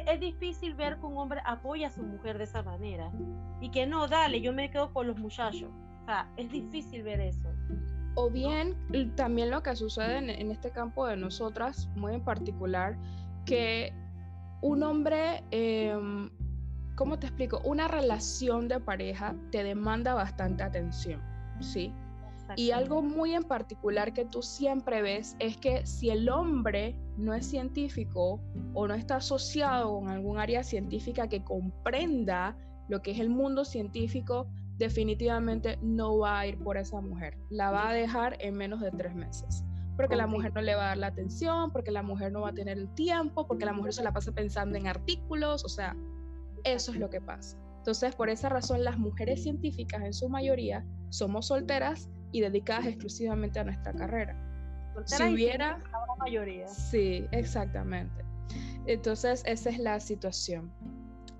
es, 0.07 0.19
difícil 0.19 0.75
ver 0.75 0.99
que 0.99 1.05
un 1.05 1.17
hombre 1.17 1.41
apoya 1.45 1.87
a 1.87 1.89
su 1.89 2.03
mujer 2.03 2.37
de 2.37 2.43
esa 2.43 2.61
manera 2.63 3.11
y 3.59 3.69
que 3.69 3.87
no, 3.87 4.07
dale, 4.07 4.41
yo 4.41 4.53
me 4.53 4.69
quedo 4.69 4.93
con 4.93 5.07
los 5.07 5.17
muchachos. 5.17 5.69
O 6.03 6.05
sea, 6.05 6.29
es 6.37 6.51
difícil 6.51 7.03
ver 7.03 7.19
eso. 7.19 7.49
O 8.15 8.29
bien, 8.29 8.75
también 9.15 9.51
lo 9.51 9.61
que 9.61 9.75
sucede 9.75 10.17
en, 10.17 10.29
en 10.29 10.51
este 10.51 10.71
campo 10.71 11.05
de 11.07 11.17
nosotras, 11.17 11.89
muy 11.95 12.15
en 12.15 12.23
particular, 12.23 12.97
que 13.45 13.93
un 14.61 14.83
hombre, 14.83 15.43
em, 15.51 16.29
¿cómo 16.95 17.19
te 17.19 17.27
explico? 17.27 17.61
Una 17.63 17.87
relación 17.87 18.67
de 18.67 18.79
pareja 18.79 19.35
te 19.51 19.63
demanda 19.63 20.13
bastante 20.13 20.63
atención, 20.63 21.21
¿sí? 21.59 21.93
Y 22.55 22.71
algo 22.71 23.01
muy 23.01 23.33
en 23.33 23.43
particular 23.43 24.13
que 24.13 24.25
tú 24.25 24.41
siempre 24.41 25.01
ves 25.01 25.35
es 25.39 25.57
que 25.57 25.85
si 25.85 26.09
el 26.09 26.29
hombre 26.29 26.95
no 27.17 27.33
es 27.33 27.45
científico 27.45 28.39
o 28.73 28.87
no 28.87 28.93
está 28.93 29.17
asociado 29.17 29.99
con 29.99 30.09
algún 30.09 30.39
área 30.39 30.63
científica 30.63 31.27
que 31.27 31.43
comprenda 31.43 32.57
lo 32.87 33.01
que 33.01 33.11
es 33.11 33.19
el 33.19 33.29
mundo 33.29 33.65
científico, 33.65 34.47
definitivamente 34.77 35.77
no 35.81 36.19
va 36.19 36.39
a 36.39 36.47
ir 36.47 36.57
por 36.59 36.77
esa 36.77 37.01
mujer. 37.01 37.37
La 37.49 37.71
va 37.71 37.89
a 37.89 37.93
dejar 37.93 38.37
en 38.39 38.55
menos 38.55 38.79
de 38.81 38.91
tres 38.91 39.13
meses 39.13 39.63
porque 39.97 40.15
la 40.15 40.27
mujer 40.27 40.53
no 40.53 40.61
le 40.61 40.75
va 40.75 40.83
a 40.83 40.87
dar 40.89 40.97
la 40.97 41.07
atención, 41.07 41.71
porque 41.71 41.89
la 41.89 42.03
mujer 42.03 42.31
no 42.31 42.41
va 42.41 42.49
a 42.49 42.53
tener 42.53 42.77
el 42.77 42.87
tiempo, 42.93 43.47
porque 43.47 43.65
la 43.65 43.73
mujer 43.73 43.93
se 43.93 44.03
la 44.03 44.13
pasa 44.13 44.31
pensando 44.31 44.77
en 44.77 44.85
artículos, 44.85 45.65
o 45.65 45.69
sea, 45.69 45.97
eso 46.63 46.91
es 46.91 46.99
lo 46.99 47.09
que 47.09 47.19
pasa. 47.19 47.57
Entonces, 47.79 48.15
por 48.15 48.29
esa 48.29 48.47
razón, 48.47 48.83
las 48.83 48.99
mujeres 48.99 49.41
científicas 49.41 50.03
en 50.03 50.13
su 50.13 50.29
mayoría 50.29 50.85
somos 51.09 51.47
solteras 51.47 52.09
y 52.31 52.41
dedicadas 52.41 52.85
exclusivamente 52.87 53.59
a 53.59 53.63
nuestra 53.63 53.93
carrera. 53.93 54.35
si 55.05 55.23
hubiera... 55.23 55.77
La 55.77 56.15
mayoría. 56.19 56.67
Sí, 56.67 57.25
exactamente. 57.31 58.23
Entonces, 58.85 59.43
esa 59.45 59.69
es 59.69 59.79
la 59.79 59.99
situación. 59.99 60.71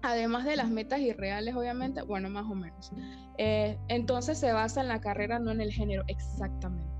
Además 0.02 0.46
de 0.46 0.56
las 0.56 0.70
metas 0.70 1.00
irreales, 1.00 1.56
obviamente, 1.56 2.02
bueno, 2.02 2.30
más 2.30 2.46
o 2.46 2.56
menos. 2.56 2.92
Eh, 3.38 3.78
entonces 3.88 4.38
se 4.38 4.52
basa 4.52 4.82
en 4.82 4.88
la 4.88 5.02
carrera, 5.02 5.40
no 5.40 5.52
en 5.52 5.62
el 5.62 5.72
género, 5.72 6.04
exactamente. 6.08 6.98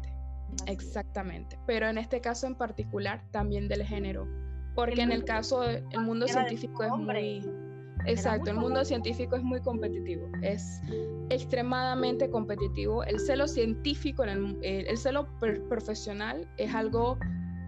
Exactamente, 0.66 1.60
pero 1.66 1.88
en 1.88 1.98
este 1.98 2.20
caso 2.20 2.48
en 2.48 2.56
particular 2.56 3.24
también 3.32 3.68
del 3.68 3.84
género, 3.84 4.28
porque 4.76 5.02
en 5.02 5.12
el 5.12 5.24
caso 5.24 5.62
del 5.62 5.84
mundo 6.00 6.28
científico 6.28 6.84
es 6.84 6.92
muy... 6.92 7.67
Exacto, 8.08 8.52
el 8.52 8.58
mundo 8.58 8.84
científico 8.86 9.36
es 9.36 9.44
muy 9.44 9.62
competitivo, 9.62 10.30
es 10.42 10.82
extremadamente 11.30 12.30
competitivo. 12.30 13.04
El 13.04 13.20
celo 13.20 13.48
científico, 13.48 14.24
el, 14.24 14.58
el 14.62 14.98
celo 14.98 15.28
profesional 15.70 16.48
es 16.58 16.74
algo 16.74 17.18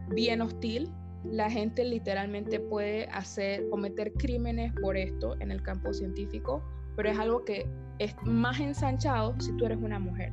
bien 0.09 0.41
hostil. 0.41 0.89
La 1.25 1.49
gente 1.49 1.83
literalmente 1.83 2.59
puede 2.59 3.07
hacer, 3.07 3.67
cometer 3.69 4.13
crímenes 4.13 4.71
por 4.81 4.95
esto 4.95 5.35
en 5.41 5.51
el 5.51 5.61
campo 5.61 5.93
científico, 5.93 6.63
pero 6.95 7.09
es 7.09 7.19
algo 7.19 7.43
que 7.43 7.69
es 7.99 8.15
más 8.23 8.59
ensanchado 8.59 9.35
si 9.39 9.51
tú 9.57 9.65
eres 9.65 9.79
una 9.79 9.99
mujer, 9.99 10.31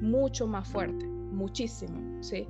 mucho 0.00 0.46
más 0.46 0.68
fuerte 0.68 1.12
muchísimo, 1.32 2.22
¿sí? 2.22 2.46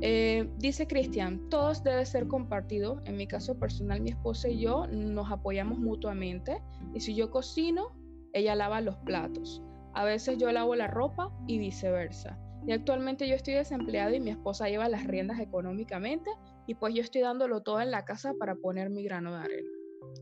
Eh, 0.00 0.48
dice 0.58 0.86
Cristian, 0.86 1.48
todos 1.48 1.82
debe 1.82 2.04
ser 2.06 2.28
compartido. 2.28 3.00
En 3.04 3.16
mi 3.16 3.26
caso 3.26 3.58
personal, 3.58 4.00
mi 4.00 4.10
esposa 4.10 4.48
y 4.48 4.60
yo 4.60 4.86
nos 4.86 5.30
apoyamos 5.30 5.78
mutuamente. 5.78 6.62
Y 6.94 7.00
si 7.00 7.14
yo 7.14 7.30
cocino, 7.30 7.96
ella 8.32 8.54
lava 8.54 8.80
los 8.80 8.96
platos. 8.98 9.62
A 9.94 10.04
veces 10.04 10.38
yo 10.38 10.50
lavo 10.52 10.74
la 10.74 10.86
ropa 10.86 11.32
y 11.46 11.58
viceversa. 11.58 12.38
Y 12.66 12.72
actualmente 12.72 13.26
yo 13.26 13.34
estoy 13.34 13.54
desempleado 13.54 14.14
y 14.14 14.20
mi 14.20 14.30
esposa 14.30 14.68
lleva 14.68 14.88
las 14.88 15.06
riendas 15.06 15.40
económicamente 15.40 16.30
y 16.66 16.74
pues 16.74 16.94
yo 16.94 17.02
estoy 17.02 17.22
dándolo 17.22 17.62
todo 17.62 17.80
en 17.80 17.90
la 17.90 18.04
casa 18.04 18.34
para 18.38 18.54
poner 18.56 18.90
mi 18.90 19.02
grano 19.02 19.32
de 19.32 19.44
arena. 19.44 19.70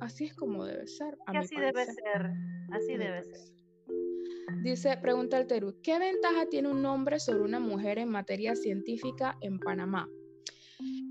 Así 0.01 0.27
es 0.27 0.35
como 0.35 0.65
debe 0.65 0.87
ser. 0.87 1.17
así 1.27 1.57
debe 1.57 1.85
ser, 1.87 2.33
así 2.71 2.97
debe 2.97 3.25
ser. 3.25 3.66
Dice, 4.63 4.97
pregunta 4.97 5.39
el 5.39 5.47
Terú, 5.47 5.77
¿qué 5.83 5.99
ventaja 5.99 6.47
tiene 6.47 6.69
un 6.69 6.85
hombre 6.87 7.21
sobre 7.21 7.43
una 7.43 7.61
mujer 7.61 7.99
en 7.99 8.09
materia 8.09 8.57
científica 8.57 9.37
en 9.41 9.59
Panamá? 9.59 10.09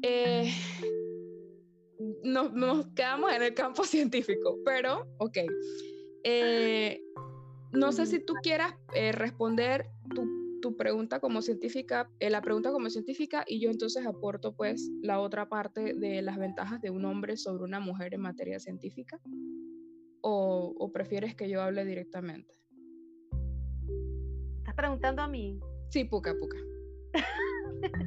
Eh, 0.02 0.52
nos, 2.24 2.54
nos 2.54 2.88
quedamos 2.88 3.32
en 3.34 3.44
el 3.44 3.54
campo 3.54 3.84
científico, 3.86 4.60
pero 4.66 5.08
ok. 5.18 5.38
Eh, 6.24 7.02
no 7.72 7.92
sé 7.92 8.06
si 8.06 8.20
tú 8.20 8.34
quieras 8.42 8.74
eh, 8.94 9.12
responder 9.12 9.90
tu, 10.14 10.76
pregunta 10.78 11.20
como 11.20 11.44
científica, 11.44 12.10
eh, 12.20 12.32
la 12.32 12.42
pregunta 12.42 12.72
como 12.72 12.90
científica, 12.90 13.46
y 13.48 13.60
yo 13.60 13.70
entonces 13.70 14.04
aporto 14.04 14.56
pues 14.56 14.90
la 15.04 15.20
otra 15.20 15.48
parte 15.48 15.94
de 15.94 16.24
las 16.24 16.40
ventajas 16.40 16.82
de 16.82 16.90
un 16.90 17.06
hombre 17.06 17.38
sobre 17.38 17.64
una 17.64 17.80
mujer 17.80 18.16
en 18.16 18.22
materia 18.22 18.60
científica. 18.60 19.22
¿O, 20.22 20.74
o 20.80 20.92
prefieres 20.92 21.36
que 21.36 21.48
yo 21.48 21.62
hable 21.62 21.86
directamente? 21.86 22.56
¿Estás 24.76 24.88
preguntando 24.88 25.22
a 25.22 25.28
mí? 25.30 25.58
Sí, 25.88 26.04
puca, 26.04 26.36
puca. 26.38 26.58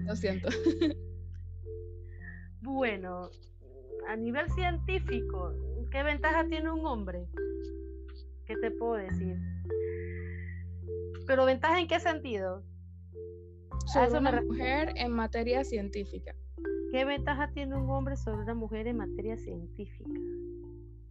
Lo 0.05 0.15
siento. 0.15 0.51
bueno, 2.61 3.31
a 4.07 4.17
nivel 4.17 4.51
científico, 4.51 5.55
¿qué 5.91 6.03
ventaja 6.03 6.47
tiene 6.47 6.71
un 6.71 6.85
hombre? 6.85 7.27
¿Qué 8.45 8.55
te 8.57 8.71
puedo 8.71 8.97
decir? 8.97 9.39
Pero 11.27 11.47
ventaja 11.47 11.81
en 11.81 11.89
qué 11.89 12.01
sentido? 12.01 12.63
Sobre 13.87 14.19
una 14.19 14.43
mujer 14.43 14.93
en 14.97 15.13
materia 15.13 15.65
científica. 15.65 16.35
¿Qué 16.93 17.07
ventaja 17.07 17.51
tiene 17.51 17.77
un 17.79 17.89
hombre 17.89 18.15
sobre 18.19 18.43
una 18.43 18.55
mujer 18.55 18.89
en 18.89 18.99
materia 18.99 19.39
científica? 19.39 20.21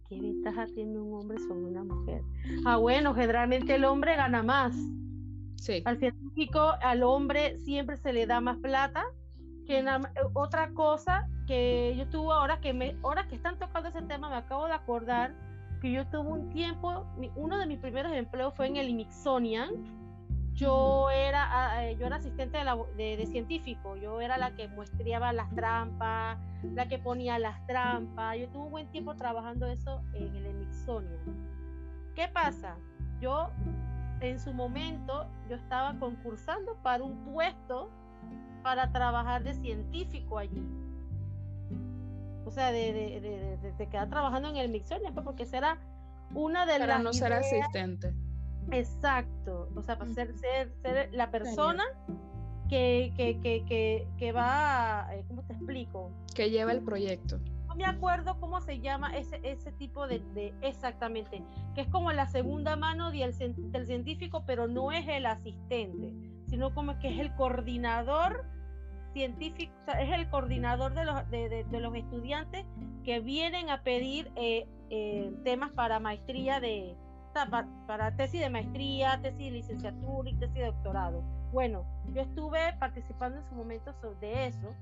¿Qué 0.08 0.20
ventaja 0.20 0.66
tiene 0.66 1.00
un 1.00 1.14
hombre 1.14 1.36
sobre 1.40 1.64
una 1.64 1.82
mujer? 1.82 2.22
Ah, 2.64 2.76
bueno, 2.76 3.12
generalmente 3.12 3.74
el 3.74 3.84
hombre 3.84 4.14
gana 4.14 4.44
más. 4.44 4.76
Sí. 5.60 5.82
Al 5.84 5.98
científico, 5.98 6.74
al 6.82 7.02
hombre 7.02 7.58
siempre 7.58 7.96
se 7.96 8.12
le 8.12 8.26
da 8.26 8.40
más 8.40 8.56
plata 8.58 9.04
que 9.68 9.84
otra 10.32 10.70
cosa 10.72 11.28
que 11.46 11.94
yo 11.96 12.08
tuve 12.08 12.32
ahora 12.32 12.58
que 12.60 12.72
me, 12.72 12.96
ahora 13.02 13.28
que 13.28 13.34
están 13.34 13.58
tocando 13.58 13.90
ese 13.90 14.00
tema, 14.02 14.30
me 14.30 14.36
acabo 14.36 14.66
de 14.66 14.72
acordar 14.72 15.34
que 15.82 15.92
yo 15.92 16.06
tuve 16.06 16.30
un 16.30 16.50
tiempo, 16.50 17.06
uno 17.36 17.58
de 17.58 17.66
mis 17.66 17.78
primeros 17.78 18.12
empleos 18.12 18.54
fue 18.54 18.66
en 18.66 18.76
el 18.76 18.88
Smithsonian. 18.88 19.70
Yo 20.54 21.08
era, 21.10 21.84
eh, 21.84 21.96
yo 22.00 22.06
era 22.06 22.16
asistente 22.16 22.58
de, 22.96 23.16
de, 23.16 23.26
científico, 23.26 23.94
yo 23.96 24.20
era 24.20 24.38
la 24.38 24.56
que 24.56 24.66
muestreaba 24.68 25.32
las 25.32 25.54
trampas, 25.54 26.38
la 26.74 26.88
que 26.88 26.98
ponía 26.98 27.38
las 27.38 27.64
trampas. 27.66 28.36
Yo 28.38 28.48
tuve 28.48 28.64
un 28.64 28.70
buen 28.72 28.90
tiempo 28.90 29.14
trabajando 29.14 29.66
eso 29.66 30.02
en 30.14 30.34
el 30.34 30.50
Smithsonian. 30.50 31.20
¿Qué 32.16 32.26
pasa? 32.26 32.76
Yo 33.20 33.50
en 34.20 34.40
su 34.40 34.52
momento 34.52 35.26
yo 35.48 35.56
estaba 35.56 35.98
concursando 35.98 36.76
para 36.82 37.04
un 37.04 37.16
puesto 37.24 37.90
para 38.62 38.90
trabajar 38.92 39.44
de 39.44 39.54
científico 39.54 40.38
allí 40.38 40.66
o 42.48 42.50
sea, 42.50 42.72
de, 42.72 42.92
de, 42.94 43.72
de, 43.76 43.88
quedar 43.88 44.08
trabajando 44.08 44.48
en 44.48 44.56
el 44.56 44.70
Mixonia, 44.70 45.12
pues, 45.12 45.22
porque 45.22 45.44
será 45.44 45.78
una 46.34 46.64
de 46.64 46.78
para 46.78 46.98
no 46.98 47.12
ser 47.12 47.34
asistente. 47.34 48.14
Exacto, 48.70 49.68
o 49.76 49.82
sea, 49.82 49.98
para 49.98 50.10
ser, 50.14 50.34
ser, 50.38 50.72
ser 50.80 51.10
la 51.12 51.30
persona 51.30 51.84
que, 52.70 53.12
que, 53.16 53.38
que, 53.40 54.08
que, 54.16 54.32
va, 54.32 55.08
eh, 55.12 55.24
¿cómo 55.28 55.42
te 55.42 55.52
explico? 55.52 56.10
Que 56.34 56.48
lleva 56.48 56.72
el 56.72 56.82
proyecto. 56.82 57.38
Me 57.78 57.84
acuerdo 57.84 58.40
cómo 58.40 58.60
se 58.60 58.80
llama 58.80 59.16
ese, 59.16 59.38
ese 59.44 59.70
tipo 59.70 60.08
de, 60.08 60.52
exactamente, 60.62 61.44
que 61.76 61.82
es 61.82 61.86
como 61.86 62.10
la 62.10 62.26
segunda 62.26 62.74
mano 62.74 63.12
del, 63.12 63.32
del 63.70 63.86
científico, 63.86 64.42
pero 64.44 64.66
no 64.66 64.90
es 64.90 65.06
el 65.06 65.26
asistente, 65.26 66.12
sino 66.48 66.74
como 66.74 66.98
que 66.98 67.06
es 67.14 67.20
el 67.20 67.32
coordinador 67.36 68.44
científico, 69.12 69.72
es 69.96 70.10
el 70.10 70.28
coordinador 70.28 70.92
de 70.92 71.04
los, 71.04 71.30
de, 71.30 71.66
los 71.70 71.94
estudiantes 71.94 72.66
que 73.04 73.20
vienen 73.20 73.70
a 73.70 73.84
pedir 73.84 74.32
eh, 74.34 74.66
eh, 74.90 75.32
temas 75.44 75.70
para 75.70 76.00
maestría 76.00 76.58
de, 76.58 76.96
para, 77.86 78.16
tesis 78.16 78.40
de 78.40 78.50
maestría, 78.50 79.20
tesis 79.22 79.38
de 79.38 79.50
licenciatura 79.52 80.28
y 80.28 80.34
tesis 80.34 80.56
de 80.56 80.66
doctorado. 80.66 81.22
Bueno, 81.52 81.84
yo 82.12 82.22
estuve 82.22 82.72
participando 82.80 83.38
en 83.38 83.48
su 83.48 83.54
momento 83.54 83.94
sobre 84.00 84.48
eso 84.48 84.74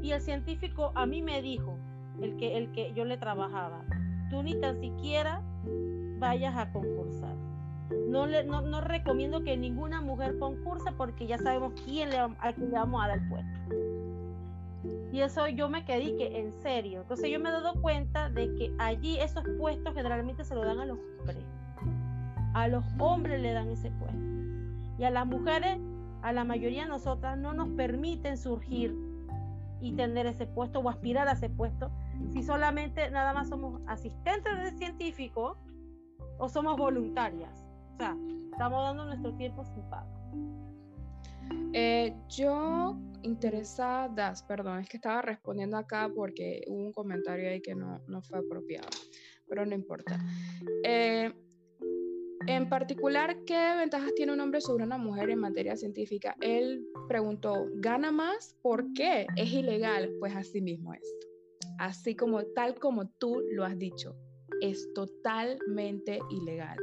y 0.00 0.12
el 0.12 0.20
científico 0.20 0.92
a 0.94 1.06
mí 1.06 1.20
me 1.20 1.42
dijo, 1.42 1.76
el 2.20 2.36
que, 2.36 2.56
el 2.56 2.72
que 2.72 2.92
yo 2.94 3.04
le 3.04 3.16
trabajaba, 3.16 3.82
tú 4.30 4.42
ni 4.42 4.54
tan 4.60 4.80
siquiera 4.80 5.42
vayas 6.18 6.56
a 6.56 6.72
concursar 6.72 7.34
no, 8.08 8.26
le, 8.26 8.44
no, 8.44 8.62
no, 8.62 8.80
recomiendo 8.80 9.42
que 9.42 9.56
ninguna 9.56 10.00
mujer 10.00 10.38
concursa 10.38 10.92
porque 10.92 11.26
ya 11.26 11.38
sabemos 11.38 11.72
quién 11.84 12.10
le, 12.10 12.18
a 12.18 12.52
quién 12.54 12.70
le 12.70 12.76
vamos 12.76 13.02
a 13.02 13.08
dar 13.08 13.18
el 13.18 13.28
puesto. 13.28 13.50
Y 15.12 15.20
eso 15.20 15.46
yo 15.48 15.68
me 15.68 15.84
quedé 15.84 16.16
que 16.16 16.40
en 16.40 16.52
serio. 16.62 17.02
Entonces 17.02 17.30
yo 17.30 17.38
me 17.38 17.48
he 17.48 17.52
dado 17.52 17.80
cuenta 17.80 18.30
de 18.30 18.52
que 18.54 18.74
allí 18.78 19.18
esos 19.18 19.44
puestos 19.58 19.94
generalmente 19.94 20.44
se 20.44 20.54
lo 20.54 20.64
dan 20.64 20.80
a 20.80 20.86
los 20.86 20.98
hombres. 21.20 21.44
A 22.54 22.68
los 22.68 22.84
hombres 22.98 23.40
le 23.40 23.52
dan 23.52 23.68
ese 23.68 23.90
puesto. 23.90 24.18
Y 24.98 25.04
a 25.04 25.10
las 25.10 25.26
mujeres, 25.26 25.78
a 26.22 26.32
la 26.32 26.44
mayoría 26.44 26.82
de 26.82 26.88
nosotras, 26.88 27.38
no 27.38 27.52
nos 27.52 27.68
permiten 27.70 28.36
surgir 28.36 28.94
y 29.80 29.92
tener 29.92 30.26
ese 30.26 30.46
puesto 30.46 30.80
o 30.80 30.88
aspirar 30.88 31.28
a 31.28 31.32
ese 31.32 31.48
puesto 31.48 31.90
si 32.32 32.42
solamente 32.42 33.10
nada 33.10 33.32
más 33.32 33.48
somos 33.48 33.80
asistentes 33.86 34.56
de 34.62 34.78
científico 34.78 35.56
o 36.38 36.48
somos 36.48 36.76
voluntarias. 36.76 37.64
O 37.94 37.96
sea, 37.96 38.16
estamos 38.52 38.82
dando 38.82 39.04
nuestro 39.06 39.34
tiempo 39.34 39.64
sin 39.64 39.82
pago. 39.88 40.10
Eh, 41.72 42.14
yo 42.28 42.96
interesadas, 43.22 44.42
perdón, 44.42 44.80
es 44.80 44.88
que 44.88 44.96
estaba 44.96 45.22
respondiendo 45.22 45.76
acá 45.76 46.10
porque 46.14 46.62
hubo 46.66 46.78
un 46.78 46.92
comentario 46.92 47.48
ahí 47.48 47.60
que 47.60 47.74
no, 47.74 48.00
no 48.06 48.22
fue 48.22 48.38
apropiado, 48.38 48.88
pero 49.48 49.64
no 49.66 49.74
importa. 49.74 50.18
Eh, 50.84 51.32
en 52.46 52.68
particular, 52.68 53.38
¿qué 53.46 53.74
ventajas 53.76 54.14
tiene 54.14 54.32
un 54.32 54.40
hombre 54.40 54.60
sobre 54.60 54.84
una 54.84 54.98
mujer 54.98 55.30
en 55.30 55.38
materia 55.38 55.76
científica? 55.76 56.36
Él 56.40 56.86
preguntó, 57.08 57.66
¿gana 57.76 58.12
más? 58.12 58.54
¿Por 58.60 58.92
qué? 58.92 59.26
¿Es 59.36 59.50
ilegal? 59.50 60.12
Pues 60.20 60.36
así 60.36 60.60
mismo 60.60 60.92
es. 60.92 61.14
Así 61.78 62.14
como 62.14 62.42
tal 62.54 62.74
como 62.76 63.08
tú 63.08 63.42
lo 63.52 63.64
has 63.64 63.78
dicho, 63.78 64.14
es 64.60 64.92
totalmente 64.94 66.18
ilegal. 66.30 66.78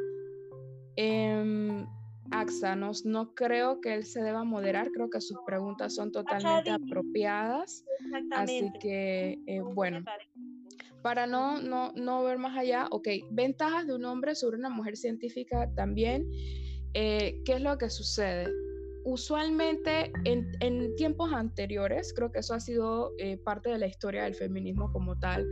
Eh, 0.98 1.86
AXA, 2.32 2.76
no, 2.76 3.34
creo 3.36 3.82
que 3.82 3.94
él 3.94 4.06
se 4.06 4.22
deba 4.22 4.44
moderar, 4.44 4.90
creo 4.92 5.10
que 5.10 5.20
sus 5.20 5.38
preguntas 5.46 5.96
son 5.96 6.12
totalmente 6.12 6.72
apropiadas. 6.72 7.84
Así 8.32 8.72
que, 8.80 9.38
eh, 9.48 9.62
bueno, 9.62 10.02
para 11.02 11.28
no, 11.28 11.62
no, 11.62 11.92
no 11.96 12.24
ver 12.24 12.38
más 12.38 12.58
allá, 12.58 12.88
ok, 12.90 13.08
ventajas 13.32 13.86
de 13.88 13.96
un 13.96 14.06
hombre 14.06 14.36
sobre 14.36 14.58
una 14.58 14.70
mujer 14.70 14.96
científica 14.96 15.70
también. 15.76 16.26
Eh, 16.94 17.42
¿Qué 17.46 17.54
es 17.54 17.62
lo 17.62 17.78
que 17.78 17.90
sucede? 17.90 18.52
Usualmente 19.03 20.11
en, 20.26 20.95
tiempos 20.95 21.34
anteriores, 21.34 22.14
creo 22.14 22.32
que 22.32 22.40
eso 22.40 22.53
ha 22.53 22.60
sido 22.60 23.14
eh, 23.18 23.38
parte 23.38 23.69
de 23.69 23.78
la 23.78 23.88
historia 23.88 24.23
del 24.23 24.36
feminismo 24.36 24.91
como 24.91 25.18
tal, 25.18 25.48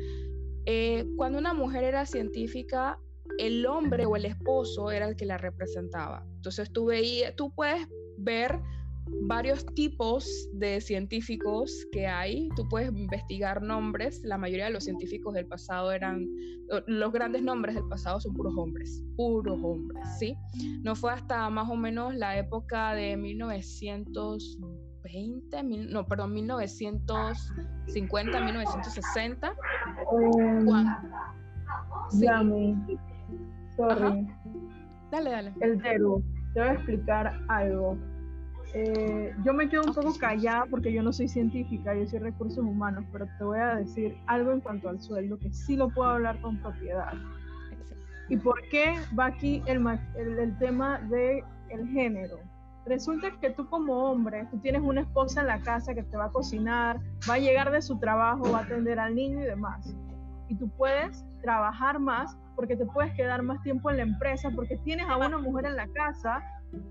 cuando 1.15 1.39
una 1.39 1.55
mujer 1.55 1.84
era 1.84 2.05
científica, 2.05 2.99
el 3.39 3.65
hombre 3.65 4.05
o 4.05 4.15
el 4.15 4.26
esposo 4.26 4.91
era 4.91 5.07
el 5.07 5.15
que 5.15 5.26
la 5.26 5.38
representaba. 5.38 6.23
Entonces 6.35 6.71
tú 6.71 6.85
veías, 6.85 7.35
tú 7.35 7.51
puedes 7.55 7.88
ver 8.17 8.59
varios 9.22 9.65
tipos 9.76 10.49
de 10.53 10.81
científicos 10.81 11.86
que 11.91 12.07
hay, 12.07 12.49
tú 12.56 12.68
puedes 12.69 12.90
investigar 12.90 13.61
nombres, 13.61 14.22
la 14.23 14.38
mayoría 14.38 14.65
de 14.65 14.72
los 14.72 14.86
científicos 14.86 15.34
del 15.34 15.48
pasado 15.48 15.91
eran, 15.91 16.26
los 16.88 17.11
grandes 17.11 17.44
nombres 17.44 17.76
del 17.76 17.84
pasado 17.88 18.19
son 18.19 18.34
puros 18.34 18.53
hombres, 18.57 19.03
puros 19.15 19.60
hombres, 19.64 20.03
¿sí? 20.18 20.36
No 20.84 20.95
fue 20.95 21.14
hasta 21.14 21.48
más 21.49 21.69
o 21.69 21.76
menos 21.76 22.15
la 22.15 22.38
época 22.38 22.94
de 22.94 23.18
1920, 23.18 25.64
no, 25.64 26.06
perdón, 26.06 26.34
1950, 26.34 28.41
1960, 28.41 29.56
cuando... 30.65 30.91
Sí. 32.10 32.26
Sorry. 33.77 34.27
Dale, 35.11 35.30
dale. 35.30 35.53
El 35.61 35.80
te 35.81 35.99
voy 36.60 36.69
a 36.69 36.73
explicar 36.73 37.40
algo. 37.48 37.98
Eh, 38.73 39.33
yo 39.43 39.53
me 39.53 39.67
quedo 39.67 39.83
un 39.83 39.93
poco 39.93 40.13
callada 40.19 40.65
porque 40.69 40.93
yo 40.93 41.01
no 41.01 41.11
soy 41.11 41.27
científica, 41.27 41.95
yo 41.95 42.05
soy 42.07 42.19
recursos 42.19 42.59
humanos, 42.59 43.03
pero 43.11 43.27
te 43.37 43.43
voy 43.43 43.59
a 43.59 43.75
decir 43.75 44.15
algo 44.27 44.51
en 44.51 44.61
cuanto 44.61 44.89
al 44.89 45.01
sueldo 45.01 45.39
que 45.39 45.51
sí 45.51 45.75
lo 45.75 45.89
puedo 45.89 46.09
hablar 46.09 46.39
con 46.41 46.57
propiedad. 46.57 47.13
¿Y 48.29 48.37
por 48.37 48.61
qué 48.69 48.93
va 49.17 49.25
aquí 49.25 49.63
el, 49.65 49.83
el, 50.15 50.57
tema 50.59 50.99
del 51.09 51.43
el 51.69 51.87
género? 51.87 52.37
Resulta 52.85 53.31
que 53.41 53.49
tú 53.49 53.67
como 53.67 54.03
hombre, 54.03 54.47
tú 54.51 54.59
tienes 54.59 54.81
una 54.83 55.01
esposa 55.01 55.41
en 55.41 55.47
la 55.47 55.59
casa 55.61 55.95
que 55.95 56.03
te 56.03 56.15
va 56.15 56.25
a 56.25 56.31
cocinar, 56.31 56.99
va 57.27 57.35
a 57.35 57.39
llegar 57.39 57.71
de 57.71 57.81
su 57.81 57.97
trabajo, 57.97 58.51
va 58.51 58.59
a 58.59 58.63
atender 58.63 58.99
al 58.99 59.15
niño 59.15 59.39
y 59.39 59.45
demás. 59.45 59.95
Y 60.47 60.55
tú 60.55 60.69
puedes 60.69 61.25
trabajar 61.41 61.99
más 61.99 62.37
porque 62.55 62.75
te 62.75 62.85
puedes 62.85 63.13
quedar 63.15 63.41
más 63.41 63.61
tiempo 63.63 63.89
en 63.89 63.97
la 63.97 64.03
empresa, 64.03 64.51
porque 64.53 64.77
tienes 64.77 65.07
a 65.07 65.17
una 65.17 65.39
mujer 65.39 65.65
en 65.65 65.75
la 65.75 65.87
casa 65.87 66.43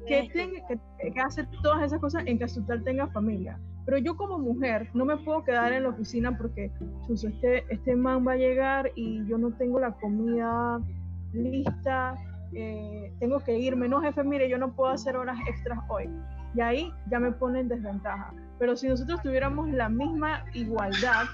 que, 0.07 0.29
tenga, 0.33 0.61
que, 0.67 1.21
hace 1.21 1.47
todas 1.63 1.83
esas 1.85 2.01
cosas 2.01 2.25
en 2.27 2.39
que 2.39 2.47
tal 2.67 2.85
tenga 2.85 3.09
familia. 3.09 3.59
Pero 3.85 3.99
yo 3.99 4.17
como 4.17 4.39
mujer 4.39 4.91
no 4.93 5.05
me 5.05 5.17
puedo 5.17 5.45
quedar 5.45 5.73
en 5.73 5.85
la 5.85 5.91
oficina 5.91 6.37
porque 6.37 6.71
este, 7.09 7.65
este 7.73 7.97
man 7.97 8.27
va 8.27 8.33
a 8.33 8.37
llegar 8.37 8.91
y 8.95 9.25
yo 9.27 9.39
no 9.39 9.51
tengo 9.53 9.81
la 9.81 9.93
comida 9.93 10.79
lista, 11.33 12.17
eh, 12.53 13.13
tengo 13.19 13.41
que 13.41 13.59
irme. 13.59 13.89
No, 13.89 14.01
jefe, 14.01 14.23
mire, 14.25 14.49
yo 14.49 14.59
no 14.59 14.73
puedo 14.73 14.93
hacer 14.93 15.17
horas 15.17 15.39
extras 15.49 15.79
hoy. 15.89 16.09
Y 16.55 16.61
ahí 16.61 16.93
ya 17.11 17.19
me 17.19 17.33
pone 17.33 17.61
en 17.61 17.69
desventaja. 17.69 18.33
Pero 18.59 18.77
si 18.77 18.89
nosotros 18.89 19.23
tuviéramos 19.23 19.71
la 19.71 19.89
misma 19.89 20.45
igualdad 20.55 21.25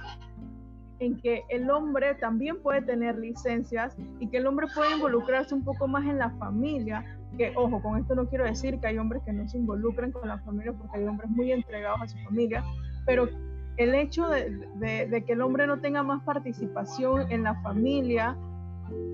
en 1.01 1.17
que 1.21 1.43
el 1.49 1.71
hombre 1.71 2.15
también 2.15 2.63
puede 2.63 2.83
tener 2.83 3.19
licencias 3.19 3.97
y 4.21 4.29
que 4.29 4.39
el 4.39 4.47
hombre 4.47 4.67
puede 4.75 4.95
involucrarse 4.95 5.55
un 5.55 5.65
poco 5.65 5.89
más 5.89 6.05
en 6.07 6.19
la 6.19 6.31
familia, 6.31 7.05
que 7.37 7.53
ojo, 7.57 7.83
con 7.83 7.99
esto 7.99 8.15
no 8.15 8.29
quiero 8.29 8.45
decir 8.45 8.79
que 8.79 8.87
hay 8.87 8.99
hombres 8.99 9.23
que 9.25 9.33
no 9.33 9.49
se 9.49 9.59
involucran 9.59 10.13
con 10.13 10.29
la 10.29 10.39
familia 10.39 10.73
porque 10.73 10.99
hay 10.99 11.07
hombres 11.07 11.31
muy 11.31 11.53
entregados 11.53 12.01
a 12.03 12.09
su 12.09 12.19
familia, 12.19 12.65
pero 13.07 13.29
el 13.77 13.95
hecho 13.95 14.29
de, 14.29 15.25
que 15.27 15.33
el 15.33 15.43
hombre 15.43 15.67
no 15.67 15.81
tenga 15.81 16.03
más 16.03 16.23
participación 16.23 17.31
en 17.33 17.43
la 17.43 17.55
familia 17.63 18.37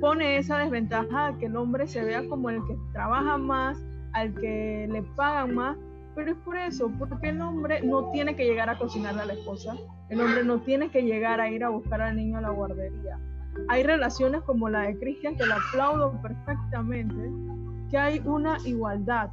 pone 0.00 0.36
esa 0.36 0.58
desventaja 0.58 1.32
de 1.32 1.38
que 1.38 1.46
el 1.46 1.56
hombre 1.56 1.86
se 1.86 2.04
vea 2.04 2.28
como 2.28 2.50
el 2.50 2.58
que 2.66 2.76
trabaja 2.92 3.38
más, 3.38 3.78
al 4.12 4.34
que 4.34 4.86
le 4.90 5.02
pagan 5.02 5.54
más, 5.54 5.78
pero 6.14 6.32
es 6.32 6.38
por 6.38 6.56
eso, 6.56 6.90
porque 6.98 7.30
el 7.30 7.40
hombre 7.40 7.82
no 7.82 8.10
tiene 8.10 8.34
que 8.34 8.44
llegar 8.44 8.68
a 8.68 8.78
cocinarle 8.78 9.22
a 9.22 9.26
la 9.26 9.32
esposa, 9.34 9.74
el 10.08 10.20
hombre 10.20 10.44
no 10.44 10.60
tiene 10.60 10.90
que 10.90 11.02
llegar 11.02 11.40
a 11.40 11.50
ir 11.50 11.64
a 11.64 11.68
buscar 11.68 12.00
al 12.00 12.16
niño 12.16 12.38
a 12.38 12.40
la 12.40 12.50
guardería. 12.50 13.18
Hay 13.68 13.82
relaciones 13.82 14.42
como 14.42 14.68
la 14.68 14.82
de 14.82 14.98
Cristian 14.98 15.36
que 15.36 15.46
la 15.46 15.56
aplaudo 15.56 16.20
perfectamente, 16.22 17.16
que 17.90 17.98
hay 17.98 18.20
una 18.24 18.58
igualdad. 18.64 19.30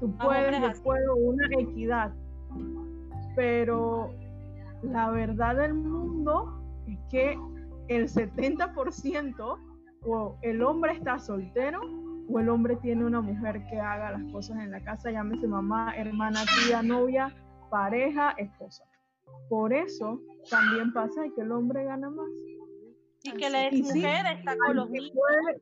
Tú 0.00 0.16
puedes, 0.18 0.60
yo 0.60 0.82
puedo, 0.82 1.16
una 1.16 1.46
equidad. 1.58 2.12
Pero 3.36 4.10
la 4.82 5.10
verdad 5.10 5.56
del 5.56 5.74
mundo 5.74 6.60
es 6.86 6.98
que 7.10 7.38
el 7.88 8.08
70% 8.08 9.58
o 10.04 10.36
el 10.42 10.62
hombre 10.62 10.92
está 10.92 11.18
soltero 11.18 11.80
o 12.28 12.38
el 12.40 12.48
hombre 12.48 12.76
tiene 12.76 13.04
una 13.04 13.20
mujer 13.20 13.62
que 13.68 13.78
haga 13.78 14.12
las 14.12 14.24
cosas 14.32 14.58
en 14.58 14.70
la 14.70 14.80
casa, 14.82 15.10
llámese 15.10 15.46
mamá, 15.46 15.94
hermana, 15.96 16.40
tía, 16.66 16.82
novia, 16.82 17.34
pareja, 17.70 18.32
esposa. 18.38 18.84
Por 19.48 19.72
eso 19.72 20.20
también 20.50 20.92
pasa 20.92 21.22
que 21.34 21.42
el 21.42 21.52
hombre 21.52 21.84
gana 21.84 22.10
más. 22.10 22.28
Y 23.24 23.32
que 23.32 23.50
la 23.50 23.70
mujer 23.70 24.26
está 24.36 24.56
con 24.66 24.76
los 24.76 24.90
niños. 24.90 25.12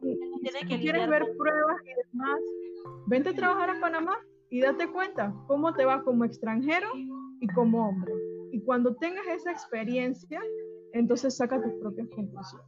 si 0.01 0.79
quieres 0.79 1.09
ver 1.09 1.25
pruebas 1.37 1.77
y 1.85 2.13
demás, 2.13 2.41
vente 3.07 3.31
a 3.31 3.35
trabajar 3.35 3.71
a 3.71 3.81
Panamá 3.81 4.19
y 4.49 4.61
date 4.61 4.89
cuenta 4.89 5.35
cómo 5.47 5.73
te 5.75 5.85
va 5.85 6.03
como 6.03 6.25
extranjero 6.25 6.89
y 7.41 7.47
como 7.49 7.89
hombre. 7.89 8.13
Y 8.53 8.61
cuando 8.63 8.95
tengas 8.97 9.27
esa 9.27 9.53
experiencia, 9.53 10.41
entonces 10.93 11.37
saca 11.37 11.63
tus 11.63 11.75
propias 11.75 12.09
conclusiones. 12.09 12.67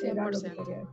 100%. 0.00 0.88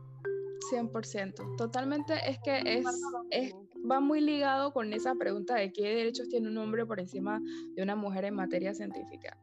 100%. 0.70 1.56
Totalmente 1.56 2.14
es 2.28 2.38
que 2.44 2.58
es, 2.64 2.86
es, 3.30 3.52
va 3.90 4.00
muy 4.00 4.20
ligado 4.20 4.72
con 4.72 4.92
esa 4.92 5.14
pregunta 5.14 5.56
de 5.56 5.72
qué 5.72 5.94
derechos 5.94 6.28
tiene 6.28 6.48
un 6.48 6.58
hombre 6.58 6.86
por 6.86 7.00
encima 7.00 7.40
de 7.74 7.82
una 7.82 7.96
mujer 7.96 8.24
en 8.24 8.34
materia 8.34 8.74
científica. 8.74 9.36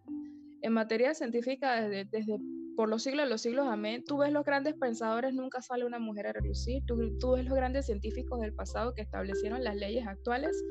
En 0.62 0.74
materia 0.74 1.14
científica, 1.14 1.82
desde, 1.82 2.06
desde 2.06 2.40
por 2.76 2.90
los 2.90 3.04
siglos 3.04 3.26
de 3.26 3.30
los 3.30 3.42
siglos, 3.42 3.68
amén. 3.68 4.04
Tú 4.06 4.18
ves 4.18 4.32
los 4.32 4.46
grandes 4.46 4.74
pensadores, 4.76 5.34
nunca 5.34 5.62
sale 5.62 5.86
una 5.86 6.00
mujer 6.00 6.28
a 6.28 6.34
relucir. 6.34 6.84
Tú, 6.86 6.98
ves 6.98 7.46
los 7.46 7.56
grandes 7.56 7.86
científicos 7.86 8.40
del 8.40 8.54
pasado 8.54 8.94
que 8.94 9.02
establecieron 9.02 9.64
las 9.64 9.76
leyes 9.76 10.08
actuales, 10.08 10.64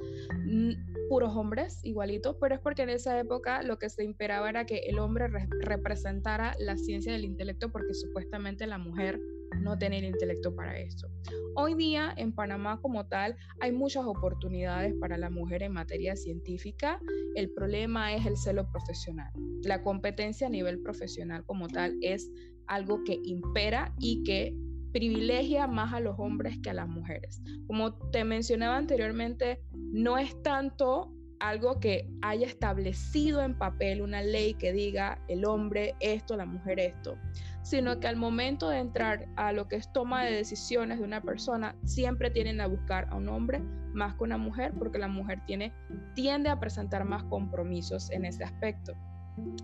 puros 1.08 1.34
hombres, 1.36 1.80
igualitos, 1.84 2.36
pero 2.40 2.54
es 2.54 2.60
porque 2.60 2.82
en 2.82 2.90
esa 2.90 3.18
época 3.18 3.62
lo 3.62 3.78
que 3.78 3.88
se 3.88 4.04
imperaba 4.04 4.48
era 4.48 4.66
que 4.66 4.78
el 4.86 4.98
hombre 4.98 5.28
representara 5.60 6.54
la 6.58 6.76
ciencia 6.76 7.12
del 7.12 7.24
intelecto 7.24 7.70
porque 7.70 7.94
supuestamente 7.94 8.66
la 8.66 8.78
mujer 8.78 9.20
no 9.60 9.78
tenía 9.78 9.98
el 9.98 10.06
intelecto 10.06 10.54
para 10.54 10.78
eso. 10.78 11.08
Hoy 11.54 11.74
día 11.74 12.12
en 12.16 12.32
Panamá 12.32 12.80
como 12.80 13.06
tal 13.06 13.36
hay 13.60 13.72
muchas 13.72 14.04
oportunidades 14.04 14.94
para 14.94 15.18
la 15.18 15.30
mujer 15.30 15.62
en 15.62 15.72
materia 15.72 16.16
científica. 16.16 17.00
El 17.34 17.50
problema 17.50 18.14
es 18.14 18.26
el 18.26 18.36
celo 18.36 18.70
profesional. 18.70 19.30
La 19.62 19.82
competencia 19.82 20.46
a 20.46 20.50
nivel 20.50 20.80
profesional 20.80 21.44
como 21.44 21.68
tal 21.68 21.91
es 22.00 22.30
algo 22.66 23.02
que 23.04 23.20
impera 23.24 23.94
y 23.98 24.22
que 24.24 24.56
privilegia 24.92 25.66
más 25.66 25.92
a 25.92 26.00
los 26.00 26.18
hombres 26.18 26.58
que 26.62 26.70
a 26.70 26.74
las 26.74 26.88
mujeres. 26.88 27.42
Como 27.66 27.94
te 28.10 28.24
mencionaba 28.24 28.76
anteriormente, 28.76 29.60
no 29.74 30.18
es 30.18 30.40
tanto 30.42 31.12
algo 31.42 31.80
que 31.80 32.08
haya 32.22 32.46
establecido 32.46 33.42
en 33.42 33.58
papel 33.58 34.00
una 34.00 34.22
ley 34.22 34.54
que 34.54 34.72
diga 34.72 35.18
el 35.26 35.44
hombre 35.44 35.96
esto, 35.98 36.36
la 36.36 36.46
mujer 36.46 36.78
esto, 36.78 37.16
sino 37.62 37.98
que 37.98 38.06
al 38.06 38.16
momento 38.16 38.68
de 38.68 38.78
entrar 38.78 39.28
a 39.36 39.52
lo 39.52 39.66
que 39.66 39.76
es 39.76 39.92
toma 39.92 40.24
de 40.24 40.32
decisiones 40.32 40.98
de 40.98 41.04
una 41.04 41.20
persona, 41.20 41.74
siempre 41.84 42.30
tienen 42.30 42.60
a 42.60 42.68
buscar 42.68 43.08
a 43.10 43.16
un 43.16 43.28
hombre 43.28 43.60
más 43.92 44.14
que 44.14 44.24
una 44.24 44.38
mujer, 44.38 44.72
porque 44.78 44.98
la 44.98 45.08
mujer 45.08 45.40
tiene, 45.44 45.72
tiende 46.14 46.48
a 46.48 46.60
presentar 46.60 47.04
más 47.04 47.24
compromisos 47.24 48.10
en 48.10 48.24
ese 48.24 48.44
aspecto. 48.44 48.94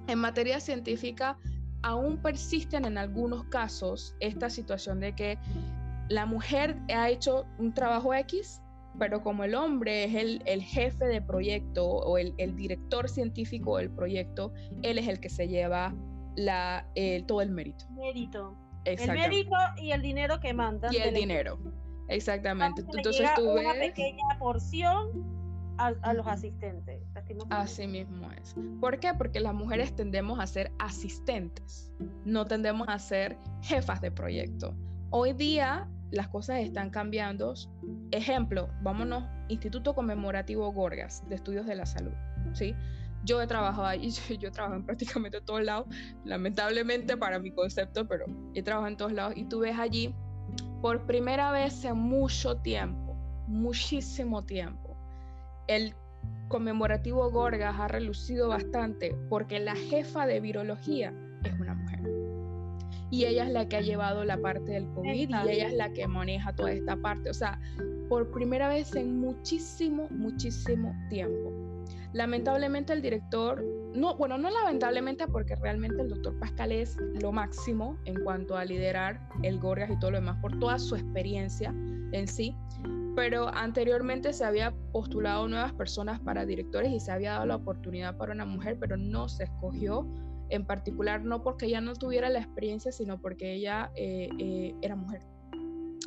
En 0.09 0.19
materia 0.19 0.59
científica, 0.59 1.39
aún 1.83 2.19
persisten 2.19 2.85
en 2.85 2.99
algunos 2.99 3.45
casos 3.45 4.15
esta 4.21 4.51
situación 4.51 5.01
de 5.01 5.15
que 5.15 5.39
la 6.09 6.27
mujer 6.27 6.77
ha 6.95 7.09
hecho 7.11 7.47
un 7.59 7.73
trabajo 7.75 8.15
X, 8.15 8.63
pero 8.99 9.23
como 9.23 9.45
el 9.45 9.55
hombre 9.55 10.05
es 10.05 10.41
el, 10.45 10.63
jefe 10.63 11.05
de 11.05 11.23
proyecto 11.23 11.87
o 11.87 12.19
el, 12.19 12.35
el, 12.39 12.57
director 12.57 13.09
científico 13.09 13.77
del 13.77 13.91
proyecto, 13.91 14.53
él 14.83 14.99
es 14.99 15.07
el 15.07 15.21
que 15.21 15.29
se 15.29 15.47
lleva 15.47 15.95
la, 16.35 16.87
todo 17.27 17.43
el 17.43 17.51
mérito. 17.51 17.85
Mérito. 17.91 18.57
El 18.85 19.11
mérito 19.13 19.55
y 19.77 19.93
el 19.93 20.03
dinero 20.03 20.41
que 20.41 20.55
mandan. 20.55 20.93
Y 20.93 20.97
el 20.97 21.15
dinero. 21.15 21.59
Exactamente. 22.09 22.81
Entonces 22.81 23.29
tú 23.37 23.53
ves... 23.55 23.67
Una 23.67 23.75
pequeña 23.75 24.25
porción 24.39 25.38
a, 25.79 26.13
los 26.13 26.27
asistentes. 26.27 27.03
Así 27.51 27.87
mismo 27.87 28.31
es. 28.33 28.55
¿Por 28.81 28.99
qué? 29.01 29.13
Porque 29.15 29.41
las 29.41 29.55
mujeres 29.55 29.95
tendemos 29.95 30.39
a 30.41 30.47
ser 30.47 30.73
asistentes, 30.79 31.93
no 32.25 32.45
tendemos 32.45 32.89
a 32.89 32.99
ser 32.99 33.39
jefas 33.63 34.01
de 34.01 34.11
proyecto. 34.11 34.75
Hoy 35.11 35.33
día 35.33 35.89
las 36.11 36.29
cosas 36.29 36.61
están 36.61 36.91
cambiando. 36.91 37.55
Ejemplo, 38.11 38.69
vámonos, 38.83 39.25
Instituto 39.49 39.95
Conmemorativo 39.95 40.71
Gorgas 40.73 41.27
de 41.29 41.37
Estudios 41.37 41.67
de 41.67 41.75
la 41.75 41.87
Salud. 41.87 42.13
¿sí? 42.53 42.75
Yo 43.25 43.43
he 43.43 43.47
trabajado 43.47 43.87
ahí, 43.87 44.11
yo 44.39 44.49
he 44.49 44.51
trabajado 44.51 44.81
en 44.81 44.87
prácticamente 44.87 45.41
todos 45.41 45.63
lados, 45.63 45.87
lamentablemente 46.25 47.17
para 47.17 47.39
mi 47.39 47.51
concepto, 47.51 48.07
pero 48.07 48.27
he 48.55 48.63
trabajado 48.63 48.91
en 48.91 48.97
todos 48.97 49.13
lados 49.13 49.35
y 49.37 49.45
tú 49.45 49.61
ves 49.61 49.79
allí 49.79 50.15
por 50.81 51.07
primera 51.07 51.51
vez 51.51 51.85
en 51.85 51.99
mucho 51.99 52.57
tiempo, 52.57 53.17
muchísimo 53.47 54.45
tiempo, 54.45 54.88
el 55.69 55.95
conmemorativo 56.49 57.31
Gorgas 57.31 57.79
ha 57.79 57.89
relucido 57.89 58.49
bastante 58.49 59.15
porque 59.29 59.61
la 59.61 59.77
jefa 59.77 60.27
de 60.27 60.41
virología 60.41 61.13
es 61.45 61.53
una 61.61 61.75
mujer. 61.75 62.01
Y 63.11 63.25
ella 63.25 63.45
es 63.45 63.53
la 63.53 63.69
que 63.69 63.77
ha 63.77 63.81
llevado 63.81 64.25
la 64.25 64.39
parte 64.39 64.73
del 64.73 64.87
COVID 64.89 65.29
y 65.29 65.51
ella 65.51 65.69
es 65.69 65.75
la 65.75 65.93
que 65.93 66.07
maneja 66.07 66.53
toda 66.55 66.73
esta 66.73 66.97
parte. 66.97 67.31
O 67.31 67.35
sea, 67.35 67.61
por 68.09 68.31
primera 68.31 68.69
vez 68.69 68.95
en 68.97 69.19
muchísimo, 69.21 70.09
muchísimo 70.11 70.95
tiempo. 71.09 71.53
Lamentablemente 72.13 72.93
el 72.95 73.03
director, 73.03 73.63
no, 73.95 74.17
bueno, 74.17 74.39
no 74.39 74.51
lamentablemente 74.51 75.27
porque 75.27 75.55
realmente 75.57 76.01
el 76.01 76.09
doctor 76.09 76.39
Pascal 76.39 76.73
es 76.73 76.97
lo 77.21 77.33
máximo 77.33 77.99
en 78.07 78.23
cuanto 78.25 78.57
a 78.57 78.65
liderar 78.65 79.21
el 79.43 79.59
Gorgas 79.59 79.91
y 79.91 79.99
todo 79.99 80.13
lo 80.13 80.21
demás 80.21 80.39
por 80.41 80.59
toda 80.59 80.79
su 80.79 80.97
experiencia 80.97 81.71
en 82.13 82.27
sí, 82.27 82.57
pero 83.19 83.49
anteriormente 83.49 84.33
se 84.33 84.45
había 84.45 84.73
postulado 84.93 85.49
nuevas 85.49 85.73
personas 85.73 86.21
para 86.21 86.47
directores 86.47 86.93
y 86.93 87.01
se 87.01 87.11
había 87.11 87.33
dado 87.33 87.47
la 87.47 87.57
oportunidad 87.57 88.17
para 88.17 88.33
una 88.33 88.45
mujer, 88.45 88.77
pero 88.79 88.97
no 88.97 89.29
se 89.29 89.43
escogió 89.43 90.07
en 90.51 90.65
particular 90.65 91.25
no 91.25 91.43
porque 91.43 91.67
ella 91.67 91.81
no 91.81 91.95
tuviera 91.95 92.31
la 92.31 92.39
experiencia, 92.39 92.93
sino 92.93 93.21
porque 93.21 93.55
ella 93.55 93.91
eh, 93.97 94.29
eh, 94.39 94.73
era 94.83 94.95
mujer. 94.95 95.23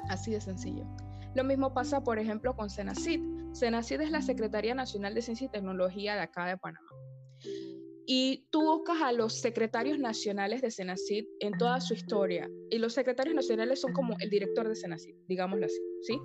Así 0.07 0.31
de 0.31 0.39
sencillo. 0.39 0.85
Lo 1.35 1.43
mismo 1.43 1.73
pasa, 1.73 2.01
por 2.01 2.17
ejemplo, 2.17 2.55
con 2.55 2.69
Senacid. 2.69 3.19
Senacid 3.51 3.99
es 3.99 4.11
la 4.11 4.21
Secretaría 4.21 4.73
Nacional 4.73 5.13
de 5.13 5.21
Ciencia 5.21 5.47
y 5.47 5.49
Tecnología 5.49 6.15
de 6.15 6.21
acá 6.21 6.45
de 6.45 6.55
Panamá. 6.55 6.87
Y 8.05 8.47
tú 8.51 8.61
buscas 8.61 9.01
a 9.01 9.11
los 9.11 9.41
secretarios 9.41 9.99
nacionales 9.99 10.61
de 10.61 10.71
Senacid 10.71 11.25
en 11.41 11.57
toda 11.57 11.81
su 11.81 11.93
historia. 11.93 12.49
Y 12.69 12.77
los 12.77 12.93
secretarios 12.93 13.35
nacionales 13.35 13.81
son 13.81 13.91
como 13.91 14.15
el 14.21 14.29
director 14.29 14.69
de 14.69 14.77
Senacid, 14.77 15.15
digámoslo 15.27 15.65
así, 15.65 15.81
¿sí? 16.03 16.17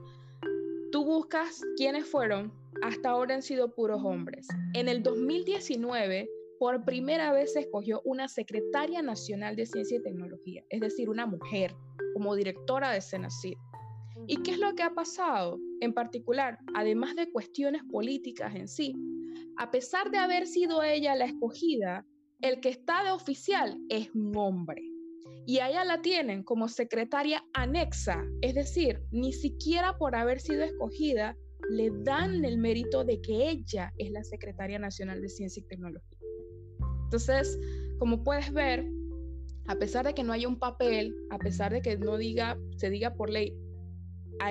Tú 0.93 1.05
buscas 1.05 1.63
quiénes 1.77 2.07
fueron, 2.07 2.53
hasta 2.83 3.11
ahora 3.11 3.35
han 3.35 3.43
sido 3.43 3.75
puros 3.75 4.01
hombres. 4.05 4.47
En 4.75 4.89
el 4.89 5.03
2019, 5.03 6.29
por 6.59 6.85
primera 6.85 7.33
vez 7.33 7.53
se 7.53 7.61
escogió 7.61 8.01
una 8.05 8.29
secretaria 8.29 9.03
nacional 9.03 9.57
de 9.57 9.67
ciencia 9.67 9.99
y 9.99 10.03
tecnología, 10.03 10.63
es 10.71 10.81
decir, 10.81 11.09
una 11.11 11.27
mujer 11.27 11.75
como 12.15 12.35
directora 12.35 12.93
de 12.93 13.01
Senacid. 13.01 13.57
¿Y 14.27 14.43
qué 14.43 14.53
es 14.53 14.59
lo 14.59 14.75
que 14.75 14.83
ha 14.83 14.91
pasado? 14.91 15.59
En 15.81 15.93
particular, 15.93 16.59
además 16.75 17.15
de 17.17 17.31
cuestiones 17.31 17.83
políticas 17.91 18.55
en 18.55 18.69
sí, 18.69 18.95
a 19.57 19.71
pesar 19.71 20.11
de 20.11 20.19
haber 20.19 20.47
sido 20.47 20.83
ella 20.83 21.15
la 21.15 21.27
escogida, 21.27 22.07
el 22.41 22.61
que 22.61 22.69
está 22.69 23.05
de 23.05 23.11
oficial 23.11 23.79
es 23.89 24.11
un 24.15 24.37
hombre. 24.37 24.83
Y 25.47 25.61
a 25.61 25.69
ella 25.71 25.85
la 25.85 26.03
tienen 26.03 26.43
como 26.43 26.69
secretaria 26.69 27.45
anexa, 27.55 28.25
es 28.41 28.55
decir, 28.55 29.01
ni 29.13 29.33
siquiera 29.33 29.97
por 29.97 30.17
haber 30.17 30.41
sido 30.41 30.65
escogida 30.65 31.37
le 31.71 31.91
dan 32.03 32.45
el 32.45 32.59
mérito 32.59 33.05
de 33.05 33.21
que 33.21 33.49
ella 33.49 33.93
es 33.99 34.11
la 34.11 34.23
secretaria 34.25 34.79
nacional 34.79 35.21
de 35.21 35.29
ciencia 35.29 35.61
y 35.61 35.69
tecnología. 35.69 36.19
Entonces, 37.05 37.59
como 37.99 38.23
puedes 38.23 38.53
ver, 38.53 38.87
a 39.69 39.77
pesar 39.77 40.05
de 40.07 40.15
que 40.15 40.23
no 40.23 40.33
haya 40.33 40.49
un 40.49 40.59
papel, 40.59 41.15
a 41.31 41.39
pesar 41.39 41.73
de 41.73 41.83
que 41.83 41.97
no 41.97 42.17
diga, 42.17 42.59
se 42.77 42.91
diga 42.91 43.15
por 43.15 43.31
ley, 43.31 43.57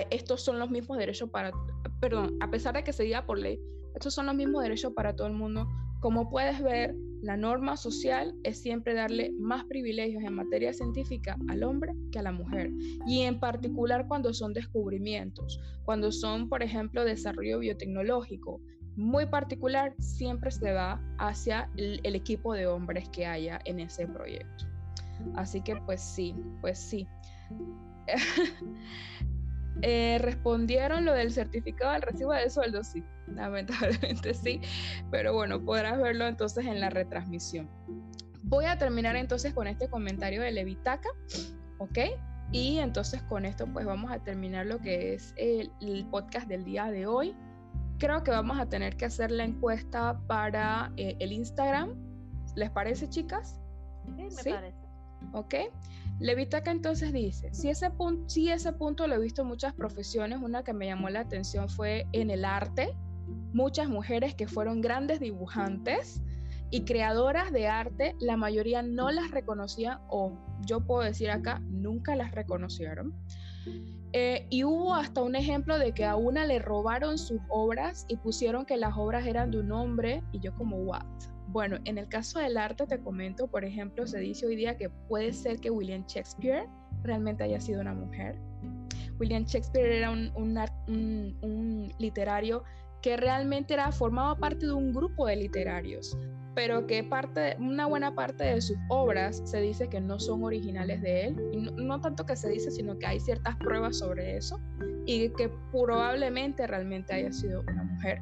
estos 0.09 0.41
son 0.41 0.59
los 0.59 0.69
mismos 0.69 0.97
derechos 0.97 1.29
para, 1.29 1.51
perdón, 2.01 2.37
a 2.41 2.49
pesar 2.49 2.75
de 2.75 2.83
que 2.83 2.93
se 2.93 3.03
diga 3.03 3.25
por 3.25 3.39
ley, 3.39 3.59
estos 3.93 4.13
son 4.13 4.25
los 4.25 4.35
mismos 4.35 4.63
derechos 4.63 4.93
para 4.93 5.15
todo 5.15 5.27
el 5.27 5.33
mundo, 5.33 5.67
como 6.01 6.29
puedes 6.29 6.61
ver, 6.61 6.95
la 7.25 7.35
norma 7.35 7.75
social 7.75 8.35
es 8.43 8.61
siempre 8.61 8.93
darle 8.93 9.31
más 9.39 9.65
privilegios 9.65 10.23
en 10.23 10.35
materia 10.35 10.71
científica 10.73 11.35
al 11.49 11.63
hombre 11.63 11.91
que 12.11 12.19
a 12.19 12.21
la 12.21 12.31
mujer. 12.31 12.69
Y 13.07 13.21
en 13.21 13.39
particular 13.39 14.07
cuando 14.07 14.31
son 14.31 14.53
descubrimientos, 14.53 15.59
cuando 15.85 16.11
son, 16.11 16.47
por 16.47 16.61
ejemplo, 16.61 17.03
desarrollo 17.03 17.57
biotecnológico, 17.57 18.61
muy 18.95 19.25
particular, 19.25 19.95
siempre 19.97 20.51
se 20.51 20.71
va 20.71 21.01
hacia 21.17 21.67
el, 21.77 21.99
equipo 22.15 22.53
de 22.53 22.67
hombres 22.67 23.09
que 23.09 23.25
haya 23.25 23.59
en 23.65 23.79
ese 23.79 24.07
proyecto. 24.07 24.65
Así 25.33 25.61
que 25.61 25.75
pues 25.77 26.01
sí, 26.01 26.35
pues 26.61 26.77
sí. 26.77 27.07
Eh, 29.81 30.17
respondieron 30.21 31.05
lo 31.05 31.13
del 31.13 31.31
certificado 31.31 31.91
del 31.93 32.01
recibo 32.01 32.33
de 32.33 32.49
sueldo, 32.49 32.83
sí, 32.83 33.03
lamentablemente 33.27 34.33
sí, 34.33 34.61
pero 35.11 35.33
bueno, 35.33 35.63
podrás 35.63 35.99
verlo 35.99 36.27
entonces 36.27 36.65
en 36.65 36.79
la 36.79 36.89
retransmisión. 36.89 37.69
Voy 38.43 38.65
a 38.65 38.77
terminar 38.77 39.15
entonces 39.15 39.53
con 39.53 39.67
este 39.67 39.89
comentario 39.89 40.41
de 40.41 40.51
Levitaca, 40.51 41.09
¿ok? 41.79 41.99
Y 42.51 42.77
entonces 42.77 43.21
con 43.23 43.43
esto 43.43 43.67
pues 43.67 43.85
vamos 43.85 44.11
a 44.11 44.19
terminar 44.19 44.65
lo 44.65 44.79
que 44.79 45.15
es 45.15 45.33
el, 45.37 45.71
podcast 46.11 46.47
del 46.47 46.63
día 46.63 46.85
de 46.91 47.07
hoy. 47.07 47.35
Creo 47.97 48.23
que 48.23 48.31
vamos 48.31 48.59
a 48.59 48.67
tener 48.67 48.97
que 48.97 49.05
hacer 49.05 49.31
la 49.31 49.43
encuesta 49.43 50.21
para 50.27 50.91
eh, 50.95 51.15
el 51.19 51.31
Instagram. 51.31 51.95
¿Les 52.55 52.69
parece, 52.69 53.09
chicas? 53.09 53.59
Sí, 54.05 54.11
me 54.11 54.51
parece. 54.51 54.77
¿Ok? 55.33 55.55
Levitaca 56.19 56.71
entonces 56.71 57.11
dice, 57.11 57.53
si 57.53 57.69
ese, 57.69 57.89
punto, 57.91 58.29
si 58.29 58.49
ese 58.49 58.71
punto 58.71 59.05
lo 59.07 59.15
he 59.15 59.19
visto 59.19 59.41
en 59.41 59.49
muchas 59.49 59.73
profesiones, 59.73 60.39
una 60.41 60.63
que 60.63 60.73
me 60.73 60.85
llamó 60.85 61.09
la 61.09 61.21
atención 61.21 61.67
fue 61.67 62.07
en 62.13 62.29
el 62.29 62.45
arte, 62.45 62.95
muchas 63.53 63.89
mujeres 63.89 64.33
que 64.33 64.47
fueron 64.47 64.81
grandes 64.81 65.19
dibujantes 65.19 66.21
y 66.71 66.85
creadoras 66.85 67.51
de 67.51 67.67
arte, 67.67 68.15
la 68.19 68.37
mayoría 68.37 68.81
no 68.81 69.11
las 69.11 69.31
reconocían 69.31 69.99
o 70.09 70.37
yo 70.65 70.85
puedo 70.85 71.01
decir 71.01 71.29
acá, 71.29 71.59
nunca 71.69 72.15
las 72.15 72.31
reconocieron. 72.31 73.13
Eh, 74.13 74.47
y 74.49 74.63
hubo 74.63 74.95
hasta 74.95 75.21
un 75.21 75.35
ejemplo 75.35 75.77
de 75.77 75.91
que 75.91 76.05
a 76.05 76.15
una 76.15 76.45
le 76.45 76.59
robaron 76.59 77.17
sus 77.17 77.41
obras 77.49 78.05
y 78.07 78.15
pusieron 78.15 78.65
que 78.65 78.77
las 78.77 78.95
obras 78.95 79.27
eran 79.27 79.51
de 79.51 79.59
un 79.59 79.73
hombre 79.73 80.23
y 80.31 80.39
yo 80.39 80.55
como, 80.55 80.77
what? 80.77 81.03
Bueno, 81.55 81.77
en 81.85 81.97
el 81.97 82.09
caso 82.09 82.39
del 82.39 82.57
arte 82.57 82.85
te 82.85 82.99
comento, 82.99 83.47
por 83.47 83.63
ejemplo, 83.63 84.05
se 84.05 84.19
dice 84.19 84.45
hoy 84.45 84.57
día 84.57 84.75
que 84.75 84.89
puede 84.89 85.31
ser 85.31 85.57
que 85.61 85.69
William 85.69 86.03
Shakespeare 86.05 86.67
realmente 87.01 87.45
haya 87.45 87.61
sido 87.61 87.79
una 87.79 87.93
mujer. 87.93 88.37
William 89.21 89.45
Shakespeare 89.45 89.99
era 89.99 90.11
un, 90.11 91.93
literario 91.97 92.65
que 93.01 93.15
realmente 93.15 93.73
era, 93.73 93.89
formaba 93.93 94.37
parte 94.37 94.65
de 94.65 94.73
un 94.73 94.91
grupo 94.91 95.27
de 95.27 95.37
literarios, 95.37 96.17
pero 96.55 96.85
que 96.87 97.05
parte, 97.05 97.55
una 97.57 97.85
buena 97.85 98.13
parte 98.13 98.43
de 98.43 98.59
sus 98.59 98.75
obras 98.89 99.41
se 99.45 99.61
dice 99.61 99.87
que 99.87 100.01
no 100.01 100.19
son 100.19 100.43
originales 100.43 101.01
de 101.03 101.27
él, 101.27 101.73
no, 101.77 102.01
tanto 102.01 102.25
que 102.25 102.35
se 102.35 102.49
dice, 102.49 102.69
sino 102.69 102.99
que 102.99 103.05
hay 103.05 103.21
ciertas 103.21 103.55
pruebas 103.55 103.99
sobre 103.99 104.35
eso, 104.35 104.59
y 105.05 105.29
que 105.29 105.49
probablemente 105.71 106.67
realmente 106.67 107.13
haya 107.13 107.31
sido 107.31 107.61
una 107.61 107.85
mujer 107.85 108.19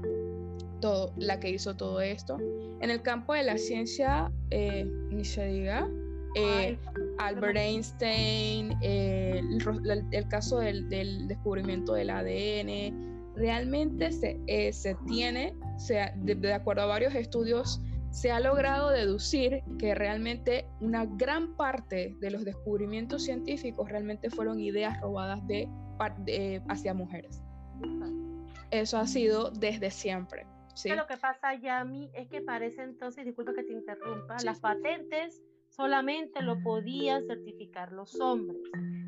la 1.18 1.40
que 1.40 1.50
hizo 1.50 1.76
todo 1.76 2.02
esto. 2.02 2.38
En 2.82 2.90
el 2.90 3.02
campo 3.02 3.34
de 3.34 3.44
la 3.44 3.58
ciencia, 3.58 4.32
eh, 4.50 4.86
ni 5.10 5.24
se 5.24 5.48
diga, 5.48 5.90
eh, 6.36 6.78
Albert 7.20 7.58
Einstein, 7.58 8.76
el, 8.82 10.28
caso 10.30 10.60
del, 10.60 10.90
descubrimiento 11.28 11.94
del 11.94 12.10
ADN, 12.10 13.34
realmente 13.36 14.12
se, 14.12 14.40
eh, 14.48 14.74
se 14.74 14.96
tiene, 15.08 15.56
se, 15.78 16.12
de, 16.16 16.54
acuerdo 16.54 16.84
a 16.84 16.88
varios 16.88 17.16
estudios, 17.16 17.80
se 18.12 18.32
ha 18.32 18.40
logrado 18.40 18.90
deducir 18.90 19.64
que 19.80 19.96
realmente 19.96 20.68
una 20.82 21.06
gran 21.06 21.56
parte 21.56 22.16
de 22.20 22.30
los 22.30 22.46
descubrimientos 22.46 23.24
científicos 23.24 23.90
realmente 23.90 24.30
fueron 24.30 24.60
ideas 24.60 25.00
robadas 25.02 25.40
de, 25.48 25.68
hacia 26.68 26.94
mujeres. 26.94 27.42
Eso 28.70 28.98
ha 28.98 29.08
sido 29.08 29.50
desde 29.52 29.90
siempre. 29.90 30.46
Lo 30.96 31.08
que 31.08 31.18
pasa, 31.18 31.54
Yami, 31.54 32.10
es 32.14 32.28
que 32.30 32.42
parece 32.42 32.84
entonces, 32.84 33.26
disculpa 33.26 33.54
que 33.54 33.64
te 33.64 33.74
interrumpa, 33.74 34.38
las 34.44 34.60
patentes 34.60 35.42
solamente 35.70 36.42
lo 36.42 36.62
podían 36.62 37.26
certificar 37.26 37.92
los 37.92 38.20
hombres. 38.20 38.62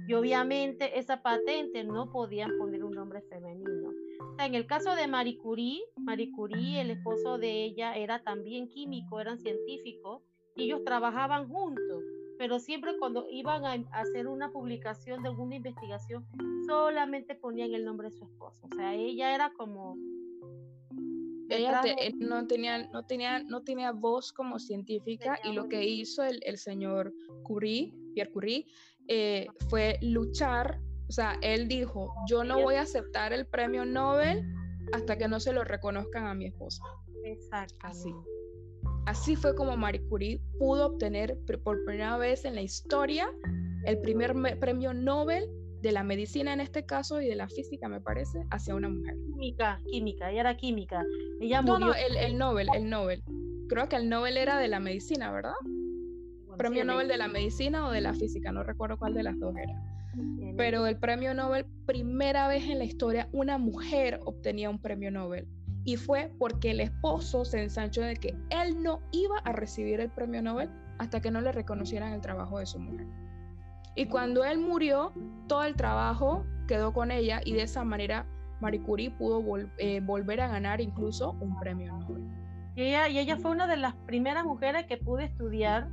Y 0.07 0.13
obviamente 0.13 0.99
esa 0.99 1.21
patente 1.21 1.83
no 1.83 2.11
podían 2.11 2.51
poner 2.57 2.83
un 2.83 2.93
nombre 2.93 3.21
femenino. 3.23 3.91
en 4.39 4.53
el 4.53 4.67
caso 4.67 4.95
de 4.95 5.07
Marie 5.07 5.37
Curie, 5.37 5.81
Marie 5.97 6.31
Curie, 6.31 6.81
el 6.81 6.91
esposo 6.91 7.37
de 7.37 7.63
ella 7.63 7.95
era 7.95 8.21
también 8.23 8.69
químico, 8.69 9.19
eran 9.19 9.39
científicos, 9.39 10.21
y 10.55 10.63
ellos 10.63 10.83
trabajaban 10.83 11.49
juntos, 11.49 12.03
pero 12.37 12.59
siempre 12.59 12.97
cuando 12.97 13.25
iban 13.29 13.65
a 13.65 13.99
hacer 13.99 14.27
una 14.27 14.51
publicación 14.51 15.23
de 15.23 15.29
alguna 15.29 15.55
investigación, 15.55 16.25
solamente 16.65 17.35
ponían 17.35 17.73
el 17.73 17.85
nombre 17.85 18.09
de 18.09 18.15
su 18.15 18.25
esposo. 18.25 18.67
O 18.71 18.75
sea, 18.75 18.93
ella 18.93 19.33
era 19.33 19.51
como 19.53 19.97
ella 21.49 21.81
eh, 21.99 22.13
no, 22.17 22.47
tenía, 22.47 22.87
no, 22.87 23.05
tenía, 23.05 23.39
no 23.43 23.61
tenía 23.63 23.91
voz 23.91 24.31
como 24.31 24.59
científica 24.59 25.39
y 25.43 25.53
lo 25.53 25.67
que 25.69 25.83
hizo 25.85 26.23
el, 26.23 26.39
el 26.43 26.57
señor 26.57 27.13
Curie, 27.43 27.93
Pierre 28.13 28.31
Curie, 28.31 28.65
eh, 29.07 29.47
fue 29.69 29.97
luchar, 30.01 30.79
o 31.07 31.11
sea, 31.11 31.37
él 31.41 31.67
dijo, 31.67 32.13
yo 32.27 32.43
no 32.43 32.61
voy 32.61 32.75
a 32.75 32.81
aceptar 32.81 33.33
el 33.33 33.45
premio 33.45 33.85
Nobel 33.85 34.43
hasta 34.93 35.17
que 35.17 35.27
no 35.27 35.39
se 35.39 35.53
lo 35.53 35.63
reconozcan 35.63 36.25
a 36.25 36.33
mi 36.33 36.47
esposa. 36.47 36.83
Exacto. 37.23 37.75
Así. 37.81 38.13
Así 39.05 39.35
fue 39.35 39.55
como 39.55 39.77
Marie 39.77 40.01
Curie 40.07 40.41
pudo 40.57 40.87
obtener 40.87 41.37
por 41.63 41.83
primera 41.85 42.17
vez 42.17 42.43
en 42.45 42.55
la 42.55 42.61
historia 42.61 43.29
el 43.85 43.99
primer 43.99 44.33
premio 44.59 44.93
Nobel 44.93 45.47
de 45.85 45.91
la 45.91 46.03
medicina 46.03 46.51
en 46.51 46.61
este 46.61 46.83
caso 46.83 47.21
y 47.21 47.27
de 47.27 47.35
la 47.35 47.47
física, 47.47 47.87
me 47.87 48.01
parece, 48.01 48.43
hacia 48.49 48.73
una 48.73 48.89
mujer. 48.89 49.13
Química, 49.27 49.79
química, 49.85 50.31
ella 50.31 50.41
era 50.41 50.57
química. 50.57 51.03
Ella 51.39 51.61
no, 51.61 51.77
no, 51.77 51.93
el, 51.93 52.17
el, 52.17 52.37
Nobel, 52.39 52.67
el 52.73 52.89
Nobel. 52.89 53.23
Creo 53.69 53.87
que 53.87 53.95
el 53.95 54.09
Nobel 54.09 54.37
era 54.37 54.57
de 54.57 54.67
la 54.67 54.79
medicina, 54.79 55.31
¿verdad? 55.31 55.53
premio 56.57 56.85
Nobel 56.85 57.07
de 57.07 57.17
la 57.17 57.27
medicina 57.27 57.85
o 57.85 57.91
de 57.91 58.01
la 58.01 58.13
física, 58.13 58.51
no 58.51 58.63
recuerdo 58.63 58.97
cuál 58.97 59.13
de 59.13 59.23
las 59.23 59.37
dos 59.39 59.55
era. 59.55 59.73
Pero 60.57 60.87
el 60.87 60.97
premio 60.97 61.33
Nobel, 61.33 61.65
primera 61.85 62.47
vez 62.47 62.63
en 62.67 62.79
la 62.79 62.85
historia, 62.85 63.29
una 63.31 63.57
mujer 63.57 64.19
obtenía 64.25 64.69
un 64.69 64.79
premio 64.79 65.11
Nobel. 65.11 65.47
Y 65.83 65.97
fue 65.97 66.31
porque 66.39 66.71
el 66.71 66.79
esposo 66.79 67.45
se 67.45 67.61
ensanchó 67.61 68.01
de 68.01 68.15
que 68.15 68.35
él 68.49 68.81
no 68.81 69.01
iba 69.11 69.37
a 69.39 69.51
recibir 69.51 69.99
el 69.99 70.09
premio 70.09 70.41
Nobel 70.41 70.71
hasta 70.97 71.21
que 71.21 71.29
no 71.29 71.41
le 71.41 71.51
reconocieran 71.51 72.13
el 72.13 72.21
trabajo 72.21 72.57
de 72.57 72.65
su 72.65 72.79
mujer. 72.79 73.05
Y 73.95 74.07
cuando 74.07 74.43
él 74.43 74.59
murió, 74.59 75.13
todo 75.47 75.63
el 75.63 75.75
trabajo 75.75 76.45
quedó 76.67 76.93
con 76.93 77.11
ella 77.11 77.41
y 77.43 77.53
de 77.53 77.63
esa 77.63 77.83
manera 77.83 78.25
Marie 78.59 78.81
Curie 78.81 79.11
pudo 79.11 79.43
eh, 79.77 80.01
volver 80.01 80.41
a 80.41 80.47
ganar 80.47 80.81
incluso 80.81 81.31
un 81.39 81.57
premio 81.59 81.97
Nobel. 81.97 82.23
Y 82.75 82.83
ella, 82.83 83.07
y 83.07 83.19
ella 83.19 83.37
fue 83.37 83.51
una 83.51 83.67
de 83.67 83.77
las 83.77 83.93
primeras 84.05 84.43
mujeres 84.43 84.85
que 84.85 84.97
pudo 84.97 85.19
estudiar 85.19 85.87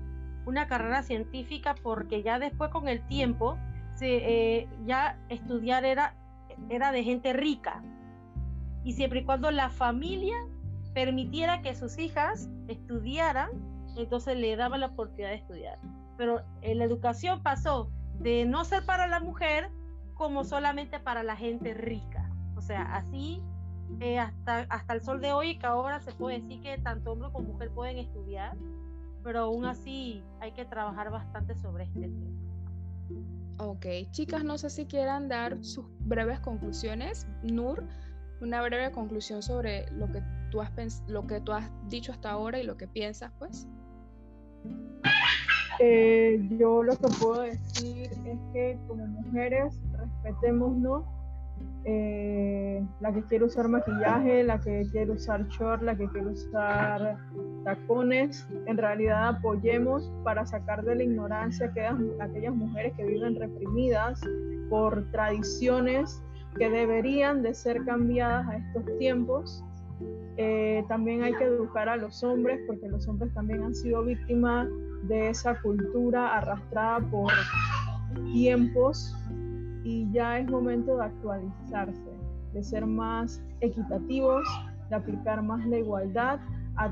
una 0.46 0.66
carrera 0.66 1.02
científica 1.04 1.76
porque 1.80 2.24
ya 2.24 2.40
después 2.40 2.70
con 2.70 2.88
el 2.88 3.06
tiempo 3.06 3.56
se, 3.94 4.58
eh, 4.58 4.68
ya 4.84 5.16
estudiar 5.28 5.84
era, 5.84 6.16
era 6.70 6.90
de 6.90 7.04
gente 7.04 7.32
rica. 7.32 7.84
Y 8.84 8.94
siempre 8.94 9.20
y 9.20 9.24
cuando 9.24 9.52
la 9.52 9.68
familia 9.70 10.36
permitiera 10.92 11.62
que 11.62 11.76
sus 11.76 11.98
hijas 11.98 12.50
estudiaran, 12.66 13.50
entonces 13.96 14.36
le 14.36 14.56
daba 14.56 14.76
la 14.76 14.86
oportunidad 14.86 15.30
de 15.30 15.36
estudiar 15.36 15.78
pero 16.16 16.42
eh, 16.60 16.74
la 16.74 16.84
educación 16.84 17.42
pasó 17.42 17.90
de 18.20 18.44
no 18.44 18.64
ser 18.64 18.84
para 18.84 19.06
la 19.06 19.20
mujer 19.20 19.70
como 20.14 20.44
solamente 20.44 21.00
para 21.00 21.22
la 21.22 21.36
gente 21.36 21.74
rica. 21.74 22.30
O 22.56 22.60
sea, 22.60 22.94
así 22.94 23.42
eh, 24.00 24.18
hasta, 24.18 24.60
hasta 24.70 24.94
el 24.94 25.02
sol 25.02 25.20
de 25.20 25.32
hoy, 25.32 25.58
que 25.58 25.66
ahora 25.66 26.00
se 26.00 26.12
puede 26.12 26.40
decir 26.40 26.62
que 26.62 26.78
tanto 26.78 27.12
hombre 27.12 27.30
como 27.32 27.52
mujer 27.52 27.70
pueden 27.70 27.98
estudiar, 27.98 28.56
pero 29.22 29.40
aún 29.40 29.64
así 29.64 30.22
hay 30.40 30.52
que 30.52 30.64
trabajar 30.64 31.10
bastante 31.10 31.54
sobre 31.56 31.84
este 31.84 32.00
tema. 32.00 32.32
Ok, 33.58 33.86
chicas, 34.10 34.44
no 34.44 34.58
sé 34.58 34.70
si 34.70 34.86
quieran 34.86 35.28
dar 35.28 35.62
sus 35.62 35.84
breves 36.00 36.40
conclusiones. 36.40 37.26
Nur, 37.42 37.84
una 38.40 38.60
breve 38.62 38.90
conclusión 38.90 39.42
sobre 39.42 39.90
lo 39.92 40.10
que 40.10 40.22
tú 40.50 40.60
has, 40.60 41.02
lo 41.06 41.26
que 41.26 41.40
tú 41.40 41.52
has 41.52 41.70
dicho 41.88 42.12
hasta 42.12 42.30
ahora 42.30 42.58
y 42.58 42.64
lo 42.64 42.76
que 42.76 42.88
piensas, 42.88 43.30
pues. 43.38 43.68
Eh, 45.78 46.46
yo 46.58 46.82
lo 46.82 46.96
que 46.96 47.08
puedo 47.20 47.42
decir 47.42 48.10
es 48.24 48.38
que 48.52 48.78
como 48.86 49.06
mujeres 49.06 49.74
respetémonos 49.92 51.04
eh, 51.84 52.84
la 53.00 53.12
que 53.12 53.22
quiere 53.24 53.44
usar 53.44 53.68
maquillaje, 53.68 54.44
la 54.44 54.60
que 54.60 54.86
quiere 54.92 55.10
usar 55.10 55.48
short, 55.48 55.82
la 55.82 55.96
que 55.96 56.06
quiere 56.08 56.28
usar 56.28 57.16
tacones, 57.64 58.46
en 58.66 58.76
realidad 58.76 59.28
apoyemos 59.28 60.12
para 60.22 60.46
sacar 60.46 60.84
de 60.84 60.94
la 60.94 61.02
ignorancia 61.02 61.66
aquellas, 61.66 61.96
aquellas 62.20 62.54
mujeres 62.54 62.92
que 62.96 63.04
viven 63.04 63.34
reprimidas 63.34 64.20
por 64.70 65.10
tradiciones 65.10 66.22
que 66.56 66.70
deberían 66.70 67.42
de 67.42 67.54
ser 67.54 67.84
cambiadas 67.84 68.46
a 68.48 68.56
estos 68.58 68.98
tiempos. 68.98 69.64
Eh, 70.36 70.84
también 70.88 71.22
hay 71.22 71.34
que 71.34 71.44
educar 71.44 71.88
a 71.88 71.96
los 71.96 72.22
hombres 72.24 72.60
porque 72.66 72.88
los 72.88 73.06
hombres 73.06 73.32
también 73.34 73.62
han 73.62 73.74
sido 73.74 74.02
víctimas 74.02 74.66
de 75.04 75.28
esa 75.28 75.60
cultura 75.60 76.36
arrastrada 76.36 77.00
por 77.10 77.32
tiempos 78.32 79.14
y 79.84 80.10
ya 80.12 80.38
es 80.38 80.50
momento 80.50 80.96
de 80.96 81.04
actualizarse, 81.04 82.10
de 82.54 82.62
ser 82.62 82.86
más 82.86 83.42
equitativos, 83.60 84.46
de 84.88 84.96
aplicar 84.96 85.42
más 85.42 85.66
la 85.66 85.78
igualdad, 85.78 86.40
a, 86.76 86.90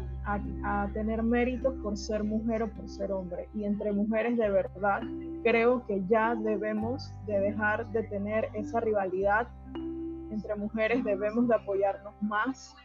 a, 0.65 0.89
tener 0.93 1.23
méritos 1.23 1.75
por 1.83 1.97
ser 1.97 2.23
mujer 2.23 2.63
o 2.63 2.69
por 2.69 2.89
ser 2.89 3.13
hombre. 3.13 3.49
Y 3.55 3.65
entre 3.65 3.93
mujeres 3.93 4.37
de 4.37 4.51
verdad, 4.51 5.01
creo 5.43 5.87
que 5.87 6.03
ya 6.07 6.35
debemos 6.35 7.15
de 7.27 7.41
dejar 7.41 7.91
de 7.93 8.03
tener 8.05 8.49
esa 8.55 8.81
rivalidad. 8.81 9.49
Entre 10.31 10.55
mujeres 10.57 11.03
debemos 11.03 11.49
de 11.49 11.55
apoyarnos 11.55 12.13
más 12.21 12.77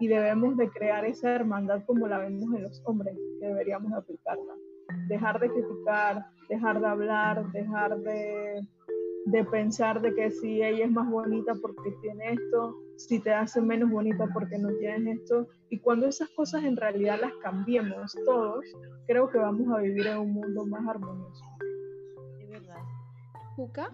y 0.00 0.08
debemos 0.08 0.56
de 0.56 0.68
crear 0.70 1.04
esa 1.04 1.34
hermandad 1.34 1.84
como 1.86 2.06
la 2.06 2.18
vemos 2.18 2.54
en 2.54 2.62
los 2.62 2.82
hombres, 2.86 3.16
que 3.40 3.46
deberíamos 3.46 3.92
aplicarla. 3.92 4.54
Dejar 5.08 5.40
de 5.40 5.50
criticar, 5.50 6.26
dejar 6.48 6.80
de 6.80 6.86
hablar, 6.86 7.52
dejar 7.52 7.98
de 7.98 8.62
de 9.30 9.44
pensar 9.44 10.00
de 10.00 10.14
que 10.14 10.30
si 10.30 10.62
ella 10.62 10.86
es 10.86 10.90
más 10.90 11.08
bonita 11.10 11.52
porque 11.60 11.90
tiene 12.00 12.32
esto, 12.32 12.74
si 12.96 13.20
te 13.20 13.32
hace 13.32 13.60
menos 13.60 13.90
bonita 13.90 14.26
porque 14.32 14.58
no 14.58 14.70
tienes 14.78 15.18
esto. 15.18 15.48
Y 15.68 15.80
cuando 15.80 16.06
esas 16.06 16.30
cosas 16.30 16.64
en 16.64 16.76
realidad 16.76 17.18
las 17.20 17.34
cambiemos 17.42 18.16
todos, 18.24 18.64
creo 19.06 19.28
que 19.28 19.38
vamos 19.38 19.68
a 19.76 19.82
vivir 19.82 20.06
en 20.06 20.18
un 20.18 20.32
mundo 20.32 20.64
más 20.66 20.86
armonioso. 20.88 21.44
Es 22.40 22.48
verdad. 22.48 22.80
¿Juca? 23.56 23.90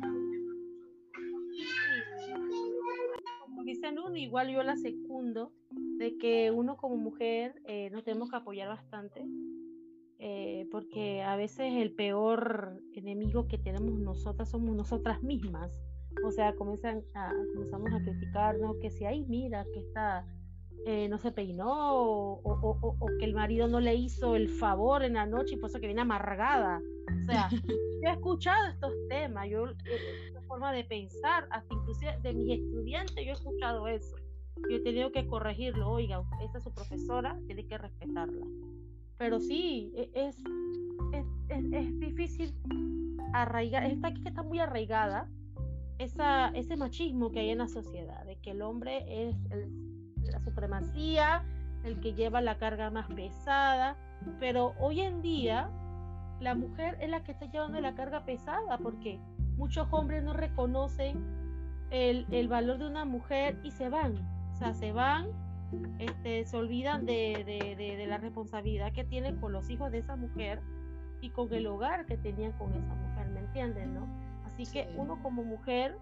Dicen 3.64 3.98
uno, 3.98 4.16
igual 4.16 4.50
yo 4.50 4.62
la 4.62 4.76
secundo, 4.76 5.52
de 5.70 6.16
que 6.18 6.50
uno 6.50 6.76
como 6.76 6.96
mujer 6.96 7.60
eh, 7.66 7.90
nos 7.90 8.04
tenemos 8.04 8.30
que 8.30 8.36
apoyar 8.36 8.68
bastante 8.68 9.24
eh, 10.26 10.66
porque 10.70 11.22
a 11.22 11.36
veces 11.36 11.74
el 11.74 11.92
peor 11.92 12.80
enemigo 12.94 13.46
que 13.46 13.58
tenemos 13.58 13.98
nosotras 13.98 14.48
somos 14.48 14.74
nosotras 14.74 15.22
mismas. 15.22 15.78
O 16.24 16.30
sea, 16.30 16.54
comienzan 16.54 17.02
a, 17.14 17.30
comenzamos 17.52 17.92
a 17.92 18.02
criticarnos 18.02 18.76
que 18.80 18.90
si, 18.90 19.04
ahí 19.04 19.26
mira, 19.28 19.66
que 19.74 19.80
está, 19.80 20.24
eh, 20.86 21.08
no 21.08 21.18
se 21.18 21.32
peinó, 21.32 21.94
o, 21.94 22.40
o, 22.42 22.96
o, 22.98 23.06
que 23.18 23.24
el 23.24 23.34
marido 23.34 23.68
no 23.68 23.80
le 23.80 23.94
hizo 23.94 24.36
el 24.36 24.48
favor 24.48 25.02
en 25.02 25.14
la 25.14 25.26
noche 25.26 25.54
y 25.54 25.58
por 25.58 25.70
eso 25.70 25.80
que 25.80 25.86
viene 25.86 26.02
amargada. 26.02 26.80
O 27.22 27.24
sea, 27.24 27.48
yo 28.02 28.08
he 28.08 28.12
escuchado 28.12 28.68
estos 28.68 28.92
temas, 29.08 29.48
yo, 29.48 29.68
eh, 29.68 29.74
esta 30.28 30.42
forma 30.42 30.72
de 30.72 30.84
pensar, 30.84 31.46
hasta 31.50 31.74
inclusive 31.74 32.18
de 32.22 32.32
mis 32.32 32.60
estudiantes, 32.60 33.16
yo 33.16 33.30
he 33.30 33.34
escuchado 33.34 33.88
eso. 33.88 34.16
Yo 34.70 34.76
he 34.76 34.80
tenido 34.80 35.10
que 35.10 35.26
corregirlo, 35.26 35.90
oiga, 35.90 36.22
esta 36.42 36.58
es 36.58 36.64
su 36.64 36.72
profesora, 36.72 37.38
tiene 37.46 37.66
que 37.66 37.76
respetarla 37.76 38.46
pero 39.18 39.40
sí, 39.40 39.92
e, 39.94 40.10
es, 40.14 40.36
es, 41.12 41.72
es, 41.72 42.00
difícil 42.00 42.54
arraigar, 43.32 43.84
está 43.84 44.08
aquí 44.08 44.22
que 44.22 44.28
está 44.28 44.42
muy 44.42 44.58
arraigada 44.58 45.28
esa, 45.98 46.48
ese 46.48 46.76
machismo 46.76 47.30
que 47.30 47.40
hay 47.40 47.50
en 47.50 47.58
la 47.58 47.68
sociedad, 47.68 48.24
de 48.24 48.36
que 48.36 48.50
el 48.50 48.62
hombre 48.62 49.04
es 49.08 49.36
la 50.34 50.40
supremacía, 50.40 51.44
el 51.84 52.00
que 52.00 52.14
lleva 52.14 52.40
la 52.40 52.58
carga 52.58 52.90
más 52.90 53.06
pesada, 53.08 53.96
pero 54.40 54.74
hoy 54.78 55.00
en 55.00 55.22
día 55.22 55.70
la 56.40 56.54
mujer 56.54 56.96
es 57.00 57.08
la 57.08 57.22
que 57.22 57.32
está 57.32 57.46
llevando 57.46 57.80
la 57.80 57.94
carga 57.94 58.24
pesada 58.24 58.78
porque 58.78 59.20
muchos 59.56 59.86
hombres 59.92 60.24
no 60.24 60.32
reconocen 60.32 61.24
el, 61.90 62.26
el 62.30 62.48
valor 62.48 62.78
de 62.78 62.86
una 62.86 63.04
mujer 63.04 63.58
y 63.62 63.70
se 63.70 63.88
van, 63.88 64.16
o 64.52 64.56
sea, 64.56 64.74
se 64.74 64.92
van 64.92 65.28
este, 65.98 66.44
se 66.44 66.56
olvidan 66.56 67.06
de, 67.06 68.04
la 68.08 68.18
responsabilidad 68.18 68.92
que 68.92 69.04
tienen 69.04 69.36
con 69.36 69.52
los 69.52 69.70
hijos 69.70 69.90
de 69.90 69.98
esa 69.98 70.16
mujer 70.16 70.60
y 71.20 71.30
con 71.30 71.52
el 71.52 71.66
hogar 71.66 72.06
que 72.06 72.16
tenían 72.16 72.52
con 72.52 72.72
esa 72.74 72.94
mujer, 72.94 73.28
¿me 73.28 73.40
entienden? 73.40 73.94
No? 73.94 74.06
Así 74.44 74.64
que 74.66 74.92
uno 74.96 75.22
como 75.22 75.42
mujer 75.42 75.96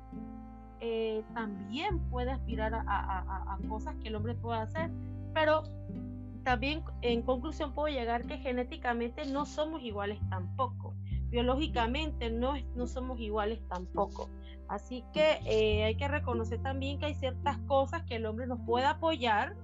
eh, 0.84 1.22
también 1.32 2.00
puede 2.10 2.32
aspirar 2.32 2.74
a, 2.74 3.58
cosas 3.68 3.94
que 4.02 4.08
el 4.08 4.16
hombre 4.16 4.34
puede 4.34 4.58
hacer, 4.58 4.90
pero 5.32 5.62
también 6.42 6.82
en 7.02 7.22
conclusión 7.22 7.72
puedo 7.72 7.86
llegar 7.86 8.26
que 8.26 8.38
genéticamente 8.38 9.24
no 9.26 9.46
somos 9.46 9.80
iguales 9.80 10.18
tampoco, 10.28 10.96
biológicamente 11.30 12.30
no, 12.30 12.54
no 12.74 12.88
somos 12.88 13.20
iguales 13.20 13.60
tampoco. 13.68 14.28
Así 14.66 15.04
que 15.12 15.38
eh, 15.46 15.84
hay 15.84 15.94
que 15.94 16.08
reconocer 16.08 16.60
también 16.62 16.98
que 16.98 17.06
hay 17.06 17.14
ciertas 17.14 17.58
cosas 17.68 18.02
que 18.02 18.16
el 18.16 18.26
hombre 18.26 18.48
nos 18.48 18.58
puede 18.66 18.86
apoyar 18.86 19.54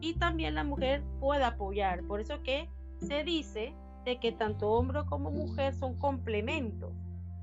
y 0.00 0.14
también 0.14 0.56
la 0.56 0.64
mujer 0.64 1.04
puede 1.20 1.44
apoyar. 1.44 2.02
Por 2.08 2.20
eso 2.20 2.42
que 2.42 2.68
se 2.98 3.22
dice 3.22 3.72
de 4.04 4.18
que 4.18 4.32
tanto 4.32 4.68
hombre 4.70 5.04
como 5.08 5.30
mujer 5.30 5.74
son 5.74 5.96
complementos. 5.96 6.92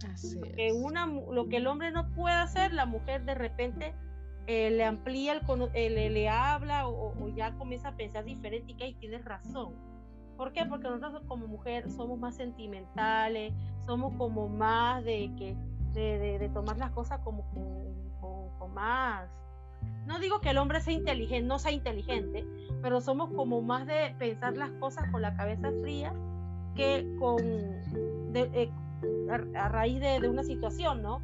Así 0.06 0.40
que 0.42 0.72
una, 0.74 1.06
lo 1.06 1.48
que 1.48 1.58
el 1.58 1.68
hombre 1.68 1.92
no 1.92 2.10
puede 2.10 2.36
hacer, 2.36 2.74
la 2.74 2.86
mujer 2.86 3.24
de 3.26 3.36
repente 3.36 3.94
eh, 4.48 4.72
le 4.72 4.84
amplía, 4.84 5.34
el, 5.34 5.96
le, 5.96 6.10
le, 6.10 6.30
habla 6.30 6.88
o, 6.88 7.14
o, 7.18 7.30
ya 7.30 7.54
comienza 7.58 7.90
a 7.90 7.96
pensar 7.96 8.26
diferente 8.26 8.74
y 8.74 8.76
que 8.76 8.84
ahí 8.86 8.94
tienes 8.96 9.24
razón. 9.24 9.74
¿Por 10.38 10.52
qué? 10.52 10.66
Porque 10.66 10.90
nosotros 10.90 11.24
como 11.28 11.48
mujer 11.48 11.90
somos 11.92 12.20
más 12.20 12.36
sentimentales, 12.36 13.54
somos 13.86 14.14
como 14.18 14.50
más 14.50 15.04
de 15.06 15.32
que 15.38 15.56
de, 15.94 16.50
tomar 16.54 16.78
las 16.78 16.92
cosas 16.92 17.20
como 17.24 17.44
con, 17.52 18.74
más... 18.74 19.30
No 20.08 20.18
digo 20.18 20.42
que 20.42 20.50
el 20.50 20.58
hombre 20.58 20.82
sea 20.82 20.94
inteligente, 20.94 21.48
no 21.48 21.60
sea 21.60 21.72
inteligente, 21.72 22.46
pero 22.82 23.00
somos 23.02 23.30
como 23.32 23.62
más 23.62 23.86
de 23.86 24.16
pensar 24.18 24.58
las 24.58 24.72
cosas 24.72 25.10
con 25.12 25.22
la 25.22 25.36
cabeza 25.36 25.72
fría 25.82 26.14
que 26.76 27.16
con 27.20 27.40
eh, 28.34 28.72
a, 29.56 29.70
raíz 29.70 30.00
de, 30.00 30.28
una 30.28 30.44
situación, 30.44 31.02
¿no? 31.02 31.22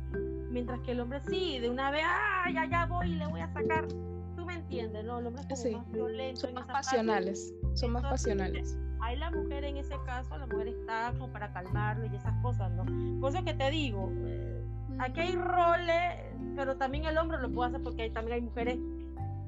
Mientras 0.49 0.79
que 0.81 0.91
el 0.91 0.99
hombre 0.99 1.21
sí, 1.29 1.59
de 1.59 1.69
una 1.69 1.91
vez, 1.91 2.03
ah, 2.05 2.49
ya, 2.51 2.65
ya 2.65 2.85
voy 2.85 3.11
y 3.11 3.15
le 3.15 3.27
voy 3.27 3.41
a 3.41 3.51
sacar. 3.53 3.87
Tú 4.35 4.45
me 4.45 4.55
entiendes, 4.55 5.05
¿no? 5.05 5.19
El 5.19 5.27
hombre 5.27 5.43
es 5.49 5.63
como 5.63 5.77
más 5.77 5.91
violento. 5.91 6.41
Son 6.41 6.53
más 6.53 6.65
pasionales, 6.65 7.53
son 7.73 7.91
más 7.91 8.03
pasionales. 8.03 8.77
Hay 9.01 9.17
la 9.17 9.31
mujer 9.31 9.63
en 9.63 9.77
ese 9.77 9.95
caso, 10.05 10.37
la 10.37 10.47
mujer 10.47 10.67
está 10.69 11.13
como 11.17 11.31
para 11.31 11.53
calmarlo 11.53 12.05
y 12.05 12.15
esas 12.15 12.33
cosas, 12.41 12.71
¿no? 12.71 12.85
Por 13.19 13.33
eso 13.33 13.43
que 13.43 13.53
te 13.53 13.69
digo, 13.69 14.11
aquí 14.99 15.21
hay 15.21 15.35
roles, 15.35 16.15
pero 16.55 16.75
también 16.77 17.05
el 17.05 17.17
hombre 17.17 17.37
lo 17.39 17.51
puede 17.51 17.69
hacer 17.69 17.81
porque 17.81 18.09
también 18.09 18.35
hay 18.35 18.41
mujeres 18.41 18.79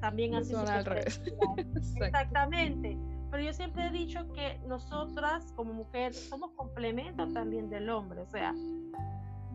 también 0.00 0.34
así. 0.34 0.52
Son 0.52 0.68
al 0.68 0.84
revés. 0.84 1.22
Exactamente. 1.96 2.98
Pero 3.32 3.44
yo 3.44 3.52
siempre 3.54 3.86
he 3.86 3.90
dicho 3.90 4.30
que 4.34 4.58
nosotras 4.66 5.52
como 5.56 5.72
mujeres 5.72 6.28
somos 6.28 6.50
complementos 6.50 7.32
también 7.32 7.70
del 7.70 7.88
hombre, 7.88 8.20
o 8.20 8.26
sea, 8.26 8.54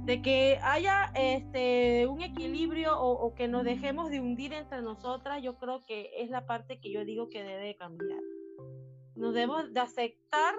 de 0.04 0.20
que 0.24 0.58
haya 0.64 1.12
este 1.14 2.08
un 2.08 2.24
equilibrio 2.24 3.00
o, 3.00 3.12
o, 3.12 3.36
que 3.36 3.48
nos 3.48 3.64
dejemos 3.64 4.10
de 4.10 4.20
hundir 4.20 4.52
entre 4.54 4.82
nosotras, 4.82 5.44
yo 5.44 5.60
creo 5.60 5.86
que 5.86 6.10
es 6.18 6.32
la 6.32 6.48
parte 6.48 6.80
que 6.80 6.92
yo 6.92 7.06
digo 7.06 7.30
que 7.30 7.44
debe 7.44 7.76
cambiar. 7.76 8.20
Nos 9.16 9.36
debemos 9.36 9.72
de 9.72 9.80
aceptar 9.80 10.56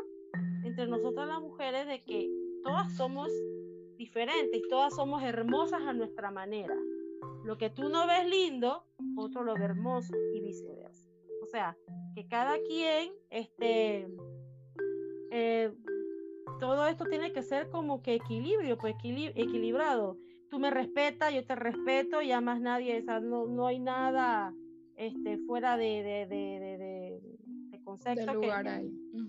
entre 0.62 0.86
nosotras 0.86 1.26
las 1.26 1.40
mujeres 1.40 1.88
de 1.88 2.04
que 2.04 2.30
todas 2.62 2.94
somos 2.94 3.32
diferentes, 3.96 4.62
todas 4.70 4.94
somos 4.94 5.24
hermosas 5.24 5.82
a 5.82 5.92
nuestra 5.92 6.30
manera. 6.30 6.76
Lo 7.44 7.58
que 7.58 7.68
tú 7.68 7.88
no 7.88 8.06
ves 8.06 8.28
lindo, 8.28 8.84
otro 9.16 9.42
lo 9.42 9.54
ve 9.54 9.64
hermoso 9.64 10.14
y 10.36 10.40
viceversa. 10.40 11.07
O 11.48 11.50
sea, 11.50 11.74
que 12.14 12.28
cada 12.28 12.58
quien, 12.58 13.10
este, 13.30 14.06
eh, 15.30 15.72
todo 16.60 16.86
esto 16.86 17.06
tiene 17.06 17.32
que 17.32 17.42
ser 17.42 17.70
como 17.70 18.02
que 18.02 18.16
equilibrio, 18.16 18.76
pues 18.76 18.94
equilibrado. 18.94 20.18
Tú 20.50 20.58
me 20.58 20.70
respetas, 20.70 21.32
yo 21.32 21.46
te 21.46 21.54
respeto, 21.54 22.20
y 22.20 22.38
más 22.42 22.60
nadie, 22.60 23.02
no, 23.22 23.46
no 23.46 23.66
hay 23.66 23.78
nada 23.78 24.52
este, 24.96 25.38
fuera 25.46 25.78
de, 25.78 26.02
de, 26.02 26.26
de, 26.26 27.20
de 27.70 27.82
concepto 27.82 28.40
que, 28.40 28.50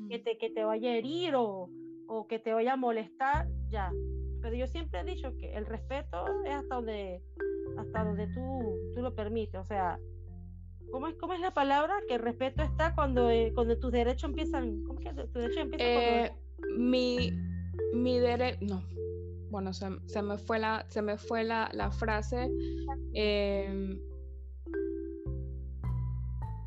que, 0.10 0.20
te, 0.20 0.38
que 0.38 0.50
te 0.50 0.66
vaya 0.66 0.90
a 0.90 0.96
herir 0.96 1.36
o, 1.36 1.70
o 2.08 2.28
que 2.28 2.40
te 2.40 2.52
vaya 2.52 2.74
a 2.74 2.78
molestar, 2.78 3.48
ya 3.70 3.94
pero 4.42 4.56
yo 4.56 4.68
siempre 4.68 5.00
he 5.00 5.04
dicho 5.04 5.36
que 5.38 5.54
el 5.54 5.66
respeto 5.66 6.26
es 6.46 6.54
hasta 6.54 6.76
donde, 6.76 7.22
hasta 7.78 8.04
donde 8.04 8.28
tú, 8.28 8.92
tú 8.94 9.02
lo 9.02 9.14
permites. 9.14 9.60
O 9.60 9.66
sea, 9.66 10.00
¿cómo 10.92 11.08
es, 11.08 11.16
cómo 11.16 11.34
es 11.34 11.40
la 11.40 11.54
palabra? 11.54 11.94
Que 12.08 12.16
el 12.16 12.22
respeto 12.22 12.64
está 12.64 12.96
cuando, 12.96 13.30
eh, 13.30 13.52
cuando 13.54 13.78
tus 13.78 13.92
derechos 13.92 14.30
empiezan. 14.30 14.84
¿Cómo 14.84 15.00
es 15.00 15.06
que 15.08 15.14
tus 15.14 15.34
derechos 15.34 15.58
empiezan? 15.58 15.88
Eh, 15.88 16.32
mi 16.78 17.34
mi 17.94 18.20
derecho. 18.20 18.58
No. 18.62 18.84
Bueno, 19.50 19.74
se, 19.74 19.88
se, 20.06 20.22
me 20.22 20.38
fue 20.38 20.60
la, 20.60 20.86
se 20.90 21.02
me 21.02 21.18
fue 21.18 21.44
la, 21.44 21.70
la 21.74 21.92
frase. 21.92 22.50
Eh, 23.14 24.00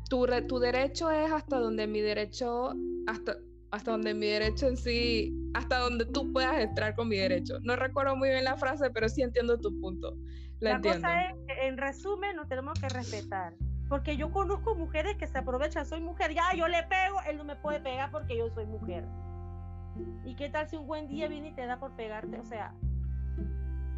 tu, 0.09 0.27
tu 0.47 0.59
derecho 0.59 1.09
es 1.09 1.31
hasta 1.31 1.59
donde 1.59 1.87
mi 1.87 2.01
derecho. 2.01 2.73
Hasta, 3.07 3.37
hasta 3.71 3.91
donde 3.91 4.13
mi 4.13 4.27
derecho 4.27 4.67
en 4.67 4.77
sí, 4.77 5.33
hasta 5.55 5.79
donde 5.79 6.05
tú 6.05 6.31
puedas 6.31 6.59
entrar 6.59 6.95
con 6.95 7.07
mi 7.07 7.17
derecho. 7.17 7.59
No 7.61 7.75
recuerdo 7.75 8.15
muy 8.15 8.29
bien 8.29 8.43
la 8.43 8.55
frase, 8.57 8.89
pero 8.91 9.09
sí 9.09 9.21
entiendo 9.21 9.59
tu 9.59 9.79
punto. 9.79 10.15
La, 10.59 10.79
cosa 10.79 11.23
es, 11.23 11.35
en 11.63 11.77
resumen, 11.77 12.35
nos 12.35 12.47
tenemos 12.47 12.79
que 12.79 12.87
respetar. 12.89 13.53
Porque 13.89 14.17
yo 14.17 14.31
conozco 14.31 14.75
mujeres 14.75 15.15
que 15.17 15.27
se 15.27 15.37
aprovechan, 15.37 15.85
soy 15.85 16.01
mujer, 16.01 16.33
ya 16.33 16.53
yo 16.55 16.67
le 16.67 16.83
pego, 16.83 17.21
él 17.27 17.37
no 17.37 17.43
me 17.43 17.55
puede 17.55 17.79
pegar 17.79 18.11
porque 18.11 18.37
yo 18.37 18.49
soy 18.49 18.65
mujer. 18.65 19.05
¿Y 20.23 20.35
qué 20.35 20.49
tal 20.49 20.67
si 20.67 20.77
un 20.77 20.87
buen 20.87 21.07
día 21.07 21.27
viene 21.27 21.49
y 21.49 21.53
te 21.53 21.65
da 21.65 21.77
por 21.77 21.91
pegarte? 21.95 22.39
O 22.39 22.45
sea, 22.45 22.73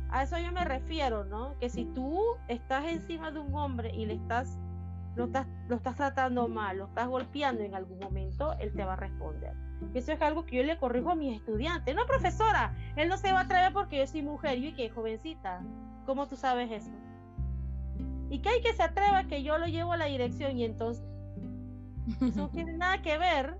a 0.09 0.23
eso 0.23 0.37
yo 0.37 0.51
me 0.51 0.65
refiero, 0.65 1.23
¿no? 1.23 1.57
Que 1.59 1.69
si 1.69 1.85
tú 1.85 2.19
estás 2.47 2.85
encima 2.85 3.31
de 3.31 3.39
un 3.39 3.55
hombre 3.55 3.91
y 3.93 4.05
le 4.05 4.15
estás 4.15 4.59
lo 5.15 5.25
estás, 5.25 5.47
lo 5.69 5.77
estás 5.77 5.95
tratando 5.95 6.47
mal, 6.47 6.77
lo 6.77 6.85
estás 6.85 7.07
golpeando 7.07 7.63
en 7.63 7.73
algún 7.73 7.99
momento, 7.99 8.53
él 8.59 8.73
te 8.73 8.83
va 8.83 8.93
a 8.93 8.97
responder. 8.97 9.53
Eso 9.93 10.11
es 10.11 10.21
algo 10.21 10.45
que 10.45 10.57
yo 10.57 10.63
le 10.63 10.77
corrijo 10.77 11.11
a 11.11 11.15
mis 11.15 11.37
estudiantes. 11.37 11.95
No, 11.95 12.05
profesora, 12.05 12.73
él 12.95 13.09
no 13.09 13.17
se 13.17 13.31
va 13.31 13.39
a 13.39 13.43
atrever 13.43 13.73
porque 13.73 13.97
yo 13.99 14.07
soy 14.07 14.21
mujer. 14.23 14.57
Y 14.57 14.73
que 14.73 14.89
jovencita, 14.89 15.61
¿cómo 16.05 16.27
tú 16.27 16.35
sabes 16.35 16.71
eso? 16.71 16.91
Y 18.29 18.39
que 18.39 18.49
hay 18.49 18.61
que 18.61 18.73
se 18.73 18.83
atreva 18.83 19.25
que 19.25 19.43
yo 19.43 19.57
lo 19.57 19.67
llevo 19.67 19.93
a 19.93 19.97
la 19.97 20.05
dirección 20.05 20.57
y 20.57 20.65
entonces 20.65 21.03
eso 22.21 22.39
no 22.39 22.49
tiene 22.49 22.73
nada 22.73 23.01
que 23.01 23.17
ver 23.17 23.57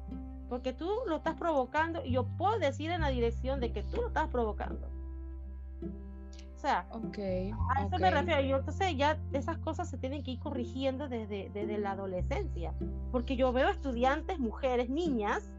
porque 0.49 0.73
tú 0.73 0.89
lo 1.07 1.17
estás 1.17 1.35
provocando 1.35 2.05
y 2.05 2.11
yo 2.11 2.25
puedo 2.37 2.59
decir 2.59 2.91
en 2.91 3.01
la 3.01 3.09
dirección 3.09 3.59
de 3.59 3.71
que 3.71 3.83
tú 3.83 3.97
lo 4.01 4.07
estás 4.07 4.27
provocando 4.29 4.87
sea, 6.65 6.85
okay, 6.91 7.51
a 7.75 7.83
eso 7.85 7.97
me 7.99 8.09
refiero. 8.09 8.41
Yo, 8.41 8.57
entonces 8.57 8.97
ya 8.97 9.19
esas 9.33 9.57
cosas 9.59 9.87
se 9.89 9.97
tienen 9.97 10.23
que 10.23 10.31
ir 10.31 10.39
corrigiendo 10.39 11.07
desde, 11.07 11.51
desde 11.53 11.77
la 11.77 11.91
adolescencia, 11.91 12.73
porque 13.11 13.35
yo 13.35 13.53
veo 13.53 13.69
estudiantes, 13.69 14.39
mujeres, 14.39 14.89
niñas, 14.89 15.51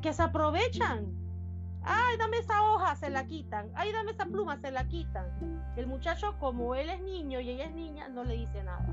que 0.00 0.12
se 0.12 0.22
aprovechan. 0.22 1.21
Ay, 1.84 2.16
dame 2.16 2.38
esa 2.38 2.62
hoja, 2.62 2.94
se 2.96 3.10
la 3.10 3.26
quitan. 3.26 3.70
Ay, 3.74 3.92
dame 3.92 4.12
esa 4.12 4.26
pluma, 4.26 4.58
se 4.60 4.70
la 4.70 4.86
quitan. 4.86 5.26
El 5.76 5.86
muchacho, 5.86 6.36
como 6.38 6.74
él 6.74 6.90
es 6.90 7.00
niño 7.00 7.40
y 7.40 7.50
ella 7.50 7.64
es 7.66 7.72
niña, 7.72 8.08
no 8.08 8.24
le 8.24 8.36
dice 8.36 8.62
nada. 8.62 8.86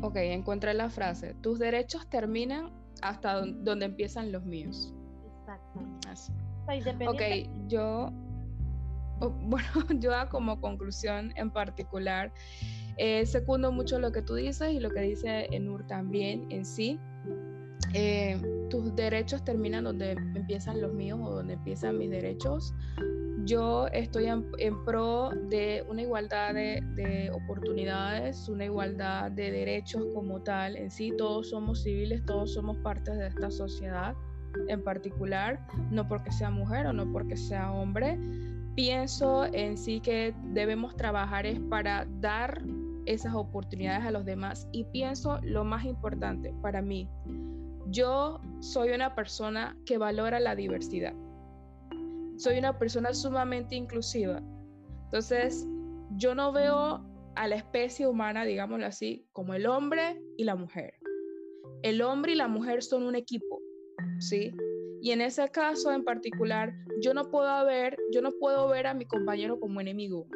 Ok, 0.00 0.16
encuentra 0.16 0.74
la 0.74 0.90
frase. 0.90 1.34
Tus 1.34 1.58
derechos 1.58 2.08
terminan 2.08 2.70
hasta 3.02 3.40
donde 3.40 3.86
empiezan 3.86 4.32
los 4.32 4.44
míos. 4.44 4.94
Exacto. 5.40 5.80
Así. 6.08 6.32
Ok, 7.06 7.22
yo 7.68 8.12
bueno, 9.42 9.68
yo 9.98 10.12
como 10.30 10.60
conclusión 10.60 11.32
en 11.36 11.50
particular, 11.50 12.32
eh, 12.96 13.26
secundo 13.26 13.72
mucho 13.72 13.98
lo 13.98 14.12
que 14.12 14.22
tú 14.22 14.34
dices 14.34 14.72
y 14.72 14.80
lo 14.80 14.90
que 14.90 15.00
dice 15.00 15.48
Enur 15.50 15.86
también 15.86 16.46
en 16.50 16.64
sí. 16.64 16.98
Eh, 17.94 18.40
tus 18.70 18.94
derechos 18.94 19.44
terminan 19.44 19.84
donde 19.84 20.12
empiezan 20.12 20.80
los 20.80 20.92
míos 20.92 21.18
o 21.22 21.30
donde 21.30 21.54
empiezan 21.54 21.98
mis 21.98 22.10
derechos. 22.10 22.74
Yo 23.44 23.86
estoy 23.88 24.26
en, 24.26 24.84
pro 24.84 25.30
de 25.48 25.84
una 25.88 26.02
igualdad 26.02 26.52
de, 26.52 26.82
de, 26.96 27.30
oportunidades, 27.30 28.48
una 28.48 28.66
igualdad 28.66 29.30
de 29.30 29.50
derechos 29.50 30.04
como 30.14 30.42
tal. 30.42 30.76
En 30.76 30.90
sí, 30.90 31.14
todos 31.16 31.48
somos 31.50 31.82
civiles, 31.82 32.24
todos 32.26 32.52
somos 32.52 32.76
partes 32.78 33.16
de 33.16 33.28
esta 33.28 33.50
sociedad 33.50 34.14
en 34.68 34.82
particular, 34.82 35.66
no 35.90 36.08
porque 36.08 36.32
sea 36.32 36.50
mujer 36.50 36.86
o 36.86 36.92
no 36.92 37.10
porque 37.12 37.36
sea 37.36 37.72
hombre, 37.72 38.18
pienso 38.74 39.44
en 39.46 39.76
sí 39.76 40.00
que 40.00 40.34
debemos 40.52 40.96
trabajar 40.96 41.46
es 41.46 41.60
para 41.60 42.06
dar 42.20 42.62
esas 43.06 43.34
oportunidades 43.34 44.04
a 44.04 44.10
los 44.10 44.24
demás 44.24 44.68
y 44.72 44.84
pienso 44.84 45.38
lo 45.42 45.64
más 45.64 45.84
importante 45.84 46.52
para 46.60 46.82
mí, 46.82 47.08
yo 47.90 48.40
soy 48.60 48.90
una 48.90 49.14
persona 49.14 49.76
que 49.86 49.98
valora 49.98 50.40
la 50.40 50.54
diversidad. 50.54 51.14
Soy 52.36 52.58
una 52.58 52.78
persona 52.78 53.12
sumamente 53.14 53.74
inclusiva. 53.74 54.42
Entonces, 55.04 55.66
yo 56.16 56.34
no 56.34 56.52
veo 56.52 57.04
a 57.34 57.48
la 57.48 57.56
especie 57.56 58.06
humana, 58.06 58.44
digámoslo 58.44 58.86
así, 58.86 59.26
como 59.32 59.54
el 59.54 59.66
hombre 59.66 60.20
y 60.36 60.44
la 60.44 60.54
mujer. 60.54 60.94
El 61.82 62.02
hombre 62.02 62.32
y 62.32 62.36
la 62.36 62.48
mujer 62.48 62.82
son 62.82 63.04
un 63.04 63.14
equipo, 63.14 63.60
¿sí? 64.18 64.52
Y 65.00 65.12
en 65.12 65.20
ese 65.20 65.48
caso 65.48 65.92
en 65.92 66.04
particular, 66.04 66.74
yo 67.00 67.14
no 67.14 67.30
puedo 67.30 67.64
ver, 67.64 67.96
yo 68.12 68.20
no 68.20 68.32
puedo 68.32 68.68
ver 68.68 68.86
a 68.88 68.94
mi 68.94 69.06
compañero 69.06 69.60
como 69.60 69.80
enemigo. 69.80 70.26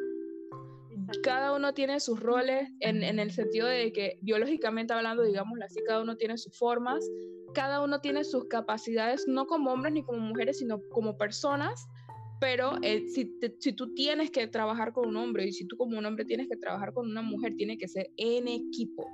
Cada 1.23 1.55
uno 1.55 1.73
tiene 1.73 1.99
sus 1.99 2.19
roles 2.19 2.69
en, 2.79 3.03
el 3.03 3.31
sentido 3.31 3.67
de 3.67 3.91
que 3.91 4.19
biológicamente 4.21 4.93
hablando, 4.93 5.23
digámoslo 5.23 5.65
así, 5.65 5.79
cada 5.85 6.01
uno 6.01 6.15
tiene 6.17 6.37
sus 6.37 6.57
formas, 6.57 7.05
cada 7.53 7.83
uno 7.83 8.01
tiene 8.01 8.23
sus 8.23 8.45
capacidades, 8.45 9.25
no 9.27 9.45
como 9.45 9.71
hombres 9.71 9.93
ni 9.93 10.03
como 10.03 10.19
mujeres, 10.19 10.59
sino 10.59 10.79
como 10.91 11.17
personas. 11.17 11.85
Pero 12.39 12.73
eh, 12.81 13.07
si, 13.07 13.31
si 13.59 13.73
tú 13.73 13.93
tienes 13.93 14.29
que 14.31 14.47
trabajar 14.47 14.91
con 14.91 15.07
un 15.07 15.15
hombre 15.15 15.47
y 15.47 15.53
si 15.53 15.65
tú 15.65 15.77
como 15.77 15.97
un 15.97 16.05
hombre 16.05 16.25
tienes 16.25 16.49
que 16.49 16.57
trabajar 16.57 16.93
con 16.93 17.09
una 17.09 17.21
mujer, 17.21 17.55
tiene 17.55 17.77
que 17.77 17.87
ser 17.87 18.09
en 18.17 18.47
equipo. 18.47 19.07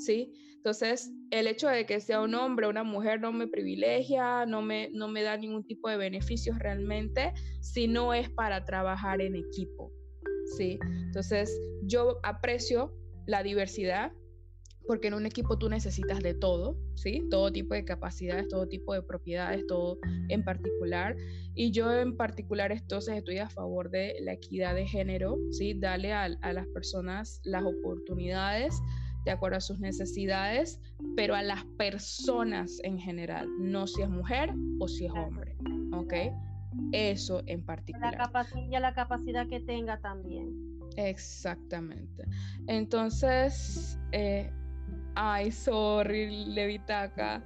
¿sí? 0.00 0.32
Entonces, 0.56 1.10
el 1.30 1.46
hecho 1.46 1.68
de 1.68 1.86
que 1.86 2.00
sea 2.00 2.20
un 2.20 2.34
hombre 2.34 2.66
o 2.66 2.70
una 2.70 2.82
mujer 2.82 3.20
no 3.20 3.32
me 3.32 3.46
privilegia, 3.46 4.44
no 4.46 4.62
me, 4.62 4.90
no 4.92 5.08
me 5.08 5.22
da 5.22 5.36
ningún 5.36 5.64
tipo 5.64 5.88
de 5.88 5.96
beneficios 5.96 6.58
realmente, 6.58 7.32
si 7.60 7.88
no 7.88 8.12
es 8.12 8.28
para 8.30 8.64
trabajar 8.64 9.20
en 9.20 9.36
equipo, 9.36 9.92
¿sí? 10.56 10.78
Entonces, 10.82 11.58
yo 11.82 12.18
aprecio 12.22 12.94
la 13.26 13.42
diversidad 13.42 14.12
porque 14.86 15.08
en 15.08 15.14
un 15.14 15.26
equipo 15.26 15.56
tú 15.56 15.68
necesitas 15.68 16.20
de 16.20 16.34
todo, 16.34 16.76
¿sí? 16.94 17.22
Todo 17.30 17.52
tipo 17.52 17.74
de 17.74 17.84
capacidades, 17.84 18.48
todo 18.48 18.66
tipo 18.66 18.92
de 18.92 19.02
propiedades, 19.02 19.64
todo 19.68 19.98
en 20.28 20.42
particular. 20.42 21.16
Y 21.54 21.70
yo 21.70 21.92
en 21.92 22.16
particular 22.16 22.72
entonces 22.72 23.16
estoy 23.16 23.38
a 23.38 23.48
favor 23.48 23.90
de 23.90 24.16
la 24.22 24.32
equidad 24.32 24.74
de 24.74 24.86
género, 24.86 25.38
¿sí? 25.52 25.74
Darle 25.74 26.12
a, 26.12 26.24
a 26.24 26.52
las 26.52 26.66
personas 26.68 27.40
las 27.44 27.62
oportunidades 27.62 28.74
de 29.24 29.30
acuerdo 29.30 29.58
a 29.58 29.60
sus 29.60 29.78
necesidades, 29.80 30.80
pero 31.14 31.34
a 31.34 31.42
las 31.42 31.64
personas 31.76 32.80
en 32.82 32.98
general, 32.98 33.48
no 33.60 33.86
si 33.86 34.02
es 34.02 34.08
mujer 34.08 34.50
o 34.78 34.88
si 34.88 35.06
es 35.06 35.12
hombre, 35.12 35.56
¿ok? 35.92 36.14
Eso 36.92 37.42
en 37.46 37.62
particular. 37.62 38.16
La 38.16 38.46
y 38.68 38.74
a 38.74 38.80
la 38.80 38.94
capacidad 38.94 39.46
que 39.48 39.60
tenga 39.60 39.98
también. 39.98 40.70
Exactamente. 40.96 42.24
Entonces, 42.66 43.98
eh, 44.12 44.52
ay, 45.14 45.50
sorry, 45.50 46.46
Levitaca. 46.46 47.42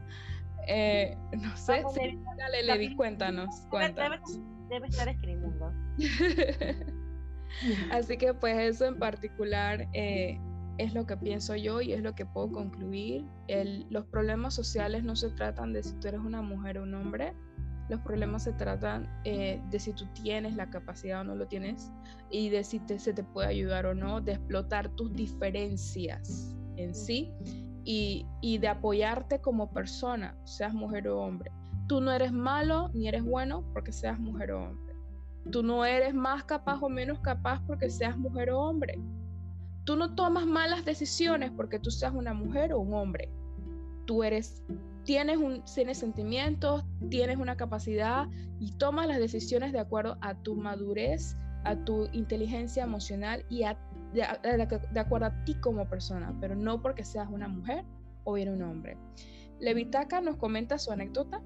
Eh, 0.67 1.17
no 1.41 1.57
sé, 1.57 1.83
si, 1.95 2.19
dale, 2.39 2.63
Levi, 2.63 2.95
cuéntanos. 2.97 3.67
cuéntanos. 3.71 4.41
Debe, 4.69 4.89
estar 4.89 5.09
escribiendo. 5.09 5.73
Así 7.93 8.17
que 8.17 8.35
pues 8.35 8.57
eso 8.59 8.87
en 8.87 8.99
particular 8.99 9.87
eh, 9.93 10.41
es 10.79 10.95
lo 10.95 11.07
que 11.07 11.17
pienso 11.17 11.55
yo 11.55 11.81
y 11.81 11.93
es 11.93 12.03
lo 12.03 12.15
que 12.15 12.27
puedo 12.27 12.51
concluir. 12.51 13.25
los 13.91 14.07
problemas 14.07 14.55
sociales 14.55 15.05
no 15.05 15.15
se 15.17 15.31
tratan 15.31 15.73
de 15.73 15.83
si 15.83 15.95
tú 16.01 16.09
eres 16.09 16.21
una 16.21 16.43
mujer 16.43 16.79
o 16.79 16.83
un 16.83 16.95
hombre, 16.95 17.35
los 17.89 18.01
problemas 18.01 18.45
se 18.45 18.53
tratan 18.53 19.09
eh, 19.25 19.63
de 19.71 19.79
si 19.79 19.93
tú 19.93 20.07
tienes 20.15 20.57
la 20.57 20.71
capacidad 20.71 21.21
o 21.21 21.25
no 21.25 21.35
lo 21.35 21.47
tienes 21.47 21.93
y 22.31 22.49
de 22.49 22.65
si 22.65 22.81
se 22.99 23.13
te 23.13 23.23
puede 23.23 23.49
ayudar 23.49 23.87
o 23.87 23.95
no, 23.95 24.21
de 24.21 24.33
explotar 24.33 24.89
tus 24.91 25.13
diferencias 25.13 26.55
en 26.77 26.95
sí 26.95 27.33
y, 27.85 28.27
y 28.41 28.59
de 28.59 28.69
apoyarte 28.69 29.41
como 29.41 29.71
persona, 29.73 30.37
seas 30.45 30.73
mujer 30.73 31.09
o 31.09 31.21
hombre. 31.21 31.51
Tú 31.87 32.01
no 32.01 32.13
eres 32.13 32.33
malo 32.33 32.91
ni 32.95 33.09
eres 33.09 33.23
bueno 33.23 33.65
porque 33.73 33.93
seas 33.93 34.19
mujer 34.19 34.53
o 34.53 34.65
hombre. 34.65 34.95
Tú 35.51 35.63
no 35.63 35.85
eres 35.85 36.15
más 36.15 36.45
capaz 36.45 36.81
o 36.81 36.89
menos 36.89 37.21
capaz 37.21 37.61
porque 37.67 37.91
seas 37.91 38.17
mujer 38.17 38.51
o 38.51 38.61
hombre 38.61 38.99
Tú 39.85 39.97
no 39.97 40.15
tomas 40.15 40.47
malas 40.47 40.85
decisiones 40.85 41.51
porque 41.55 41.79
tú 41.79 41.91
seas 41.91 42.15
una 42.15 42.33
mujer 42.33 42.73
o 42.73 42.81
un 42.81 42.95
hombre. 42.95 43.31
Tú 44.07 44.25
eres, 44.25 44.63
tienes, 45.05 45.37
un, 45.37 45.63
tienes 45.65 45.99
sentimientos, 45.99 46.85
tienes 47.11 47.37
una 47.37 47.57
capacidad 47.57 48.27
y 48.59 48.73
tomas 48.73 49.07
las 49.07 49.19
decisiones 49.19 49.73
de 49.73 49.81
acuerdo 49.81 50.17
a 50.21 50.35
tu 50.35 50.57
madurez, 50.57 51.37
a 51.65 51.77
tu 51.77 52.09
inteligencia 52.13 52.85
emocional 52.85 53.45
y 53.49 53.65
de, 54.13 55.01
acuerdo 55.01 55.27
a 55.27 55.45
ti 55.45 55.55
como 55.55 55.89
persona, 55.89 56.35
pero 56.41 56.55
no 56.55 56.81
porque 56.81 57.05
seas 57.05 57.29
una 57.31 57.49
mujer 57.49 57.85
o 58.25 58.35
bien 58.35 58.51
un 58.51 58.63
hombre. 58.63 58.97
Levitaca 59.61 60.21
nos 60.21 60.37
comenta 60.37 60.79
su 60.79 60.93
anécdota. 60.93 61.43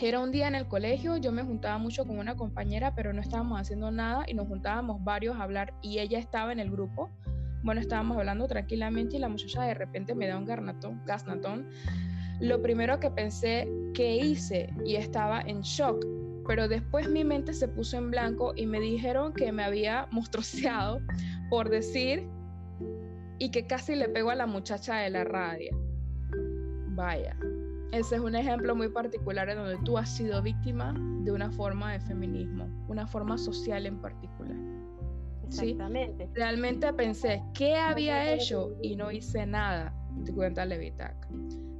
era 0.00 0.20
un 0.20 0.32
día 0.32 0.48
en 0.48 0.54
el 0.54 0.66
colegio, 0.66 1.16
yo 1.16 1.32
me 1.32 1.42
juntaba 1.42 1.78
mucho 1.78 2.04
con 2.04 2.18
una 2.18 2.36
compañera, 2.36 2.94
pero 2.94 3.12
no 3.12 3.20
estábamos 3.20 3.60
haciendo 3.60 3.90
nada 3.90 4.24
y 4.26 4.34
nos 4.34 4.48
juntábamos 4.48 5.02
varios 5.04 5.36
a 5.36 5.42
hablar 5.42 5.74
y 5.82 5.98
ella 5.98 6.18
estaba 6.18 6.52
en 6.52 6.60
el 6.60 6.70
grupo. 6.70 7.10
Bueno, 7.62 7.80
estábamos 7.80 8.16
hablando 8.16 8.46
tranquilamente 8.46 9.16
y 9.16 9.18
la 9.18 9.28
muchacha 9.28 9.62
de 9.62 9.74
repente 9.74 10.14
me 10.14 10.28
da 10.28 10.36
un 10.38 10.44
garnatón, 10.44 11.02
gasnatón. 11.04 11.66
Lo 12.40 12.62
primero 12.62 13.00
que 13.00 13.10
pensé, 13.10 13.68
¿qué 13.94 14.16
hice? 14.16 14.72
Y 14.84 14.96
estaba 14.96 15.40
en 15.40 15.60
shock, 15.62 16.04
pero 16.46 16.68
después 16.68 17.08
mi 17.08 17.24
mente 17.24 17.52
se 17.52 17.68
puso 17.68 17.96
en 17.98 18.10
blanco 18.10 18.52
y 18.56 18.66
me 18.66 18.80
dijeron 18.80 19.32
que 19.32 19.50
me 19.52 19.64
había 19.64 20.06
monstruoseado 20.10 21.00
por 21.50 21.68
decir 21.68 22.26
y 23.38 23.50
que 23.50 23.66
casi 23.66 23.94
le 23.94 24.08
pegó 24.08 24.30
a 24.30 24.34
la 24.34 24.46
muchacha 24.46 24.96
de 24.96 25.10
la 25.10 25.24
radio. 25.24 25.70
Vaya, 26.90 27.36
ese 27.92 28.16
es 28.16 28.20
un 28.20 28.34
ejemplo 28.34 28.74
muy 28.76 28.88
particular 28.88 29.48
en 29.48 29.58
donde 29.58 29.78
tú 29.84 29.98
has 29.98 30.08
sido 30.08 30.42
víctima 30.42 30.94
de 31.22 31.32
una 31.32 31.50
forma 31.50 31.92
de 31.92 32.00
feminismo, 32.00 32.68
una 32.88 33.06
forma 33.06 33.36
social 33.38 33.86
en 33.86 34.00
particular. 34.00 34.56
Exactamente. 35.46 36.28
Realmente 36.34 36.92
pensé, 36.92 37.42
¿qué 37.54 37.74
había 37.76 38.34
hecho? 38.34 38.76
Y 38.82 38.96
no 38.96 39.10
hice 39.10 39.46
nada, 39.46 39.94
te 40.24 40.32
cuenta 40.32 40.64
Levitac. 40.66 41.28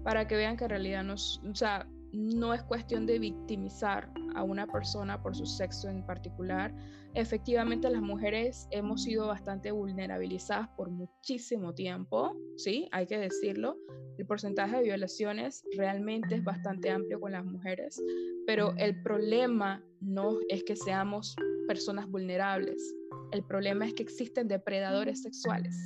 Para 0.09 0.27
que 0.27 0.37
vean 0.37 0.57
que 0.57 0.65
en 0.65 0.71
realidad 0.71 1.05
no, 1.05 1.17
o 1.17 1.85
no 2.15 2.55
es 2.55 2.63
cuestión 2.63 3.05
de 3.05 3.19
victimizar 3.19 4.11
a 4.35 4.43
una 4.43 4.67
persona 4.67 5.23
por 5.23 5.37
su 5.37 5.45
sexo 5.45 5.91
en 5.91 6.03
particular. 6.07 6.75
Efectivamente, 7.13 7.91
las 7.91 8.01
mujeres 8.01 8.67
hemos 8.71 9.03
sido 9.03 9.27
bastante 9.27 9.71
vulnerabilizadas 9.71 10.67
por 10.79 10.89
muchísimo 10.89 11.75
tiempo, 11.75 12.35
¿sí? 12.57 12.89
Hay 12.91 13.07
que 13.07 13.19
decirlo. 13.19 13.77
El 14.17 14.25
porcentaje 14.25 14.79
de 14.79 14.85
violaciones 14.85 15.63
realmente 15.77 16.37
es 16.37 16.43
bastante 16.43 16.89
amplio 16.89 17.21
con 17.21 17.33
las 17.33 17.45
mujeres, 17.45 18.03
pero 18.47 18.73
el 18.79 19.03
problema 19.03 19.85
no 20.01 20.39
es 20.49 20.65
que 20.65 20.75
seamos 20.75 21.37
personas 21.67 22.09
vulnerables. 22.09 22.95
El 23.33 23.45
problema 23.45 23.85
es 23.85 23.93
que 23.93 24.05
existen 24.05 24.49
depredadores 24.49 25.21
sexuales, 25.21 25.77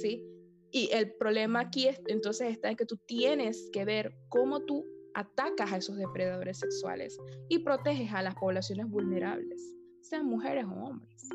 ¿sí? 0.00 0.24
Y 0.70 0.90
el 0.92 1.12
problema 1.14 1.60
aquí 1.60 1.88
es, 1.88 2.00
entonces 2.06 2.50
está 2.50 2.70
en 2.70 2.76
que 2.76 2.86
tú 2.86 2.96
tienes 3.06 3.70
que 3.72 3.84
ver 3.84 4.14
cómo 4.28 4.64
tú 4.64 4.84
atacas 5.14 5.72
a 5.72 5.76
esos 5.78 5.96
depredadores 5.96 6.58
sexuales 6.58 7.18
y 7.48 7.60
proteges 7.60 8.12
a 8.12 8.22
las 8.22 8.34
poblaciones 8.34 8.86
vulnerables, 8.88 9.74
sean 10.02 10.26
mujeres 10.26 10.66
o 10.66 10.72
hombres. 10.72 11.28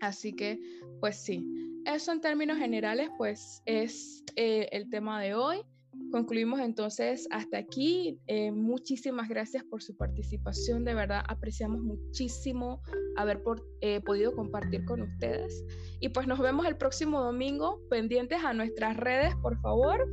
Así 0.00 0.34
que, 0.34 0.60
pues 1.00 1.16
sí, 1.16 1.44
eso 1.84 2.12
en 2.12 2.20
términos 2.20 2.58
generales, 2.58 3.10
pues 3.18 3.62
es 3.66 4.24
eh, 4.36 4.68
el 4.72 4.88
tema 4.90 5.20
de 5.20 5.34
hoy. 5.34 5.62
Concluimos 6.10 6.60
entonces 6.60 7.26
hasta 7.30 7.58
aquí. 7.58 8.18
Eh, 8.26 8.52
muchísimas 8.52 9.28
gracias 9.28 9.64
por 9.64 9.82
su 9.82 9.96
participación. 9.96 10.84
De 10.84 10.94
verdad, 10.94 11.22
apreciamos 11.28 11.82
muchísimo 11.82 12.80
haber 13.16 13.42
eh, 13.80 14.00
podido 14.00 14.34
compartir 14.34 14.84
con 14.84 15.02
ustedes. 15.02 15.64
Y 16.00 16.08
pues 16.10 16.26
nos 16.26 16.38
vemos 16.38 16.66
el 16.66 16.76
próximo 16.76 17.20
domingo, 17.20 17.80
pendientes 17.90 18.44
a 18.44 18.52
nuestras 18.52 18.96
redes, 18.96 19.34
por 19.36 19.60
favor, 19.60 20.06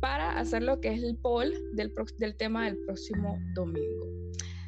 para 0.00 0.38
hacer 0.38 0.62
lo 0.62 0.80
que 0.80 0.88
es 0.94 1.02
el 1.02 1.16
poll 1.18 1.52
del, 1.74 1.92
del 2.18 2.36
tema 2.36 2.64
del 2.64 2.78
próximo 2.86 3.38
domingo. 3.54 4.06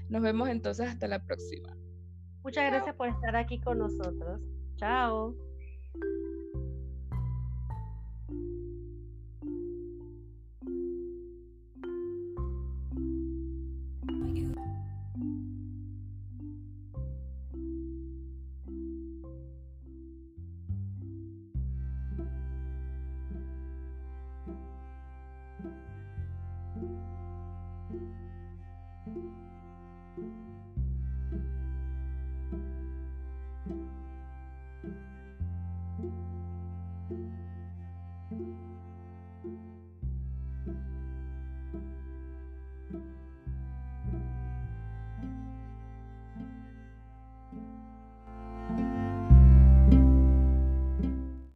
Nos 0.09 0.23
vemos 0.23 0.49
entonces 0.49 0.89
hasta 0.89 1.09
la 1.09 1.25
próxima. 1.25 1.77
Muchas 2.43 2.71
gracias 2.71 2.95
por 2.97 3.09
estar 3.09 3.37
aquí 3.37 3.61
con 3.61 3.79
nosotros. 3.79 4.41
Chao. 4.77 5.35